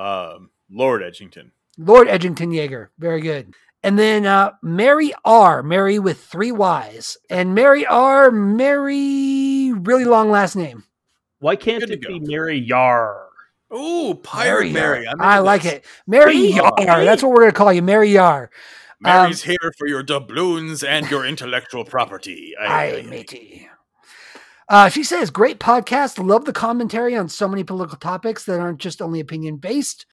Um, 0.00 0.50
Lord 0.70 1.02
Edgington. 1.02 1.50
Lord 1.76 2.06
Edgington 2.06 2.52
Yeager. 2.54 2.90
Very 3.00 3.20
good. 3.20 3.52
And 3.82 3.98
then 3.98 4.26
uh, 4.26 4.52
Mary 4.62 5.12
R. 5.24 5.64
Mary 5.64 5.98
with 5.98 6.20
three 6.20 6.52
Y's. 6.52 7.16
And 7.28 7.52
Mary 7.56 7.84
R. 7.84 8.30
Mary, 8.30 9.72
really 9.72 10.04
long 10.04 10.30
last 10.30 10.54
name. 10.54 10.84
Why 11.40 11.56
can't 11.56 11.80
Good 11.80 12.00
to 12.00 12.08
it 12.12 12.20
be. 12.22 12.30
Mary 12.30 12.58
Yar? 12.58 13.25
Ooh, 13.74 14.14
Pirate 14.22 14.72
Mary. 14.72 15.04
Yar. 15.04 15.12
I'm 15.12 15.20
I 15.20 15.38
like 15.40 15.64
it. 15.64 15.84
Mary 16.06 16.36
Yar. 16.36 16.72
That's 16.78 17.22
what 17.22 17.30
we're 17.30 17.40
going 17.40 17.52
to 17.52 17.56
call 17.56 17.72
you. 17.72 17.82
Mary 17.82 18.10
Yar. 18.10 18.50
Mary's 19.00 19.42
here 19.42 19.72
for 19.76 19.86
your 19.86 20.02
doubloons 20.02 20.82
and 20.82 21.10
your 21.10 21.26
intellectual 21.26 21.84
property. 21.84 22.54
Aye, 22.58 23.04
matey. 23.06 23.68
Uh, 24.68 24.88
she 24.88 25.04
says, 25.04 25.30
great 25.30 25.60
podcast. 25.60 26.24
Love 26.24 26.44
the 26.44 26.52
commentary 26.52 27.14
on 27.14 27.28
so 27.28 27.46
many 27.46 27.62
political 27.62 27.98
topics 27.98 28.44
that 28.44 28.58
aren't 28.58 28.80
just 28.80 29.02
only 29.02 29.20
opinion 29.20 29.56
based. 29.58 30.06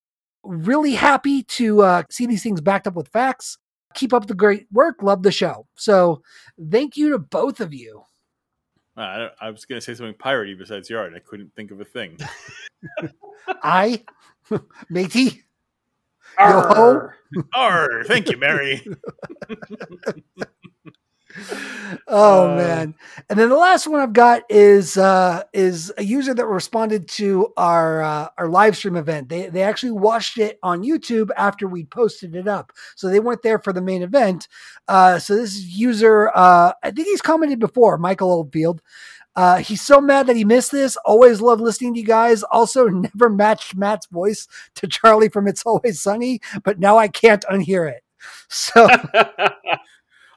Really 0.43 0.93
happy 0.93 1.43
to 1.43 1.81
uh, 1.81 2.03
see 2.09 2.25
these 2.25 2.43
things 2.43 2.61
backed 2.61 2.85
up 2.85 2.95
with 2.95 3.07
facts. 3.07 3.57
Keep 3.95 4.13
up 4.13 4.27
the 4.27 4.35
great 4.35 4.67
work. 4.71 5.01
Love 5.01 5.23
the 5.23 5.31
show. 5.31 5.67
So, 5.75 6.21
thank 6.69 6.97
you 6.97 7.11
to 7.11 7.19
both 7.19 7.61
of 7.61 7.73
you. 7.73 8.03
I, 8.95 9.29
I 9.41 9.49
was 9.49 9.65
going 9.65 9.79
to 9.79 9.83
say 9.83 9.93
something 9.95 10.13
piratey 10.13 10.57
besides 10.57 10.89
yard. 10.89 11.13
I 11.15 11.19
couldn't 11.19 11.53
think 11.55 11.71
of 11.71 11.81
a 11.81 11.85
thing. 11.85 12.17
I, 13.47 14.03
matey, 14.89 15.43
Yo-ho. 16.39 16.73
Arr. 16.73 17.15
Arr, 17.55 18.03
thank 18.05 18.29
you, 18.29 18.37
Mary. 18.37 18.85
oh 22.07 22.49
Uh, 22.49 22.55
man 22.55 22.95
and 23.29 23.39
then 23.39 23.49
the 23.49 23.55
last 23.55 23.87
one 23.87 23.99
i've 23.99 24.13
got 24.13 24.43
is 24.49 24.97
uh 24.97 25.43
is 25.53 25.91
a 25.97 26.03
user 26.03 26.33
that 26.33 26.45
responded 26.45 27.07
to 27.07 27.51
our 27.57 28.01
uh, 28.03 28.27
our 28.37 28.47
live 28.49 28.75
stream 28.77 28.95
event 28.95 29.29
they 29.29 29.47
they 29.49 29.63
actually 29.63 29.91
watched 29.91 30.37
it 30.37 30.59
on 30.63 30.83
youtube 30.83 31.29
after 31.37 31.67
we 31.67 31.85
posted 31.85 32.35
it 32.35 32.47
up 32.47 32.71
so 32.95 33.09
they 33.09 33.19
weren't 33.19 33.41
there 33.41 33.59
for 33.59 33.73
the 33.73 33.81
main 33.81 34.03
event 34.03 34.47
uh 34.87 35.17
so 35.19 35.35
this 35.35 35.59
user 35.59 36.29
uh 36.35 36.71
i 36.83 36.91
think 36.91 37.07
he's 37.07 37.21
commented 37.21 37.59
before 37.59 37.97
michael 37.97 38.31
oldfield 38.31 38.81
uh, 39.35 39.57
he's 39.57 39.81
so 39.81 39.99
mad 39.99 40.27
that 40.27 40.35
he 40.35 40.43
missed 40.45 40.71
this. 40.71 40.95
Always 41.05 41.41
love 41.41 41.59
listening 41.59 41.95
to 41.95 41.99
you 41.99 42.05
guys. 42.05 42.43
Also, 42.43 42.87
never 42.89 43.29
matched 43.31 43.75
Matt's 43.75 44.05
voice 44.05 44.47
to 44.75 44.87
Charlie 44.87 45.29
from 45.29 45.47
It's 45.47 45.63
Always 45.65 45.99
Sunny, 45.99 46.39
but 46.63 46.79
now 46.79 46.97
I 46.99 47.07
can't 47.07 47.43
unhear 47.51 47.89
it. 47.91 48.03
So, 48.47 48.87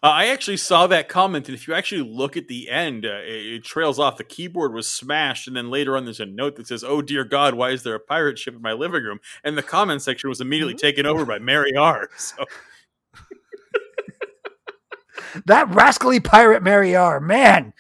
Uh, 0.06 0.10
I 0.10 0.26
actually 0.26 0.58
saw 0.58 0.86
that 0.86 1.08
comment, 1.08 1.48
and 1.48 1.56
if 1.56 1.66
you 1.66 1.74
actually 1.74 2.08
look 2.08 2.36
at 2.36 2.46
the 2.46 2.70
end, 2.70 3.04
uh, 3.04 3.22
it, 3.24 3.54
it 3.54 3.64
trails 3.64 3.98
off. 3.98 4.16
The 4.18 4.22
keyboard 4.22 4.72
was 4.72 4.88
smashed, 4.88 5.48
and 5.48 5.56
then 5.56 5.68
later 5.68 5.96
on, 5.96 6.04
there's 6.04 6.20
a 6.20 6.26
note 6.26 6.54
that 6.56 6.68
says, 6.68 6.84
"Oh 6.84 7.02
dear 7.02 7.24
God, 7.24 7.54
why 7.54 7.70
is 7.70 7.82
there 7.82 7.96
a 7.96 7.98
pirate 7.98 8.38
ship 8.38 8.54
in 8.54 8.62
my 8.62 8.72
living 8.72 9.02
room?" 9.02 9.18
And 9.42 9.58
the 9.58 9.64
comment 9.64 10.02
section 10.02 10.28
was 10.28 10.40
immediately 10.40 10.74
taken 10.74 11.06
over 11.06 11.24
by 11.24 11.40
Mary 11.40 11.74
R. 11.76 12.08
So 12.18 12.44
that 15.46 15.68
rascally 15.70 16.20
pirate 16.20 16.62
Mary 16.62 16.94
R. 16.94 17.18
Man, 17.18 17.72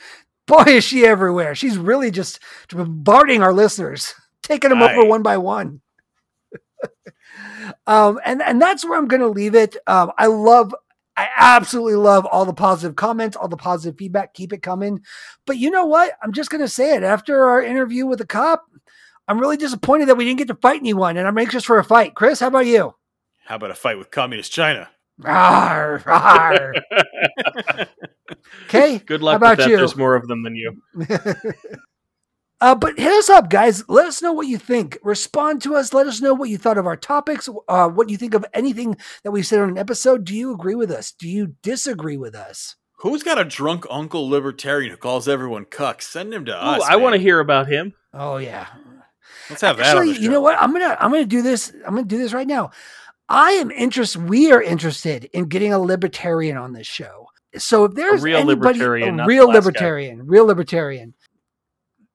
boy, 0.48 0.64
is 0.66 0.82
she 0.82 1.06
everywhere. 1.06 1.54
She's 1.54 1.78
really 1.78 2.10
just 2.10 2.40
bombarding 2.70 3.40
our 3.44 3.52
listeners, 3.52 4.14
taking 4.42 4.70
them 4.70 4.82
over 4.82 5.04
one 5.04 5.22
by 5.22 5.38
one. 5.38 5.80
um, 7.86 8.18
and 8.24 8.42
and 8.42 8.60
that's 8.60 8.84
where 8.84 8.98
I'm 8.98 9.06
going 9.06 9.22
to 9.22 9.28
leave 9.28 9.54
it. 9.54 9.76
Um, 9.86 10.10
I 10.18 10.26
love. 10.26 10.74
I 11.16 11.28
absolutely 11.36 11.94
love 11.96 12.26
all 12.26 12.44
the 12.44 12.52
positive 12.52 12.96
comments, 12.96 13.36
all 13.36 13.48
the 13.48 13.56
positive 13.56 13.98
feedback. 13.98 14.34
Keep 14.34 14.52
it 14.52 14.62
coming. 14.62 15.00
But 15.46 15.56
you 15.56 15.70
know 15.70 15.86
what? 15.86 16.12
I'm 16.22 16.32
just 16.32 16.50
going 16.50 16.60
to 16.60 16.68
say 16.68 16.94
it. 16.94 17.02
After 17.02 17.44
our 17.44 17.62
interview 17.62 18.06
with 18.06 18.18
the 18.18 18.26
cop, 18.26 18.64
I'm 19.26 19.38
really 19.40 19.56
disappointed 19.56 20.08
that 20.08 20.16
we 20.16 20.24
didn't 20.24 20.38
get 20.38 20.48
to 20.48 20.54
fight 20.56 20.80
anyone, 20.80 21.16
and 21.16 21.26
I'm 21.26 21.38
anxious 21.38 21.64
for 21.64 21.78
a 21.78 21.84
fight. 21.84 22.14
Chris, 22.14 22.40
how 22.40 22.48
about 22.48 22.66
you? 22.66 22.94
how 23.46 23.56
about 23.56 23.70
a 23.70 23.74
fight 23.74 23.96
with 23.96 24.10
communist 24.10 24.52
China? 24.52 24.90
Arr, 25.24 26.02
arr. 26.06 26.74
okay. 28.64 28.98
Good 28.98 29.22
luck 29.22 29.34
how 29.34 29.36
about 29.36 29.58
with 29.58 29.66
that. 29.66 29.70
you? 29.70 29.76
There's 29.76 29.96
more 29.96 30.16
of 30.16 30.26
them 30.28 30.42
than 30.42 30.56
you. 30.56 30.82
Uh, 32.60 32.74
but 32.74 32.98
hit 32.98 33.12
us 33.12 33.28
up, 33.28 33.50
guys. 33.50 33.86
Let 33.88 34.06
us 34.06 34.22
know 34.22 34.32
what 34.32 34.46
you 34.46 34.56
think. 34.56 34.98
Respond 35.02 35.60
to 35.62 35.74
us. 35.74 35.92
Let 35.92 36.06
us 36.06 36.22
know 36.22 36.32
what 36.32 36.48
you 36.48 36.56
thought 36.56 36.78
of 36.78 36.86
our 36.86 36.96
topics. 36.96 37.48
Uh, 37.68 37.88
what 37.88 38.08
you 38.08 38.16
think 38.16 38.32
of 38.32 38.46
anything 38.54 38.96
that 39.24 39.30
we 39.30 39.42
said 39.42 39.60
on 39.60 39.68
an 39.68 39.78
episode. 39.78 40.24
Do 40.24 40.34
you 40.34 40.52
agree 40.52 40.74
with 40.74 40.90
us? 40.90 41.12
Do 41.12 41.28
you 41.28 41.54
disagree 41.62 42.16
with 42.16 42.34
us? 42.34 42.76
Who's 43.00 43.22
got 43.22 43.38
a 43.38 43.44
drunk 43.44 43.84
uncle 43.90 44.26
libertarian 44.28 44.90
who 44.90 44.96
calls 44.96 45.28
everyone 45.28 45.66
cucks? 45.66 46.02
Send 46.02 46.32
him 46.32 46.46
to 46.46 46.52
Ooh, 46.52 46.54
us. 46.54 46.82
I 46.88 46.96
want 46.96 47.14
to 47.14 47.20
hear 47.20 47.40
about 47.40 47.68
him. 47.68 47.92
Oh 48.14 48.38
yeah. 48.38 48.66
Let's 49.50 49.60
have 49.60 49.76
that. 49.76 49.94
On 49.94 49.98
Actually, 49.98 50.14
the 50.14 50.20
you 50.22 50.30
know 50.30 50.40
what? 50.40 50.60
I'm 50.60 50.72
gonna 50.72 50.96
I'm 50.98 51.10
gonna 51.10 51.26
do 51.26 51.42
this. 51.42 51.72
I'm 51.86 51.94
gonna 51.94 52.04
do 52.06 52.18
this 52.18 52.32
right 52.32 52.46
now. 52.46 52.70
I 53.28 53.50
am 53.52 53.70
interested. 53.70 54.28
We 54.28 54.50
are 54.52 54.62
interested 54.62 55.28
in 55.32 55.48
getting 55.48 55.72
a 55.72 55.78
libertarian 55.78 56.56
on 56.56 56.72
this 56.72 56.86
show. 56.86 57.26
So 57.58 57.84
if 57.84 57.94
there's 57.94 58.22
real 58.22 58.38
anybody, 58.38 58.78
libertarian, 58.78 59.20
a 59.20 59.26
real 59.26 59.46
the 59.46 59.48
last 59.48 59.54
guy. 59.54 59.66
libertarian, 59.66 60.26
real 60.26 60.46
libertarian, 60.46 61.14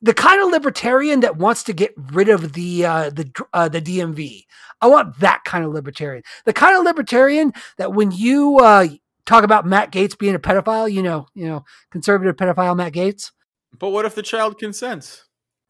the 0.02 0.14
kind 0.14 0.42
of 0.42 0.50
libertarian 0.50 1.20
that 1.22 1.38
wants 1.38 1.64
to 1.64 1.74
get 1.74 1.94
rid 1.96 2.30
of 2.30 2.54
the 2.54 2.86
uh, 2.86 3.10
the 3.10 3.32
uh, 3.54 3.70
the 3.70 3.82
DMV. 3.82 4.46
I 4.82 4.88
want 4.88 5.20
that 5.20 5.44
kind 5.46 5.64
of 5.64 5.72
libertarian. 5.72 6.24
The 6.46 6.54
kind 6.54 6.76
of 6.78 6.84
libertarian 6.84 7.54
that 7.78 7.94
when 7.94 8.12
you 8.12 8.58
uh, 8.60 8.88
talk 9.26 9.44
about 9.44 9.66
Matt 9.66 9.92
Gaetz 9.92 10.18
being 10.18 10.34
a 10.36 10.40
pedophile, 10.40 10.92
you 10.92 11.04
know, 11.04 11.28
you 11.36 11.46
know, 11.48 11.64
conservative 11.92 12.36
pedophile 12.36 12.76
Matt 12.76 12.94
Gaetz 12.94 13.32
But 13.78 13.90
what 13.90 14.06
if 14.06 14.16
the 14.16 14.24
child 14.24 14.58
consents? 14.58 15.26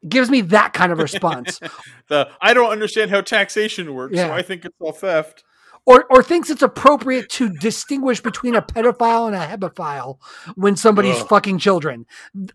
gives 0.08 0.30
me 0.32 0.41
that 0.41 0.74
kind 0.74 0.91
of 0.91 0.98
response. 0.99 1.60
The 2.08 2.30
I 2.41 2.53
don't 2.53 2.72
understand 2.72 3.12
how 3.12 3.22
taxation 3.22 3.94
works, 3.94 4.18
so 4.18 4.32
I 4.32 4.41
think 4.41 4.66
it's 4.66 4.76
all 4.80 4.91
theft. 4.94 5.44
or 5.86 6.06
or 6.10 6.24
thinks 6.24 6.49
it's 6.49 6.62
appropriate 6.64 7.30
to 7.32 7.49
distinguish 7.49 8.20
between 8.22 8.56
a 8.56 8.62
pedophile 8.62 9.28
and 9.28 9.36
a 9.36 9.45
hebephile 9.45 10.18
when 10.56 10.76
somebody's 10.76 11.20
Ugh. 11.22 11.28
fucking 11.30 11.60
children. 11.60 12.06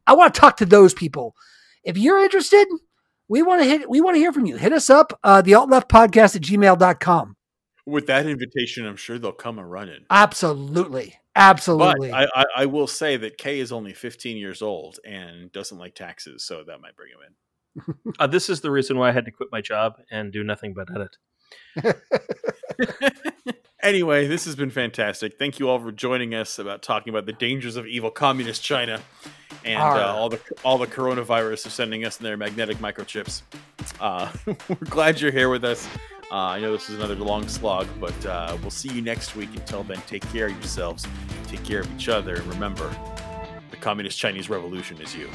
I 0.06 0.14
want 0.14 0.34
to 0.34 0.40
talk 0.40 0.56
to 0.58 0.66
those 0.66 0.92
people. 0.94 1.36
If 1.86 1.96
you're 1.96 2.18
interested, 2.18 2.66
we 3.28 3.42
want 3.42 3.62
to 3.62 3.68
hit 3.68 3.88
we 3.88 4.00
want 4.00 4.16
to 4.16 4.18
hear 4.18 4.32
from 4.32 4.44
you. 4.44 4.56
Hit 4.56 4.72
us 4.72 4.90
up, 4.90 5.18
uh, 5.22 5.40
the 5.40 5.54
alt 5.54 5.70
left 5.70 5.88
podcast 5.88 6.34
at 6.34 6.42
gmail.com. 6.42 7.36
With 7.86 8.08
that 8.08 8.26
invitation, 8.26 8.84
I'm 8.84 8.96
sure 8.96 9.18
they'll 9.20 9.30
come 9.30 9.60
a 9.60 9.64
running. 9.64 10.04
Absolutely. 10.10 11.14
But 11.34 11.40
Absolutely. 11.40 12.12
I, 12.12 12.24
I, 12.24 12.44
I 12.56 12.66
will 12.66 12.88
say 12.88 13.16
that 13.18 13.38
Kay 13.38 13.60
is 13.60 13.70
only 13.70 13.92
15 13.92 14.36
years 14.36 14.62
old 14.62 14.98
and 15.04 15.52
doesn't 15.52 15.78
like 15.78 15.94
taxes, 15.94 16.44
so 16.44 16.64
that 16.66 16.80
might 16.80 16.96
bring 16.96 17.10
him 17.12 17.20
in. 17.26 17.34
Uh, 18.18 18.26
this 18.26 18.48
is 18.48 18.62
the 18.62 18.70
reason 18.70 18.96
why 18.96 19.10
I 19.10 19.12
had 19.12 19.26
to 19.26 19.30
quit 19.30 19.50
my 19.52 19.60
job 19.60 20.00
and 20.10 20.32
do 20.32 20.42
nothing 20.42 20.72
but 20.74 20.88
edit. 20.90 21.18
Anyway, 23.86 24.26
this 24.26 24.46
has 24.46 24.56
been 24.56 24.70
fantastic. 24.70 25.38
Thank 25.38 25.60
you 25.60 25.68
all 25.68 25.78
for 25.78 25.92
joining 25.92 26.34
us 26.34 26.58
about 26.58 26.82
talking 26.82 27.12
about 27.12 27.24
the 27.24 27.32
dangers 27.32 27.76
of 27.76 27.86
evil 27.86 28.10
communist 28.10 28.60
China 28.60 29.00
and 29.64 29.78
uh, 29.78 30.12
all 30.12 30.28
the 30.28 30.40
all 30.64 30.76
the 30.76 30.88
coronavirus 30.88 31.66
of 31.66 31.72
sending 31.72 32.04
us 32.04 32.16
their 32.16 32.36
magnetic 32.36 32.78
microchips. 32.78 33.42
Uh, 34.00 34.28
we're 34.68 34.90
glad 34.90 35.20
you're 35.20 35.30
here 35.30 35.50
with 35.50 35.64
us. 35.64 35.86
Uh, 36.32 36.34
I 36.34 36.58
know 36.58 36.72
this 36.72 36.90
is 36.90 36.96
another 36.96 37.14
long 37.14 37.46
slog, 37.46 37.86
but 38.00 38.26
uh, 38.26 38.58
we'll 38.60 38.70
see 38.72 38.92
you 38.92 39.02
next 39.02 39.36
week. 39.36 39.50
Until 39.54 39.84
then, 39.84 40.02
take 40.08 40.28
care 40.32 40.46
of 40.46 40.52
yourselves, 40.54 41.06
take 41.46 41.62
care 41.62 41.82
of 41.82 41.94
each 41.94 42.08
other, 42.08 42.34
and 42.34 42.46
remember, 42.46 42.90
the 43.70 43.76
communist 43.76 44.18
Chinese 44.18 44.50
revolution 44.50 45.00
is 45.00 45.14
you. 45.14 45.30